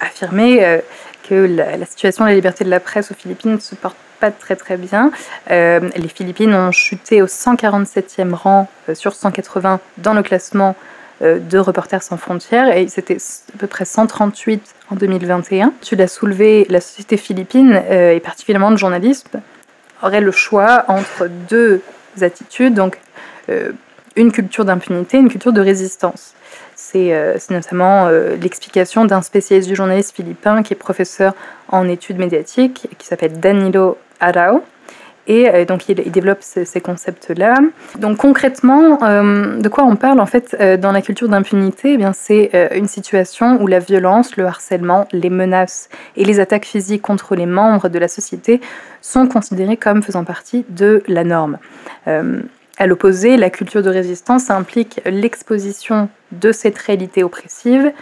affirmer 0.00 0.80
que 1.28 1.34
la, 1.34 1.76
la 1.76 1.86
situation 1.86 2.24
de 2.24 2.30
la 2.30 2.36
liberté 2.36 2.64
de 2.64 2.70
la 2.70 2.78
presse 2.78 3.10
aux 3.10 3.14
Philippines 3.14 3.58
se 3.58 3.74
porte 3.74 3.96
pas 4.18 4.30
très 4.30 4.56
très 4.56 4.76
bien. 4.76 5.10
Euh, 5.50 5.80
les 5.96 6.08
Philippines 6.08 6.54
ont 6.54 6.72
chuté 6.72 7.22
au 7.22 7.26
147e 7.26 8.32
rang 8.34 8.68
euh, 8.88 8.94
sur 8.94 9.14
180 9.14 9.80
dans 9.98 10.14
le 10.14 10.22
classement 10.22 10.76
euh, 11.22 11.38
de 11.38 11.58
Reporters 11.58 12.02
sans 12.02 12.16
frontières 12.16 12.76
et 12.76 12.88
c'était 12.88 13.16
à 13.54 13.58
peu 13.58 13.66
près 13.66 13.84
138 13.84 14.62
en 14.90 14.96
2021. 14.96 15.72
Tu 15.80 15.96
l'as 15.96 16.08
soulevé, 16.08 16.66
la 16.68 16.80
société 16.80 17.16
philippine 17.16 17.82
et 17.90 18.20
particulièrement 18.20 18.70
le 18.70 18.76
journalisme 18.76 19.40
aurait 20.02 20.20
le 20.20 20.30
choix 20.30 20.84
entre 20.88 21.28
deux 21.48 21.82
attitudes, 22.20 22.74
donc 22.74 22.98
une 24.16 24.32
culture 24.32 24.64
d'impunité, 24.64 25.18
une 25.18 25.28
culture 25.28 25.52
de 25.52 25.60
résistance. 25.60 26.34
C'est 26.74 27.12
notamment 27.50 28.08
l'explication 28.08 29.04
d'un 29.04 29.20
spécialiste 29.20 29.68
du 29.68 29.74
journalisme 29.74 30.14
philippin 30.14 30.62
qui 30.62 30.72
est 30.72 30.76
professeur 30.76 31.34
en 31.68 31.86
études 31.86 32.18
médiatiques, 32.18 32.88
qui 32.96 33.06
s'appelle 33.06 33.38
Danilo 33.38 33.98
Et 35.28 35.46
euh, 35.48 35.64
donc, 35.66 35.88
il, 35.88 36.10
développe 36.10 36.38
ces, 36.40 36.80
concepts-là. 36.80 37.58
Donc, 37.98 38.16
concrètement, 38.16 39.02
euh, 39.02 39.58
de 39.60 39.68
quoi 39.68 39.84
on 39.84 39.94
parle 39.94 40.20
en 40.20 40.26
fait 40.26 40.56
euh, 40.58 40.76
dans 40.78 40.90
la 40.90 41.02
culture 41.02 41.28
d'impunité 41.28 41.98
eh 42.00 42.04
c'est 42.14 42.50
une 42.74 42.88
situation 42.88 43.60
où 43.60 43.66
la 43.66 43.78
violence, 43.78 44.36
le 44.36 44.46
harcèlement, 44.46 45.06
les 45.12 45.30
menaces 45.30 45.90
et 46.16 46.24
les 46.24 46.40
attaques 46.40 46.64
physiques 46.64 47.02
contre 47.02 47.36
les 47.36 47.46
membres 47.46 47.88
de 47.88 47.98
la 47.98 48.08
société 48.08 48.60
sont 49.02 49.28
considérés 49.28 49.76
comme 49.76 50.02
faisant 50.02 50.24
partie 50.24 50.64
de 50.70 51.02
la 51.06 51.24
norme. 51.24 51.58
À 52.78 52.86
l'opposé, 52.86 53.36
la 53.36 53.50
culture 53.50 53.82
de 53.82 53.90
résistance 53.90 54.50
implique 54.50 55.00
l'exposition 55.04 56.08
de 56.32 56.52
cette 56.52 56.78
réalité 56.78 57.24
oppressive, 57.24 57.92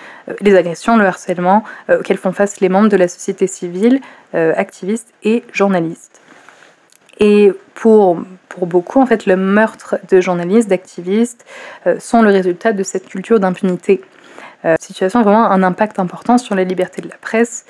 les 0.40 0.54
agressions, 0.54 0.96
le 0.96 1.06
harcèlement 1.06 1.64
auxquels 1.90 2.18
font 2.18 2.32
face 2.32 2.60
les 2.60 2.68
membres 2.68 2.88
de 2.88 2.96
la 2.96 3.08
société 3.08 3.46
civile, 3.46 4.00
activistes 4.34 5.14
et 5.22 5.44
journalistes. 5.52 6.20
Et 7.18 7.52
pour, 7.74 8.18
pour 8.48 8.66
beaucoup, 8.66 9.00
en 9.00 9.06
fait, 9.06 9.26
le 9.26 9.36
meurtre 9.36 9.96
de 10.08 10.20
journalistes, 10.20 10.68
d'activistes, 10.68 11.44
euh, 11.86 11.98
sont 11.98 12.22
le 12.22 12.30
résultat 12.30 12.72
de 12.72 12.82
cette 12.82 13.06
culture 13.06 13.40
d'impunité. 13.40 14.00
Euh, 14.64 14.76
situation 14.80 15.22
vraiment 15.22 15.50
un 15.50 15.62
impact 15.62 15.98
important 15.98 16.38
sur 16.38 16.54
la 16.54 16.64
liberté 16.64 17.00
de 17.02 17.08
la 17.08 17.16
presse 17.16 17.64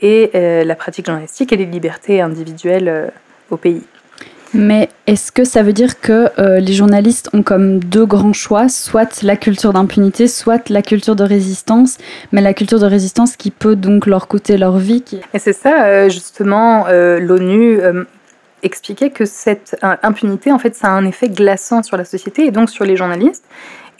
et 0.00 0.30
euh, 0.34 0.64
la 0.64 0.74
pratique 0.74 1.06
journalistique 1.06 1.52
et 1.52 1.56
les 1.56 1.66
libertés 1.66 2.20
individuelles 2.20 3.12
au 3.50 3.56
pays. 3.56 3.84
Mais 4.52 4.88
est-ce 5.06 5.30
que 5.30 5.44
ça 5.44 5.62
veut 5.62 5.72
dire 5.72 6.00
que 6.00 6.28
les 6.58 6.72
journalistes 6.72 7.30
ont 7.32 7.42
comme 7.42 7.78
deux 7.78 8.04
grands 8.04 8.32
choix, 8.32 8.68
soit 8.68 9.22
la 9.22 9.36
culture 9.36 9.72
d'impunité, 9.72 10.26
soit 10.26 10.68
la 10.70 10.82
culture 10.82 11.14
de 11.14 11.24
résistance, 11.24 11.98
mais 12.32 12.40
la 12.40 12.54
culture 12.54 12.80
de 12.80 12.86
résistance 12.86 13.36
qui 13.36 13.50
peut 13.50 13.76
donc 13.76 14.06
leur 14.06 14.26
coûter 14.28 14.56
leur 14.56 14.78
vie 14.78 15.04
Et 15.34 15.38
c'est 15.38 15.52
ça, 15.52 16.08
justement, 16.08 16.86
l'ONU 16.88 17.80
expliquait 18.62 19.10
que 19.10 19.24
cette 19.24 19.76
impunité, 20.02 20.52
en 20.52 20.58
fait, 20.58 20.74
ça 20.74 20.88
a 20.88 20.90
un 20.90 21.06
effet 21.06 21.28
glaçant 21.28 21.82
sur 21.82 21.96
la 21.96 22.04
société 22.04 22.44
et 22.46 22.50
donc 22.50 22.70
sur 22.70 22.84
les 22.84 22.96
journalistes. 22.96 23.44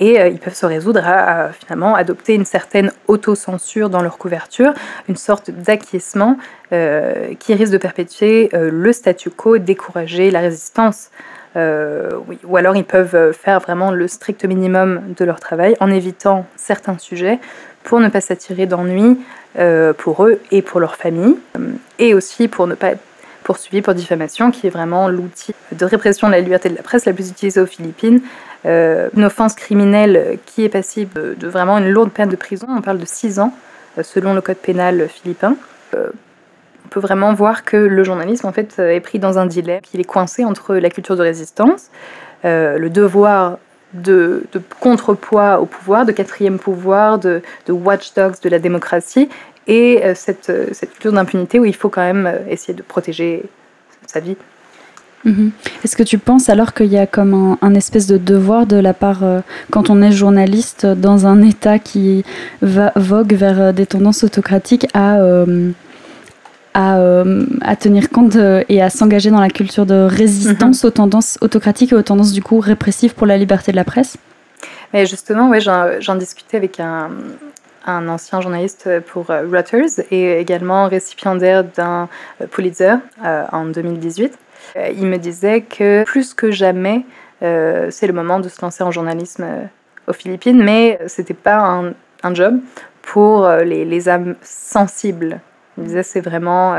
Et 0.00 0.18
euh, 0.18 0.28
ils 0.28 0.38
peuvent 0.38 0.54
se 0.54 0.66
résoudre 0.66 1.02
à, 1.04 1.52
finalement 1.52 1.94
adopter 1.94 2.34
une 2.34 2.46
certaine 2.46 2.90
autocensure 3.06 3.90
dans 3.90 4.02
leur 4.02 4.18
couverture, 4.18 4.72
une 5.08 5.16
sorte 5.16 5.50
d'acquiescement 5.50 6.38
euh, 6.72 7.34
qui 7.38 7.54
risque 7.54 7.72
de 7.72 7.78
perpétuer 7.78 8.48
euh, 8.54 8.70
le 8.72 8.92
statu 8.92 9.30
quo, 9.30 9.58
décourager 9.58 10.30
la 10.30 10.40
résistance. 10.40 11.10
Ou 11.56 12.56
alors 12.56 12.76
ils 12.76 12.84
peuvent 12.84 13.32
faire 13.32 13.58
vraiment 13.58 13.90
le 13.90 14.06
strict 14.06 14.44
minimum 14.44 15.00
de 15.16 15.24
leur 15.24 15.40
travail 15.40 15.74
en 15.80 15.90
évitant 15.90 16.46
certains 16.54 16.96
sujets 16.96 17.40
pour 17.82 17.98
ne 17.98 18.08
pas 18.08 18.20
s'attirer 18.20 18.66
d'ennuis 18.66 19.18
pour 19.98 20.26
eux 20.26 20.40
et 20.52 20.62
pour 20.62 20.78
leur 20.78 20.94
famille, 20.94 21.34
et 21.98 22.14
aussi 22.14 22.46
pour 22.46 22.68
ne 22.68 22.76
pas 22.76 22.90
être 22.90 23.02
poursuivi 23.42 23.82
pour 23.82 23.94
diffamation, 23.94 24.52
qui 24.52 24.68
est 24.68 24.70
vraiment 24.70 25.08
l'outil 25.08 25.52
de 25.72 25.84
répression 25.84 26.28
de 26.28 26.34
la 26.34 26.40
liberté 26.40 26.68
de 26.68 26.76
la 26.76 26.84
presse 26.84 27.04
la 27.04 27.12
plus 27.12 27.30
utilisée 27.30 27.60
aux 27.60 27.66
Philippines. 27.66 28.20
Euh, 28.66 29.08
une 29.16 29.24
offense 29.24 29.54
criminelle 29.54 30.38
qui 30.44 30.64
est 30.64 30.68
passible 30.68 31.36
de 31.38 31.48
vraiment 31.48 31.78
une 31.78 31.88
lourde 31.88 32.10
peine 32.10 32.28
de 32.28 32.36
prison, 32.36 32.66
on 32.68 32.82
parle 32.82 32.98
de 32.98 33.06
6 33.06 33.38
ans 33.40 33.54
euh, 33.98 34.02
selon 34.02 34.34
le 34.34 34.42
code 34.42 34.58
pénal 34.58 35.08
philippin. 35.08 35.56
Euh, 35.94 36.10
on 36.84 36.88
peut 36.88 37.00
vraiment 37.00 37.32
voir 37.32 37.64
que 37.64 37.76
le 37.76 38.04
journalisme 38.04 38.46
en 38.46 38.52
fait 38.52 38.78
est 38.78 39.00
pris 39.00 39.18
dans 39.18 39.38
un 39.38 39.46
dilemme, 39.46 39.80
qu'il 39.80 40.00
est 40.00 40.04
coincé 40.04 40.44
entre 40.44 40.74
la 40.74 40.90
culture 40.90 41.16
de 41.16 41.22
résistance, 41.22 41.90
le 42.42 42.88
devoir 42.88 43.58
de, 43.92 44.42
contrepoids 44.80 45.60
au 45.60 45.66
pouvoir, 45.66 46.04
de 46.04 46.10
quatrième 46.10 46.58
pouvoir, 46.58 47.20
de, 47.20 47.42
watchdogs 47.68 48.40
de 48.42 48.48
la 48.48 48.58
démocratie, 48.58 49.28
et 49.68 50.02
cette, 50.16 50.50
cette 50.72 50.90
culture 50.90 51.12
d'impunité 51.12 51.60
où 51.60 51.64
il 51.64 51.76
faut 51.76 51.90
quand 51.90 52.00
même 52.00 52.40
essayer 52.48 52.74
de 52.74 52.82
protéger 52.82 53.44
sa 54.06 54.18
vie. 54.18 54.36
Mhm. 55.24 55.50
Est-ce 55.84 55.96
que 55.96 56.02
tu 56.02 56.18
penses 56.18 56.48
alors 56.48 56.72
qu'il 56.72 56.86
y 56.86 56.96
a 56.96 57.06
comme 57.06 57.56
un, 57.60 57.74
espèce 57.74 58.06
de 58.06 58.16
devoir 58.16 58.66
de 58.66 58.76
la 58.76 58.94
part, 58.94 59.22
quand 59.70 59.90
on 59.90 60.00
est 60.00 60.12
journaliste 60.12 60.86
dans 60.86 61.26
un 61.26 61.42
État 61.42 61.78
qui 61.78 62.24
va, 62.62 62.92
vogue 62.96 63.34
vers 63.34 63.74
des 63.74 63.84
tendances 63.84 64.24
autocratiques, 64.24 64.86
à, 64.94 65.18
à, 66.72 67.24
à, 67.60 67.76
tenir 67.76 68.08
compte 68.08 68.38
et 68.68 68.80
à 68.80 68.88
s'engager 68.88 69.30
dans 69.30 69.40
la 69.40 69.50
culture 69.50 69.84
de 69.84 70.06
résistance 70.08 70.82
mhm. 70.82 70.88
aux 70.88 70.90
tendances 70.90 71.38
autocratiques 71.42 71.92
et 71.92 71.96
aux 71.96 72.02
tendances 72.02 72.32
du 72.32 72.42
coup 72.42 72.58
répressives 72.58 73.14
pour 73.14 73.26
la 73.26 73.36
liberté 73.36 73.72
de 73.72 73.76
la 73.76 73.84
presse? 73.84 74.16
Mais 74.94 75.04
justement, 75.04 75.50
ouais, 75.50 75.60
j'en 75.60 76.14
discutais 76.16 76.56
avec 76.56 76.80
un, 76.80 77.10
un 77.86 78.08
ancien 78.08 78.40
journaliste 78.40 78.88
pour 79.06 79.30
euh, 79.30 79.46
Reuters 79.50 80.04
et 80.10 80.38
également 80.38 80.88
récipiendaire 80.88 81.64
d'un 81.64 82.08
euh, 82.40 82.46
Pulitzer 82.46 82.96
euh, 83.24 83.44
en 83.52 83.66
2018. 83.66 84.36
Il 84.76 85.06
me 85.06 85.16
disait 85.16 85.62
que 85.62 86.04
plus 86.04 86.34
que 86.34 86.50
jamais, 86.50 87.04
c'est 87.40 88.06
le 88.06 88.12
moment 88.12 88.40
de 88.40 88.48
se 88.48 88.60
lancer 88.62 88.82
en 88.82 88.90
journalisme 88.90 89.44
aux 90.06 90.12
Philippines, 90.12 90.62
mais 90.62 90.98
c'était 91.06 91.34
pas 91.34 91.58
un, 91.58 91.94
un, 92.22 92.34
job 92.34 92.58
pour 93.02 93.48
les, 93.48 93.84
les 93.84 94.08
âmes 94.08 94.36
sensibles. 94.42 95.40
Il 95.78 95.84
disait 95.84 96.02
c'est 96.02 96.20
vraiment, 96.20 96.74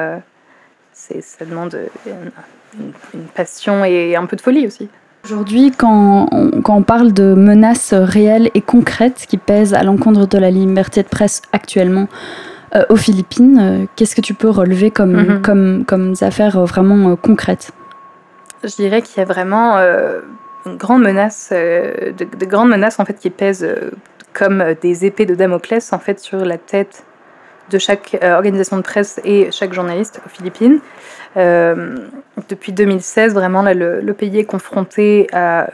ça 0.93 1.45
demande 1.45 1.77
une, 2.05 2.91
une 3.13 3.25
passion 3.35 3.83
et 3.83 4.15
un 4.15 4.25
peu 4.25 4.35
de 4.35 4.41
folie 4.41 4.67
aussi. 4.67 4.89
Aujourd'hui, 5.23 5.71
quand 5.71 6.27
on, 6.31 6.61
quand 6.61 6.75
on, 6.75 6.81
parle 6.81 7.13
de 7.13 7.35
menaces 7.35 7.93
réelles 7.93 8.49
et 8.55 8.61
concrètes 8.61 9.25
qui 9.27 9.37
pèsent 9.37 9.75
à 9.75 9.83
l'encontre 9.83 10.25
de 10.25 10.37
la 10.39 10.49
liberté 10.49 11.03
de 11.03 11.07
presse 11.07 11.43
actuellement 11.51 12.07
euh, 12.75 12.83
aux 12.89 12.95
Philippines, 12.95 13.59
euh, 13.61 13.85
qu'est-ce 13.95 14.15
que 14.15 14.21
tu 14.21 14.33
peux 14.33 14.49
relever 14.49 14.89
comme, 14.89 15.13
mm 15.13 15.27
-hmm. 15.27 15.41
comme, 15.41 15.85
comme 15.85 16.13
affaires 16.21 16.57
euh, 16.57 16.65
vraiment 16.65 17.15
concrètes? 17.15 17.71
Je 18.63 18.75
dirais 18.75 19.01
qu'il 19.01 19.17
y 19.17 19.21
a 19.21 19.25
vraiment 19.25 19.77
une 20.65 20.77
grande 20.77 21.01
menace, 21.01 21.49
de, 21.51 22.13
de, 22.13 22.45
grandes 22.45 22.69
menaces 22.69 22.99
en 22.99 23.05
fait 23.05 23.15
qui 23.15 23.29
pèsent 23.29 23.67
comme 24.33 24.63
des 24.81 25.05
épées 25.05 25.25
de 25.25 25.33
Damoclès 25.35 25.93
en 25.93 25.99
fait 25.99 26.19
sur 26.19 26.45
la 26.45 26.57
tête 26.57 27.03
de 27.71 27.79
chaque 27.79 28.17
organisation 28.21 28.77
de 28.77 28.83
presse 28.83 29.19
et 29.23 29.49
chaque 29.51 29.73
journaliste 29.73 30.21
aux 30.25 30.29
Philippines. 30.29 30.79
Euh, 31.37 31.95
depuis 32.49 32.71
2016, 32.71 33.33
vraiment, 33.33 33.61
là, 33.61 33.73
le, 33.73 34.13
pays 34.13 34.39
est 34.39 34.45
confronté 34.45 35.27
à 35.31 35.69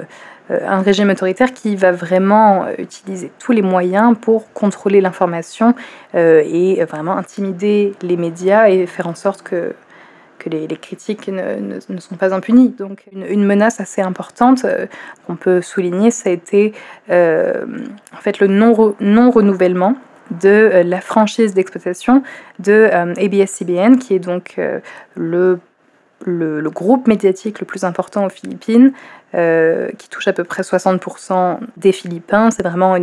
euh, 0.51 0.59
un 0.67 0.81
régime 0.81 1.09
autoritaire 1.09 1.53
qui 1.53 1.75
va 1.75 1.91
vraiment 1.91 2.67
utiliser 2.77 3.31
tous 3.39 3.51
les 3.51 3.61
moyens 3.61 4.15
pour 4.19 4.51
contrôler 4.53 5.01
l'information 5.01 5.73
euh, 6.15 6.41
et 6.45 6.83
vraiment 6.85 7.17
intimider 7.17 7.93
les 8.01 8.17
médias 8.17 8.69
et 8.69 8.85
faire 8.85 9.07
en 9.07 9.15
sorte 9.15 9.41
que, 9.41 9.73
les, 10.49 10.67
critiques 10.77 11.27
ne, 11.27 11.79
ne, 11.89 11.99
sont 11.99 12.15
pas 12.15 12.33
impunies. 12.33 12.69
Donc 12.69 13.05
une, 13.11 13.45
menace 13.45 13.79
assez 13.79 14.01
importante 14.01 14.65
euh, 14.65 14.85
qu'on 15.25 15.35
peut 15.35 15.61
souligner, 15.61 16.11
ça 16.11 16.29
a 16.29 16.33
été 16.33 16.73
euh, 17.09 17.65
en 18.13 18.17
fait 18.17 18.39
le 18.39 18.47
non-renouvellement 18.47 19.89
non 19.91 19.97
de 20.31 20.49
euh, 20.49 20.83
la 20.83 20.99
franchise 20.99 21.53
d'exploitation 21.53 22.23
de 22.59 22.89
ABS-CBN, 22.91 23.97
qui 23.97 24.13
est 24.13 24.19
donc 24.19 24.59
le, 25.15 25.59
le, 26.25 26.69
groupe 26.69 27.07
médiatique 27.07 27.59
le 27.59 27.65
plus 27.65 27.83
important 27.83 28.25
aux 28.25 28.29
Philippines, 28.29 28.91
qui 29.31 30.09
touche 30.09 30.27
à 30.27 30.33
peu 30.33 30.43
près 30.43 30.63
60% 30.63 31.59
des 31.77 31.91
Philippins. 31.91 32.49
C'est 32.51 32.63
vraiment 32.63 32.95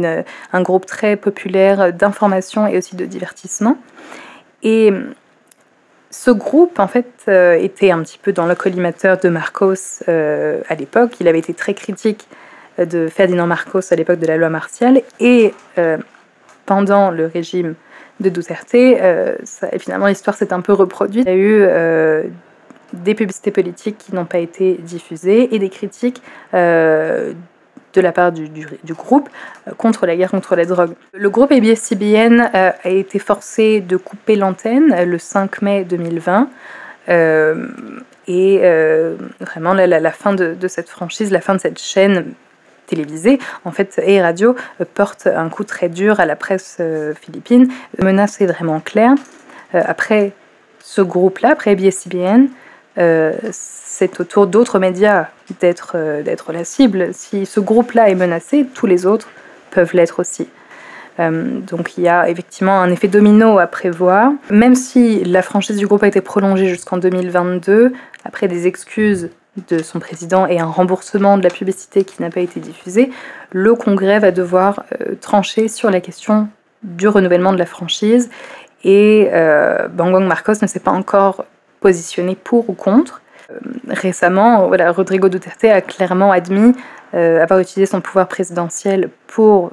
un 0.52 0.62
groupe 0.62 0.84
très 0.84 1.16
populaire 1.16 1.92
d'information 1.92 2.66
et 2.66 2.76
aussi 2.76 2.96
de 2.96 3.06
divertissement. 3.06 3.78
Ce 6.14 6.30
groupe, 6.30 6.78
en 6.78 6.88
fait, 6.88 7.10
euh, 7.28 7.54
était 7.54 7.90
un 7.90 8.02
petit 8.02 8.18
peu 8.18 8.32
dans 8.32 8.46
le 8.46 8.54
collimateur 8.54 9.18
de 9.18 9.28
Marcos 9.28 9.74
euh, 10.08 10.60
à 10.68 10.74
l'époque. 10.74 11.12
Il 11.20 11.28
avait 11.28 11.38
été 11.38 11.54
très 11.54 11.74
critique 11.74 12.26
de 12.78 13.08
Ferdinand 13.08 13.46
Marcos 13.46 13.92
à 13.92 13.96
l'époque 13.96 14.18
de 14.18 14.26
la 14.26 14.36
loi 14.36 14.48
martiale 14.48 15.02
et 15.20 15.54
pendant 16.66 17.10
le 17.10 17.26
régime 17.26 17.74
de 18.20 18.28
Duterte, 18.28 18.74
euh, 18.74 19.36
et 19.72 19.78
finalement 19.78 20.06
l'histoire 20.06 20.36
s'est 20.36 20.52
un 20.52 20.60
peu 20.60 20.72
reproduite. 20.72 21.26
Il 21.26 21.30
y 21.30 21.34
a 21.34 21.36
eu 21.36 21.58
euh, 21.62 22.24
des 22.92 23.14
publicités 23.14 23.50
politiques 23.50 23.98
qui 23.98 24.14
n'ont 24.14 24.24
pas 24.24 24.38
été 24.38 24.74
diffusées 24.74 25.54
et 25.54 25.58
des 25.58 25.68
critiques 25.68 26.22
euh, 26.54 27.32
de 27.94 28.00
la 28.00 28.12
part 28.12 28.32
du, 28.32 28.48
groupe 28.90 29.28
contre 29.78 30.06
la 30.06 30.16
guerre 30.16 30.30
contre 30.30 30.56
la 30.56 30.64
drogue. 30.64 30.94
Le 31.12 31.30
groupe 31.30 31.52
ABS-CBN 31.52 32.50
a 32.52 32.88
été 32.88 33.18
forcé 33.18 33.80
de 33.80 33.96
couper 33.96 34.36
l'antenne 34.36 35.04
le 35.04 35.18
5 35.18 35.62
mai 35.62 35.84
2020. 35.84 36.48
et 38.28 38.58
vraiment 39.40 39.74
la, 39.74 40.10
fin 40.10 40.34
de, 40.34 40.68
cette 40.68 40.88
franchise, 40.88 41.30
la 41.30 41.40
fin 41.40 41.54
de 41.54 41.60
cette 41.60 41.78
chaîne 41.78 42.34
télévisée, 42.86 43.38
en 43.64 43.70
fait, 43.70 44.00
et 44.04 44.20
radio 44.20 44.54
euh, 44.80 44.84
porte 44.92 45.26
un 45.26 45.48
coup 45.48 45.64
très 45.64 45.88
dur 45.88 46.20
à 46.20 46.26
la 46.26 46.36
presse 46.36 46.78
euh, 46.80 47.14
philippine. 47.14 47.68
Menace 47.98 48.40
est 48.40 48.46
vraiment 48.46 48.80
claire. 48.80 49.14
Euh, 49.74 49.82
après 49.84 50.32
ce 50.80 51.00
groupe-là, 51.00 51.50
après 51.50 51.76
BSCBN, 51.76 52.48
c'est 53.96 54.20
au 54.20 54.24
tour 54.24 54.48
d'autres 54.48 54.80
médias 54.80 55.28
d'être 55.60 55.96
d'être 56.24 56.52
la 56.52 56.64
cible. 56.64 57.10
Si 57.12 57.46
ce 57.46 57.60
groupe-là 57.60 58.10
est 58.10 58.16
menacé, 58.16 58.66
tous 58.74 58.86
les 58.86 59.06
autres 59.06 59.28
peuvent 59.70 59.94
l'être 59.94 60.18
aussi. 60.18 60.48
Euh, 61.20 61.60
donc 61.60 61.96
il 61.96 62.02
y 62.02 62.08
a 62.08 62.28
effectivement 62.28 62.80
un 62.80 62.90
effet 62.90 63.08
domino 63.08 63.58
à 63.58 63.66
prévoir. 63.66 64.32
Même 64.50 64.74
si 64.74 65.22
la 65.24 65.42
franchise 65.42 65.76
du 65.76 65.86
groupe 65.86 66.02
a 66.02 66.08
été 66.08 66.20
prolongée 66.20 66.66
jusqu'en 66.66 66.96
2022, 66.96 67.92
après 68.24 68.48
des 68.48 68.66
excuses 68.66 69.30
de 69.68 69.78
son 69.78 70.00
président 70.00 70.46
et 70.46 70.58
un 70.58 70.66
remboursement 70.66 71.38
de 71.38 71.44
la 71.44 71.50
publicité 71.50 72.02
qui 72.02 72.20
n'a 72.20 72.30
pas 72.30 72.40
été 72.40 72.58
diffusée, 72.58 73.10
le 73.52 73.74
Congrès 73.76 74.18
va 74.18 74.32
devoir 74.32 74.82
euh, 75.00 75.14
trancher 75.20 75.68
sur 75.68 75.90
la 75.90 76.00
question 76.00 76.48
du 76.82 77.06
renouvellement 77.06 77.52
de 77.52 77.58
la 77.58 77.66
franchise. 77.66 78.28
Et 78.82 79.28
euh, 79.32 79.86
Marcos 80.20 80.54
ne 80.60 80.66
s'est 80.66 80.80
pas 80.80 80.90
encore 80.90 81.44
positionné 81.80 82.34
pour 82.34 82.68
ou 82.68 82.72
contre. 82.72 83.22
Euh, 83.50 83.58
récemment, 83.88 84.68
voilà, 84.68 84.92
Rodrigo 84.92 85.28
Duterte 85.28 85.64
a 85.64 85.80
clairement 85.80 86.32
admis 86.32 86.74
euh, 87.14 87.42
avoir 87.42 87.60
utilisé 87.60 87.86
son 87.86 88.00
pouvoir 88.00 88.28
présidentiel 88.28 89.10
pour 89.26 89.72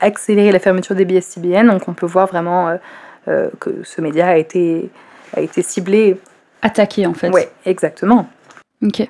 accélérer 0.00 0.52
la 0.52 0.58
fermeture 0.58 0.94
des 0.94 1.04
BSCBN. 1.04 1.66
Donc 1.66 1.88
on 1.88 1.94
peut 1.94 2.06
voir 2.06 2.26
vraiment 2.26 2.78
euh, 3.28 3.48
que 3.60 3.82
ce 3.82 4.00
média 4.00 4.28
a 4.28 4.36
été, 4.36 4.90
a 5.36 5.40
été 5.40 5.62
ciblé. 5.62 6.18
Attaqué 6.62 7.06
en 7.06 7.14
fait. 7.14 7.30
Oui, 7.30 7.42
exactement. 7.64 8.28
Ok. 8.82 9.08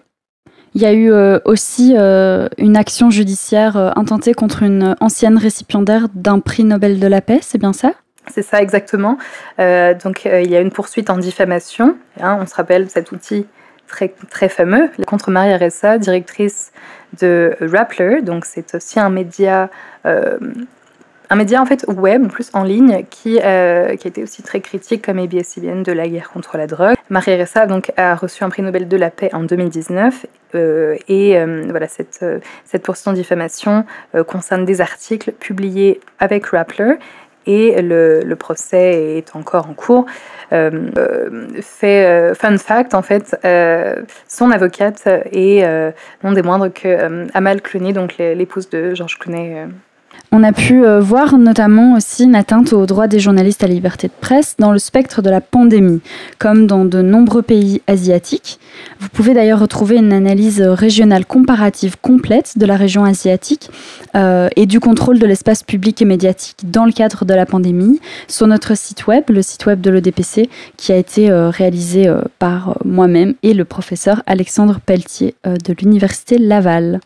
Il 0.77 0.83
y 0.83 0.85
a 0.85 0.93
eu 0.93 1.11
euh, 1.11 1.39
aussi 1.47 1.95
euh, 1.97 2.49
une 2.59 2.77
action 2.77 3.09
judiciaire 3.09 3.79
euh, 3.79 3.93
intentée 3.97 4.35
contre 4.35 4.63
une 4.63 4.95
ancienne 5.01 5.39
récipiendaire 5.39 6.09
d'un 6.15 6.39
prix 6.39 6.65
Nobel 6.65 7.01
de 7.01 7.07
la 7.07 7.23
paix, 7.23 7.39
c'est 7.41 7.57
bien 7.57 7.73
ça? 7.73 7.95
C'est 8.33 8.43
ça 8.43 8.61
exactement. 8.61 9.19
Euh, 9.59 9.95
donc 9.95 10.25
il 10.25 10.51
y 10.51 10.57
a 10.57 10.61
une 10.61 10.71
poursuite 10.71 11.11
en 11.11 11.19
diffamation. 11.19 11.97
Hein, 12.21 12.39
on 12.41 12.47
se 12.47 12.55
rappelle 12.55 12.91
cet 12.91 13.13
outil 13.13 13.47
très, 13.87 14.13
très 14.31 14.49
fameux 14.49 14.91
contre 15.07 15.31
Maria 15.31 15.57
Ressa, 15.57 15.99
directrice 15.99 16.73
de 17.21 17.57
Rappler. 17.61 18.23
Donc 18.23 18.45
c'est 18.45 18.75
aussi 18.75 18.99
un 18.99 19.11
média 19.11 19.71
euh, 20.07 20.39
un 21.31 21.37
média 21.37 21.61
en 21.61 21.67
fait 21.67 21.85
web, 21.89 22.29
plus 22.29 22.51
en 22.53 22.63
ligne, 22.63 23.05
qui, 23.11 23.41
euh, 23.43 23.97
qui 23.97 24.07
a 24.07 24.11
été 24.11 24.23
aussi 24.23 24.43
très 24.43 24.61
critique 24.61 25.05
comme 25.05 25.19
ABS-CBN 25.19 25.83
de 25.83 25.93
la 25.93 26.09
guerre 26.09 26.31
contre 26.31 26.57
la 26.57 26.67
drogue. 26.67 26.95
Marie 27.11 27.35
Ressa 27.35 27.67
donc 27.67 27.93
a 27.97 28.15
reçu 28.15 28.45
un 28.45 28.49
prix 28.49 28.63
Nobel 28.63 28.89
de 28.89 28.97
la 28.97 29.11
paix 29.11 29.31
en 29.33 29.43
2019 29.43 30.27
euh, 30.55 30.97
et 31.09 31.37
euh, 31.37 31.65
voilà 31.69 31.89
cette, 31.89 32.21
euh, 32.23 32.39
cette 32.65 32.83
poursuite 32.83 33.09
en 33.09 33.13
diffamation 33.13 33.85
euh, 34.15 34.25
concerne 34.25 34.65
des 34.65 34.81
articles 34.81 35.33
publiés 35.33 36.01
avec 36.19 36.47
Rappler 36.47 36.95
et 37.47 37.81
le, 37.83 38.35
procès 38.35 39.17
est 39.17 39.35
encore 39.37 39.69
en 39.69 39.75
cours. 39.75 40.07
Euh, 40.53 41.49
fait 41.61 42.33
fun 42.35 42.57
fact 42.59 42.95
en 42.95 43.03
fait, 43.03 43.37
son 44.29 44.51
avocate 44.51 45.07
est 45.33 45.95
non 46.23 46.33
des 46.33 46.43
moindres 46.43 46.73
que 46.73 47.27
Amal 47.35 47.61
Clooney, 47.63 47.93
donc 47.93 48.19
l'épouse 48.19 48.69
de 48.69 48.95
George 48.95 49.19
Clooney 49.19 49.67
on 50.33 50.43
a 50.43 50.53
pu 50.53 50.85
euh, 50.85 51.01
voir 51.01 51.39
notamment 51.39 51.95
aussi 51.95 52.25
une 52.25 52.35
atteinte 52.35 52.73
aux 52.73 52.87
droits 52.87 53.07
des 53.07 53.21
journalistes 53.21 53.63
à 53.63 53.67
la 53.67 53.75
liberté 53.75 54.09
de 54.09 54.13
presse 54.21 54.57
dans 54.59 54.73
le 54.73 54.79
spectre 54.79 55.23
de 55.23 55.31
la 55.31 55.41
pandémie, 55.41 56.01
comme 56.39 56.67
dans 56.67 56.85
de 56.85 57.03
nombreux 57.03 57.43
pays 57.43 57.81
asiatiques. 57.87 58.59
Vous 59.01 59.09
pouvez 59.09 59.35
d'ailleurs 59.35 59.61
retrouver 59.61 59.97
une 59.97 60.13
analyse 60.13 60.61
régionale 60.61 61.27
comparative 61.27 61.97
complète 62.01 62.59
de 62.59 62.67
la 62.67 62.77
région 62.77 63.05
asiatique 63.05 63.71
euh, 64.15 64.49
et 64.57 64.67
du 64.67 64.81
contrôle 64.81 65.19
de 65.19 65.27
l'espace 65.27 65.63
public 65.63 66.03
et 66.03 66.05
médiatique 66.05 66.71
dans 66.71 66.85
le 66.85 66.93
cadre 66.93 67.25
de 67.25 67.35
la 67.35 67.47
pandémie 67.47 68.01
sur 68.29 68.47
notre 68.47 68.77
site 68.77 69.07
web, 69.07 69.25
le 69.29 69.43
site 69.43 69.67
web 69.67 69.81
de 69.81 69.91
l'EDPC, 69.91 70.49
qui 70.77 70.93
a 70.93 70.97
été 70.97 71.31
euh, 71.31 71.51
réalisé 71.51 72.13
par 72.39 72.79
moi-même 72.85 73.35
et 73.43 73.55
le 73.55 73.65
professeur 73.65 74.23
Alexandre 74.27 74.81
Pelletier 74.85 75.35
de 75.45 75.75
l'Université 75.81 76.39
Laval. 76.39 77.01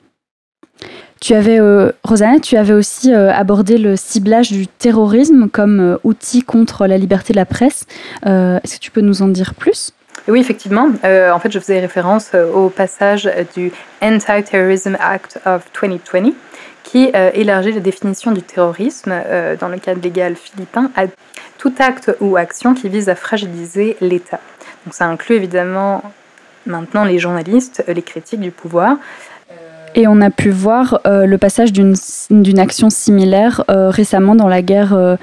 Tu 1.21 1.35
avais, 1.35 1.61
euh, 1.61 1.93
Rosanna, 2.03 2.41
tu 2.41 2.57
avais 2.57 2.73
aussi 2.73 3.13
euh, 3.13 3.31
abordé 3.31 3.77
le 3.77 3.95
ciblage 3.95 4.51
du 4.51 4.67
terrorisme 4.67 5.51
comme 5.51 5.79
euh, 5.79 5.99
outil 6.03 6.43
contre 6.43 6.87
la 6.87 6.97
liberté 6.97 7.35
de 7.35 7.37
la 7.37 7.45
presse. 7.45 7.85
Euh, 8.25 8.59
est-ce 8.65 8.77
que 8.77 8.81
tu 8.81 8.91
peux 8.91 9.03
nous 9.03 9.21
en 9.21 9.29
dire 9.29 9.55
plus? 9.55 9.93
Oui, 10.29 10.41
effectivement. 10.41 10.89
En 11.03 11.39
fait, 11.41 11.51
je 11.51 11.59
faisais 11.59 11.81
référence 11.81 12.33
au 12.55 12.69
passage 12.69 13.29
du 13.55 13.73
Anti-Terrorism 14.03 14.97
Act 15.01 15.41
of 15.47 15.65
2020 15.81 16.33
qui 16.85 17.11
élargit 17.35 17.73
la 17.73 17.81
définition 17.81 18.31
du 18.31 18.43
terrorisme 18.43 19.13
dans 19.59 19.69
le 19.69 19.79
cadre 19.79 20.01
légal 20.03 20.37
philippin 20.37 20.91
à 20.95 21.07
tout 21.59 21.73
acte 21.79 22.15
ou 22.21 22.37
action 22.37 22.75
qui 22.75 22.89
vise 22.91 23.09
à 23.09 23.15
fragiliser 23.15 23.97
l'État. 24.01 24.41
Donc 24.85 24.95
ça 24.95 25.07
inclut 25.07 25.37
évidemment 25.37 26.03
maintenant 26.67 27.05
les 27.05 27.19
journalistes, 27.19 27.83
les 27.89 28.03
critiques 28.03 28.41
du 28.41 28.51
pouvoir, 28.51 28.99
et 29.95 30.07
on 30.07 30.21
a 30.21 30.31
pu 30.31 30.51
voir 30.51 31.01
euh, 31.07 31.27
le 31.27 31.39
passage 31.39 31.73
d'une 31.73 32.59
action 32.59 32.91
similaire 32.91 33.65
euh, 33.71 33.91
récemment 33.91 34.35
dans 34.35 34.49
la 34.49 34.63
guerre, 34.63 34.95
euh, 34.95 35.17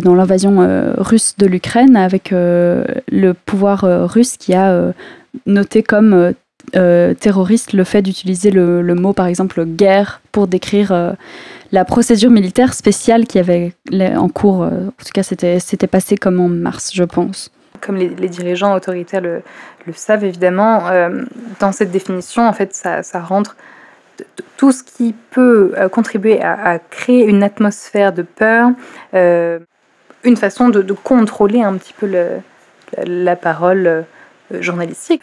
dans 0.00 0.14
l'invasion 0.14 0.94
russe 0.98 1.34
de 1.38 1.46
l'Ukraine, 1.46 1.96
avec 1.96 2.30
le 2.30 3.32
pouvoir 3.32 3.84
russe 4.08 4.36
qui 4.36 4.54
a 4.54 4.92
noté 5.46 5.82
comme 5.82 6.34
terroriste 6.72 7.72
le 7.72 7.84
fait 7.84 8.02
d'utiliser 8.02 8.50
le, 8.50 8.94
mot, 8.94 9.12
par 9.12 9.26
exemple, 9.26 9.64
guerre 9.64 10.20
pour 10.32 10.46
décrire 10.46 11.14
la 11.72 11.84
procédure 11.84 12.30
militaire 12.30 12.74
spéciale 12.74 13.26
qui 13.26 13.38
avait 13.38 13.72
en 14.16 14.28
cours. 14.28 14.62
en 14.62 14.90
tout 14.98 15.12
cas, 15.14 15.22
c'était 15.22 15.86
passé 15.86 16.16
comme 16.16 16.40
en 16.40 16.48
mars, 16.48 16.92
je 16.94 17.04
pense. 17.04 17.50
Comme 17.80 17.96
les, 17.96 18.28
dirigeants 18.28 18.74
autoritaires 18.74 19.20
le, 19.20 19.42
savent 19.92 20.24
évidemment, 20.24 20.82
dans 21.60 21.72
cette 21.72 21.90
définition, 21.90 22.46
en 22.46 22.52
fait, 22.52 22.74
ça, 22.74 23.02
ça 23.02 23.20
rentre 23.20 23.56
tout 24.56 24.72
ce 24.72 24.82
qui 24.82 25.14
peut 25.30 25.72
euh, 25.76 25.88
contribuer 25.88 26.42
à, 26.42 26.78
créer 26.78 27.24
une 27.24 27.42
atmosphère 27.42 28.12
de 28.12 28.22
peur, 28.22 28.70
euh, 29.14 29.58
une 30.24 30.36
façon 30.36 30.68
de, 30.68 30.92
contrôler 30.92 31.62
un 31.62 31.74
petit 31.76 31.92
peu 31.92 32.10
la, 33.04 33.36
parole 33.36 33.86
euh, 33.86 34.02
journalistique. 34.60 35.22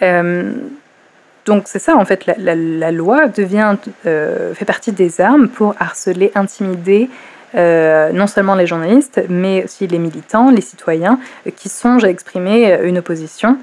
donc 1.45 1.64
c'est 1.65 1.80
ça 1.80 1.95
en 1.95 2.06
fait, 2.06 2.26
la, 2.26 2.91
loi 2.91 3.28
devient, 3.28 3.76
fait 4.03 4.65
partie 4.65 4.91
des 4.91 5.22
armes 5.22 5.48
pour 5.48 5.76
harceler, 5.80 6.32
intimider 6.36 7.10
non 7.56 8.28
seulement 8.28 8.56
les 8.56 8.68
journalistes, 8.68 9.22
mais 9.30 9.64
aussi 9.64 9.88
les 9.88 9.99
militants, 9.99 10.52
les 10.52 10.61
citoyens 10.61 11.20
qui 11.56 11.70
songent 11.70 12.03
à 12.03 12.10
exprimer 12.10 12.80
une 12.84 12.98
opposition. 12.98 13.57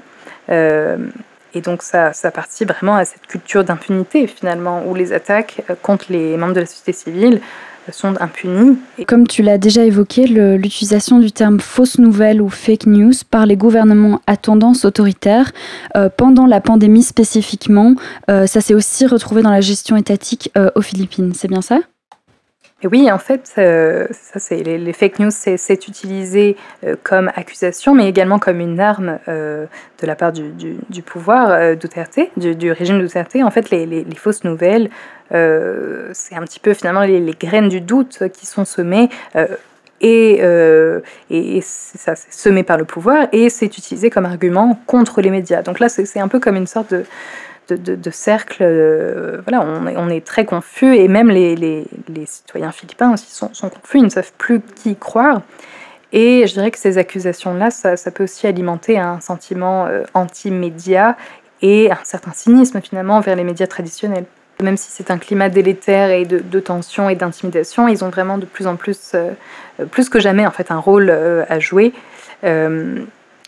Et 1.53 1.61
donc 1.61 1.83
ça, 1.83 2.13
ça 2.13 2.31
participe 2.31 2.69
vraiment 2.69 2.95
à 2.95 3.05
cette 3.05 3.27
culture 3.27 3.63
d'impunité 3.63 4.27
finalement, 4.27 4.83
où 4.87 4.95
les 4.95 5.13
attaques 5.13 5.63
euh, 5.69 5.75
contre 5.81 6.05
les 6.09 6.37
membres 6.37 6.53
de 6.53 6.61
la 6.61 6.65
société 6.65 6.93
civile 6.93 7.41
euh, 7.87 7.91
sont 7.91 8.15
impunies. 8.21 8.77
Comme 9.07 9.27
tu 9.27 9.41
l'as 9.41 9.57
déjà 9.57 9.83
évoqué, 9.83 10.27
l'utilisation 10.27 11.19
du 11.19 11.31
terme 11.31 11.59
fausse 11.59 11.97
nouvelle 11.97 12.41
ou 12.41 12.49
fake 12.49 12.85
news 12.85 13.13
par 13.29 13.45
les 13.45 13.57
gouvernements 13.57 14.21
à 14.27 14.37
tendance 14.37 14.85
autoritaire 14.85 15.51
euh, 15.95 16.09
pendant 16.15 16.45
la 16.45 16.61
pandémie 16.61 17.03
spécifiquement, 17.03 17.95
ça 18.27 18.61
s'est 18.61 18.73
aussi 18.73 19.05
retrouvé 19.05 19.41
dans 19.41 19.51
la 19.51 19.61
gestion 19.61 19.97
étatique 19.97 20.51
aux 20.75 20.81
Philippines. 20.81 21.33
C'est 21.35 21.47
bien 21.47 21.61
ça? 21.61 21.79
Oui, 22.87 23.11
en 23.11 23.17
fait, 23.17 23.53
euh, 23.57 24.07
ça, 24.11 24.39
c'est 24.39 24.63
les, 24.63 24.93
fake 24.93 25.19
news, 25.19 25.29
c'est 25.31 25.87
utilisé 25.87 26.55
euh, 26.83 26.95
comme 27.03 27.31
accusation, 27.35 27.93
mais 27.93 28.07
également 28.07 28.39
comme 28.39 28.59
une 28.59 28.79
arme 28.79 29.19
euh, 29.27 29.65
de 30.01 30.07
la 30.07 30.15
part 30.15 30.31
du, 30.31 31.01
pouvoir 31.05 31.75
Duterte, 31.75 32.19
du, 32.37 32.71
régime 32.71 32.99
Duterte. 32.99 33.35
En 33.43 33.51
fait, 33.51 33.69
les, 33.69 34.05
fausses 34.15 34.43
nouvelles, 34.43 34.89
c'est 35.29 36.35
un 36.35 36.41
petit 36.41 36.59
peu 36.59 36.73
finalement 36.73 37.01
les, 37.01 37.35
graines 37.39 37.69
du 37.69 37.81
doute 37.81 38.23
qui 38.33 38.45
sont 38.45 38.65
semées. 38.65 39.09
et, 40.01 40.41
et 41.29 41.61
ça, 41.61 42.15
c'est 42.15 42.33
semé 42.33 42.63
par 42.63 42.77
le 42.77 42.85
pouvoir 42.85 43.27
et 43.31 43.49
c'est 43.49 43.77
utilisé 43.77 44.09
comme 44.09 44.25
argument 44.25 44.79
contre 44.87 45.21
les 45.21 45.29
médias. 45.29 45.61
Donc 45.61 45.79
là, 45.79 45.89
c'est 45.89 46.19
un 46.19 46.27
peu 46.27 46.39
comme 46.39 46.55
une 46.55 46.67
sorte 46.67 46.93
de, 46.93 47.05
de, 47.73 48.11
cercles. 48.11 48.63
Euh, 48.63 49.41
voilà, 49.47 49.65
on 49.65 50.09
est, 50.09 50.25
très 50.25 50.45
confus 50.45 50.95
et 50.95 51.07
même 51.07 51.29
les, 51.29 51.85
citoyens 52.25 52.71
philippins 52.71 53.13
aussi 53.13 53.31
sont, 53.31 53.49
confus, 53.69 53.97
ils 53.97 54.03
ne 54.03 54.09
savent 54.09 54.31
plus 54.37 54.61
qui 54.61 54.95
croire. 54.95 55.41
Et 56.13 56.45
je 56.45 56.53
dirais 56.53 56.71
que 56.71 56.77
ces 56.77 56.97
accusations-là, 56.97 57.71
ça, 57.71 58.11
peut 58.11 58.23
aussi 58.23 58.45
alimenter 58.45 58.99
un 58.99 59.19
sentiment 59.21 59.85
euh, 59.85 60.03
anti-média 60.13 61.15
et 61.61 61.91
un 61.91 62.03
certain 62.03 62.31
cynisme 62.33 62.81
finalement 62.81 63.19
vers 63.21 63.35
les 63.35 63.43
médias 63.43 63.67
traditionnels. 63.67 64.25
Même 64.61 64.77
si 64.77 64.91
c'est 64.91 65.09
un 65.09 65.17
climat 65.17 65.49
délétère 65.49 66.11
et 66.11 66.25
de, 66.25 66.59
tension 66.59 67.09
et 67.09 67.15
d'intimidation, 67.15 67.87
ils 67.87 68.03
ont 68.03 68.09
vraiment 68.09 68.37
de 68.37 68.45
plus 68.45 68.67
en 68.67 68.75
plus, 68.75 69.13
euh, 69.15 69.31
plus 69.89 70.09
que 70.09 70.19
jamais 70.19 70.45
en 70.45 70.51
fait, 70.51 70.69
un 70.69 70.77
rôle 70.77 71.09
à 71.09 71.59
jouer 71.59 71.93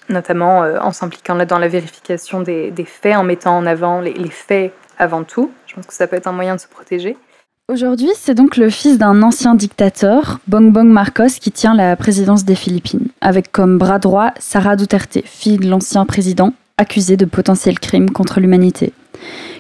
notamment 0.10 0.64
euh, 0.64 0.80
en 0.80 0.92
s'impliquant 0.92 1.36
là 1.36 1.46
dans 1.46 1.60
la 1.60 1.68
vérification 1.68 2.42
des, 2.42 2.74
faits, 2.86 3.16
en 3.16 3.24
mettant 3.24 3.58
en 3.58 3.66
avant 3.66 4.02
les, 4.02 4.30
faits 4.30 4.74
avant 4.98 5.24
tout. 5.24 5.52
Je 5.68 5.76
pense 5.76 5.86
que 5.86 5.94
ça 5.94 6.08
peut 6.08 6.16
être 6.16 6.28
un 6.28 6.34
moyen 6.34 6.56
de 6.56 6.60
se 6.60 6.68
protéger. 6.68 7.18
Aujourd'hui, 7.72 8.10
c'est 8.16 8.36
donc 8.36 8.58
le 8.58 8.70
fils 8.70 8.98
d'un 8.98 9.22
ancien 9.24 9.56
dictateur, 9.56 10.40
Bongbong 10.48 10.90
Marcos, 10.90 11.40
qui 11.40 11.52
tient 11.52 11.74
la 11.74 11.96
présidence 11.96 12.44
des 12.44 12.56
Philippines, 12.56 13.08
avec 13.22 13.52
comme 13.52 13.78
bras 13.78 14.00
droit 14.00 14.32
Sara 14.38 14.76
Duterte, 14.76 15.20
fille 15.24 15.58
de 15.58 15.70
l'ancien 15.70 16.06
président, 16.06 16.54
accusé 16.78 17.16
de 17.16 17.26
potentiels 17.26 17.80
crimes 17.80 18.10
contre 18.10 18.42
l'humanité. 18.42 18.92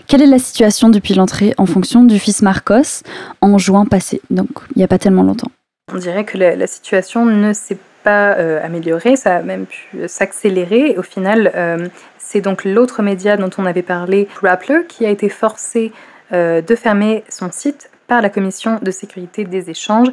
Quelle 0.07 0.21
est 0.21 0.27
la 0.27 0.39
situation 0.39 0.89
depuis 0.89 1.13
l'entrée 1.13 1.53
en 1.57 1.65
fonction 1.65 2.03
du 2.03 2.19
fils 2.19 2.41
Marcos 2.41 3.03
en 3.39 3.57
juin 3.57 3.85
passé, 3.85 4.21
donc 4.29 4.49
il 4.75 4.79
n'y 4.79 4.83
a 4.83 4.87
pas 4.89 4.99
tellement 4.99 5.23
longtemps 5.23 5.51
On 5.93 5.97
dirait 5.97 6.25
que 6.25 6.37
la, 6.37 6.57
la 6.57 6.67
situation 6.67 7.25
ne 7.25 7.53
s'est 7.53 7.77
pas 8.03 8.33
euh, 8.37 8.63
amélioré, 8.63 9.15
ça 9.15 9.37
a 9.37 9.41
même 9.41 9.65
pu 9.65 10.07
s'accélérer. 10.07 10.95
Au 10.97 11.01
final, 11.01 11.51
euh, 11.55 11.87
c'est 12.17 12.41
donc 12.41 12.65
l'autre 12.65 13.01
média 13.01 13.37
dont 13.37 13.49
on 13.57 13.65
avait 13.65 13.81
parlé, 13.81 14.27
Rappler, 14.41 14.85
qui 14.87 15.05
a 15.05 15.09
été 15.09 15.29
forcé 15.29 15.91
euh, 16.33 16.61
de 16.61 16.75
fermer 16.75 17.23
son 17.29 17.49
site 17.51 17.89
par 18.07 18.21
la 18.21 18.29
commission 18.29 18.79
de 18.81 18.91
sécurité 18.91 19.45
des 19.45 19.69
échanges, 19.69 20.09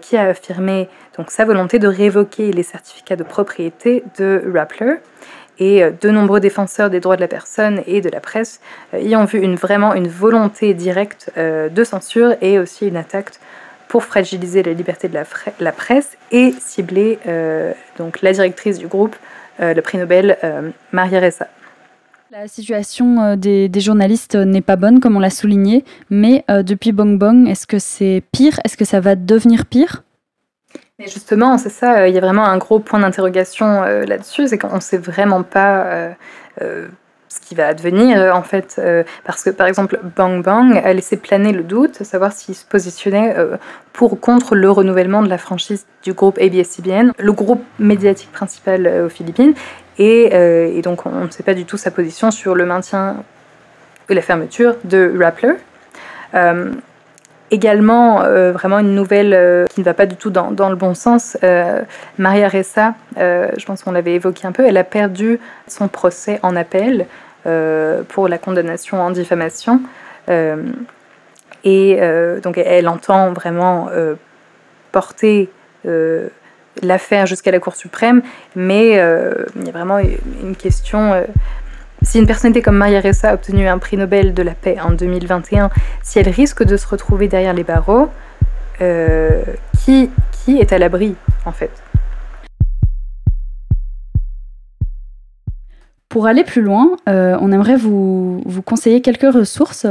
qui 0.00 0.16
a 0.16 0.28
affirmé 0.28 0.88
donc 1.18 1.30
sa 1.30 1.44
volonté 1.44 1.78
de 1.78 1.86
révoquer 1.86 2.50
les 2.52 2.62
certificats 2.62 3.16
de 3.16 3.22
propriété 3.22 4.02
de 4.18 4.42
Rappler. 4.52 4.94
Et 5.58 5.82
de 6.00 6.10
nombreux 6.10 6.40
défenseurs 6.40 6.90
des 6.90 6.98
droits 6.98 7.14
de 7.14 7.20
la 7.20 7.28
personne 7.28 7.82
et 7.86 8.00
de 8.00 8.08
la 8.08 8.18
presse 8.18 8.60
y 8.98 9.14
ont 9.14 9.24
vu 9.24 9.40
une, 9.40 9.54
vraiment 9.54 9.94
une 9.94 10.08
volonté 10.08 10.74
directe 10.74 11.30
de 11.36 11.84
censure 11.84 12.34
et 12.40 12.58
aussi 12.58 12.88
une 12.88 12.96
attaque 12.96 13.38
pour 13.94 14.02
fragiliser 14.02 14.64
la 14.64 14.72
liberté 14.72 15.08
de 15.08 15.14
la, 15.60 15.72
presse 15.72 16.18
et 16.32 16.52
cibler 16.58 17.20
euh, 17.28 17.72
donc 17.96 18.22
la 18.22 18.32
directrice 18.32 18.76
du 18.76 18.88
groupe, 18.88 19.14
euh, 19.60 19.72
le 19.72 19.82
prix 19.82 19.98
Nobel, 19.98 20.36
euh, 20.42 20.70
Maria 20.90 21.20
Ressa. 21.20 21.46
La 22.32 22.48
situation 22.48 23.36
des, 23.36 23.70
journalistes 23.76 24.34
n'est 24.34 24.62
pas 24.62 24.74
bonne, 24.74 24.98
comme 24.98 25.14
on 25.14 25.20
l'a 25.20 25.30
souligné, 25.30 25.84
mais 26.10 26.44
depuis 26.48 26.90
Bong 26.90 27.20
Bong, 27.20 27.46
est-ce 27.46 27.68
que 27.68 27.78
c'est 27.78 28.24
pire? 28.32 28.58
Est-ce 28.64 28.76
que 28.76 28.84
ça 28.84 28.98
va 28.98 29.14
devenir 29.14 29.64
pire? 29.64 30.02
Mais 30.98 31.06
justement, 31.06 31.56
c'est 31.56 31.70
ça, 31.70 32.08
il 32.08 32.14
y 32.16 32.18
a 32.18 32.20
vraiment 32.20 32.46
un 32.46 32.58
gros 32.58 32.80
point 32.80 32.98
d'interrogation 32.98 33.82
là-dessus, 33.82 34.48
c'est 34.48 34.58
qu'on 34.58 34.74
ne 34.74 34.80
sait 34.80 34.98
vraiment 34.98 35.44
pas 35.44 36.16
ce 37.34 37.40
qui 37.40 37.54
va 37.54 37.66
advenir 37.66 38.18
euh, 38.18 38.32
en 38.32 38.42
fait, 38.42 38.76
euh, 38.78 39.02
parce 39.24 39.42
que 39.42 39.50
par 39.50 39.66
exemple 39.66 39.98
Bang 40.16 40.42
Bang 40.42 40.76
a 40.76 40.92
laissé 40.92 41.16
planer 41.16 41.52
le 41.52 41.64
doute, 41.64 42.02
savoir 42.04 42.32
s'il 42.32 42.54
se 42.54 42.64
positionnait 42.64 43.34
euh, 43.36 43.56
pour 43.92 44.12
ou 44.12 44.16
contre 44.16 44.54
le 44.54 44.70
renouvellement 44.70 45.22
de 45.22 45.28
la 45.28 45.38
franchise 45.38 45.86
du 46.02 46.12
groupe 46.12 46.38
ABS-CBN, 46.38 47.12
le 47.18 47.32
groupe 47.32 47.64
médiatique 47.78 48.30
principal 48.30 48.86
aux 49.06 49.08
Philippines, 49.08 49.54
et, 49.98 50.80
donc 50.82 51.06
on 51.06 51.24
ne 51.24 51.30
sait 51.30 51.44
pas 51.44 51.54
du 51.54 51.64
tout 51.64 51.76
sa 51.76 51.90
position 51.90 52.30
sur 52.30 52.54
le 52.54 52.66
maintien 52.66 53.16
et 54.08 54.14
la 54.14 54.22
fermeture 54.22 54.74
de 54.84 55.12
Rappler. 55.16 55.54
Également, 57.50 58.20
vraiment 58.52 58.78
une 58.80 58.94
nouvelle 58.94 59.66
qui 59.70 59.80
ne 59.80 59.84
va 59.84 59.94
pas 59.94 60.06
du 60.06 60.16
tout 60.16 60.30
dans, 60.30 60.68
le 60.70 60.76
bon 60.76 60.94
sens. 60.94 61.36
Maria 62.18 62.48
Ressa, 62.48 62.94
je 63.16 63.64
pense 63.64 63.82
qu'on 63.82 63.92
l'avait 63.92 64.14
évoqué 64.14 64.46
un 64.46 64.52
peu, 64.52 64.66
elle 64.66 64.76
a 64.76 64.82
perdu 64.84 65.38
son 65.68 65.88
procès 65.88 66.40
en 66.42 66.56
appel 66.56 67.06
euh, 67.46 68.02
pour 68.08 68.26
la 68.26 68.38
condamnation 68.38 69.02
en 69.02 69.10
diffamation. 69.10 69.82
Euh, 70.30 70.62
et 71.62 71.98
euh, 72.00 72.40
donc 72.40 72.56
elle 72.56 72.88
entend 72.88 73.34
vraiment 73.34 73.90
porter 74.92 75.50
l'affaire 76.82 77.26
jusqu'à 77.26 77.50
la 77.50 77.60
Cour 77.60 77.76
suprême, 77.76 78.22
mais 78.56 78.92
il 78.92 79.66
y 79.66 79.68
a 79.68 79.72
vraiment 79.72 79.98
une 79.98 80.56
question. 80.56 81.22
Si 82.04 82.18
une 82.18 82.26
personnalité 82.26 82.62
comme 82.62 82.76
Maria 82.76 83.00
Ressa 83.00 83.30
a 83.30 83.34
obtenu 83.34 83.66
un 83.66 83.78
prix 83.78 83.96
Nobel 83.96 84.34
de 84.34 84.42
la 84.42 84.54
paix 84.54 84.76
en 84.80 84.92
2021, 84.92 85.70
si 86.02 86.18
elle 86.18 86.28
risque 86.28 86.62
de 86.62 86.76
se 86.76 86.86
retrouver 86.86 87.28
derrière 87.28 87.54
les 87.54 87.64
barreaux, 87.64 88.08
qui, 88.78 90.10
qui 90.32 90.58
est 90.58 90.72
à 90.72 90.78
l'abri 90.78 91.14
en 91.44 91.52
fait? 91.52 91.70
Pour 96.14 96.28
aller 96.28 96.44
plus 96.44 96.62
loin, 96.62 96.92
euh, 97.08 97.36
on 97.40 97.50
aimerait 97.50 97.76
vous, 97.76 98.40
vous 98.46 98.62
conseiller 98.62 99.00
quelques 99.00 99.34
ressources. 99.34 99.86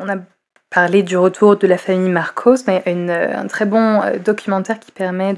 On 0.00 0.08
a 0.08 0.16
parlé 0.70 1.02
du 1.02 1.16
retour 1.16 1.56
de 1.56 1.66
la 1.66 1.78
famille 1.78 2.10
Marcos, 2.10 2.56
mais 2.66 2.82
une, 2.86 3.10
un 3.10 3.46
très 3.46 3.66
bon 3.66 4.02
euh, 4.02 4.18
documentaire 4.18 4.80
qui 4.80 4.92
permet 4.92 5.34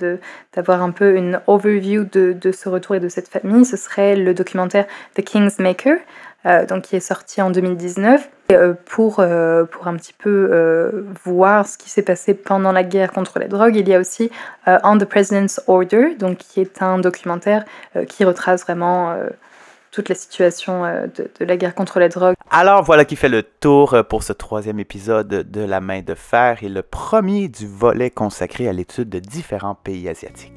d'avoir 0.55 0.83
un 0.83 0.91
peu 0.91 1.17
une 1.17 1.41
overview 1.47 2.05
de, 2.05 2.33
de, 2.33 2.53
ce 2.53 2.69
retour 2.69 2.97
et 2.97 3.01
de 3.01 3.09
cette 3.09 3.29
famille, 3.29 3.65
ce 3.65 3.77
serait 3.77 4.17
le 4.17 4.35
documentaire 4.35 4.87
The 5.15 5.23
King's 5.23 5.59
Maker, 5.59 5.99
euh, 6.47 6.65
donc 6.67 6.85
qui 6.85 6.97
est 6.97 7.01
sorti 7.01 7.43
en 7.43 7.51
2019, 7.51 8.29
pour, 8.87 9.17
pour 9.17 9.89
un 9.89 9.97
petit 9.97 10.15
peu 10.15 11.05
voir 11.23 11.67
ce 11.67 11.77
qui 11.77 11.91
s'est 11.91 12.01
passé 12.01 12.33
pendant 12.33 12.73
la 12.73 12.83
guerre 12.83 13.13
contre 13.13 13.39
la 13.39 13.47
drogue. 13.47 13.77
Il 13.77 13.87
y 13.87 13.95
a 13.95 14.01
aussi 14.01 14.31
On 14.67 14.97
the 14.97 15.05
President's 15.05 15.61
Order, 15.67 16.15
donc 16.19 16.39
qui 16.39 16.63
est 16.63 16.81
un 16.81 16.99
documentaire 16.99 17.67
qui 18.09 18.25
retrace 18.25 18.63
vraiment 18.63 19.15
toute 19.91 20.09
la 20.09 20.15
situation 20.15 20.85
euh, 20.85 21.07
de, 21.07 21.45
la 21.45 21.57
guerre 21.57 21.75
contre 21.75 22.01
la 22.01 22.09
drogue. 22.09 22.35
Alors 22.51 22.83
voilà 22.83 23.05
qui 23.05 23.17
fait 23.17 23.29
le 23.29 23.43
tour 23.43 23.95
euh, 23.95 24.03
pour 24.03 24.23
ce 24.23 24.33
troisième 24.33 24.81
épisode 24.81 25.29
de 25.29 25.61
La 25.61 25.81
main 25.81 26.03
de 26.03 26.15
fer 26.15 26.59
et 26.63 26.69
le 26.69 26.83
premier 26.83 27.49
du 27.49 27.67
volet 27.67 28.11
consacré 28.11 28.69
à 28.69 28.73
l'étude 28.73 29.09
de 29.09 29.19
différents 29.19 29.75
pays 29.75 30.09
asiatiques. 30.09 30.53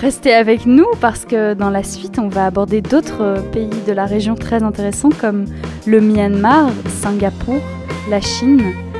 Restez 0.00 0.34
avec 0.34 0.66
nous 0.66 0.88
parce 1.00 1.24
que 1.24 1.54
dans 1.54 1.70
la 1.70 1.82
suite, 1.82 2.18
on 2.18 2.28
va 2.28 2.46
aborder 2.46 2.80
d'autres 2.80 3.42
pays 3.52 3.68
de 3.86 3.92
la 3.92 4.06
région 4.06 4.34
très 4.34 4.62
intéressants 4.62 5.10
comme 5.20 5.44
le 5.86 6.00
Myanmar, 6.00 6.70
Singapour, 6.88 7.60
la 8.08 8.20
Chine. 8.20 8.91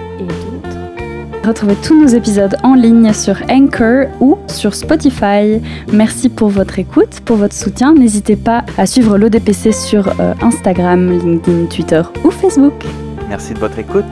Retrouvez 1.44 1.74
tous 1.74 2.00
nos 2.00 2.06
épisodes 2.06 2.56
en 2.62 2.74
ligne 2.74 3.12
sur 3.12 3.36
Anchor 3.50 4.06
ou 4.20 4.38
sur 4.46 4.74
Spotify. 4.74 5.60
Merci 5.92 6.28
pour 6.28 6.48
votre 6.48 6.78
écoute, 6.78 7.20
pour 7.24 7.36
votre 7.36 7.54
soutien. 7.54 7.94
N'hésitez 7.94 8.36
pas 8.36 8.64
à 8.78 8.86
suivre 8.86 9.18
l'ODPC 9.18 9.72
sur 9.72 10.08
euh, 10.20 10.34
Instagram, 10.40 11.10
LinkedIn, 11.10 11.66
Twitter 11.66 12.02
ou 12.22 12.30
Facebook. 12.30 12.84
Merci 13.28 13.54
de 13.54 13.58
votre 13.58 13.78
écoute. 13.78 14.04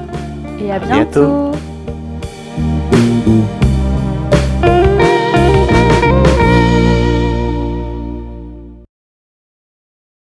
Et 0.61 0.73
à 0.73 0.81
bientôt. 0.81 1.53
bientôt. 1.53 1.70